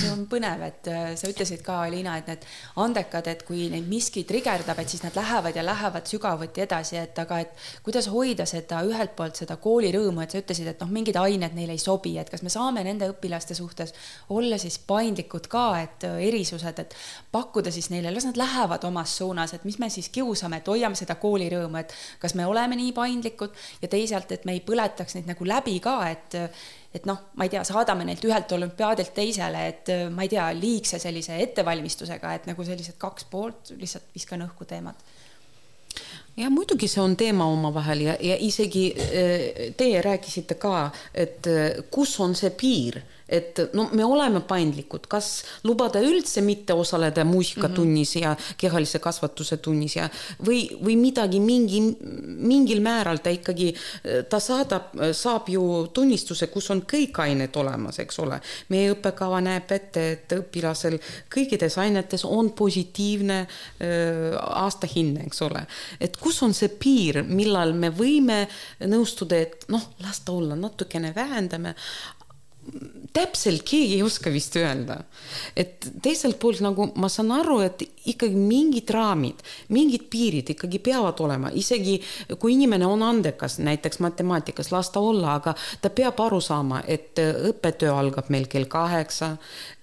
see 0.00 0.10
on 0.12 0.24
põnev, 0.30 0.62
et 0.66 0.88
äh, 0.90 1.08
sa 1.18 1.30
ütlesid 1.30 1.62
ka, 1.66 1.78
Liina, 1.92 2.16
et 2.20 2.30
need 2.30 2.44
andekad, 2.82 3.28
et 3.30 3.42
kui 3.46 3.66
neid 3.72 3.88
miski 3.90 4.24
trigerdab, 4.28 4.78
et 4.82 4.92
siis 4.92 5.02
nad 5.04 5.16
lähevad 5.16 5.56
ja 5.56 5.64
lähevad 5.64 6.08
sügavuti 6.10 6.64
edasi, 6.64 6.98
et 7.00 7.18
aga 7.22 7.40
et 7.44 7.66
kuidas 7.86 8.08
hoida 8.12 8.46
seda 8.48 8.82
ühelt 8.86 9.16
poolt 9.18 9.40
seda 9.40 9.58
koolirõõmu, 9.62 10.22
et 10.24 10.34
sa 10.34 10.42
ütlesid, 10.42 10.70
et 10.72 10.82
noh, 10.84 10.92
mingid 10.92 11.18
ained 11.20 11.56
neile 11.56 11.76
ei 11.76 11.82
sobi, 11.82 12.16
et 12.20 12.30
kas 12.32 12.44
me 12.46 12.52
saame 12.52 12.84
nende 12.86 13.08
õpilaste 13.12 13.56
suhtes 13.58 13.94
olla 14.34 14.58
siis 14.60 14.78
paindlikud 14.86 15.50
ka, 15.52 15.66
et 15.82 16.08
äh, 16.08 16.20
erisused, 16.28 16.82
et 16.82 16.96
pakkuda 17.32 17.72
siis 17.74 17.90
neile, 17.94 18.14
las 18.14 18.28
nad 18.28 18.40
lähevad 18.40 18.84
omas 18.88 19.16
suunas, 19.18 19.54
et 19.56 19.66
mis 19.68 19.78
me 19.82 19.90
siis 19.92 20.10
kiusame, 20.14 20.60
et 20.60 20.72
hoiame 20.72 20.98
seda 20.98 21.18
koolirõõmu, 21.20 21.82
et 21.82 21.94
kas 22.22 22.36
me 22.38 22.46
oleme 22.46 22.78
nii 22.78 22.92
paindlikud 22.96 23.54
ja 23.82 23.92
teisalt, 23.92 24.32
et 24.32 24.48
me 24.48 24.56
ei 24.56 24.64
põletaks 24.66 25.18
neid 25.18 25.30
nagu 25.30 25.46
läbi 25.48 25.78
ka, 25.84 26.00
et 26.10 26.40
et 26.96 27.06
noh, 27.08 27.18
ma 27.36 27.46
ei 27.46 27.52
tea, 27.52 27.62
saadame 27.66 28.06
neilt 28.08 28.24
ühelt 28.24 28.52
olümpiaadilt 28.56 29.14
teisele, 29.16 29.66
et 29.72 29.92
äh, 29.92 30.06
ma 30.12 30.26
ei 30.26 30.32
tea, 30.32 30.48
liigse 30.56 31.00
sellise 31.02 31.38
ettevalmistusega, 31.44 32.34
et 32.34 32.50
nagu 32.50 32.66
sellised 32.66 32.98
kaks 33.00 33.28
poolt 33.30 33.74
lihtsalt 33.76 34.10
viskan 34.16 34.44
õhku 34.48 34.68
teemat 34.68 35.04
ja 36.36 36.50
muidugi 36.52 36.88
see 36.88 37.00
on 37.00 37.16
teema 37.16 37.46
omavahel 37.48 38.02
ja, 38.04 38.16
ja 38.20 38.36
isegi 38.40 38.86
äh, 38.92 39.72
teie 39.76 40.02
rääkisite 40.04 40.58
ka, 40.60 40.90
et 41.14 41.46
äh, 41.50 41.84
kus 41.90 42.18
on 42.20 42.36
see 42.36 42.52
piir 42.52 43.00
et 43.28 43.58
no 43.74 43.88
me 43.92 44.04
oleme 44.04 44.40
paindlikud, 44.46 45.08
kas 45.10 45.42
lubada 45.66 46.00
üldse 46.04 46.42
mitte 46.46 46.74
osaleda 46.74 47.24
muusikatunnis 47.24 48.14
mm 48.14 48.20
-hmm. 48.20 48.24
ja 48.24 48.36
kehalise 48.56 48.98
kasvatuse 48.98 49.56
tunnis 49.56 49.96
ja 49.96 50.08
või, 50.46 50.68
või 50.84 50.96
midagi 50.96 51.40
mingi, 51.40 51.80
mingil 52.26 52.80
määral 52.80 53.18
ta 53.18 53.30
ikkagi, 53.30 53.74
ta 54.28 54.40
saadab, 54.40 54.94
saab 55.12 55.48
ju 55.48 55.88
tunnistuse, 55.92 56.46
kus 56.46 56.70
on 56.70 56.82
kõik 56.82 57.18
ained 57.18 57.56
olemas, 57.56 57.98
eks 57.98 58.18
ole. 58.18 58.40
meie 58.68 58.92
õppekava 58.92 59.40
näeb 59.40 59.72
ette, 59.72 60.10
et 60.12 60.32
õpilasel 60.32 60.98
kõikides 61.34 61.78
ainetes 61.78 62.24
on 62.24 62.50
positiivne 62.50 63.40
äh, 63.40 64.36
aastahinne, 64.38 65.26
eks 65.26 65.42
ole. 65.42 65.66
et 66.00 66.16
kus 66.16 66.42
on 66.42 66.54
see 66.54 66.68
piir, 66.68 67.22
millal 67.22 67.72
me 67.72 67.90
võime 67.90 68.46
nõustuda, 68.80 69.36
et 69.36 69.66
noh, 69.68 69.82
las 69.98 70.20
ta 70.20 70.32
olla, 70.32 70.54
natukene 70.54 71.12
vähendame, 71.14 71.74
täpselt 73.16 73.62
keegi 73.64 73.96
ei 73.96 74.02
oska 74.02 74.30
vist 74.32 74.56
öelda. 74.56 74.98
et 75.56 75.88
teiselt 76.02 76.38
poolt 76.38 76.60
nagu 76.60 76.90
ma 77.00 77.08
saan 77.08 77.32
aru, 77.32 77.58
et 77.64 77.82
ikkagi 78.12 78.36
mingid 78.36 78.90
raamid, 78.92 79.40
mingid 79.72 80.06
piirid 80.12 80.50
ikkagi 80.52 80.78
peavad 80.84 81.20
olema, 81.24 81.50
isegi 81.54 81.96
kui 82.38 82.54
inimene 82.54 82.86
on 82.86 83.02
andekas, 83.02 83.58
näiteks 83.58 84.00
matemaatikas, 84.04 84.70
las 84.72 84.90
ta 84.90 85.00
olla, 85.00 85.38
aga 85.40 85.54
ta 85.82 85.90
peab 85.90 86.20
aru 86.26 86.40
saama, 86.40 86.82
et 86.86 87.18
õppetöö 87.20 87.94
algab 87.96 88.30
meil 88.32 88.46
kell 88.52 88.68
kaheksa, 88.70 89.36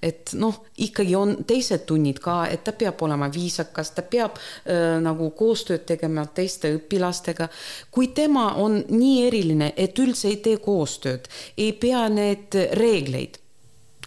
et 0.04 0.34
noh, 0.40 0.60
ikkagi 0.84 1.16
on 1.16 1.36
teised 1.48 1.86
tunnid 1.88 2.20
ka, 2.24 2.44
et 2.52 2.64
ta 2.66 2.74
peab 2.78 3.00
olema 3.06 3.30
viisakas, 3.34 3.94
ta 3.96 4.04
peab 4.04 4.38
äh, 4.38 5.00
nagu 5.04 5.30
koostööd 5.38 5.86
tegema 5.90 6.26
teiste 6.26 6.74
õpilastega. 6.78 7.48
kui 7.92 8.10
tema 8.16 8.54
on 8.62 8.82
nii 8.90 9.16
eriline, 9.28 9.74
et 9.78 10.00
üldse 10.00 10.30
ei 10.34 10.42
tee 10.44 10.60
koostööd, 10.64 11.30
ei 11.58 11.72
pea 11.74 12.08
need 12.12 12.58
reegleid, 12.80 13.40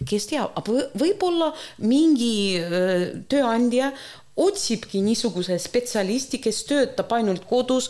kes 0.05 0.29
teab, 0.29 0.69
võib-olla 0.99 1.51
mingi 1.81 2.59
äh, 2.61 3.07
tööandja 3.29 3.91
otsibki 4.37 5.01
niisuguse 5.01 5.57
spetsialisti, 5.59 6.37
kes 6.43 6.65
töötab 6.69 7.13
ainult 7.17 7.47
kodus, 7.49 7.89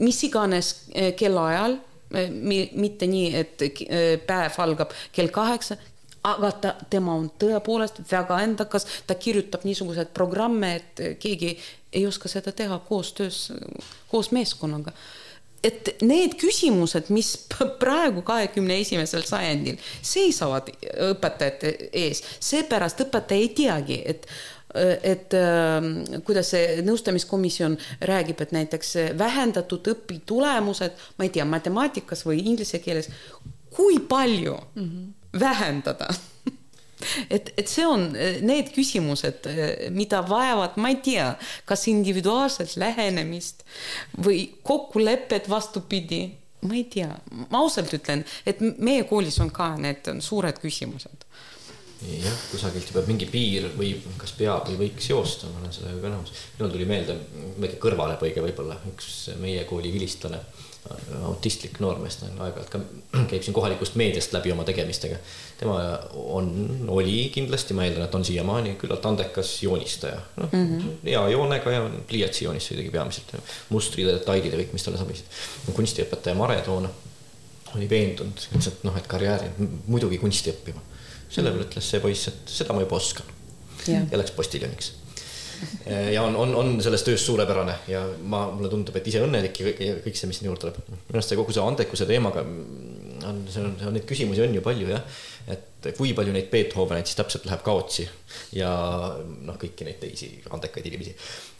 mis 0.00 0.22
iganes 0.24 0.76
äh, 0.94 1.12
kellaajal 1.16 1.78
mitte 2.14 3.08
nii, 3.10 3.30
et 3.34 3.62
äh, 3.64 4.14
päev 4.26 4.58
algab 4.62 4.94
kell 5.14 5.32
kaheksa, 5.34 5.76
aga 6.24 6.50
ta, 6.60 6.72
tema 6.90 7.14
on 7.18 7.28
tõepoolest 7.40 8.00
väga 8.10 8.40
endakas, 8.44 8.86
ta 9.06 9.16
kirjutab 9.18 9.66
niisuguseid 9.68 10.12
programme, 10.16 10.74
et 10.80 11.04
keegi 11.20 11.52
ei 11.94 12.06
oska 12.08 12.30
seda 12.32 12.52
teha 12.56 12.78
koostöös, 12.88 13.50
koos 14.10 14.32
meeskonnaga. 14.34 14.94
Et 15.64 15.94
need 16.04 16.34
küsimused, 16.36 17.08
mis 17.14 17.30
praegu 17.80 18.20
kahekümne 18.24 18.76
esimesel 18.82 19.24
sajandil 19.24 19.78
seisavad 20.04 20.68
õpetajate 21.12 21.72
ees, 21.88 22.20
seepärast 22.44 23.00
õpetaja 23.06 23.46
ei 23.46 23.54
teagi, 23.62 24.02
et 24.04 24.28
et 24.74 25.30
äh, 25.38 25.84
kuidas 26.26 26.48
see 26.50 26.80
nõustamiskomisjon 26.82 27.76
räägib, 28.10 28.40
et 28.42 28.50
näiteks 28.56 28.88
vähendatud 29.14 29.86
õpitulemused, 29.92 30.96
ma 31.14 31.28
ei 31.28 31.30
tea, 31.30 31.46
matemaatikas 31.46 32.24
või 32.26 32.40
inglise 32.42 32.80
keeles, 32.82 33.06
kui 33.70 34.00
palju 34.02 34.56
mm 34.74 34.88
-hmm 34.88 35.12
vähendada. 35.40 36.08
Et, 37.30 37.50
et 37.58 37.68
see 37.68 37.84
on 37.84 38.06
need 38.46 38.70
küsimused, 38.72 39.44
mida 39.92 40.22
vajavad, 40.24 40.78
ma 40.80 40.88
ei 40.92 41.00
tea, 41.04 41.26
kas 41.68 41.88
individuaalset 41.90 42.78
lähenemist 42.80 43.64
või 44.24 44.46
kokkulepet 44.64 45.50
vastupidi, 45.52 46.22
ma 46.64 46.78
ei 46.78 46.86
tea, 46.88 47.10
ma 47.50 47.60
ausalt 47.60 47.92
ütlen, 47.98 48.24
et 48.46 48.62
meie 48.78 49.04
koolis 49.10 49.36
on 49.44 49.52
ka 49.52 49.74
need 49.76 50.08
on 50.14 50.22
suured 50.24 50.62
küsimused. 50.62 51.26
Jah, 52.04 52.40
kusagilt 52.50 52.90
juba 52.90 53.04
mingi 53.06 53.26
piir 53.30 53.70
võib, 53.78 54.04
kas 54.20 54.34
peab 54.36 54.66
või 54.68 54.76
võiks 54.82 55.06
joosta, 55.08 55.48
ma 55.48 55.62
olen 55.62 55.72
sellega 55.72 56.02
ka 56.02 56.10
nõus. 56.12 56.32
minul 56.58 56.72
tuli 56.74 56.88
meelde 56.88 57.16
väike 57.62 57.78
kõrvalepõige 57.80 58.42
võib-olla, 58.44 58.76
üks 58.90 59.12
meie 59.40 59.62
kooli 59.68 59.92
vilistlane 59.94 60.40
autistlik 61.24 61.78
noormees, 61.80 62.18
ta 62.20 62.28
aeg-ajalt 62.44 62.70
ka 62.72 62.80
käib 63.30 63.44
siin 63.44 63.54
kohalikust 63.56 63.96
meediast 63.96 64.34
läbi 64.36 64.52
oma 64.52 64.66
tegemistega. 64.68 65.16
tema 65.58 65.76
on, 66.12 66.48
oli 66.92 67.30
kindlasti, 67.34 67.76
ma 67.76 67.86
eeldan, 67.86 68.04
et 68.04 68.14
on 68.14 68.24
siiamaani 68.24 68.74
küllalt 68.80 69.06
andekas 69.08 69.54
joonistaja, 69.62 70.18
noh 70.36 70.52
mm 70.52 70.66
-hmm. 70.66 70.90
hea 71.06 71.22
joonega 71.28 71.72
ja 71.72 71.90
pliiatsijoonis 72.08 72.68
tegi 72.68 72.90
peamiselt, 72.90 73.34
mustrid 73.68 74.06
ja 74.06 74.16
detailid 74.18 74.52
ja 74.52 74.58
kõik, 74.58 74.72
mis 74.72 74.84
talle 74.84 74.98
sobisid. 74.98 75.24
kunstiõpetaja 75.72 76.34
Mare 76.34 76.60
toona 76.60 76.88
oli 77.76 77.88
veendunud, 77.90 78.48
ütles, 78.52 78.68
et 78.68 78.84
noh, 78.84 78.96
et 78.96 79.06
karjääri, 79.06 79.48
muidugi 79.86 80.18
kunsti 80.18 80.50
õppima. 80.50 80.80
selle 81.28 81.50
peale 81.50 81.64
ütles 81.64 81.90
see 81.90 82.00
poiss, 82.00 82.28
et 82.28 82.52
seda 82.58 82.72
ma 82.72 82.80
juba 82.80 82.96
oskan 82.96 83.26
yeah. 83.88 84.06
ja 84.10 84.18
läks 84.18 84.30
postiljoniks 84.30 84.92
ja 86.12 86.22
on, 86.22 86.36
on, 86.36 86.54
on 86.58 86.74
selles 86.84 87.04
töös 87.06 87.24
suurepärane 87.26 87.76
ja 87.90 88.02
ma, 88.22 88.46
mulle 88.52 88.70
tundub, 88.72 88.96
et 88.98 89.08
ise 89.10 89.22
õnnelik 89.24 89.60
ja 89.60 89.70
kõik, 89.70 89.82
kõik 90.06 90.18
see, 90.18 90.30
mis 90.30 90.40
sinna 90.40 90.50
juurde 90.50 90.66
tuleb. 90.66 90.90
minu 90.90 91.18
arust 91.18 91.32
see 91.32 91.40
kogu 91.40 91.56
see 91.56 91.64
andekuse 91.64 92.08
teemaga 92.08 92.44
on, 92.44 93.40
see 93.50 93.64
on, 93.64 93.74
neid 93.94 94.06
küsimusi 94.08 94.44
on 94.44 94.54
ju 94.56 94.62
palju 94.64 94.92
jah. 94.92 95.18
et 95.54 95.90
kui 95.98 96.14
palju 96.16 96.34
neid 96.34 96.48
Beethoveneid 96.52 97.08
siis 97.08 97.18
täpselt 97.20 97.48
läheb 97.48 97.64
kaotsi 97.66 98.06
ja 98.56 98.70
noh, 99.18 99.58
kõiki 99.60 99.88
neid 99.88 100.00
teisi 100.02 100.30
andekaid 100.50 100.88
inimesi. 100.92 101.16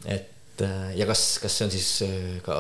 et 0.07 0.65
ja 0.95 1.07
kas, 1.09 1.27
kas 1.43 1.59
see 1.59 1.69
on 1.69 1.75
siis 1.75 1.91
ka 2.47 2.59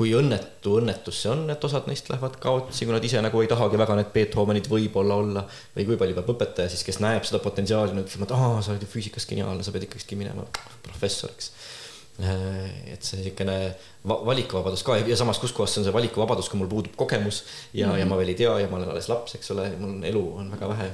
kui 0.00 0.14
õnnetu 0.16 0.78
õnnetus 0.80 1.18
see 1.20 1.28
on, 1.28 1.42
et 1.52 1.64
osad 1.66 1.84
neist 1.90 2.06
lähevad 2.08 2.38
kaotsi, 2.40 2.86
kui 2.88 2.94
nad 2.94 3.04
ise 3.04 3.20
nagu 3.20 3.42
ei 3.42 3.48
tahagi 3.50 3.76
väga 3.76 3.98
need 3.98 4.12
Beethovenid 4.14 4.70
võib-olla 4.72 5.18
olla 5.20 5.42
või 5.74 5.84
kui 5.90 5.98
palju 6.00 6.16
peab 6.16 6.30
õpetaja 6.32 6.72
siis, 6.72 6.86
kes 6.86 7.02
näeb 7.04 7.26
seda 7.28 7.42
potentsiaali, 7.44 7.92
ütlema, 8.00 8.24
et 8.24 8.32
aa, 8.32 8.62
sa 8.64 8.72
oled 8.72 8.86
ju 8.86 8.88
füüsikas 8.88 9.28
geniaalne, 9.28 9.66
sa 9.66 9.74
pead 9.74 9.84
ikkagistki 9.84 10.16
minema 10.16 10.46
professoriks. 10.86 11.50
et 12.20 13.04
see 13.04 13.20
niisugune 13.20 13.58
valikuvabadus 14.04 14.82
ka 14.84 14.96
ja 15.00 15.20
samas, 15.20 15.38
kuskohast 15.40 15.82
on 15.82 15.86
see 15.86 15.94
valikuvabadus, 15.94 16.48
kui 16.48 16.62
mul 16.62 16.72
puudub 16.72 16.96
kogemus 16.96 17.42
ja 17.72 17.86
mm, 17.86 17.92
-hmm. 17.92 17.98
ja 18.00 18.06
ma 18.06 18.16
veel 18.16 18.32
ei 18.32 18.40
tea 18.40 18.58
ja 18.60 18.68
ma 18.68 18.76
olen 18.80 18.88
alles 18.94 19.08
laps, 19.08 19.34
eks 19.36 19.50
ole, 19.50 19.68
mul 19.80 20.02
elu 20.04 20.24
on 20.36 20.50
väga 20.52 20.68
vähe 20.68 20.90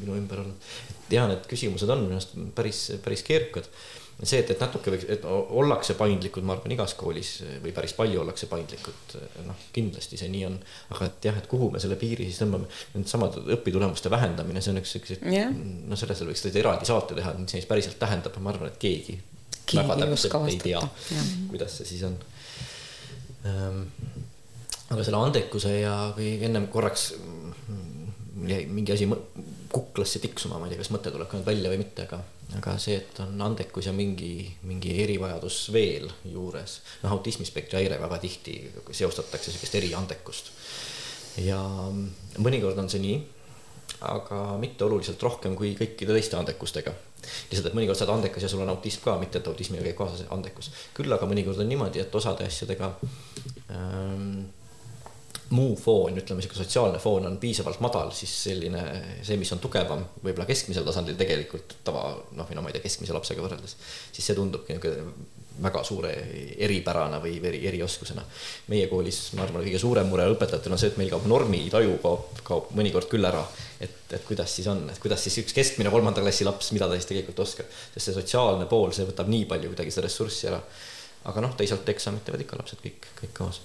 minu 0.00 0.16
ümber 0.16 0.44
olnud. 0.44 0.70
tean, 1.08 1.30
et 1.30 1.48
küsimused 1.48 1.88
on 1.88 2.04
minu 2.04 2.20
arust 2.20 2.36
päris, 2.54 2.92
päris 3.04 3.22
keerukad 3.22 3.68
see, 4.22 4.38
et, 4.38 4.50
et 4.54 4.60
natuke 4.62 4.92
võiks, 4.94 5.06
et 5.10 5.24
ollakse 5.26 5.96
paindlikud, 5.98 6.44
ma 6.46 6.54
arvan, 6.56 6.74
igas 6.74 6.94
koolis 6.98 7.32
või 7.64 7.72
päris 7.74 7.94
palju 7.98 8.22
ollakse 8.22 8.46
paindlikud, 8.50 9.16
noh, 9.48 9.64
kindlasti 9.74 10.18
see 10.20 10.30
nii 10.32 10.44
on. 10.46 10.58
aga 10.94 11.08
et 11.08 11.28
jah, 11.28 11.40
et 11.40 11.48
kuhu 11.50 11.72
me 11.74 11.82
selle 11.82 11.98
piiri 12.00 12.28
siis 12.28 12.38
tõmbame, 12.42 12.68
needsamad 12.94 13.40
õpitulemuste 13.56 14.12
vähendamine, 14.12 14.62
see 14.62 14.74
on 14.74 14.82
üks 14.82 14.94
siukseid 14.96 15.26
yeah., 15.26 15.50
no 15.52 15.98
sellest 15.98 16.26
võiks 16.28 16.46
eraldi 16.52 16.88
saate 16.88 17.18
teha, 17.18 17.34
mis 17.40 17.56
see 17.56 17.68
päriselt 17.68 17.98
tähendab, 18.02 18.38
ma 18.38 18.54
arvan, 18.54 18.70
et 18.70 18.78
keegi, 18.82 19.18
keegi 19.66 19.82
väga 19.82 19.98
täpselt 20.04 20.50
ei 20.52 20.60
tea, 20.68 20.84
kuidas 21.50 21.80
see 21.80 21.90
siis 21.94 22.06
on. 22.06 22.18
Ähm, 23.48 23.84
aga 24.92 25.02
selle 25.02 25.18
andekuse 25.18 25.72
ja, 25.80 25.96
või 26.14 26.36
ennem 26.46 26.68
korraks 26.70 27.10
jäi 28.46 28.66
mingi 28.70 28.94
asi 28.94 29.08
kuklasse 29.72 30.20
tiksuma, 30.22 30.58
ma 30.60 30.68
ei 30.68 30.74
tea, 30.74 30.82
kas 30.82 30.92
mõte 30.92 31.10
tuleb 31.12 31.28
ka 31.30 31.38
nüüd 31.38 31.48
välja 31.48 31.72
või 31.72 31.80
mitte, 31.80 32.06
aga, 32.06 32.18
aga 32.58 32.74
see, 32.82 32.98
et 33.00 33.20
on 33.24 33.40
andekus 33.46 33.88
ja 33.88 33.94
mingi, 33.96 34.46
mingi 34.68 34.94
erivajadus 35.04 35.64
veel 35.74 36.10
juures. 36.28 36.80
noh, 37.02 37.14
autismispektri 37.16 37.80
häire 37.80 38.00
väga 38.02 38.18
tihti 38.22 38.56
seostatakse 38.90 39.52
sihukest 39.52 39.78
eriandekust. 39.80 40.52
ja 41.46 41.60
mõnikord 42.38 42.78
on 42.78 42.92
see 42.92 43.00
nii, 43.02 43.20
aga 44.12 44.42
mitte 44.60 44.84
oluliselt 44.84 45.22
rohkem 45.22 45.56
kui 45.56 45.74
kõikide 45.78 46.16
teiste 46.16 46.36
andekustega. 46.36 46.92
lihtsalt, 47.50 47.68
et 47.70 47.76
mõnikord 47.78 47.96
sa 47.96 48.04
oled 48.04 48.16
andekas 48.18 48.42
ja 48.42 48.48
sul 48.50 48.64
on 48.64 48.72
autism 48.72 49.04
ka, 49.04 49.14
mitte 49.20 49.38
et 49.38 49.46
autismiga 49.48 49.84
käib 49.86 49.96
kaasas 49.98 50.26
andekus. 50.34 50.72
küll 50.94 51.12
aga 51.12 51.28
mõnikord 51.28 51.64
on 51.64 51.70
niimoodi, 51.70 52.02
et 52.02 52.20
osade 52.20 52.44
asjadega 52.44 52.92
ähm, 53.70 54.50
muu 55.52 55.76
foon, 55.76 56.16
ütleme 56.16 56.42
sihuke 56.42 56.56
sotsiaalne 56.56 56.98
foon 57.02 57.26
on 57.28 57.36
piisavalt 57.40 57.80
madal, 57.84 58.10
siis 58.16 58.32
selline, 58.46 58.82
see, 59.24 59.36
mis 59.40 59.52
on 59.52 59.60
tugevam, 59.62 60.04
võib-olla 60.22 60.48
keskmisel 60.48 60.86
tasandil 60.86 61.18
tegelikult 61.18 61.76
tava, 61.84 62.06
noh, 62.36 62.48
või 62.48 62.56
no 62.56 62.64
ma 62.64 62.72
ei 62.72 62.78
tea, 62.78 62.86
keskmise 62.86 63.14
lapsega 63.16 63.44
võrreldes, 63.44 63.76
siis 64.12 64.30
see 64.30 64.38
tundubki 64.38 64.76
niisugune 64.76 65.40
väga 65.62 65.82
suure 65.84 66.10
eripärana 66.64 67.18
või 67.20 67.34
eri, 67.44 67.60
erioskusena. 67.68 68.22
meie 68.72 68.86
koolis, 68.88 69.18
ma 69.36 69.44
arvan, 69.44 69.64
kõige 69.66 69.80
suurem 69.82 70.08
mure 70.08 70.24
õpetajatel 70.32 70.72
on 70.72 70.80
see, 70.80 70.92
et 70.92 71.00
meil 71.00 71.10
kaob 71.12 71.26
normitaju 71.28 71.98
kaob, 72.02 72.40
kaob 72.46 72.70
mõnikord 72.78 73.10
küll 73.10 73.28
ära. 73.28 73.42
et, 73.80 73.98
et 74.10 74.24
kuidas 74.24 74.54
siis 74.56 74.66
on, 74.72 74.84
et 74.90 74.98
kuidas 75.02 75.20
siis 75.22 75.36
üks 75.42 75.52
keskmine 75.52 75.90
kolmanda 75.90 76.24
klassi 76.24 76.46
laps, 76.48 76.72
mida 76.72 76.88
ta 76.88 76.96
siis 76.96 77.10
tegelikult 77.10 77.44
oskab, 77.44 77.66
sest 77.92 78.08
see 78.08 78.16
sotsiaalne 78.16 78.66
pool, 78.70 78.94
see 78.96 79.08
võtab 79.08 79.28
nii 79.28 79.44
palju 79.50 79.74
kuidagi 79.74 79.92
seda 79.92 80.06
ressurssi 80.06 80.48
ära. 80.48 80.62
aga 81.24 81.44
noh, 81.44 81.52
teisalt 81.58 81.88
eksamit 81.88 82.24
teevad 82.24 82.46
ikka 82.46 82.62
lapsed 82.62 82.80
kõik, 82.82 83.12
kõik 83.20 83.36
koos 83.36 83.60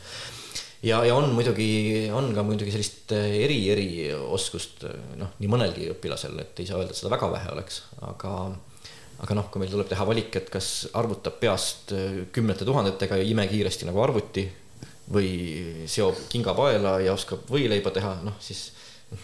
ja, 0.87 1.01
ja 1.05 1.15
on 1.15 1.31
muidugi, 1.35 2.07
on 2.13 2.31
ka 2.35 2.43
muidugi 2.45 2.73
sellist 2.73 3.11
äh, 3.15 3.27
eri, 3.43 3.59
erioskust 3.73 4.85
äh, 4.87 4.95
noh, 5.19 5.33
nii 5.41 5.51
mõnelgi 5.51 5.89
õpilasel, 5.93 6.37
et 6.43 6.61
ei 6.61 6.69
saa 6.69 6.79
öelda, 6.81 6.93
et 6.93 6.99
seda 6.99 7.11
väga 7.13 7.31
vähe 7.33 7.51
oleks, 7.55 7.83
aga 8.07 8.37
aga 9.17 9.33
noh, 9.33 9.47
kui 9.49 9.63
meil 9.63 9.71
tuleb 9.73 9.87
teha 9.89 10.05
valik, 10.05 10.35
et 10.37 10.49
kas 10.53 10.69
arvutab 10.97 11.39
peast 11.41 11.93
äh, 11.97 12.23
kümnete 12.33 12.67
tuhandetega 12.67 13.19
ja 13.19 13.27
imekiiresti 13.33 13.89
nagu 13.89 14.01
arvuti 14.03 14.45
või 15.13 15.29
seob 15.87 16.27
kinga 16.31 16.53
paela 16.55 16.97
ja 16.99 17.15
oskab 17.15 17.47
võileiba 17.49 17.93
teha, 17.95 18.17
noh 18.27 18.35
siis 18.43 18.67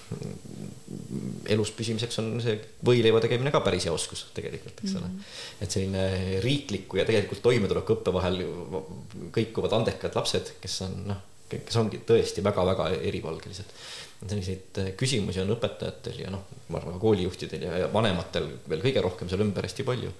elus 1.53 1.73
püsimiseks 1.75 2.21
on 2.21 2.37
see 2.39 2.55
võileiva 2.87 3.19
tegemine 3.19 3.51
ka 3.51 3.59
päris 3.65 3.83
hea 3.83 3.91
oskus 3.91 4.21
tegelikult, 4.35 4.79
eks 4.79 4.93
ole 4.95 5.09
mm. 5.09 5.17
-hmm. 5.17 5.65
et 5.65 5.75
selline 5.75 6.39
riikliku 6.45 7.01
ja 7.01 7.05
tegelikult 7.09 7.43
toimetulekuõppe 7.43 8.13
vahel 8.15 8.39
kõikuvad 9.35 9.75
andekad 9.75 10.15
lapsed, 10.15 10.53
kes 10.63 10.79
on 10.87 10.95
noh 11.11 11.19
kes 11.65 11.77
ongi 11.81 12.01
tõesti 12.07 12.43
väga-väga 12.45 12.89
eripalgelised. 13.09 13.75
selliseid 14.23 14.79
äh, 14.79 14.89
küsimusi 14.95 15.41
on 15.43 15.51
õpetajatel 15.57 16.21
ja 16.23 16.31
noh, 16.31 16.45
ma 16.71 16.79
arvan 16.79 16.95
ka 16.95 17.03
koolijuhtidel 17.03 17.65
ja, 17.67 17.77
ja 17.83 17.87
vanematel 17.93 18.47
veel 18.69 18.83
kõige 18.85 19.03
rohkem 19.03 19.29
seal 19.29 19.43
ümber 19.43 19.67
hästi 19.67 19.83
palju. 19.87 20.11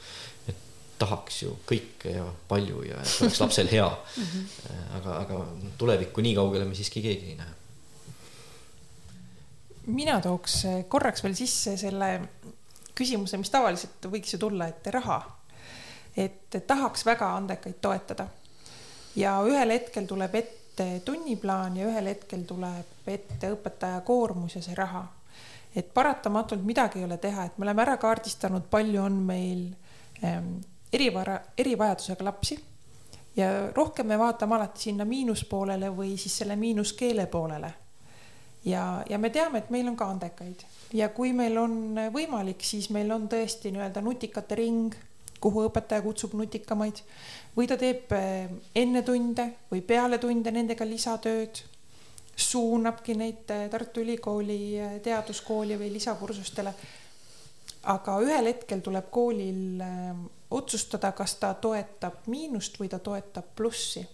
et 0.48 0.64
tahaks 1.00 1.42
ju 1.44 1.58
kõike 1.70 2.16
ja 2.18 2.26
palju 2.48 2.84
ja 2.88 3.00
et 3.02 3.18
oleks 3.22 3.40
lapsel 3.42 3.72
hea. 3.72 3.90
-hmm. 3.90 4.48
aga, 5.00 5.18
aga 5.20 5.46
tulevikku 5.78 6.22
nii 6.22 6.36
kaugele 6.36 6.66
me 6.66 6.76
siiski 6.76 7.02
keegi 7.02 7.32
ei 7.32 7.36
näe. 7.36 7.54
mina 9.86 10.20
tooks 10.22 10.64
korraks 10.88 11.24
veel 11.24 11.36
sisse 11.36 11.78
selle 11.78 12.12
küsimuse, 12.96 13.38
mis 13.38 13.50
tavaliselt 13.50 14.06
võiks 14.06 14.36
ju 14.36 14.40
tulla, 14.40 14.68
et 14.68 14.88
raha. 14.88 15.22
et 16.18 16.64
tahaks 16.68 17.06
väga 17.06 17.36
andekaid 17.38 17.80
toetada 17.82 18.28
ja 19.16 19.38
ühel 19.48 19.74
hetkel 19.74 20.08
tuleb 20.10 20.36
ette 20.36 20.63
ette 20.74 21.02
tunniplaan 21.06 21.78
ja 21.78 21.88
ühel 21.88 22.08
hetkel 22.10 22.44
tuleb 22.50 23.08
ette 23.08 23.52
õpetaja 23.54 24.02
koormus 24.02 24.56
ja 24.56 24.62
see 24.62 24.76
raha. 24.76 25.06
et 25.76 25.94
paratamatult 25.94 26.62
midagi 26.64 27.00
ei 27.00 27.06
ole 27.06 27.18
teha, 27.18 27.46
et 27.46 27.58
me 27.58 27.66
oleme 27.66 27.82
ära 27.82 27.98
kaardistanud, 27.98 28.68
palju 28.70 29.02
on 29.02 29.14
meil 29.26 29.64
ähm, 30.24 30.60
erivara, 30.94 31.40
erivajadusega 31.58 32.26
lapsi 32.26 32.60
ja 33.36 33.48
rohkem 33.74 34.08
me 34.08 34.20
vaatame 34.20 34.56
alati 34.56 34.90
sinna 34.90 35.06
miinuspoolele 35.06 35.90
või 35.90 36.18
siis 36.18 36.38
selle 36.38 36.56
miinuskeele 36.56 37.26
poolele. 37.26 37.74
ja, 38.66 39.04
ja 39.10 39.18
me 39.18 39.30
teame, 39.30 39.60
et 39.60 39.70
meil 39.70 39.88
on 39.88 39.96
ka 39.98 40.10
andekaid 40.10 40.66
ja 40.94 41.10
kui 41.10 41.34
meil 41.34 41.58
on 41.58 41.98
võimalik, 42.14 42.62
siis 42.62 42.90
meil 42.90 43.12
on 43.12 43.30
tõesti 43.30 43.74
nii-öelda 43.74 44.02
nutikate 44.02 44.56
ring, 44.56 44.94
kuhu 45.40 45.68
õpetaja 45.70 46.02
kutsub 46.02 46.34
nutikamaid 46.34 47.02
või 47.58 47.68
ta 47.70 47.78
teeb 47.78 48.12
eh, 48.18 48.50
enne 48.76 49.04
tunde 49.06 49.48
või 49.72 49.84
peale 49.86 50.18
tunde 50.22 50.52
nendega 50.52 50.86
lisatööd, 50.88 51.62
suunabki 52.36 53.16
neid 53.18 53.54
eh, 53.54 53.68
Tartu 53.70 54.02
Ülikooli 54.02 54.60
eh, 54.80 55.00
teaduskooli 55.04 55.78
või 55.80 55.94
lisakursustele. 55.94 56.74
aga 57.84 58.20
ühel 58.24 58.48
hetkel 58.48 58.80
tuleb 58.80 59.10
koolil 59.12 59.82
otsustada, 60.52 61.12
kas 61.12 61.36
ta 61.36 61.54
toetab 61.54 62.28
miinust 62.28 62.80
või 62.80 62.90
ta 62.90 63.00
toetab 63.00 63.46
plussi. 63.56 64.08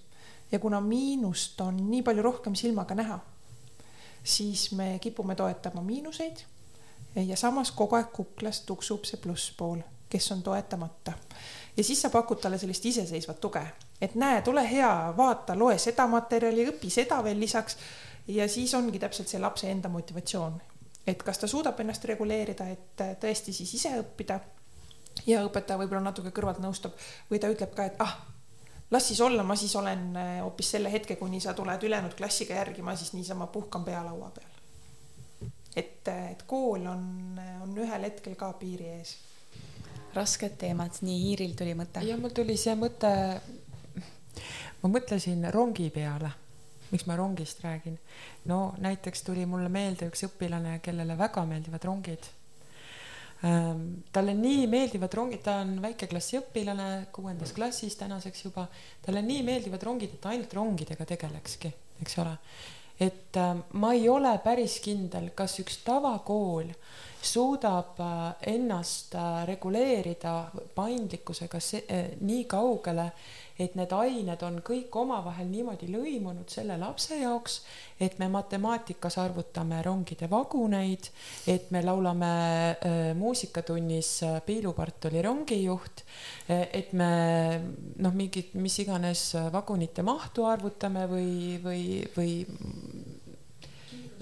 ja 0.52 0.60
kuna 0.60 0.82
miinust 0.82 1.62
on 1.62 1.90
nii 1.92 2.02
palju 2.02 2.22
rohkem 2.22 2.56
silmaga 2.56 2.96
näha, 2.96 3.20
siis 4.24 4.72
me 4.72 5.00
kipume 5.02 5.36
toetama 5.36 5.82
miinuseid 5.82 6.44
ja 7.16 7.38
samas 7.38 7.72
kogu 7.72 7.96
aeg 7.96 8.12
kuklas 8.14 8.62
tuksub 8.62 9.06
see 9.06 9.18
plusspool, 9.18 9.80
kes 10.10 10.32
on 10.32 10.44
toetamata 10.44 11.14
ja 11.78 11.84
siis 11.84 12.02
sa 12.02 12.10
pakud 12.10 12.40
talle 12.42 12.58
sellist 12.58 12.86
iseseisvat 12.86 13.40
tuge, 13.42 13.62
et 14.02 14.16
näe, 14.16 14.42
tule 14.42 14.64
hea, 14.72 14.92
vaata, 15.18 15.56
loe 15.60 15.78
seda 15.78 16.08
materjali, 16.08 16.68
õpi 16.74 16.92
seda 16.94 17.24
veel 17.24 17.40
lisaks. 17.40 17.78
ja 18.28 18.48
siis 18.48 18.74
ongi 18.74 19.00
täpselt 19.00 19.28
see 19.28 19.40
lapse 19.40 19.70
enda 19.72 19.90
motivatsioon, 19.90 20.60
et 21.08 21.24
kas 21.24 21.38
ta 21.38 21.48
suudab 21.48 21.80
ennast 21.80 22.06
reguleerida, 22.06 22.68
et 22.70 23.06
tõesti 23.22 23.54
siis 23.54 23.74
ise 23.74 23.94
õppida. 24.02 24.40
ja 25.26 25.44
õpetaja 25.46 25.80
võib-olla 25.80 26.02
natuke 26.02 26.32
kõrvalt 26.32 26.60
nõustab 26.60 26.94
või 27.32 27.40
ta 27.40 27.50
ütleb 27.50 27.74
ka, 27.76 27.86
et 27.86 27.96
ah, 28.00 28.18
las 28.92 29.08
siis 29.08 29.22
olla, 29.22 29.44
ma 29.44 29.56
siis 29.56 29.76
olen 29.76 30.16
eh, 30.16 30.36
hoopis 30.44 30.72
selle 30.72 30.92
hetke, 30.92 31.16
kuni 31.16 31.42
sa 31.42 31.54
tuled 31.54 31.84
ülejäänud 31.84 32.16
klassiga 32.16 32.56
järgi, 32.56 32.82
ma 32.82 32.96
siis 32.96 33.14
niisama 33.14 33.48
puhkan 33.48 33.84
pea 33.84 34.04
laua 34.06 34.32
peal. 34.36 35.42
et, 35.76 36.08
et 36.08 36.44
kool 36.48 36.86
on, 36.86 37.40
on 37.64 37.78
ühel 37.78 38.04
hetkel 38.04 38.36
ka 38.36 38.54
piiri 38.54 38.94
ees 39.00 39.18
rasked 40.16 40.58
teemad, 40.62 41.00
nii 41.06 41.30
Iiril 41.32 41.56
tuli 41.58 41.76
mõte. 41.78 42.04
ja 42.06 42.18
mul 42.18 42.34
tuli 42.36 42.58
see 42.58 42.76
mõte, 42.80 43.12
ma 44.82 44.92
mõtlesin 44.92 45.46
rongi 45.54 45.90
peale, 45.94 46.32
miks 46.90 47.06
ma 47.10 47.18
rongist 47.20 47.64
räägin. 47.66 47.98
no 48.46 48.76
näiteks 48.78 49.24
tuli 49.24 49.46
mulle 49.46 49.70
meelde 49.70 50.10
üks 50.10 50.26
õpilane, 50.30 50.80
kellele 50.82 51.18
väga 51.18 51.46
meeldivad 51.46 51.86
rongid 51.86 52.32
ähm, 53.46 53.86
talle 54.12 54.34
nii 54.34 54.68
meeldivad 54.68 55.14
rongid, 55.14 55.44
ta 55.46 55.60
on 55.64 55.78
väikeklassi 55.84 56.40
õpilane, 56.42 56.90
kuuendas 57.16 57.54
klassis 57.56 57.96
tänaseks 58.00 58.46
juba, 58.46 58.68
talle 59.06 59.24
nii 59.26 59.46
meeldivad 59.48 59.84
rongid, 59.84 60.18
et 60.18 60.28
ainult 60.32 60.54
rongidega 60.54 61.06
tegelekski, 61.14 61.72
eks 62.02 62.20
ole. 62.24 62.36
et 63.00 63.38
äh, 63.38 63.54
ma 63.74 63.94
ei 63.94 64.10
ole 64.10 64.34
päris 64.44 64.80
kindel, 64.84 65.32
kas 65.36 65.60
üks 65.62 65.84
tavakool 65.86 66.74
suudab 67.22 68.00
äh, 68.00 68.54
ennast 68.56 69.16
äh, 69.16 69.46
reguleerida 69.48 70.52
paindlikkusega 70.76 71.60
see, 71.60 71.84
äh, 71.92 72.16
nii 72.22 72.46
kaugele, 72.50 73.10
et 73.60 73.76
need 73.76 73.92
ained 73.92 74.44
on 74.48 74.62
kõik 74.64 74.94
omavahel 75.02 75.50
niimoodi 75.52 75.90
lõimunud 75.92 76.48
selle 76.52 76.78
lapse 76.80 77.18
jaoks, 77.20 77.58
et 78.00 78.16
me 78.22 78.30
matemaatikas 78.32 79.18
arvutame 79.20 79.82
rongide 79.84 80.30
vaguneid, 80.32 81.10
et 81.52 81.68
me 81.76 81.84
laulame 81.84 82.32
äh, 82.72 82.98
muusikatunnis 83.20 84.14
Piilupart 84.46 85.10
oli 85.12 85.24
rongijuht, 85.26 86.06
et 86.50 86.94
me 86.98 87.12
noh, 88.00 88.16
mingit, 88.16 88.56
mis 88.56 88.80
iganes 88.82 89.34
vagunite 89.52 90.06
mahtu 90.08 90.48
arvutame 90.48 91.06
või, 91.12 91.60
või, 91.64 91.84
või 92.16 92.32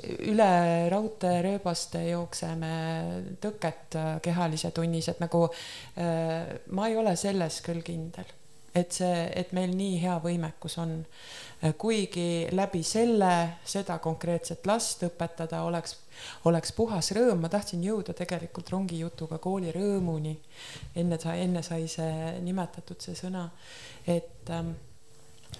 üle 0.06 0.49
raudteerööbaste 0.91 2.03
jookseme 2.10 2.72
tõket 3.41 3.98
kehalise 4.24 4.72
tunnis, 4.76 5.10
et 5.10 5.22
nagu 5.24 5.45
äh, 5.48 6.57
ma 6.69 6.90
ei 6.90 6.98
ole 6.98 7.15
selles 7.19 7.61
küll 7.65 7.82
kindel, 7.86 8.30
et 8.78 8.94
see, 8.94 9.26
et 9.34 9.53
meil 9.57 9.74
nii 9.76 9.98
hea 10.03 10.18
võimekus 10.24 10.78
on. 10.84 10.99
kuigi 11.82 12.48
läbi 12.53 12.84
selle, 12.86 13.57
seda 13.65 13.95
konkreetset 13.98 14.68
last 14.69 15.02
õpetada 15.07 15.64
oleks, 15.65 15.95
oleks 16.45 16.72
puhas 16.78 17.10
rõõm, 17.18 17.41
ma 17.41 17.49
tahtsin 17.49 17.82
jõuda 17.82 18.14
tegelikult 18.14 18.69
rongijutuga 18.69 19.40
kooli 19.41 19.72
rõõmuni. 19.74 20.36
enne 20.95 21.18
sai, 21.19 21.41
enne 21.41 21.64
sai 21.64 21.88
see 21.88 22.38
nimetatud, 22.45 23.02
see 23.02 23.18
sõna, 23.18 23.49
et 24.06 24.52
ähm, 24.53 24.76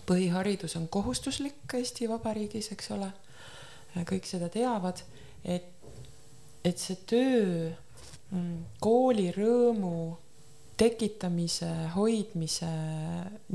põhiharidus 0.05 0.77
on 0.77 0.88
kohustuslik 0.88 1.73
Eesti 1.73 2.09
Vabariigis, 2.09 2.72
eks 2.72 2.91
ole. 2.91 3.09
Kõik 3.95 4.27
seda 4.27 4.49
teavad, 4.53 5.01
et, 5.45 5.68
et 6.65 6.80
see 6.80 6.99
töö 7.09 7.72
mm, 8.31 8.80
kooli 8.84 9.30
rõõmu 9.35 9.97
tekitamise, 10.77 11.69
hoidmise 11.95 12.69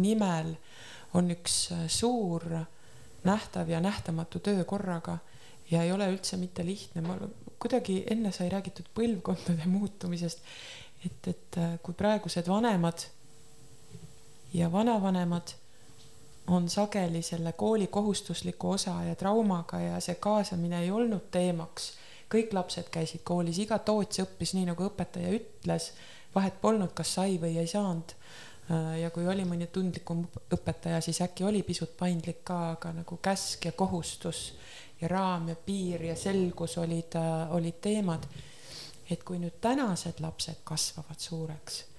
nimel 0.03 0.55
on 1.15 1.31
üks 1.35 1.59
suur 1.93 2.47
nähtav 3.23 3.71
ja 3.71 3.81
nähtamatu 3.81 4.41
töö 4.43 4.65
korraga 4.65 5.19
ja 5.71 5.83
ei 5.83 5.93
ole 5.93 6.09
üldse 6.11 6.37
mitte 6.37 6.65
lihtne, 6.67 7.05
ma 7.05 7.17
kuidagi 7.63 8.03
enne 8.11 8.33
sai 8.35 8.49
räägitud 8.53 8.91
põlvkondade 8.97 9.69
muutumisest, 9.77 10.43
et, 11.07 11.29
et 11.31 11.61
kui 11.83 11.95
praegused 11.99 12.49
vanemad 12.51 13.07
ja 14.53 14.73
vanavanemad 14.73 15.55
on 16.47 16.69
sageli 16.69 17.23
selle 17.23 17.53
kooli 17.53 17.87
kohustusliku 17.87 18.71
osa 18.71 19.03
ja 19.03 19.15
traumaga 19.15 19.81
ja 19.81 20.01
see 20.01 20.15
kaasamine 20.15 20.81
ei 20.83 20.91
olnud 20.91 21.31
teemaks. 21.31 21.93
kõik 22.33 22.55
lapsed 22.57 22.87
käisid 22.89 23.21
koolis, 23.29 23.59
iga 23.61 23.77
toots 23.79 24.23
õppis 24.23 24.55
nii, 24.57 24.65
nagu 24.71 24.87
õpetaja 24.87 25.35
ütles, 25.37 25.91
vahet 26.35 26.55
polnud, 26.63 26.95
kas 26.97 27.15
sai 27.15 27.37
või 27.41 27.59
ei 27.61 27.67
saanud. 27.67 28.15
ja 29.01 29.11
kui 29.11 29.27
oli 29.29 29.45
mõni 29.45 29.67
tundlikum 29.67 30.25
õpetaja, 30.55 31.01
siis 31.01 31.21
äkki 31.21 31.45
oli 31.45 31.63
pisut 31.63 31.97
paindlik 31.97 32.41
ka, 32.45 32.71
aga 32.71 32.93
nagu 33.03 33.19
käsk 33.23 33.67
ja 33.69 33.73
kohustus 33.73 34.55
ja 35.01 35.09
raam 35.09 35.49
ja 35.49 35.57
piir 35.57 36.05
ja 36.09 36.17
selgus 36.17 36.79
olid, 36.79 37.19
olid 37.51 37.81
teemad. 37.81 38.27
et 39.11 39.25
kui 39.25 39.39
nüüd 39.39 39.61
tänased 39.61 40.21
lapsed 40.21 40.63
kasvavad 40.65 41.21
suureks 41.21 41.92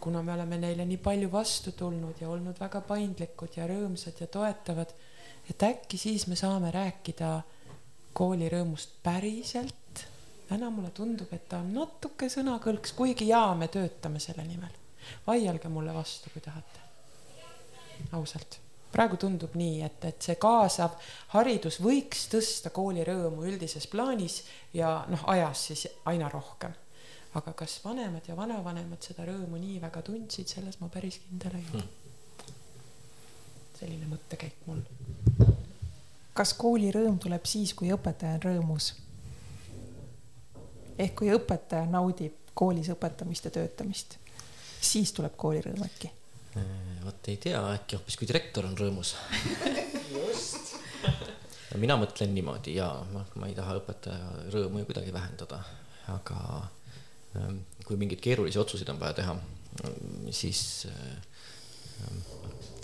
kuna 0.00 0.22
me 0.22 0.32
oleme 0.32 0.58
neile 0.58 0.84
nii 0.84 0.98
palju 1.02 1.32
vastu 1.32 1.72
tulnud 1.76 2.20
ja 2.20 2.28
olnud 2.28 2.60
väga 2.60 2.80
paindlikud 2.88 3.56
ja 3.56 3.66
rõõmsad 3.68 4.20
ja 4.20 4.26
toetavad, 4.26 4.94
et 5.50 5.62
äkki 5.62 5.98
siis 5.98 6.26
me 6.26 6.36
saame 6.36 6.70
rääkida 6.74 7.40
koolirõõmust 8.16 8.96
päriselt. 9.02 9.76
täna 10.48 10.70
mulle 10.70 10.90
tundub, 10.90 11.32
et 11.32 11.48
ta 11.48 11.60
on 11.62 11.72
natuke 11.74 12.28
sõnakõlks, 12.28 12.94
kuigi 12.96 13.28
jaa, 13.28 13.54
me 13.54 13.68
töötame 13.68 14.18
selle 14.18 14.44
nimel. 14.44 14.72
vaielge 15.26 15.68
mulle 15.68 15.94
vastu, 15.94 16.30
kui 16.32 16.40
tahate. 16.40 16.80
ausalt, 18.12 18.58
praegu 18.92 19.16
tundub 19.16 19.54
nii, 19.54 19.82
et, 19.82 20.04
et 20.04 20.22
see 20.22 20.34
kaasav 20.34 20.96
haridus 21.28 21.80
võiks 21.80 22.28
tõsta 22.32 22.70
koolirõõmu 22.70 23.44
üldises 23.44 23.86
plaanis 23.86 24.42
ja 24.72 25.04
noh, 25.08 25.24
ajas 25.26 25.66
siis 25.66 25.88
aina 26.04 26.28
rohkem 26.28 26.74
aga 27.34 27.52
kas 27.52 27.78
vanemad 27.84 28.26
ja 28.26 28.36
vanavanemad 28.36 29.02
seda 29.02 29.24
rõõmu 29.28 29.58
nii 29.60 29.78
väga 29.82 30.02
tundsid, 30.06 30.48
selles 30.50 30.80
ma 30.80 30.88
päris 30.92 31.20
kindel 31.22 31.58
ei 31.60 31.66
ole 31.74 31.84
selline 33.80 34.08
mõttekäik 34.10 34.66
mul. 34.66 34.82
kas 36.36 36.52
koolirõõm 36.58 37.16
tuleb 37.22 37.46
siis, 37.48 37.72
kui 37.74 37.92
õpetaja 37.94 38.38
on 38.38 38.44
rõõmus? 38.48 38.92
ehk 40.98 41.14
kui 41.22 41.30
õpetaja 41.32 41.86
naudib 41.88 42.52
koolis 42.54 42.90
õpetamist 42.92 43.46
ja 43.46 43.54
töötamist, 43.54 44.18
siis 44.80 45.14
tuleb 45.16 45.36
koolirõõm 45.40 45.86
äkki? 45.86 46.10
Äh, 46.58 46.66
vot 47.04 47.30
ei 47.30 47.38
tea, 47.40 47.62
äkki 47.76 47.96
hoopis 47.96 48.18
kui 48.18 48.28
direktor 48.28 48.66
on 48.68 48.76
rõõmus 48.78 49.14
just 50.18 50.74
mina 51.78 51.96
mõtlen 51.96 52.34
niimoodi 52.34 52.74
ja 52.76 52.90
ma, 53.12 53.22
ma 53.38 53.48
ei 53.48 53.54
taha 53.54 53.78
õpetaja 53.78 54.50
rõõmu 54.52 54.82
ju 54.82 54.88
kuidagi 54.88 55.12
vähendada, 55.14 55.62
aga 56.10 56.40
kui 57.86 57.98
mingeid 58.00 58.20
keerulisi 58.22 58.58
otsuseid 58.58 58.88
on 58.90 59.00
vaja 59.00 59.18
teha, 59.20 59.36
siis 60.34 60.62
ehm, 60.90 62.20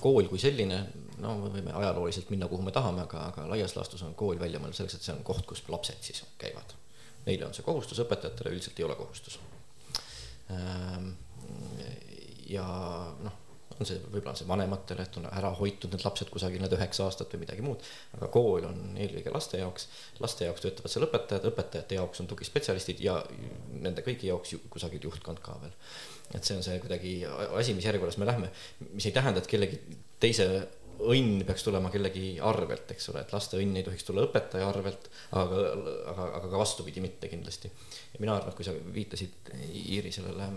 kool 0.00 0.28
kui 0.30 0.38
selline, 0.38 0.80
no 1.22 1.34
me 1.40 1.52
võime 1.54 1.74
ajalooliselt 1.74 2.30
minna, 2.30 2.48
kuhu 2.50 2.66
me 2.66 2.74
tahame, 2.74 3.02
aga, 3.06 3.26
aga 3.32 3.46
laias 3.50 3.74
laastus 3.76 4.04
on 4.06 4.14
kool 4.18 4.38
välja 4.40 4.60
mõeldud 4.62 4.78
selleks, 4.78 4.98
et 4.98 5.06
see 5.08 5.14
on 5.16 5.24
koht, 5.26 5.46
kus 5.48 5.64
lapsed 5.72 5.98
siis 6.04 6.22
käivad. 6.38 6.76
Neile 7.26 7.48
on 7.48 7.56
see 7.56 7.66
kohustus, 7.66 7.98
õpetajatele 8.04 8.54
üldiselt 8.54 8.78
ei 8.78 8.86
ole 8.86 8.94
kohustus. 8.98 9.40
Ehm, 10.54 11.10
ja 12.46 12.66
noh 13.24 13.45
on 13.80 13.88
see, 13.88 13.98
võib-olla 14.04 14.32
on 14.32 14.38
see 14.40 14.48
vanematele, 14.48 15.06
et 15.06 15.18
on 15.20 15.28
ära 15.30 15.50
hoitud 15.58 15.92
need 15.92 16.04
lapsed 16.06 16.30
kusagil 16.32 16.62
need 16.62 16.74
üheksa 16.76 17.06
aastat 17.06 17.34
või 17.34 17.44
midagi 17.44 17.64
muud. 17.66 17.84
aga 18.16 18.30
kool 18.32 18.66
on 18.68 18.96
eelkõige 18.96 19.34
laste 19.34 19.60
jaoks, 19.60 19.88
laste 20.22 20.48
jaoks 20.48 20.64
töötavad 20.64 20.92
seal 20.92 21.06
õpetajad, 21.08 21.48
õpetajate 21.50 22.00
jaoks 22.00 22.22
on 22.22 22.30
tugispetsialistid 22.30 23.02
ja 23.04 23.18
nende 23.74 24.04
kõigi 24.06 24.30
jaoks 24.30 24.56
ju, 24.56 24.62
kusagil 24.72 25.04
juhtkond 25.08 25.42
ka 25.44 25.58
veel. 25.62 25.76
et 26.34 26.42
see 26.44 26.56
on 26.56 26.64
see 26.66 26.80
kuidagi 26.82 27.18
asi, 27.28 27.76
mis 27.76 27.86
järjekorras 27.86 28.18
me 28.22 28.28
lähme, 28.28 28.50
mis 28.90 29.06
ei 29.06 29.14
tähenda, 29.16 29.42
et 29.42 29.50
kellegi 29.50 29.80
teise 30.20 30.48
õnn 30.96 31.42
peaks 31.44 31.64
tulema 31.66 31.90
kellegi 31.92 32.36
arvelt, 32.40 32.90
eks 32.94 33.10
ole, 33.12 33.22
et 33.22 33.32
laste 33.34 33.58
õnn 33.60 33.76
ei 33.76 33.84
tohiks 33.84 34.06
tulla 34.06 34.24
õpetaja 34.24 34.68
arvelt, 34.68 35.10
aga, 35.36 35.64
aga, 36.12 36.28
aga 36.40 36.52
ka 36.52 36.60
vastupidi 36.60 37.02
mitte 37.04 37.28
kindlasti. 37.28 37.70
ja 38.14 38.22
mina 38.22 38.36
arvan, 38.36 38.54
et 38.54 38.56
kui 38.56 38.64
sa 38.64 38.72
viitasid 38.72 39.52
Iiri 39.66 40.12
sellele 40.14 40.48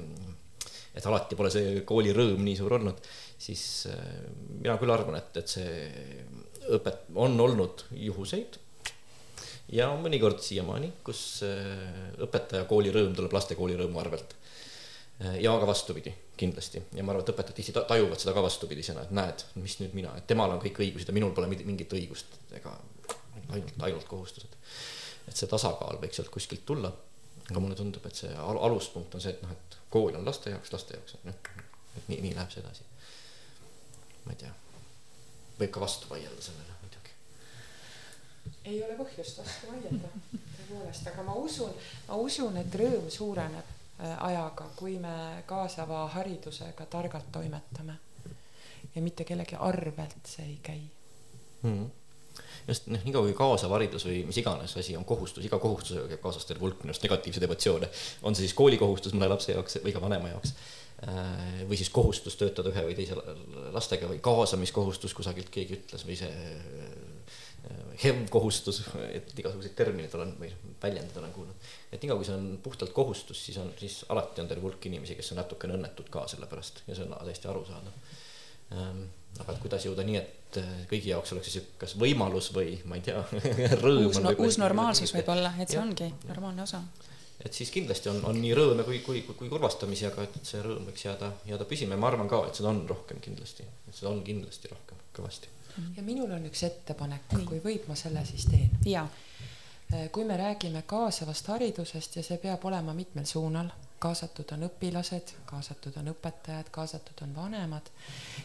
et 1.00 1.08
alati 1.10 1.38
pole 1.40 1.52
see 1.54 1.84
kooli 1.88 2.14
rõõm 2.16 2.44
nii 2.46 2.58
suur 2.60 2.76
olnud, 2.80 3.00
siis 3.40 3.64
äh, 3.92 4.00
mina 4.60 4.78
küll 4.82 4.94
arvan, 4.94 5.20
et, 5.20 5.40
et 5.42 5.52
see 5.52 5.70
õpet-, 6.76 7.08
on 7.16 7.38
olnud 7.40 7.86
juhuseid 7.96 8.60
ja 9.76 9.90
mõnikord 10.02 10.42
siiamaani, 10.44 10.92
kus 11.06 11.24
äh, 11.48 12.12
õpetaja 12.26 12.68
kooli 12.70 12.94
rõõm 12.94 13.16
tuleb 13.18 13.34
laste 13.36 13.58
kooli 13.58 13.78
rõõmu 13.80 14.02
arvelt. 14.02 14.36
Äh, 15.24 15.40
ja 15.46 15.56
ka 15.62 15.68
vastupidi, 15.70 16.14
kindlasti, 16.40 16.84
ja 16.96 17.04
ma 17.04 17.16
arvan, 17.16 17.26
et 17.26 17.34
õpetajad 17.34 17.60
tihti 17.62 17.76
tajuvad 17.80 18.22
seda 18.22 18.36
ka 18.36 18.46
vastupidisena, 18.46 19.08
et 19.08 19.16
näed, 19.16 19.46
mis 19.60 19.80
nüüd 19.82 19.96
mina, 19.98 20.16
et 20.20 20.28
temal 20.30 20.56
on 20.56 20.64
kõik 20.64 20.84
õigused 20.84 21.12
ja 21.12 21.16
minul 21.16 21.36
pole 21.38 21.52
mingit 21.52 21.96
õigust 21.96 22.40
ega 22.60 22.76
ainult, 23.50 23.76
ainult 23.82 24.08
kohustused. 24.10 24.58
et 25.30 25.38
see 25.38 25.50
tasakaal 25.50 26.00
võiks 26.02 26.18
sealt 26.18 26.32
kuskilt 26.34 26.66
tulla 26.66 26.92
aga 27.50 27.62
mulle 27.64 27.78
tundub, 27.78 28.06
et 28.06 28.18
see 28.24 28.32
al 28.38 28.60
aluspunkt 28.68 29.16
on 29.18 29.24
see, 29.24 29.34
et 29.34 29.44
noh, 29.44 29.54
et 29.54 29.78
kool 29.90 30.16
on 30.16 30.26
laste 30.26 30.49
jaoks, 30.49 30.74
laste 30.74 30.98
jaoks 30.98 31.16
on 31.18 31.32
noh, 31.32 31.40
et 31.98 32.07
nii, 32.07 32.22
nii 32.22 32.36
läheb 32.36 32.52
see 32.53 32.64
edasi. 32.64 32.86
ma 34.26 34.36
ei 34.36 34.41
tea, 34.44 34.52
võib 35.60 35.74
ka 35.76 35.84
vastu 35.84 36.11
vaielda 36.11 36.41
sellele 36.45 36.78
muidugi. 36.82 37.16
ei 38.66 38.84
ole 38.84 38.98
põhjust 38.99 39.41
vastu 39.41 39.72
vaielda, 39.72 40.14
tõepoolest, 40.34 41.11
aga 41.14 41.26
ma 41.28 41.38
usun, 41.41 41.74
ma 42.07 42.20
usun, 42.26 42.57
et 42.61 42.80
rõõm 42.82 43.10
suureneb 43.14 43.74
äh, 43.74 44.16
ajaga, 44.32 44.70
kui 44.76 44.99
me 45.02 45.16
kaasava 45.49 46.06
haridusega 46.18 46.86
targalt 46.86 47.32
toimetame. 47.32 47.98
ja 48.95 49.02
mitte 49.02 49.24
kellegi 49.24 49.56
arvelt 49.56 50.26
see 50.26 50.45
ei 50.45 50.60
käi 50.64 50.82
mm. 51.64 51.74
-hmm 51.74 51.99
just 52.70 52.90
noh, 52.91 53.02
niikaua 53.06 53.28
kui 53.28 53.38
kaasav 53.38 53.74
haridus 53.76 54.06
või 54.08 54.22
mis 54.30 54.40
iganes 54.41 54.76
asi 54.80 54.96
on 54.98 55.06
kohustus, 55.10 55.46
iga 55.46 55.60
kohustusega 55.62 56.08
käib 56.12 56.22
kaasas 56.24 56.48
terve 56.50 56.66
hulk 56.66 56.84
minu 56.84 56.94
arust 56.94 57.06
negatiivseid 57.06 57.48
emotsioone. 57.48 57.90
on 58.24 58.38
see 58.38 58.48
siis 58.48 58.58
koolikohustus 58.58 59.16
mõne 59.18 59.30
lapse 59.32 59.54
jaoks 59.54 59.80
või 59.84 59.96
ka 59.96 60.04
vanema 60.04 60.32
jaoks. 60.34 60.54
Äh, 61.08 61.62
või 61.70 61.78
siis 61.80 61.90
kohustus 61.96 62.36
töötada 62.36 62.74
ühe 62.74 62.82
või 62.90 62.96
teise 62.98 63.16
lastega 63.72 64.10
või 64.10 64.20
kaasamiskohustus 64.24 65.14
kusagilt 65.16 65.48
keegi 65.54 65.78
ütles 65.78 66.04
või 66.08 66.18
see 66.20 66.28
äh, 66.28 66.90
HEV 68.04 68.26
kohustus, 68.32 68.82
et 69.12 69.32
igasuguseid 69.40 69.76
termineid 69.76 70.14
olen 70.16 70.34
või 70.40 70.50
väljendid 70.82 71.18
olen 71.20 71.32
kuulnud. 71.36 71.70
et 71.91 72.02
niikaua, 72.02 72.20
kui 72.20 72.28
see 72.28 72.36
on 72.36 72.50
puhtalt 72.64 72.91
kohustus, 72.96 73.46
siis 73.46 73.58
on, 73.64 73.72
siis 73.80 74.02
alati 74.10 74.44
on 74.44 74.52
terve 74.52 74.64
hulk 74.68 74.86
inimesi, 74.91 75.16
kes 75.20 75.32
on 75.34 75.41
natukene 75.41 75.76
õnnetud 75.76 76.12
ka 76.12 76.26
selle 76.32 76.48
pärast 76.52 76.84
ja 76.88 76.96
see 76.96 77.08
on 77.08 77.16
täiesti 77.16 77.48
arusaadav 77.52 78.12
ähm, 78.76 79.04
aga 79.39 79.53
et 79.53 79.61
kuidas 79.64 79.85
jõuda 79.88 80.03
nii, 80.07 80.18
et 80.19 80.57
äh, 80.61 80.72
kõigi 80.89 81.11
jaoks 81.14 81.34
oleks 81.35 81.51
siis 81.51 81.68
kas 81.80 81.95
võimalus 81.99 82.49
või 82.56 82.73
ma 82.89 82.97
ei 82.99 83.06
tea 83.06 83.22
rõõm. 83.84 84.10
uus, 84.10 84.19
no, 84.23 84.34
uus 84.45 84.60
normaalsus 84.61 85.14
võib-olla, 85.15 85.53
et 85.60 85.72
see 85.72 85.80
ja, 85.80 85.85
ongi 85.85 86.10
normaalne 86.27 86.65
osa. 86.65 86.81
et 87.45 87.56
siis 87.56 87.72
kindlasti 87.76 88.11
on, 88.11 88.22
on 88.30 88.39
nii 88.41 88.53
rõõme 88.57 88.85
kui, 88.88 88.99
kui, 89.06 89.23
kui, 89.27 89.38
kui 89.43 89.51
kurvastamisi, 89.51 90.07
aga 90.10 90.27
et 90.27 90.39
see 90.51 90.61
rõõm 90.65 90.89
võiks 90.89 91.06
jääda, 91.06 91.31
jääda 91.49 91.69
püsima 91.69 91.95
ja 91.95 92.03
ma 92.03 92.11
arvan 92.11 92.31
ka, 92.31 92.43
et 92.49 92.60
seda 92.60 92.73
on 92.73 92.84
rohkem 92.89 93.22
kindlasti, 93.23 93.68
et 93.88 93.95
seda 93.95 94.11
on 94.11 94.23
kindlasti 94.27 94.72
rohkem, 94.73 95.03
kõvasti. 95.15 95.51
ja 95.97 96.06
minul 96.06 96.31
on 96.35 96.47
üks 96.51 96.65
ettepanek, 96.68 97.35
kui 97.47 97.61
võib, 97.64 97.88
ma 97.88 97.99
selle 97.99 98.26
siis 98.27 98.49
teen. 98.49 98.73
jaa 98.85 99.06
äh, 99.06 100.10
kui 100.11 100.26
me 100.27 100.38
räägime 100.38 100.84
kaasavast 100.89 101.53
haridusest 101.53 102.19
ja 102.19 102.26
see 102.26 102.41
peab 102.41 102.65
olema 102.65 102.97
mitmel 102.97 103.30
suunal 103.30 103.72
kaasatud 104.00 104.52
on 104.56 104.64
õpilased, 104.70 105.34
kaasatud 105.46 105.98
on 106.00 106.12
õpetajad, 106.14 106.72
kaasatud 106.72 107.24
on 107.26 107.36
vanemad, 107.36 107.92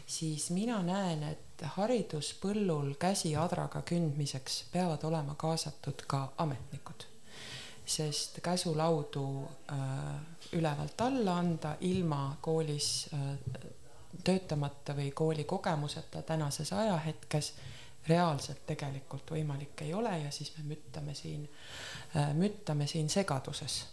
siis 0.06 0.50
mina 0.50 0.80
näen, 0.82 1.22
et 1.30 1.64
hariduspõllul 1.76 2.94
käsi 3.00 3.34
adraga 3.38 3.82
kündmiseks 3.86 4.64
peavad 4.72 5.04
olema 5.04 5.34
kaasatud 5.34 6.06
ka 6.06 6.28
ametnikud. 6.38 7.10
sest 7.86 8.38
käsulaudu 8.40 9.48
äh, 9.72 9.78
ülevalt 10.52 11.00
alla 11.00 11.36
anda 11.38 11.76
ilma 11.80 12.36
koolis 12.40 13.08
äh, 13.12 13.20
töötamata 14.24 14.96
või 14.96 15.10
koolikogemuseta 15.10 16.22
tänases 16.22 16.72
ajahetkes 16.72 17.52
reaalselt 18.08 18.66
tegelikult 18.66 19.30
võimalik 19.30 19.82
ei 19.82 19.94
ole 19.94 20.18
ja 20.18 20.30
siis 20.30 20.52
me 20.58 20.64
müttame 20.64 21.14
siin, 21.14 21.48
müttame 22.34 22.86
siin 22.86 23.08
segaduses 23.08 23.84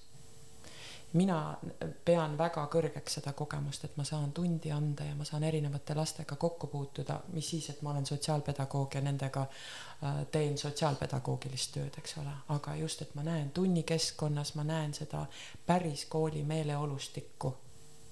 mina 1.14 1.58
pean 2.06 2.38
väga 2.38 2.64
kõrgeks 2.72 3.18
seda 3.20 3.34
kogemust, 3.36 3.84
et 3.86 3.96
ma 4.00 4.04
saan 4.08 4.32
tundi 4.32 4.72
anda 4.72 5.04
ja 5.04 5.16
ma 5.16 5.26
saan 5.28 5.44
erinevate 5.44 5.96
lastega 5.96 6.36
kokku 6.40 6.68
puutuda, 6.72 7.20
mis 7.34 7.50
siis, 7.50 7.70
et 7.70 7.82
ma 7.82 7.92
olen 7.92 8.06
sotsiaalpedagoog 8.06 8.96
ja 8.96 9.02
nendega 9.02 9.42
äh, 9.48 10.22
teen 10.32 10.58
sotsiaalpedagoogilist 10.58 11.74
tööd, 11.76 11.98
eks 12.00 12.16
ole, 12.22 12.36
aga 12.56 12.76
just, 12.80 13.02
et 13.02 13.16
ma 13.16 13.26
näen 13.28 13.52
tunnikeskkonnas, 13.52 14.56
ma 14.56 14.64
näen 14.68 14.94
seda 14.94 15.26
päris 15.66 16.06
kooli 16.06 16.44
meeleolustikku 16.44 17.56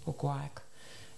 kogu 0.06 0.28
aeg. 0.34 0.60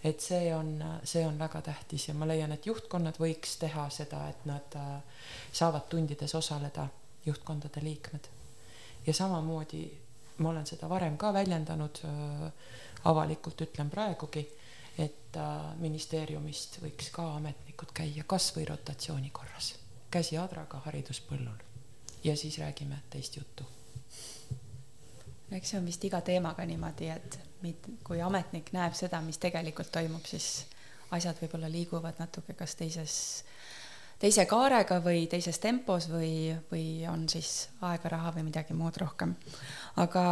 et 0.03 0.19
see 0.19 0.55
on, 0.55 0.83
see 1.03 1.21
on 1.25 1.37
väga 1.39 1.61
tähtis 1.61 2.07
ja 2.07 2.13
ma 2.13 2.27
leian, 2.27 2.51
et 2.51 2.65
juhtkonnad 2.65 3.19
võiks 3.21 3.57
teha 3.61 3.89
seda, 3.89 4.27
et 4.29 4.45
nad 4.45 4.77
äh, 4.77 5.25
saavad 5.51 5.89
tundides 5.89 6.35
osaleda, 6.35 6.87
juhtkondade 7.25 7.81
liikmed. 7.81 8.29
ja 9.07 9.13
samamoodi 9.13 9.85
ma 10.37 10.49
olen 10.49 10.65
seda 10.65 10.89
varem 10.89 11.17
ka 11.17 11.33
väljendanud 11.33 12.03
äh, 12.05 12.51
avalikult, 13.03 13.61
ütlen 13.61 13.89
praegugi, 13.89 14.45
et 14.97 15.37
äh, 15.37 15.75
ministeeriumist 15.81 16.79
võiks 16.83 17.11
ka 17.13 17.27
ametnikud 17.35 17.93
käia 17.93 18.23
kasvõi 18.27 18.65
rotatsiooni 18.69 19.29
korras, 19.33 19.73
käsi 20.11 20.37
adraga 20.37 20.81
hariduspõllul 20.85 21.67
ja 22.23 22.35
siis 22.37 22.57
räägime 22.59 22.97
teist 23.09 23.37
juttu. 23.37 23.65
eks 25.51 25.69
see 25.69 25.79
on 25.79 25.85
vist 25.85 26.03
iga 26.07 26.21
teemaga 26.21 26.65
niimoodi, 26.65 27.09
et 27.09 27.39
kui 28.03 28.21
ametnik 28.21 28.71
näeb 28.73 28.93
seda, 28.95 29.21
mis 29.21 29.37
tegelikult 29.37 29.91
toimub, 29.91 30.25
siis 30.25 30.65
asjad 31.11 31.37
võib-olla 31.41 31.69
liiguvad 31.71 32.19
natuke 32.19 32.53
kas 32.53 32.75
teises 32.79 33.15
teise 34.21 34.45
kaarega 34.45 34.99
või 35.01 35.25
teises 35.29 35.59
tempos 35.59 36.07
või, 36.11 36.53
või 36.71 36.85
on 37.09 37.25
siis 37.29 37.69
aega, 37.81 38.09
raha 38.15 38.35
või 38.35 38.45
midagi 38.51 38.77
muud 38.77 38.97
rohkem. 39.01 39.33
Aga 39.99 40.23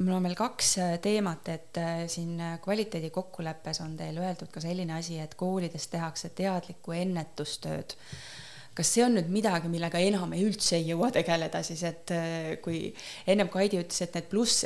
mul 0.00 0.16
on 0.16 0.24
veel 0.24 0.36
kaks 0.38 0.74
äh, 0.80 0.98
teemat, 1.02 1.48
et 1.52 1.80
äh, 1.80 2.04
siin 2.08 2.38
kvaliteedi 2.62 3.10
kokkuleppes 3.12 3.82
on 3.84 3.96
teil 3.98 4.18
öeldud 4.20 4.50
ka 4.52 4.62
selline 4.64 4.96
asi, 4.96 5.18
et 5.20 5.34
koolides 5.38 5.88
tehakse 5.92 6.32
teadlikku 6.36 6.94
ennetustööd. 6.96 7.96
Kas 8.74 8.92
see 8.94 9.02
on 9.04 9.16
nüüd 9.18 9.28
midagi, 9.34 9.68
millega 9.68 9.98
enam 10.00 10.30
ei 10.32 10.44
üldse 10.46 10.76
ei 10.78 10.86
jõua 10.88 11.10
tegeleda 11.12 11.60
siis, 11.66 11.82
et 11.84 12.12
äh, 12.16 12.52
kui 12.64 12.86
ennem 13.28 13.50
Kaidi 13.52 13.80
ütles, 13.82 14.04
et 14.06 14.14
need 14.16 14.30
pluss 14.30 14.64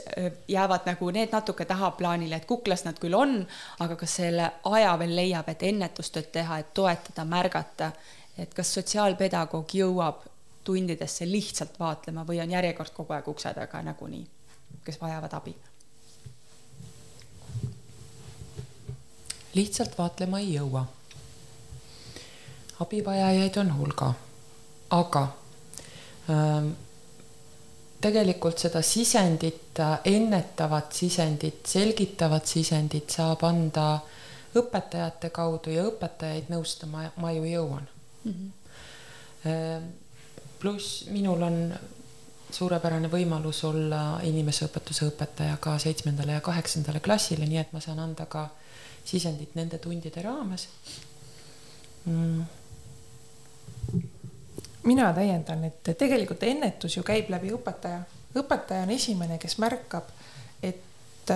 jäävad 0.51 0.87
nagu 0.87 1.09
need 1.17 1.35
natuke 1.35 1.67
tahaplaanile, 1.67 2.39
et 2.39 2.47
kuklas 2.51 2.85
nad 2.87 3.01
küll 3.03 3.17
on, 3.19 3.41
aga 3.83 3.97
kas 3.99 4.21
selle 4.21 4.51
aja 4.71 4.93
veel 5.01 5.17
leiab, 5.19 5.51
et 5.51 5.67
ennetustööd 5.67 6.31
teha, 6.37 6.61
et 6.63 6.71
toetada, 6.77 7.27
märgata? 7.27 7.91
Et 8.35 8.51
kas 8.51 8.73
sotsiaalpedagoog 8.75 9.71
jõuab 9.79 10.25
tundidesse 10.65 11.27
lihtsalt 11.29 11.79
vaatlema 11.81 12.25
või 12.27 12.41
on 12.43 12.51
järjekord 12.51 12.93
kogu 12.97 13.13
aeg 13.13 13.29
ukse 13.29 13.55
taga 13.55 13.83
nagunii, 13.83 14.27
kes 14.85 15.01
vajavad 15.01 15.33
abi? 15.33 15.57
lihtsalt 19.55 19.99
vaatlema 19.99 20.39
ei 20.39 20.55
jõua. 20.55 20.85
abivajajaid 22.81 23.57
on 23.57 23.69
hulga, 23.79 24.09
aga 24.91 25.23
ähm, 26.31 26.71
tegelikult 28.01 28.59
seda 28.59 28.83
sisendit, 28.83 29.79
ennetavat 30.05 30.93
sisendit, 30.93 31.63
selgitavat 31.67 32.47
sisendit 32.47 33.11
saab 33.11 33.45
anda 33.47 33.87
õpetajate 34.59 35.31
kaudu 35.35 35.73
ja 35.75 35.87
õpetajaid 35.89 36.51
nõustama 36.53 37.09
ma 37.23 37.33
ju 37.33 37.45
jõuan 37.45 37.87
mm. 38.25 38.33
-hmm. 38.33 40.04
Pluss 40.65 41.05
minul 41.13 41.43
on 41.45 41.57
suurepärane 42.55 43.11
võimalus 43.13 43.59
olla 43.69 44.21
inimeseõpetuse 44.25 45.11
õpetaja 45.11 45.59
ka 45.61 45.75
seitsmendale 45.83 46.39
ja 46.39 46.45
kaheksandale 46.45 47.03
klassile, 47.05 47.45
nii 47.51 47.61
et 47.61 47.75
ma 47.77 47.83
saan 47.85 48.01
anda 48.01 48.25
ka 48.31 48.47
sisendit 49.05 49.53
nende 49.59 49.79
tundide 49.83 50.25
raames. 50.25 50.69
Mm.. 52.09 52.43
mina 54.89 55.13
täiendan, 55.13 55.69
et 55.69 55.93
tegelikult 55.99 56.43
ennetus 56.49 56.97
ju 56.97 57.05
käib 57.05 57.29
läbi 57.33 57.53
õpetaja. 57.53 58.01
õpetaja 58.41 58.89
on 58.89 58.97
esimene, 58.97 59.39
kes 59.39 59.59
märkab, 59.61 60.09
et, 60.63 61.31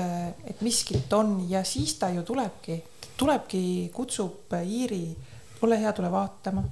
et 0.49 0.61
miskit 0.65 1.13
on 1.13 1.43
ja 1.51 1.65
siis 1.65 1.99
ta 2.01 2.09
ju 2.17 2.23
tulebki, 2.23 2.83
tulebki, 3.17 3.91
kutsub 3.93 4.57
Iiri, 4.65 5.17
ole 5.63 5.81
hea, 5.81 5.93
tule 5.93 6.11
vaatama. 6.13 6.65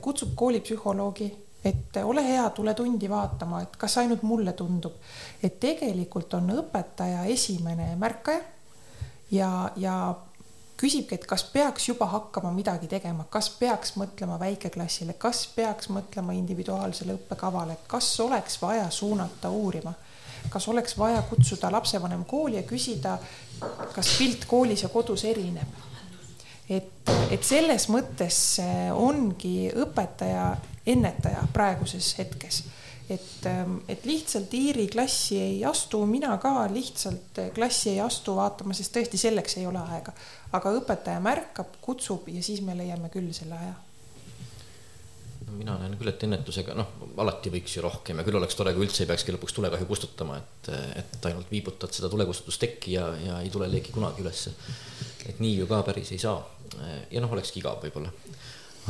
Kutsub 0.00 0.36
koolipsühholoogi, 0.38 1.32
et 1.64 1.96
ole 2.04 2.24
hea, 2.26 2.48
tule 2.50 2.74
tundi 2.74 3.10
vaatama, 3.10 3.62
et 3.62 3.76
kas 3.78 3.98
ainult 4.02 4.22
mulle 4.26 4.52
tundub, 4.58 4.98
et 5.42 5.60
tegelikult 5.60 6.34
on 6.34 6.50
õpetaja 6.56 7.24
esimene 7.30 7.92
märkaja 7.96 8.40
ja, 9.30 9.50
ja 9.76 9.96
küsibki, 10.82 11.14
et 11.14 11.26
kas 11.30 11.44
peaks 11.52 11.86
juba 11.88 12.08
hakkama 12.10 12.50
midagi 12.54 12.88
tegema, 12.90 13.26
kas 13.30 13.50
peaks 13.60 13.94
mõtlema 14.00 14.38
väikeklassile, 14.40 15.14
kas 15.20 15.44
peaks 15.54 15.90
mõtlema 15.94 16.34
individuaalsele 16.34 17.14
õppekavale, 17.20 17.78
kas 17.86 18.08
oleks 18.24 18.58
vaja 18.62 18.88
suunata 18.90 19.50
uurima, 19.54 19.94
kas 20.50 20.66
oleks 20.68 20.98
vaja 20.98 21.22
kutsuda 21.28 21.70
lapsevanem 21.70 22.24
kooli 22.26 22.58
ja 22.58 22.66
küsida, 22.66 23.16
kas 23.94 24.16
pilt 24.18 24.48
koolis 24.50 24.82
ja 24.82 24.90
kodus 24.90 25.24
erineb. 25.30 25.80
Et, 26.72 27.10
et 27.30 27.44
selles 27.44 27.86
mõttes 27.92 28.36
ongi 28.96 29.70
õpetaja 29.84 30.50
ennetaja 30.86 31.44
praeguses 31.52 32.14
hetkes. 32.18 32.64
et, 33.10 33.46
et 33.88 34.04
lihtsalt 34.08 34.54
Iiri 34.54 34.86
klassi 34.88 35.40
ei 35.40 35.64
astu, 35.64 36.04
mina 36.06 36.36
ka 36.42 36.66
lihtsalt 36.72 37.40
klassi 37.54 37.90
ei 37.90 38.00
astu 38.00 38.36
vaatama, 38.36 38.74
sest 38.74 38.94
tõesti 38.96 39.20
selleks 39.20 39.56
ei 39.60 39.66
ole 39.66 39.82
aega. 39.94 40.12
aga 40.52 40.74
õpetaja 40.80 41.20
märkab, 41.20 41.78
kutsub 41.80 42.28
ja 42.28 42.42
siis 42.42 42.60
me 42.60 42.76
leiame 42.78 43.10
küll 43.12 43.32
selle 43.36 43.58
aja 43.58 43.74
no 45.52 45.58
mina 45.58 45.74
näen 45.80 45.96
küll, 46.00 46.10
et 46.12 46.24
ennetusega 46.26 46.74
noh, 46.76 46.92
alati 47.22 47.52
võiks 47.52 47.76
ju 47.76 47.84
rohkem 47.84 48.20
ja 48.20 48.24
küll 48.26 48.38
oleks 48.38 48.56
tore, 48.58 48.72
kui 48.76 48.86
üldse 48.86 49.04
ei 49.04 49.10
peakski 49.10 49.34
lõpuks 49.34 49.56
tulekahju 49.56 49.88
kustutama, 49.88 50.38
et, 50.40 50.70
et 51.02 51.28
ainult 51.28 51.50
viibutad 51.52 51.92
seda 51.94 52.10
tulekustutustekki 52.12 52.96
ja, 52.96 53.08
ja 53.20 53.40
ei 53.44 53.50
tule 53.52 53.68
leeki 53.70 53.94
kunagi 53.94 54.24
ülesse. 54.24 54.54
et 55.28 55.40
nii 55.42 55.58
ju 55.60 55.68
ka 55.70 55.82
päris 55.86 56.12
ei 56.14 56.22
saa. 56.22 56.40
ja 57.10 57.20
noh, 57.20 57.32
olekski 57.32 57.60
igav 57.60 57.82
võib-olla. 57.84 58.12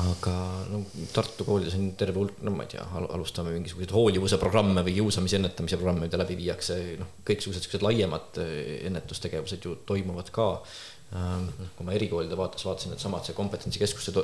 Aga 0.01 0.35
no 0.73 0.79
Tartu 1.13 1.45
koolides 1.45 1.75
on 1.77 1.91
terve 2.01 2.17
hulk, 2.17 2.39
no 2.47 2.55
ma 2.55 2.65
ei 2.65 2.73
tea, 2.73 2.85
alustame 3.03 3.53
mingisuguseid 3.53 3.93
hoolivuse 3.93 4.39
programme 4.41 4.85
või 4.87 4.95
kiusamise 4.97 5.37
ennetamise 5.37 5.77
programme, 5.77 6.07
mida 6.07 6.21
läbi 6.21 6.39
viiakse, 6.39 6.79
noh, 7.01 7.19
kõiksugused 7.29 7.67
siuksed 7.67 7.85
laiemad 7.85 8.41
ennetustegevused 8.89 9.69
ju 9.69 9.77
toimuvad 9.89 10.33
ka 10.33 10.49
Ähm, 11.13 11.49
kui 11.77 11.85
ma 11.85 11.93
erikoolide 11.93 12.37
vaates 12.41 12.65
vaatasin, 12.65 12.95
et 12.95 13.03
samad 13.03 13.27
see 13.27 13.35
kompetentsikeskuste 13.37 14.15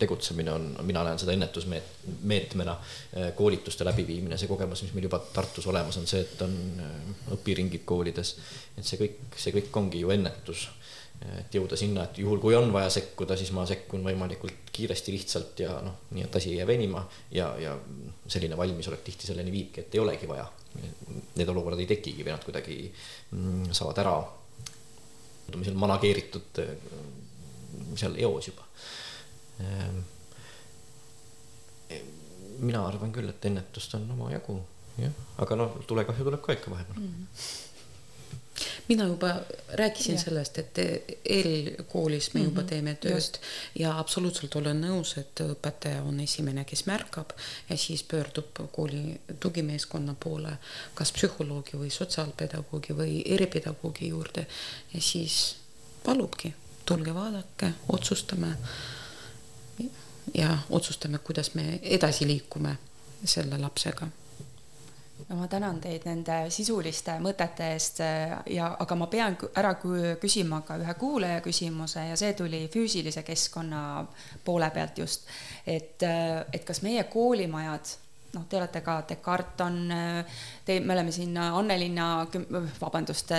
tegutsemine 0.00 0.54
on, 0.54 0.70
mina 0.88 1.02
näen 1.04 1.20
seda 1.20 1.34
ennetusmeetmena, 1.36 2.72
äh, 2.72 3.26
koolituste 3.36 3.84
läbiviimine, 3.84 4.38
see 4.40 4.48
kogemus, 4.48 4.80
mis 4.86 4.94
meil 4.96 5.10
juba 5.10 5.20
Tartus 5.34 5.68
olemas 5.68 5.98
on, 6.00 6.08
see, 6.08 6.22
et 6.24 6.40
on 6.46 6.54
äh, 6.80 6.94
õpiringid 7.36 7.84
koolides. 7.88 8.30
et 8.78 8.88
see 8.88 8.96
kõik, 9.02 9.20
see 9.36 9.52
kõik 9.58 9.76
ongi 9.76 10.00
ju 10.00 10.14
ennetus. 10.14 10.64
Et 11.18 11.54
jõuda 11.54 11.76
sinna, 11.78 12.04
et 12.06 12.18
juhul, 12.22 12.38
kui 12.42 12.54
on 12.54 12.70
vaja 12.72 12.90
sekkuda, 12.94 13.36
siis 13.38 13.50
ma 13.56 13.64
sekkun 13.66 14.04
võimalikult 14.06 14.70
kiiresti, 14.74 15.14
lihtsalt 15.14 15.62
ja 15.64 15.78
noh, 15.82 16.04
nii 16.14 16.26
et 16.26 16.36
asi 16.38 16.52
ei 16.52 16.60
jää 16.60 16.66
venima 16.68 17.02
ja, 17.34 17.48
ja 17.58 17.74
selline 18.26 18.56
valmisolek 18.56 19.02
tihti 19.06 19.26
selleni 19.26 19.52
viibki, 19.54 19.82
et 19.82 19.96
ei 19.96 20.02
olegi 20.02 20.28
vaja. 20.30 20.46
Need 21.38 21.48
olukorrad 21.50 21.80
ei 21.82 21.88
tekigi 21.90 22.22
või 22.22 22.34
nad 22.34 22.44
kuidagi 22.46 22.78
mm, 22.86 23.72
saavad 23.74 24.02
ära 24.04 24.14
ütleme 25.48 25.64
seal 25.64 25.78
manageeritud 25.80 26.62
seal 27.98 28.18
eos 28.22 28.50
juba. 28.50 28.66
Mina 32.58 32.82
arvan 32.84 33.14
küll, 33.14 33.30
et 33.30 33.46
ennetust 33.48 33.94
on 33.98 34.06
omajagu, 34.14 34.58
jah, 35.00 35.24
aga 35.42 35.58
noh, 35.58 35.80
tulekahju 35.88 36.26
tuleb 36.26 36.44
ka 36.44 36.54
ikka 36.58 36.74
vahepeal 36.74 37.00
mm. 37.00 37.08
-hmm 37.08 37.66
mina 38.88 39.04
juba 39.04 39.36
rääkisin 39.72 40.14
ja. 40.14 40.20
sellest, 40.20 40.58
et 40.58 40.78
eelkoolis 41.24 42.34
me 42.34 42.40
juba 42.40 42.60
mm 42.60 42.66
-hmm. 42.66 42.68
teeme 42.68 42.94
tööd 42.94 43.14
Just. 43.14 43.36
ja 43.74 43.98
absoluutselt 43.98 44.56
olen 44.56 44.80
nõus, 44.84 45.18
et 45.18 45.40
õpetaja 45.40 46.02
on 46.02 46.20
esimene, 46.20 46.64
kes 46.64 46.86
märkab 46.86 47.30
ja 47.70 47.76
siis 47.76 48.02
pöördub 48.02 48.46
kooli 48.72 49.20
tugimeeskonna 49.40 50.14
poole, 50.20 50.58
kas 50.94 51.12
psühholoogi 51.12 51.78
või 51.78 51.90
sotsiaalpedagoogi 51.90 52.96
või 52.96 53.22
eripedagoogi 53.26 54.08
juurde 54.08 54.46
ja 54.94 55.00
siis 55.00 55.56
palubki, 56.04 56.54
tulge 56.84 57.14
vaadake, 57.14 57.72
otsustame. 57.88 58.56
ja 60.34 60.58
otsustame, 60.70 61.18
kuidas 61.18 61.54
me 61.54 61.78
edasi 61.82 62.26
liikume 62.26 62.78
selle 63.24 63.58
lapsega 63.58 64.08
no 65.28 65.36
ma 65.36 65.48
tänan 65.48 65.80
teid 65.80 66.06
nende 66.08 66.38
sisuliste 66.54 67.18
mõtete 67.22 67.72
eest 67.74 68.02
ja, 68.54 68.70
aga 68.80 68.98
ma 68.98 69.08
pean 69.12 69.36
ära 69.60 69.74
küsima 70.20 70.62
ka 70.66 70.78
ühe 70.80 70.94
kuulaja 71.00 71.40
küsimuse 71.44 72.08
ja 72.10 72.16
see 72.16 72.32
tuli 72.38 72.66
füüsilise 72.72 73.22
keskkonna 73.26 73.80
poole 74.44 74.70
pealt 74.74 74.98
just. 74.98 75.26
et, 75.66 76.02
et 76.52 76.64
kas 76.64 76.82
meie 76.82 77.04
koolimajad 77.12 77.96
noh, 78.34 78.44
te 78.48 78.58
olete 78.58 78.82
ka 78.84 78.98
Descartes 79.08 79.64
on, 79.64 79.78
te, 80.64 80.78
me 80.80 80.94
oleme 80.94 81.12
siin 81.14 81.36
Annelinna, 81.40 82.08
vabandust, 82.80 83.32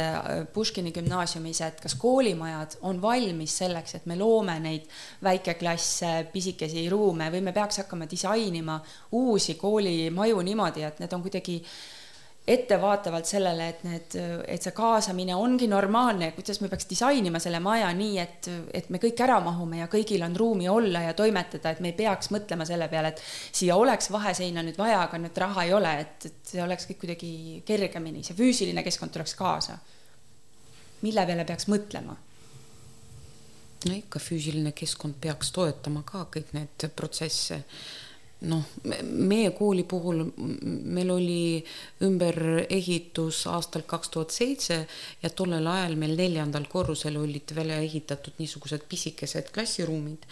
Puškini 0.53 0.93
gümnaasiumis, 0.95 1.61
et 1.67 1.83
kas 1.83 1.95
koolimajad 1.99 2.79
on 2.89 3.01
valmis 3.01 3.59
selleks, 3.61 3.99
et 3.99 4.09
me 4.09 4.17
loome 4.19 4.57
neid 4.63 4.89
väikeklasse, 5.25 6.15
pisikesi 6.33 6.87
ruume 6.89 7.29
või 7.33 7.43
me 7.45 7.53
peaks 7.53 7.83
hakkama 7.83 8.09
disainima 8.09 8.79
uusi 9.19 9.55
koolimaju 9.61 10.43
niimoodi, 10.49 10.85
et 10.87 11.01
need 11.03 11.13
on 11.13 11.25
kuidagi 11.25 11.59
äh, 11.61 11.98
ettevaatavalt 12.49 13.29
sellele, 13.29 13.67
et 13.69 13.83
need, 13.85 14.15
et 14.49 14.63
see 14.65 14.73
kaasamine 14.75 15.35
ongi 15.37 15.67
normaalne 15.69 16.29
ja 16.29 16.33
kuidas 16.33 16.61
me 16.63 16.69
peaks 16.71 16.87
disainima 16.89 17.41
selle 17.41 17.59
maja 17.61 17.89
nii, 17.93 18.15
et, 18.21 18.49
et 18.73 18.89
me 18.89 19.01
kõik 19.01 19.21
ära 19.25 19.37
mahume 19.45 19.81
ja 19.83 19.89
kõigil 19.91 20.23
on 20.25 20.37
ruumi 20.37 20.69
olla 20.71 21.03
ja 21.05 21.13
toimetada, 21.17 21.73
et 21.73 21.83
me 21.83 21.91
ei 21.91 21.97
peaks 21.99 22.31
mõtlema 22.33 22.65
selle 22.65 22.89
peale, 22.89 23.13
et 23.13 23.21
siia 23.61 23.77
oleks 23.77 24.09
vaheseina 24.13 24.63
nüüd 24.65 24.79
vaja, 24.81 25.03
aga 25.05 25.21
nüüd 25.21 25.37
raha 25.45 25.67
ei 25.67 25.75
ole, 25.77 25.93
et, 26.05 26.29
et 26.31 26.53
see 26.53 26.63
oleks 26.65 26.89
kõik 26.89 27.03
kuidagi 27.05 27.31
kergemini, 27.67 28.25
see 28.25 28.37
füüsiline 28.39 28.85
keskkond 28.87 29.13
tuleks 29.13 29.37
kaasa. 29.37 29.77
mille 31.01 31.25
peale 31.25 31.45
peaks 31.45 31.69
mõtlema? 31.71 32.17
no 33.85 33.95
ikka 33.95 34.19
füüsiline 34.19 34.73
keskkond 34.75 35.21
peaks 35.21 35.53
toetama 35.55 36.01
ka 36.03 36.25
kõik 36.33 36.49
need 36.57 36.89
protsesse 36.95 37.61
noh, 38.47 38.63
meie 39.03 39.51
kooli 39.55 39.83
puhul 39.83 40.21
meil 40.37 41.11
oli 41.11 41.59
ümberehitus 42.05 43.41
aastal 43.51 43.83
kaks 43.89 44.13
tuhat 44.13 44.31
seitse 44.35 44.79
ja 45.23 45.31
tollel 45.35 45.67
ajal 45.67 45.97
meil 45.99 46.15
neljandal 46.19 46.69
korrusel 46.71 47.19
olid 47.19 47.51
välja 47.55 47.81
ehitatud 47.83 48.39
niisugused 48.39 48.87
pisikesed 48.89 49.51
klassiruumid, 49.55 50.27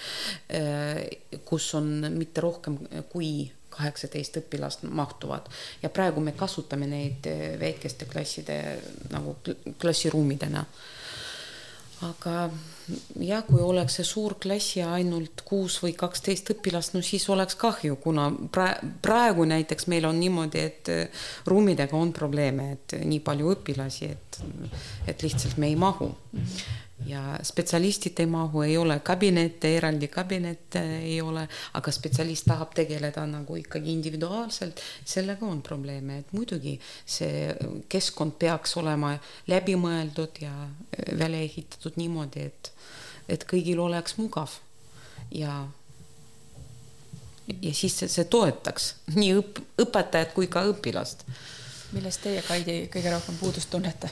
eh, 0.49 1.03
kus 1.45 1.73
on 1.75 2.07
mitte 2.15 2.41
rohkem 2.41 2.79
kui 3.11 3.49
kaheksateist 3.77 4.39
õpilast 4.41 4.87
mahtuvad. 4.89 5.49
Ja 5.83 5.91
praegu 5.93 6.23
me 6.23 6.33
kasutame 6.37 6.87
neid 6.89 7.27
eh, 7.27 7.57
väikeste 7.59 8.07
klasside 8.09 8.61
nagu 9.11 9.35
klassiruumidena 9.81 10.63
aga 12.05 12.49
jah, 13.19 13.43
kui 13.47 13.61
oleks 13.63 13.97
see 13.97 14.05
suur 14.07 14.35
klass 14.41 14.75
ja 14.77 14.91
ainult 14.95 15.41
kuus 15.47 15.79
või 15.83 15.95
kaksteist 15.97 16.51
õpilast, 16.53 16.93
no 16.93 17.01
siis 17.05 17.25
oleks 17.33 17.57
kahju, 17.59 17.97
kuna 18.03 18.29
praegu 19.01 19.47
näiteks 19.49 19.89
meil 19.91 20.05
on 20.09 20.19
niimoodi, 20.21 20.65
et 20.69 20.91
äh, 20.93 21.23
ruumidega 21.49 21.97
on 21.97 22.13
probleeme, 22.13 22.71
et 22.77 22.99
nii 23.03 23.21
palju 23.25 23.53
õpilasi, 23.57 24.11
et, 24.11 24.41
et 25.07 25.25
lihtsalt 25.25 25.57
me 25.57 25.71
ei 25.71 25.79
mahu 25.79 26.11
mm. 26.11 26.43
-hmm 26.43 26.85
ja 27.05 27.39
spetsialistid 27.43 28.19
ei 28.19 28.25
mahu, 28.25 28.61
ei 28.61 28.77
ole 28.77 28.99
kabinette, 28.99 29.75
eraldi 29.77 30.07
kabinette 30.07 30.81
ei 30.97 31.21
ole, 31.21 31.47
aga 31.77 31.91
spetsialist 31.93 32.47
tahab 32.49 32.73
tegeleda 32.75 33.25
nagu 33.29 33.55
ikkagi 33.55 33.91
individuaalselt, 33.93 34.81
sellega 35.05 35.45
on 35.45 35.61
probleeme, 35.61 36.19
et 36.23 36.33
muidugi 36.33 36.77
see 37.05 37.53
keskkond 37.89 38.37
peaks 38.41 38.77
olema 38.81 39.13
läbimõeldud 39.47 40.41
ja 40.41 40.53
välja 41.19 41.43
ehitatud 41.45 41.99
niimoodi, 42.01 42.47
et, 42.49 42.71
et 43.29 43.45
kõigil 43.49 43.83
oleks 43.83 44.17
mugav 44.17 44.57
ja 45.31 45.67
ja 47.61 47.73
siis 47.73 47.93
see, 47.99 48.09
see 48.11 48.25
toetaks 48.27 48.89
nii 49.19 49.37
õp-, 49.37 49.61
õpetajat 49.85 50.33
kui 50.35 50.49
ka 50.51 50.65
õpilast. 50.73 51.23
millest 51.93 52.25
teie, 52.25 52.41
Kaidi, 52.43 52.81
kõige 52.91 53.13
rohkem 53.13 53.37
puudust 53.39 53.69
tunnete? 53.71 54.09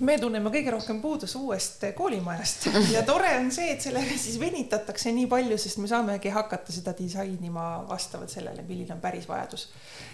Me 0.00 0.16
tunneme 0.20 0.50
kõige 0.52 0.72
rohkem 0.74 0.98
puudust 1.00 1.38
uuest 1.38 1.84
koolimajast 1.96 2.66
ja 2.94 3.02
tore 3.06 3.30
on 3.38 3.50
see, 3.54 3.70
et 3.72 3.84
sellega 3.84 4.18
siis 4.18 4.38
venitatakse 4.40 5.12
nii 5.14 5.28
palju, 5.30 5.58
sest 5.60 5.80
me 5.80 5.88
saamegi 5.90 6.32
hakata 6.34 6.74
seda 6.74 6.92
disainima 6.98 7.68
vastavalt 7.88 8.32
sellele, 8.32 8.64
milline 8.68 8.96
on 8.96 9.00
päris 9.00 9.28
vajadus. 9.28 9.68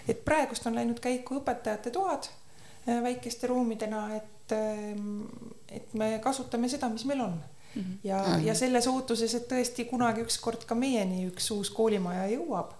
et 0.07 0.23
praegust 0.25 0.67
on 0.69 0.79
läinud 0.79 1.01
käiku 1.03 1.41
õpetajate 1.41 1.91
toad 1.95 2.29
äh, 2.29 3.01
väikeste 3.03 3.49
ruumidena, 3.51 4.05
et, 4.15 4.55
ähm, 4.55 5.25
et 5.67 5.93
me 5.93 6.15
kasutame 6.23 6.69
seda, 6.71 6.89
mis 6.89 7.05
meil 7.05 7.21
on 7.21 7.35
mm. 7.35 7.81
-hmm. 7.81 7.97
ja 8.03 8.21
mm, 8.21 8.33
-hmm. 8.33 8.45
ja 8.47 8.55
selles 8.55 8.87
ootuses, 8.87 9.35
et 9.35 9.51
tõesti 9.51 9.89
kunagi 9.89 10.21
ükskord 10.21 10.63
ka 10.65 10.75
meieni 10.75 11.27
üks 11.27 11.51
uus 11.51 11.69
koolimaja 11.69 12.29
jõuab, 12.37 12.71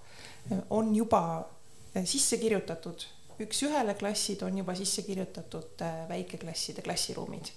on 0.70 0.96
juba 0.96 1.50
äh, 1.98 2.06
sisse 2.06 2.38
kirjutatud 2.38 3.04
üks-ühele 3.40 3.96
klassid 4.00 4.42
on 4.46 4.58
juba 4.58 4.76
sisse 4.76 5.02
kirjutatud 5.02 5.82
äh, 5.82 6.10
väikeklasside 6.10 6.82
klassiruumid. 6.82 7.52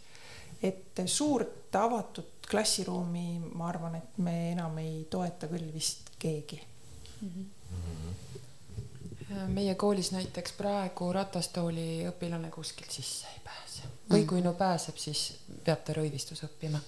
et 0.63 1.03
suurt 1.07 1.75
avatud 1.77 2.49
klassiruumi, 2.51 3.39
ma 3.55 3.69
arvan, 3.69 3.95
et 3.95 4.19
me 4.19 4.53
enam 4.53 4.79
ei 4.79 5.07
toeta 5.11 5.47
küll 5.51 5.73
vist 5.75 6.11
keegi 6.19 6.61
mm. 7.21 7.29
-hmm. 7.29 8.15
meie 9.49 9.75
koolis 9.75 10.13
näiteks 10.13 10.53
praegu 10.53 11.13
ratastooli 11.13 12.07
õpilane 12.09 12.51
kuskilt 12.51 12.91
sisse 12.91 13.27
ei 13.35 13.41
pääse 13.45 13.83
või 14.11 14.27
kui 14.27 14.41
no 14.43 14.53
pääseb, 14.53 14.97
siis 14.97 15.35
peab 15.65 15.85
ta 15.85 15.93
rõivistus 15.93 16.45
õppima 16.45 16.81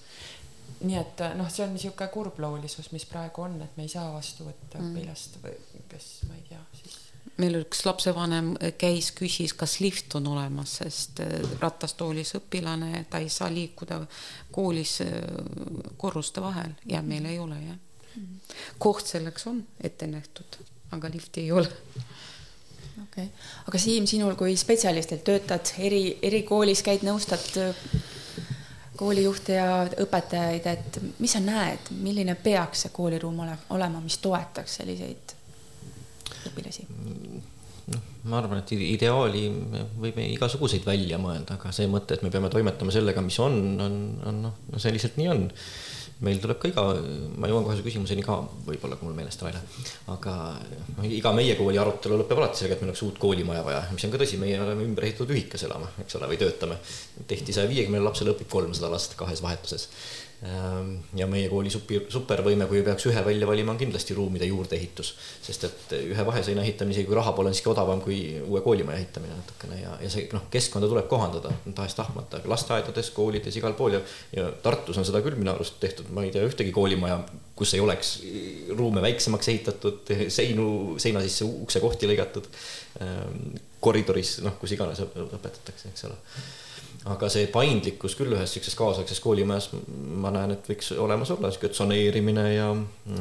nii 0.79 0.97
et 0.99 1.21
noh, 1.35 1.49
see 1.51 1.65
on 1.65 1.73
niisugune 1.75 2.09
kurbloolisus, 2.13 2.91
mis 2.95 3.05
praegu 3.09 3.43
on, 3.43 3.59
et 3.61 3.77
me 3.77 3.85
ei 3.85 3.91
saa 3.91 4.07
vastu 4.13 4.47
võtta 4.47 4.79
mm. 4.79 4.91
õpilast 4.91 5.39
või 5.43 5.83
kes, 5.91 6.09
ma 6.29 6.37
ei 6.37 6.45
tea, 6.49 6.61
siis 6.81 6.97
meil 7.39 7.59
üks 7.61 7.83
lapsevanem 7.87 8.53
käis, 8.79 9.11
küsis, 9.17 9.53
kas 9.57 9.79
lift 9.83 10.15
on 10.19 10.27
olemas, 10.33 10.79
sest 10.81 11.21
äh, 11.23 11.39
ratastoolis 11.61 12.35
õpilane, 12.39 13.05
ta 13.09 13.21
ei 13.23 13.29
saa 13.33 13.49
liikuda 13.53 14.01
koolis 14.55 14.99
äh, 15.05 15.13
korruste 15.97 16.43
vahel 16.43 16.75
ja 16.89 17.01
meil 17.05 17.25
ei 17.29 17.39
ole 17.39 17.59
jah. 17.63 17.79
koht 18.77 19.07
selleks 19.07 19.47
on 19.47 19.63
ette 19.81 20.07
nähtud, 20.07 20.59
aga 20.91 21.11
lifti 21.13 21.47
ei 21.47 21.51
ole 21.51 21.69
okei 23.03 23.25
okay., 23.25 23.27
aga 23.67 23.77
Siim, 23.77 24.07
sinul 24.07 24.35
kui 24.35 24.55
spetsialistilt 24.57 25.23
töötad 25.23 25.73
eri, 25.79 26.17
erikoolis, 26.21 26.83
käid, 26.83 27.05
nõustad 27.07 27.45
äh, 27.61 27.83
koolijuhte 28.99 29.55
ja 29.55 29.83
õpetajaid, 30.03 30.65
et 30.67 31.01
mis 31.19 31.31
sa 31.35 31.39
näed, 31.43 31.91
milline 32.03 32.35
peaks 32.35 32.85
see 32.85 32.95
kooliruum 32.95 33.39
ole, 33.45 33.55
olema, 33.75 34.01
mis 34.03 34.17
toetaks 34.19 34.79
selliseid 34.81 35.35
õpilasi? 36.49 36.87
Ma 38.29 38.39
arvan, 38.39 38.61
et 38.61 38.73
ideaali 38.75 39.45
me 39.51 39.85
võime 39.99 40.25
igasuguseid 40.35 40.85
välja 40.87 41.19
mõelda, 41.21 41.57
aga 41.57 41.71
see 41.75 41.89
mõte, 41.91 42.15
et 42.15 42.25
me 42.25 42.31
peame 42.33 42.51
toimetama 42.53 42.93
sellega, 42.93 43.23
mis 43.25 43.39
on, 43.43 43.55
on, 43.81 43.95
on 44.29 44.43
noh, 44.47 44.59
no 44.69 44.81
see 44.81 44.93
lihtsalt 44.95 45.17
nii 45.19 45.31
on. 45.33 45.47
meil 46.19 46.35
tuleb 46.43 46.57
ka 46.59 46.67
iga, 46.67 46.83
ma 47.39 47.47
jõuan 47.47 47.63
kohe 47.63 47.77
su 47.79 47.83
küsimuseni 47.85 48.25
ka, 48.25 48.35
võib-olla 48.65 48.97
kui 48.99 49.07
mul 49.07 49.15
meelest 49.15 49.39
ära 49.39 49.53
ei 49.53 49.55
lähe, 49.55 49.83
aga 50.11 50.33
noh, 50.97 51.05
iga 51.07 51.31
meie 51.31 51.53
kooli 51.55 51.79
arutelu 51.79 52.17
lõpeb 52.19 52.41
alati 52.41 52.59
sellega, 52.59 52.75
et 52.75 52.83
meil 52.83 52.91
oleks 52.91 53.03
uut 53.07 53.21
koolimaja 53.23 53.63
vaja, 53.63 53.85
mis 53.93 54.03
on 54.03 54.11
ka 54.11 54.19
tõsi, 54.19 54.39
meie 54.41 54.57
oleme 54.59 54.83
ümber 54.83 55.07
ehitatud 55.07 55.31
ühikas 55.31 55.63
elama, 55.69 55.87
eks 56.03 56.19
ole, 56.19 56.27
või 56.27 56.41
töötame. 56.41 56.75
tehti 57.29 57.55
saja 57.55 57.71
viiekümnele 57.71 58.03
lapsele 58.03 58.35
õpib 58.35 58.51
kolmsada 58.51 58.91
last 58.91 59.15
kahes 59.19 59.39
vahetuses 59.45 59.87
ja 61.19 61.25
meie 61.27 61.49
kooli 61.51 61.71
supi, 61.71 61.97
supervõime, 62.07 62.63
kui 62.69 62.79
peaks 62.83 63.09
ühe 63.09 63.23
välja 63.25 63.47
valima, 63.47 63.73
on 63.73 63.79
kindlasti 63.79 64.15
ruumide 64.15 64.47
juurdeehitus. 64.47 65.09
sest 65.43 65.65
et 65.67 65.95
ühe 65.97 66.25
vaheseina 66.25 66.63
ehitamine, 66.63 66.95
isegi 66.95 67.09
kui 67.09 67.17
raha 67.17 67.33
pole, 67.35 67.51
on 67.51 67.57
siiski 67.57 67.71
odavam 67.73 67.99
kui 68.01 68.19
uue 68.45 68.61
koolimaja 68.63 69.01
ehitamine 69.01 69.35
natukene 69.35 69.81
ja, 69.81 69.97
ja 69.99 70.11
see 70.11 70.29
noh, 70.31 70.45
keskkonda 70.51 70.87
tuleb 70.87 71.09
kohandada 71.11 71.51
tahes-tahtmata, 71.75 72.39
lasteaedades, 72.47 73.11
koolides, 73.15 73.57
igal 73.59 73.75
pool 73.75 73.97
ja. 73.97 74.01
ja 74.37 74.47
Tartus 74.63 75.01
on 75.01 75.07
seda 75.07 75.19
küll 75.25 75.35
minu 75.39 75.51
arust 75.51 75.75
tehtud, 75.83 76.07
ma 76.15 76.23
ei 76.23 76.31
tea 76.31 76.47
ühtegi 76.47 76.71
koolimaja, 76.75 77.19
kus 77.59 77.75
ei 77.75 77.83
oleks 77.83 78.13
ruume 78.79 79.03
väiksemaks 79.03 79.51
ehitatud, 79.51 80.15
seinu, 80.31 80.69
seina 81.03 81.19
sisse 81.25 81.43
uksekohti 81.49 82.07
lõigatud. 82.07 82.47
Ehm, 83.03 83.59
koridoris, 83.83 84.37
noh, 84.45 84.55
kus 84.59 84.71
iganes 84.75 85.03
õpetatakse, 85.03 85.91
eks 85.91 86.07
ole 86.07 86.15
aga 87.07 87.29
see 87.31 87.45
paindlikkus 87.51 88.15
küll 88.19 88.33
ühes 88.35 88.51
siukses 88.55 88.75
kaasaegses 88.75 89.21
koolimajas, 89.23 89.69
ma 90.19 90.31
näen, 90.35 90.51
et 90.55 90.65
võiks 90.67 90.91
olemas 90.99 91.31
olla 91.31 91.51
sihuke 91.51 91.71
tsoneerimine 91.71 92.43
ja 92.51 92.65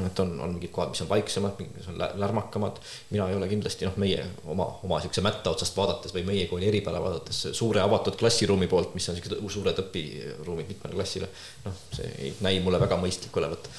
et 0.06 0.22
on, 0.22 0.32
on 0.42 0.56
mingid 0.56 0.72
kohad, 0.74 0.90
mis 0.94 1.02
on 1.04 1.10
vaiksemad, 1.12 1.60
mis 1.76 1.86
on 1.92 2.00
lärmakamad. 2.00 2.80
mina 3.10 3.28
ei 3.30 3.38
ole 3.38 3.48
kindlasti 3.50 3.86
noh, 3.86 3.98
meie 4.02 4.24
oma, 4.50 4.66
oma 4.86 4.98
siukse 5.04 5.22
mätta 5.22 5.54
otsast 5.54 5.78
vaadates 5.78 6.14
või 6.16 6.26
meie 6.26 6.46
kooli 6.50 6.66
eripära 6.72 7.02
vaadates 7.04 7.44
suure 7.52 7.84
avatud 7.84 8.18
klassiruumi 8.18 8.66
poolt, 8.66 8.96
mis 8.98 9.08
on 9.12 9.18
siuksed 9.18 9.38
suured 9.58 9.82
õpiruumid 9.84 10.74
mitmele 10.74 10.98
klassile. 10.98 11.30
noh, 11.66 11.78
see 11.94 12.10
ei 12.18 12.34
näi 12.42 12.58
mulle 12.64 12.82
väga 12.82 12.98
mõistlik 12.98 13.36
olevat. 13.38 13.70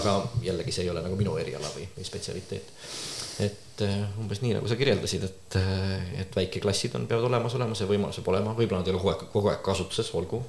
aga 0.00 0.16
jällegi, 0.42 0.72
see 0.72 0.86
ei 0.86 0.94
ole 0.94 1.04
nagu 1.04 1.16
minu 1.18 1.36
eriala 1.36 1.68
või, 1.76 1.84
või 1.98 2.08
spetsialiteet 2.08 2.72
et 3.40 3.61
äh, 3.86 4.02
umbes 4.20 4.42
nii, 4.42 4.52
nagu 4.58 4.68
sa 4.68 4.76
kirjeldasid, 4.76 5.24
et, 5.24 5.56
äh, 5.56 6.10
et 6.20 6.36
väikeklassid 6.36 6.96
on, 6.98 7.06
peavad 7.08 7.24
olemas 7.30 7.56
olema, 7.56 7.76
see 7.78 7.88
võimalus 7.88 8.18
peab 8.20 8.28
olema, 8.34 8.52
võib-olla 8.58 8.82
nad 8.82 8.90
ei 8.90 8.94
ole 8.94 9.00
kogu 9.00 9.12
aeg, 9.14 9.24
kogu 9.32 9.50
aeg 9.52 9.62
kasutuses, 9.64 10.12
olgu. 10.18 10.42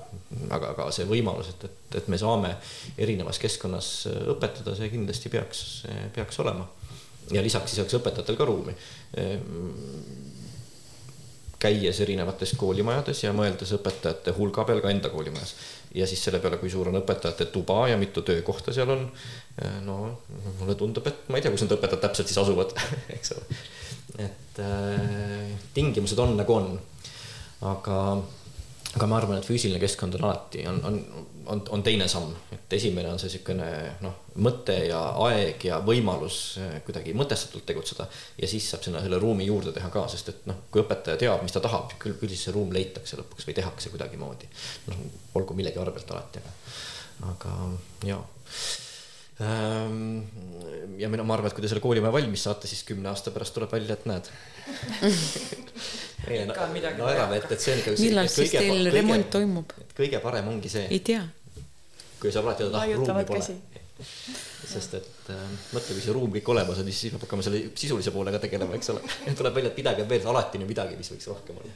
aga, 0.50 0.74
aga 0.74 0.90
see 0.96 1.08
võimalus, 1.10 1.54
et, 1.54 1.66
et, 1.70 1.98
et 2.02 2.12
me 2.12 2.20
saame 2.20 2.56
erinevas 2.98 3.40
keskkonnas 3.40 3.94
äh, 4.12 4.20
õpetada, 4.36 4.76
see 4.76 4.92
kindlasti 4.92 5.32
peaks, 5.34 5.64
peaks 6.16 6.44
olema. 6.44 6.68
ja 7.32 7.42
lisaks 7.42 7.72
siis 7.72 7.86
oleks 7.86 7.96
õpetajatel 8.02 8.36
ka 8.36 8.46
ruumi 8.50 8.74
käies 11.64 12.02
erinevates 12.04 12.54
koolimajades 12.60 13.24
ja 13.24 13.32
mõeldes 13.36 13.72
õpetajate 13.78 14.36
hulga 14.38 14.66
peale 14.68 14.84
ka 14.84 14.92
enda 14.92 15.12
koolimajas. 15.14 15.56
ja 15.96 16.08
siis 16.10 16.24
selle 16.26 16.42
peale, 16.44 16.60
kui 16.62 16.72
suur 16.74 16.90
on 16.92 17.00
õpetajate 17.00 17.48
tuba 17.54 17.88
ja 17.92 17.98
mitu 18.02 18.22
töökohta 18.26 18.74
seal 18.76 18.90
on, 18.90 19.08
no 19.86 19.98
mulle 20.60 20.76
tundub, 20.76 21.08
et 21.08 21.30
ma 21.30 21.40
ei 21.40 21.46
tea, 21.46 21.54
kus 21.54 21.66
need 21.66 21.76
õpetajad 21.78 22.06
täpselt 22.08 22.32
siis 22.32 22.42
asuvad 22.44 22.76
eks 23.16 23.36
ole. 23.38 23.60
et 24.28 24.64
äh, 24.64 25.52
tingimused 25.74 26.20
on 26.20 26.38
nagu 26.40 26.58
on, 26.58 26.72
aga 27.74 28.00
aga 28.94 29.08
ma 29.10 29.18
arvan, 29.18 29.40
et 29.40 29.48
füüsiline 29.48 29.80
keskkond 29.82 30.18
on 30.20 30.28
alati, 30.28 30.62
on, 30.70 30.78
on, 30.86 30.98
on, 31.50 31.62
on 31.74 31.84
teine 31.86 32.06
samm, 32.12 32.30
et 32.54 32.76
esimene 32.78 33.10
on 33.10 33.18
see 33.22 33.32
niisugune 33.32 33.70
noh, 34.04 34.20
mõte 34.46 34.76
ja 34.86 35.00
aeg 35.26 35.66
ja 35.66 35.80
võimalus 35.86 36.38
eh, 36.62 36.76
kuidagi 36.86 37.16
mõtestatult 37.18 37.66
tegutseda. 37.70 38.06
Ja 38.38 38.50
siis 38.50 38.68
saab 38.70 38.86
sinna 38.86 39.02
selle 39.02 39.18
ruumi 39.22 39.48
juurde 39.50 39.74
teha 39.74 39.90
ka, 39.94 40.06
sest 40.14 40.30
et 40.30 40.46
noh, 40.50 40.62
kui 40.70 40.84
õpetaja 40.84 41.18
teab, 41.26 41.42
mis 41.46 41.56
ta 41.56 41.64
tahab, 41.64 41.98
küll, 42.02 42.20
küll 42.22 42.34
siis 42.34 42.46
see 42.48 42.56
ruum 42.56 42.74
leitakse 42.76 43.18
lõpuks 43.20 43.50
või 43.50 43.58
tehakse 43.58 43.94
kuidagimoodi. 43.94 44.50
noh, 44.92 45.04
olgu 45.42 45.58
millegi 45.58 45.82
arvelt 45.82 46.14
alati, 46.14 46.44
aga, 46.44 46.56
aga 47.34 47.58
jaa. 48.14 48.24
Ehm, 49.42 50.22
ja 51.02 51.10
mina, 51.10 51.26
ma 51.26 51.34
arvan, 51.34 51.50
et 51.50 51.58
kui 51.58 51.66
te 51.66 51.72
selle 51.72 51.82
koolimaja 51.82 52.14
valmis 52.14 52.46
saate, 52.46 52.70
siis 52.70 52.86
kümne 52.86 53.10
aasta 53.10 53.34
pärast 53.34 53.56
tuleb 53.58 53.74
välja, 53.74 53.98
et 53.98 54.06
näed 54.10 54.30
ikka 56.34 56.66
on 56.66 56.74
midagi 56.74 57.02
no, 57.02 57.10
ära, 57.12 57.28
et, 57.36 57.52
et 57.52 57.62
see 57.62 57.76
on 57.76 57.84
ikka. 57.84 57.96
millal 58.00 58.32
siis 58.32 58.56
teil 58.56 58.80
kõige, 58.80 58.96
remont 58.96 59.30
toimub? 59.36 59.78
kõige 59.98 60.24
parem 60.24 60.50
ongi 60.54 60.72
see. 60.72 60.88
ei 60.94 61.02
tea. 61.04 61.24
kui 62.22 62.32
saab 62.32 62.50
alati 62.50 62.68
öelda, 62.68 62.84
ah 62.84 62.96
ruumi 62.98 63.26
pole. 63.28 63.60
sest 64.74 64.96
et 64.98 65.30
äh, 65.30 65.42
mõtle, 65.76 65.94
kui 65.94 66.02
see 66.02 66.16
ruum 66.16 66.32
kõik 66.34 66.48
olemas 66.56 66.80
on, 66.82 66.88
siis 66.90 67.14
peab 67.14 67.28
hakkama 67.28 67.46
selle 67.46 67.60
sisulise 67.78 68.14
poolega 68.16 68.40
tegelema, 68.42 68.76
eks 68.80 68.94
ole. 68.96 69.04
tuleb 69.40 69.60
välja, 69.60 69.74
et 69.74 69.82
midagi 69.84 70.06
on 70.06 70.12
veel, 70.12 70.28
alati 70.32 70.60
on 70.60 70.66
ju 70.66 70.70
midagi, 70.72 71.00
mis 71.00 71.12
võiks 71.14 71.30
rohkem 71.30 71.60
olla 71.62 71.74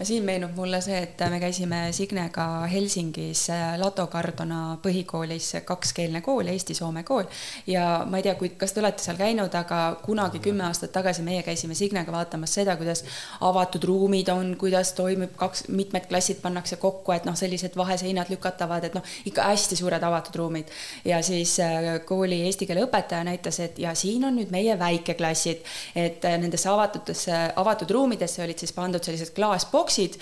ja 0.00 0.06
siin 0.06 0.24
meenub 0.24 0.54
mulle 0.56 0.80
see, 0.80 0.96
et 1.04 1.20
me 1.28 1.36
käisime 1.40 1.78
Signega 1.92 2.44
Helsingis 2.72 3.42
äh, 3.52 3.74
Lato 3.78 4.06
Cardona 4.08 4.78
põhikoolis, 4.80 5.50
kakskeelne 5.68 6.22
kool, 6.24 6.48
eesti-soome 6.48 7.02
kool. 7.04 7.26
ja 7.66 8.06
ma 8.08 8.16
ei 8.16 8.24
tea, 8.24 8.34
kui, 8.40 8.48
kas 8.56 8.72
te 8.72 8.80
olete 8.80 9.04
seal 9.04 9.18
käinud, 9.20 9.52
aga 9.54 9.80
kunagi 10.00 10.40
kümme 10.40 10.64
aastat 10.64 10.94
tagasi 10.94 11.24
meie 11.26 11.42
käisime 11.44 11.76
Signega 11.76 12.12
vaatamas 12.12 12.54
seda, 12.56 12.78
kuidas 12.80 13.04
avatud 13.44 13.84
ruumid 13.84 14.30
on, 14.32 14.54
kuidas 14.60 14.94
toimub 14.96 15.34
kaks, 15.36 15.66
mitmed 15.68 16.08
klassid 16.08 16.40
pannakse 16.40 16.80
kokku, 16.80 17.12
et 17.12 17.28
noh, 17.28 17.36
sellised 17.36 17.76
vaheseinad 17.76 18.32
lükatavad, 18.32 18.88
et 18.88 18.96
noh, 18.96 19.04
ikka 19.28 19.50
hästi 19.50 19.76
suured 19.82 20.08
avatud 20.08 20.40
ruumid. 20.40 20.72
ja 21.04 21.20
siis 21.22 21.58
äh, 21.60 21.90
kooli 22.08 22.40
eesti 22.48 22.70
keele 22.70 22.86
õpetaja 22.88 23.20
näitas, 23.28 23.60
et 23.60 23.78
ja 23.78 23.92
siin 23.94 24.24
on 24.24 24.40
nüüd 24.40 24.48
meie 24.56 24.78
väikeklassid, 24.80 25.60
et 25.94 26.24
äh, 26.24 26.40
nendesse 26.40 26.72
avatutesse, 26.72 27.44
avatud 27.60 27.90
ruumidesse 27.90 28.44
olid 28.48 28.64
siis 28.64 28.72
pandud 28.72 29.04
sellised 29.04 29.36
klaasboksid, 29.36 29.89
boksid, 29.90 30.18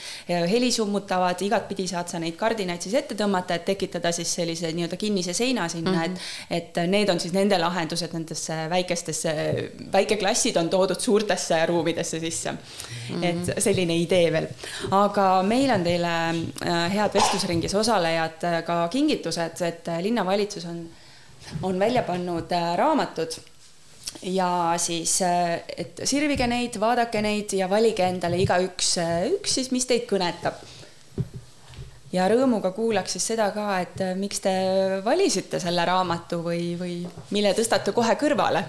heli 0.48 0.70
summutavad, 0.72 1.40
igatpidi 1.44 1.86
saad 1.88 2.08
sa 2.08 2.18
neid 2.22 2.36
kardinaid 2.38 2.82
siis 2.82 2.94
ette 2.98 3.16
tõmmata, 3.18 3.58
et 3.58 3.66
tekitada 3.68 4.12
siis 4.16 4.30
sellise 4.38 4.70
nii-öelda 4.72 4.96
kinnise 4.96 5.34
seina 5.36 5.68
sinna 5.68 5.92
mm, 5.92 6.14
-hmm. 6.14 6.20
et, 6.50 6.78
et 6.78 6.90
need 6.90 7.08
on 7.08 7.20
siis 7.20 7.32
nende 7.32 7.58
lahendused 7.58 8.12
nendesse 8.12 8.56
väikestesse, 8.70 9.34
väikeklassid 9.92 10.56
on 10.56 10.68
toodud 10.68 11.00
suurtesse 11.00 11.66
ruumidesse 11.66 12.20
sisse 12.20 12.52
mm. 12.52 12.58
-hmm. 13.10 13.24
et 13.24 13.62
selline 13.62 13.96
idee 13.96 14.32
veel. 14.32 14.48
aga 14.90 15.42
meil 15.42 15.70
on 15.70 15.84
teile 15.84 16.14
äh, 16.28 16.94
head 16.94 17.14
vestlusringis 17.14 17.74
osalejad 17.74 18.44
äh, 18.44 18.64
ka 18.64 18.88
kingitused, 18.88 19.62
et 19.62 19.88
äh, 19.88 20.02
linnavalitsus 20.02 20.64
on, 20.64 20.88
on 21.62 21.78
välja 21.78 22.02
pannud 22.02 22.50
raamatud 22.76 23.40
ja 24.22 24.74
siis, 24.76 25.22
äh, 25.22 25.60
et 25.76 26.00
sirvige 26.04 26.46
neid, 26.46 26.80
vaadake 26.80 27.22
neid 27.22 27.52
ja 27.56 27.68
valige 27.70 28.06
endale 28.06 28.40
igaüks 28.42 28.96
äh, 29.02 29.14
üks 29.36 29.58
siis, 29.58 29.70
mis 29.74 29.86
teid 29.86 30.06
kõnetab. 30.10 30.60
ja 32.12 32.28
rõõmuga 32.28 32.72
kuulaks 32.72 33.16
siis 33.16 33.26
seda 33.34 33.50
ka, 33.54 33.66
et 33.84 34.00
äh, 34.04 34.14
miks 34.16 34.40
te 34.44 34.52
valisite 35.04 35.60
selle 35.60 35.84
raamatu 35.84 36.42
või, 36.44 36.72
või 36.80 37.00
mille 37.30 37.54
tõstate 37.54 37.92
kohe 37.92 38.14
kõrvale. 38.20 38.64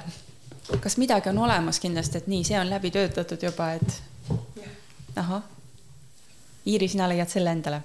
kas 0.80 0.98
midagi 0.98 1.30
on 1.30 1.44
olemas 1.46 1.80
kindlasti, 1.80 2.18
et 2.18 2.28
nii, 2.28 2.44
see 2.44 2.60
on 2.60 2.70
läbi 2.70 2.92
töötatud 2.92 3.44
juba, 3.44 3.74
et 3.74 4.36
ahah. 5.18 5.48
Iiri, 6.70 6.88
sina 6.88 7.08
leiad 7.10 7.30
selle 7.30 7.52
endale? 7.52 7.82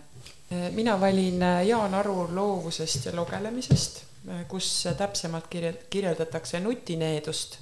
mina 0.75 0.99
valin 1.01 1.41
Jaan 1.67 1.95
Aru 1.95 2.29
loovusest 2.35 3.07
ja 3.07 3.13
lugelemisest 3.17 4.03
kus 4.49 4.89
täpsemalt 4.97 5.47
kirjel-, 5.51 5.83
kirjeldatakse 5.91 6.61
nutineedust, 6.61 7.59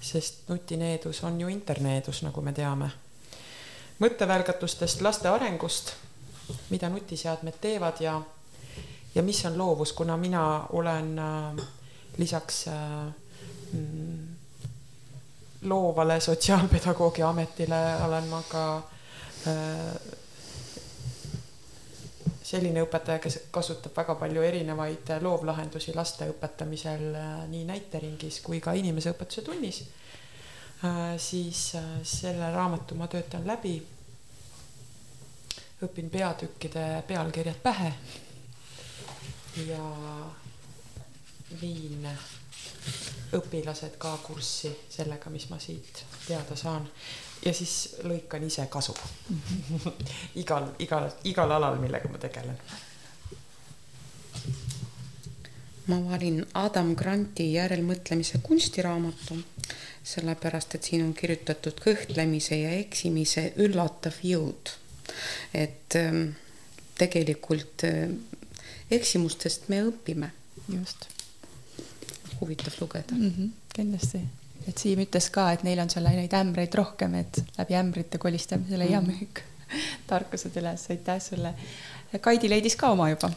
sest 0.00 0.48
nutineedus 0.48 1.24
on 1.24 1.40
ju 1.40 1.48
interneedus, 1.48 2.22
nagu 2.22 2.40
me 2.40 2.52
teame. 2.52 2.90
mõttevälgatustest 3.98 5.00
laste 5.00 5.28
arengust, 5.28 5.94
mida 6.70 6.88
nutiseadmed 6.92 7.54
teevad 7.60 8.00
ja, 8.00 8.20
ja 9.14 9.22
mis 9.22 9.44
on 9.46 9.58
loovus, 9.58 9.92
kuna 9.92 10.16
mina 10.16 10.66
olen 10.72 11.18
äh, 11.18 11.66
lisaks 12.18 12.68
äh, 12.68 12.74
mm, 13.72 14.36
loovale 15.62 16.20
sotsiaalpedagoogi 16.20 17.22
ametile 17.22 17.80
olen 18.04 18.28
ma 18.28 18.42
ka 18.48 18.76
äh, 18.76 20.15
selline 22.46 22.82
õpetaja, 22.84 23.18
kes 23.22 23.38
kasutab 23.54 23.96
väga 23.96 24.14
palju 24.20 24.42
erinevaid 24.46 25.10
loovlahendusi 25.22 25.94
laste 25.96 26.28
õpetamisel 26.30 27.08
äh, 27.18 27.32
nii 27.50 27.64
näiteringis 27.66 28.40
kui 28.46 28.60
ka 28.62 28.74
inimeseõpetuse 28.78 29.42
tunnis, 29.48 29.82
äh, 30.86 31.16
siis 31.18 31.72
äh, 31.78 31.88
selle 32.06 32.52
raamatu 32.54 32.98
ma 32.98 33.10
töötan 33.10 33.46
läbi. 33.46 33.76
õpin 35.84 36.06
peatükkide 36.08 37.02
pealkirjad 37.08 37.58
pähe 37.62 37.90
ja 39.66 39.82
viin 41.60 42.06
õpilased 43.36 43.98
ka 43.98 44.14
kurssi 44.22 44.72
sellega, 44.88 45.30
mis 45.30 45.50
ma 45.50 45.58
siit 45.60 46.04
teada 46.26 46.56
saan 46.56 46.88
ja 47.44 47.52
siis 47.54 47.96
lõikan 48.06 48.44
ise 48.46 48.66
kasu 48.70 48.94
igal, 50.42 50.70
igal, 50.82 51.08
igal 51.24 51.56
alal, 51.58 51.78
millega 51.82 52.10
ma 52.10 52.20
tegelen. 52.22 52.58
ma 55.86 56.00
valin 56.08 56.40
Adam 56.58 56.94
Granti 56.98 57.52
järelmõtlemise 57.52 58.40
kunstiraamatu, 58.42 59.36
sellepärast 60.02 60.74
et 60.74 60.88
siin 60.88 61.04
on 61.04 61.12
kirjutatud 61.14 61.78
kõhtlemise 61.82 62.58
ja 62.58 62.72
eksimise 62.80 63.52
üllatav 63.62 64.18
jõud. 64.22 64.72
et 65.54 65.98
ähm, 66.00 66.24
tegelikult 66.98 67.84
äh, 67.86 68.08
eksimustest 68.90 69.68
me 69.68 69.84
õpime. 69.90 70.32
just. 70.68 71.06
huvitav 72.40 72.74
lugeda 72.80 73.14
mm. 73.14 73.30
-hmm, 73.30 73.50
kindlasti 73.74 74.20
et 74.68 74.78
Siim 74.78 75.02
ütles 75.04 75.28
ka, 75.34 75.50
et 75.54 75.64
neil 75.66 75.80
on 75.82 75.90
seal 75.92 76.06
neid 76.08 76.32
ämbreid 76.36 76.74
rohkem, 76.78 77.18
et 77.22 77.42
läbi 77.58 77.76
ämbrite 77.78 78.20
kolistamise 78.22 78.78
leiame 78.80 79.12
mm. 79.12 79.18
kõik 79.20 79.42
tarkused 80.10 80.56
üles, 80.60 80.86
aitäh 80.94 81.20
sulle. 81.22 81.54
Kaidi 82.22 82.50
leidis 82.50 82.78
ka 82.78 82.92
oma 82.94 83.10
juba. 83.10 83.30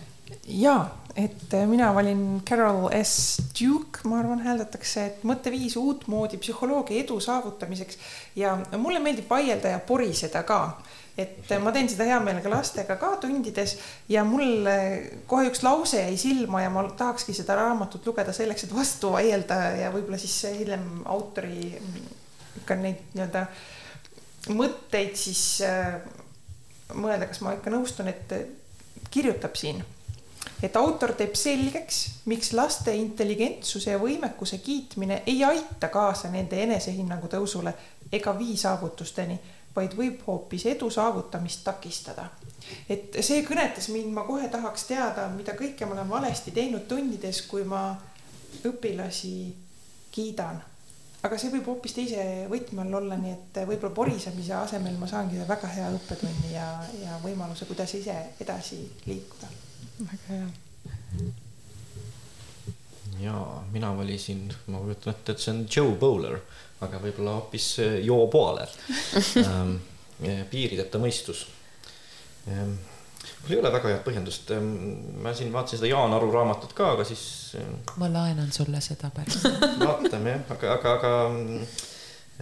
ja, 0.46 0.76
et 1.18 1.56
mina 1.68 1.90
valin 1.96 2.41
Carol 2.46 2.90
S 3.02 3.41
Duke, 3.58 4.06
ma 4.10 4.20
arvan, 4.22 4.44
hääldatakse, 4.46 5.06
et 5.06 5.24
mõtteviis 5.26 5.76
uutmoodi 5.82 6.38
psühholoogia 6.38 7.04
edu 7.04 7.20
saavutamiseks 7.20 7.98
ja 8.38 8.56
mulle 8.78 9.02
meeldib 9.02 9.30
vaielda 9.30 9.74
ja 9.74 9.80
poriseda 9.80 10.44
ka 10.44 10.62
et 11.20 11.52
ma 11.64 11.74
teen 11.76 11.90
seda 11.91 12.08
hea 12.08 12.20
meelega 12.24 12.52
lastega 12.52 12.96
ka 13.02 13.16
tundides 13.24 13.76
ja 14.12 14.24
mul 14.28 14.68
kohe 15.28 15.50
üks 15.50 15.64
lause 15.66 16.04
jäi 16.06 16.16
silma 16.20 16.64
ja 16.64 16.72
ma 16.74 16.86
tahakski 16.90 17.36
seda 17.36 17.58
raamatut 17.60 18.08
lugeda 18.08 18.34
selleks, 18.36 18.68
et 18.68 18.76
vastu 18.76 19.12
vaielda 19.16 19.60
ja 19.82 19.91
võib-olla 19.94 20.20
siis 20.22 20.38
hiljem 20.60 21.04
autori 21.10 21.74
ikka 22.62 22.80
neid 22.80 23.14
nii-öelda 23.14 23.46
mõtteid 24.56 25.16
siis 25.20 25.44
äh, 25.66 26.00
mõelda, 26.96 27.28
kas 27.30 27.41
ma 27.46 27.56
ikka 27.58 27.72
nõustun, 27.74 28.10
et 28.12 28.34
kirjutab 29.12 29.58
siin, 29.60 29.82
et 30.64 30.76
autor 30.80 31.14
teeb 31.18 31.36
selgeks, 31.38 32.02
miks 32.30 32.54
laste 32.58 32.94
intelligentsuse 32.96 33.94
ja 33.94 34.02
võimekuse 34.02 34.62
kiitmine 34.64 35.24
ei 35.30 35.44
aita 35.46 35.91
kaasa 35.94 36.32
nende 36.34 36.62
enesehinnangu 36.64 37.30
tõusule 37.32 37.74
ega 38.12 38.34
vii 38.38 38.58
saavutusteni 38.58 39.38
vaid 39.76 39.96
võib 39.98 40.24
hoopis 40.28 40.66
edu 40.74 40.90
saavutamist 40.90 41.64
takistada. 41.64 42.30
et 42.90 43.16
see 43.26 43.44
kõnetas 43.46 43.90
mind, 43.94 44.12
ma 44.14 44.26
kohe 44.28 44.50
tahaks 44.50 44.84
teada, 44.90 45.28
mida 45.34 45.56
kõike 45.58 45.86
ma 45.86 45.98
olen 45.98 46.10
valesti 46.10 46.52
teinud 46.52 46.88
tundides, 46.88 47.41
kui 47.48 47.64
ma 47.64 47.84
õpilasi 48.66 49.36
kiidan. 50.12 50.62
aga 51.24 51.38
see 51.38 51.52
võib 51.52 51.68
hoopis 51.72 51.94
teise 51.94 52.24
võtme 52.52 52.86
all 52.86 53.02
olla, 53.02 53.18
nii 53.18 53.34
et 53.34 53.62
võib-olla 53.68 53.96
porisemise 53.96 54.54
asemel 54.54 54.96
ma 54.98 55.08
saangi 55.08 55.41
väga 55.48 55.68
hea 55.76 55.91
õppetunni 55.98 56.54
ja, 56.54 56.70
ja 57.04 57.20
võimaluse, 57.24 57.66
kuidas 57.66 57.94
ise 57.94 58.16
edasi 58.40 58.82
liikuda. 59.06 59.54
väga 60.00 60.26
hea 60.30 60.50
ja 63.20 63.62
mina 63.72 63.98
valisin, 63.98 64.54
ma 64.68 64.80
kujutan 64.80 65.14
ette, 65.14 65.32
et 65.32 65.44
see 65.44 65.54
on 65.54 65.66
Joe 65.76 65.96
Bowler 66.00 66.40
aga 66.85 67.01
võib-olla 67.03 67.35
hoopis 67.39 67.72
äh, 67.84 67.97
Joo 68.06 68.27
Poaler 68.31 68.72
ähm, 69.43 69.77
piirideta 70.51 71.01
mõistus. 71.01 71.45
Ehm, 72.47 72.76
mul 73.43 73.53
ei 73.56 73.61
ole 73.61 73.72
väga 73.73 73.93
head 73.93 74.03
põhjendust, 74.07 74.51
ehm, 74.56 74.69
ma 75.23 75.34
siin 75.35 75.51
vaatasin 75.53 75.81
seda 75.81 75.91
Jaan 75.91 76.15
Aru 76.15 76.31
raamatut 76.34 76.76
ka, 76.76 76.93
aga 76.95 77.07
siis. 77.07 77.23
ma 77.99 78.11
laenan 78.11 78.51
sulle 78.56 78.81
seda 78.84 79.11
pärast. 79.15 79.47
vaatame 79.85 80.35
jah, 80.38 80.45
aga, 80.56 80.76
aga, 80.77 80.95
aga 80.99 81.14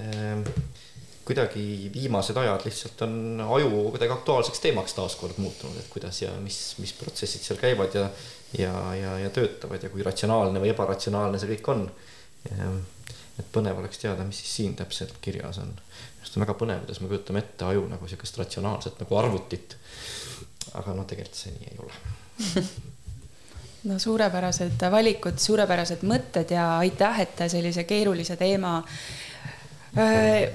äh, 0.01 0.83
kuidagi 1.27 1.91
viimased 1.91 2.37
ajad 2.39 2.63
lihtsalt 2.63 3.01
on 3.03 3.43
aju 3.43 3.87
kuidagi 3.91 4.13
aktuaalseks 4.15 4.61
teemaks 4.63 4.95
taaskord 4.95 5.41
muutunud, 5.43 5.75
et 5.81 5.89
kuidas 5.91 6.21
ja 6.21 6.31
mis, 6.39 6.61
mis 6.79 6.93
protsessid 6.95 7.43
seal 7.43 7.59
käivad 7.59 7.97
ja 7.97 8.07
ja, 8.55 8.95
ja, 8.95 9.19
ja 9.19 9.29
töötavad 9.29 9.83
ja 9.83 9.89
kui 9.91 10.03
ratsionaalne 10.05 10.61
või 10.61 10.71
ebaratsionaalne 10.71 11.39
see 11.41 11.51
kõik 11.55 11.71
on. 11.73 11.81
Et 13.39 13.49
põnev 13.53 13.79
oleks 13.79 14.01
teada, 14.01 14.25
mis 14.27 14.41
siis 14.41 14.55
siin 14.59 14.75
täpselt 14.75 15.17
kirjas 15.21 15.61
on. 15.63 15.73
just 16.21 16.37
on 16.37 16.45
väga 16.45 16.57
põnev, 16.59 16.83
kuidas 16.85 17.01
me 17.01 17.09
kujutame 17.11 17.43
ette 17.45 17.65
aju 17.65 17.87
nagu 17.91 18.07
sihukest 18.07 18.37
ratsionaalset 18.41 19.01
nagu 19.03 19.17
arvutit. 19.17 19.77
aga 20.73 20.93
no 20.93 21.07
tegelikult 21.07 21.41
see 21.41 21.55
nii 21.55 21.71
ei 21.71 21.77
ole 21.83 21.93
no 23.89 23.99
suurepärased 23.99 24.87
valikud, 24.91 25.39
suurepärased 25.39 26.03
mõtted 26.07 26.51
ja 26.51 26.69
aitäh, 26.77 27.21
et 27.23 27.35
te 27.39 27.49
sellise 27.49 27.83
keerulise 27.87 28.35
teema 28.39 28.77
äh, 29.97 30.49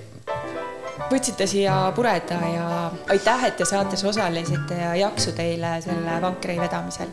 võtsite 1.10 1.46
siia 1.46 1.76
pureda 1.96 2.38
ja 2.52 2.66
aitäh, 3.12 3.44
et 3.48 3.56
te 3.56 3.66
saates 3.68 4.04
osalesite 4.04 4.78
ja 4.78 4.94
jaksu 5.06 5.32
teile 5.36 5.76
selle 5.84 6.20
vankri 6.22 6.58
vedamisel. 6.60 7.12